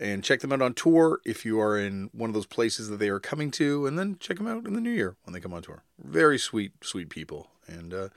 and 0.00 0.24
check 0.24 0.40
them 0.40 0.50
out 0.50 0.62
on 0.62 0.72
tour 0.72 1.20
if 1.26 1.44
you 1.44 1.60
are 1.60 1.78
in 1.78 2.08
one 2.12 2.30
of 2.30 2.34
those 2.34 2.46
places 2.46 2.88
that 2.88 2.96
they 2.96 3.10
are 3.10 3.20
coming 3.20 3.50
to. 3.52 3.86
And 3.86 3.98
then 3.98 4.16
check 4.18 4.38
them 4.38 4.48
out 4.48 4.66
in 4.66 4.72
the 4.72 4.80
new 4.80 4.90
year 4.90 5.16
when 5.24 5.34
they 5.34 5.40
come 5.40 5.52
on 5.52 5.62
tour. 5.62 5.84
Very 6.02 6.38
sweet, 6.38 6.72
sweet 6.82 7.10
people. 7.10 7.50
And 7.66 7.92
uh, 7.92 8.08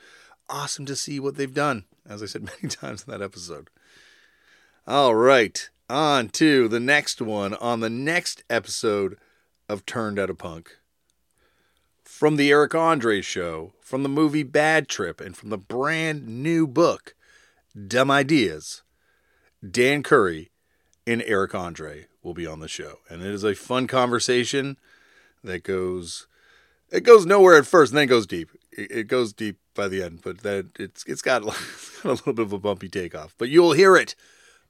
awesome 0.49 0.85
to 0.85 0.95
see 0.95 1.19
what 1.19 1.35
they've 1.35 1.53
done, 1.53 1.83
as 2.07 2.23
I 2.23 2.25
said 2.25 2.43
many 2.61 2.73
times 2.73 3.03
in 3.05 3.11
that 3.11 3.21
episode. 3.21 3.69
All 4.87 5.13
right, 5.13 5.69
on 5.89 6.29
to 6.29 6.67
the 6.67 6.79
next 6.79 7.21
one 7.21 7.53
on 7.55 7.81
the 7.81 7.89
next 7.89 8.43
episode 8.49 9.17
of 9.69 9.85
Turned 9.85 10.19
Out 10.19 10.29
a 10.29 10.33
Punk 10.33 10.77
from 12.03 12.35
the 12.35 12.51
Eric 12.51 12.75
Andre 12.75 13.21
show, 13.21 13.73
from 13.81 14.03
the 14.03 14.09
movie 14.09 14.43
Bad 14.43 14.87
Trip, 14.87 15.19
and 15.19 15.35
from 15.35 15.49
the 15.49 15.57
brand 15.57 16.27
new 16.27 16.67
book, 16.67 17.15
Dumb 17.87 18.11
Ideas, 18.11 18.83
Dan 19.69 20.03
Curry 20.03 20.51
and 21.05 21.23
Eric 21.25 21.53
Andre 21.53 22.07
will 22.21 22.33
be 22.33 22.47
on 22.47 22.59
the 22.59 22.67
show. 22.67 22.99
And 23.09 23.21
it 23.21 23.27
is 23.27 23.43
a 23.43 23.55
fun 23.55 23.87
conversation 23.87 24.77
that 25.43 25.63
goes 25.63 26.27
it 26.89 27.01
goes 27.01 27.25
nowhere 27.25 27.57
at 27.57 27.65
first 27.65 27.91
and 27.91 27.97
then 27.97 28.07
goes 28.07 28.27
deep. 28.27 28.49
It, 28.71 29.07
goes 29.07 29.33
deep 29.33 29.57
by 29.75 29.87
the 29.87 30.01
end, 30.01 30.21
but 30.23 30.39
that 30.39 30.67
it's 30.79 31.03
it's 31.05 31.21
got 31.21 31.43
a 31.43 31.53
little 32.07 32.33
bit 32.33 32.45
of 32.45 32.53
a 32.53 32.59
bumpy 32.59 32.89
takeoff. 32.89 33.35
But 33.37 33.49
you'll 33.49 33.73
hear 33.73 33.95
it 33.95 34.15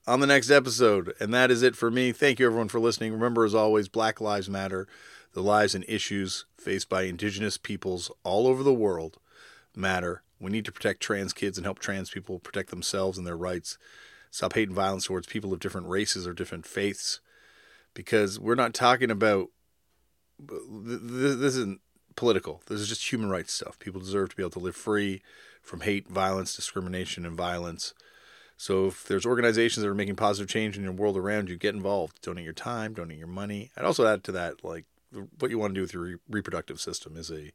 on 0.07 0.19
the 0.19 0.27
next 0.27 0.49
episode. 0.49 1.13
And 1.19 1.33
that 1.33 1.51
is 1.51 1.63
it 1.63 1.75
for 1.75 1.89
me. 1.91 2.11
Thank 2.11 2.39
you 2.39 2.45
everyone 2.45 2.69
for 2.69 2.79
listening. 2.79 3.13
Remember 3.13 3.45
as 3.45 3.55
always, 3.55 3.87
Black 3.87 4.19
Lives 4.19 4.49
Matter. 4.49 4.87
The 5.33 5.41
lives 5.41 5.73
and 5.73 5.83
issues 5.87 6.45
faced 6.57 6.89
by 6.89 7.03
indigenous 7.03 7.57
peoples 7.57 8.11
all 8.23 8.45
over 8.47 8.61
the 8.61 8.73
world 8.73 9.17
matter. 9.75 10.21
We 10.39 10.51
need 10.51 10.65
to 10.65 10.71
protect 10.71 11.01
trans 11.01 11.33
kids 11.33 11.57
and 11.57 11.65
help 11.65 11.79
trans 11.79 12.11
people 12.11 12.39
protect 12.39 12.69
themselves 12.69 13.17
and 13.17 13.25
their 13.25 13.37
rights. 13.37 13.77
Stop 14.33 14.53
hate 14.53 14.67
and 14.67 14.75
violence 14.75 15.05
towards 15.05 15.27
people 15.27 15.53
of 15.53 15.59
different 15.59 15.87
races 15.87 16.25
or 16.25 16.33
different 16.33 16.65
faiths. 16.65 17.19
Because 17.93 18.39
we're 18.39 18.55
not 18.55 18.73
talking 18.73 19.11
about 19.11 19.49
th- 20.39 20.59
th- 20.87 21.37
this 21.37 21.55
isn't 21.55 21.81
political. 22.15 22.63
This 22.65 22.79
is 22.79 22.89
just 22.89 23.11
human 23.11 23.29
rights 23.29 23.53
stuff. 23.53 23.77
People 23.77 24.01
deserve 24.01 24.31
to 24.31 24.35
be 24.35 24.41
able 24.41 24.49
to 24.49 24.59
live 24.59 24.75
free 24.75 25.21
from 25.61 25.81
hate, 25.81 26.09
violence, 26.09 26.55
discrimination, 26.55 27.27
and 27.27 27.37
violence. 27.37 27.93
So 28.57 28.87
if 28.87 29.03
there's 29.05 29.27
organizations 29.27 29.83
that 29.83 29.89
are 29.89 29.93
making 29.93 30.15
positive 30.15 30.49
change 30.49 30.77
in 30.77 30.83
your 30.83 30.93
world 30.93 31.15
around 31.15 31.47
you, 31.47 31.55
get 31.55 31.75
involved. 31.75 32.19
Donate 32.23 32.43
your 32.43 32.53
time, 32.53 32.95
donate 32.95 33.19
your 33.19 33.27
money. 33.27 33.69
I'd 33.77 33.85
also 33.85 34.07
add 34.07 34.23
to 34.23 34.31
that, 34.31 34.63
like 34.63 34.85
what 35.37 35.51
you 35.51 35.59
want 35.59 35.75
to 35.75 35.75
do 35.75 35.81
with 35.81 35.93
your 35.93 36.03
re- 36.03 36.17
reproductive 36.27 36.81
system 36.81 37.17
is 37.17 37.29
a 37.29 37.51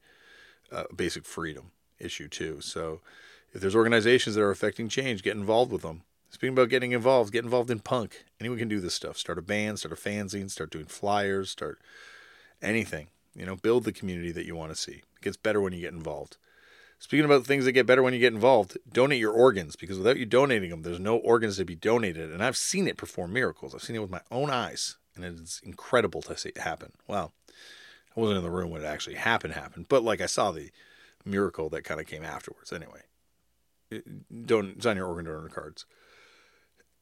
uh, 0.71 0.85
basic 0.95 1.25
freedom 1.25 1.73
issue 1.99 2.29
too. 2.29 2.61
So 2.61 3.01
if 3.53 3.61
there's 3.61 3.75
organizations 3.75 4.37
that 4.37 4.43
are 4.43 4.53
affecting 4.53 4.89
change, 4.89 5.25
get 5.25 5.37
involved 5.37 5.73
with 5.73 5.83
them. 5.83 6.03
Speaking 6.31 6.55
about 6.55 6.69
getting 6.69 6.93
involved, 6.93 7.33
get 7.33 7.45
involved 7.45 7.71
in 7.71 7.81
punk. 7.81 8.25
Anyone 8.39 8.59
can 8.59 8.69
do 8.69 8.81
this 8.81 8.95
stuff. 8.95 9.17
Start 9.17 9.39
a 9.39 9.43
band, 9.43 9.79
start 9.79 9.93
a 9.93 9.97
fanzine, 9.97 10.51
start 10.51 10.71
doing 10.71 10.87
flyers, 10.87 11.51
start 11.51 11.81
anything. 12.61 13.09
You 13.35 13.47
know, 13.47 13.57
build 13.57 13.85
the 13.85 13.93
community 13.93 14.33
that 14.33 14.47
you 14.47 14.55
want 14.57 14.71
to 14.71 14.77
see. 14.77 15.03
It 15.17 15.23
gets 15.23 15.37
better 15.37 15.61
when 15.61 15.73
you 15.73 15.81
get 15.81 15.93
involved. 15.93 16.37
Speaking 16.99 17.25
about 17.25 17.47
things 17.47 17.65
that 17.65 17.73
get 17.73 17.87
better 17.87 18.03
when 18.03 18.13
you 18.13 18.19
get 18.19 18.35
involved, 18.35 18.77
donate 18.93 19.21
your 19.21 19.33
organs 19.33 19.77
because 19.77 19.99
without 19.99 20.17
you 20.17 20.27
donating 20.27 20.71
them, 20.71 20.83
there's 20.83 20.99
no 20.99 21.17
organs 21.17 21.57
to 21.57 21.65
be 21.65 21.77
donated. 21.77 22.33
And 22.33 22.43
I've 22.43 22.57
seen 22.57 22.89
it 22.89 22.97
perform 22.97 23.33
miracles. 23.33 23.75
I've 23.75 23.83
seen 23.83 23.97
it 23.97 24.01
with 24.01 24.11
my 24.11 24.23
own 24.33 24.51
eyes, 24.51 24.97
and 25.15 25.25
it's 25.25 25.61
incredible 25.61 26.23
to 26.23 26.37
see 26.37 26.49
it 26.51 26.59
happen. 26.59 26.93
Well, 27.07 27.33
I 28.17 28.21
wasn't 28.21 28.39
in 28.39 28.45
the 28.45 28.51
room 28.51 28.71
when 28.71 28.83
it 28.83 28.87
actually 28.87 29.15
happened, 29.15 29.55
happened, 29.55 29.87
but 29.89 30.03
like 30.03 30.21
I 30.21 30.27
saw 30.27 30.51
the 30.51 30.71
miracle 31.25 31.69
that 31.69 31.85
kind 31.85 32.01
of 32.01 32.07
came 32.07 32.25
afterwards. 32.25 32.73
Anyway, 32.73 33.03
don't 34.45 34.83
sign 34.83 34.97
your 34.97 35.07
organ 35.07 35.27
donor 35.27 35.49
cards, 35.49 35.85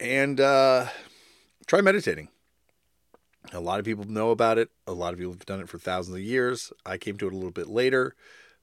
and 0.00 0.40
uh, 0.40 0.86
try 1.66 1.80
meditating. 1.80 2.28
A 3.52 3.60
lot 3.60 3.78
of 3.78 3.84
people 3.84 4.04
know 4.04 4.30
about 4.30 4.58
it. 4.58 4.70
A 4.86 4.92
lot 4.92 5.12
of 5.12 5.18
people 5.18 5.32
have 5.32 5.46
done 5.46 5.60
it 5.60 5.68
for 5.68 5.78
thousands 5.78 6.16
of 6.16 6.22
years. 6.22 6.72
I 6.84 6.98
came 6.98 7.16
to 7.18 7.26
it 7.26 7.32
a 7.32 7.36
little 7.36 7.52
bit 7.52 7.68
later 7.68 8.14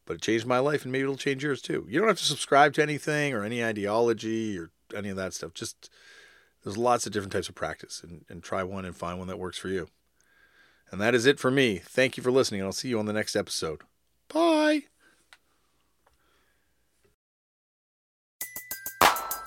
but 0.06 0.16
it 0.16 0.22
changed 0.22 0.46
my 0.46 0.60
life 0.60 0.84
and 0.84 0.92
maybe 0.92 1.04
it'll 1.04 1.16
change 1.16 1.44
yours 1.44 1.62
too. 1.62 1.86
You 1.90 2.00
don't 2.00 2.08
have 2.08 2.20
to 2.20 2.26
subscribe 2.26 2.74
to 2.74 2.84
anything 2.84 3.34
or 3.34 3.44
any 3.44 3.64
ideology 3.64 4.58
or 4.58 4.72
any 4.96 5.10
of 5.10 5.16
that 5.18 5.34
stuff. 5.34 5.54
Just 5.54 5.90
there's 6.64 6.78
lots 6.78 7.06
of 7.06 7.14
different 7.14 7.34
types 7.34 7.50
of 7.50 7.56
practice 7.56 8.02
and, 8.04 8.26
and 8.30 8.44
try 8.44 8.64
one 8.64 8.86
and 8.86 8.96
find 8.96 9.20
one 9.20 9.28
that 9.28 9.40
works 9.40 9.58
for 9.58 9.70
you. 9.70 9.88
And 10.92 11.02
that 11.02 11.16
is 11.16 11.26
it 11.26 11.40
for 11.40 11.52
me. 11.52 11.78
Thank 11.78 12.18
you 12.18 12.24
for 12.24 12.32
listening. 12.32 12.62
And 12.62 12.68
I'll 12.68 12.74
see 12.74 12.90
you 12.90 13.00
on 13.00 13.06
the 13.06 13.14
next 13.14 13.36
episode. 13.36 13.82
Bye. 14.32 14.84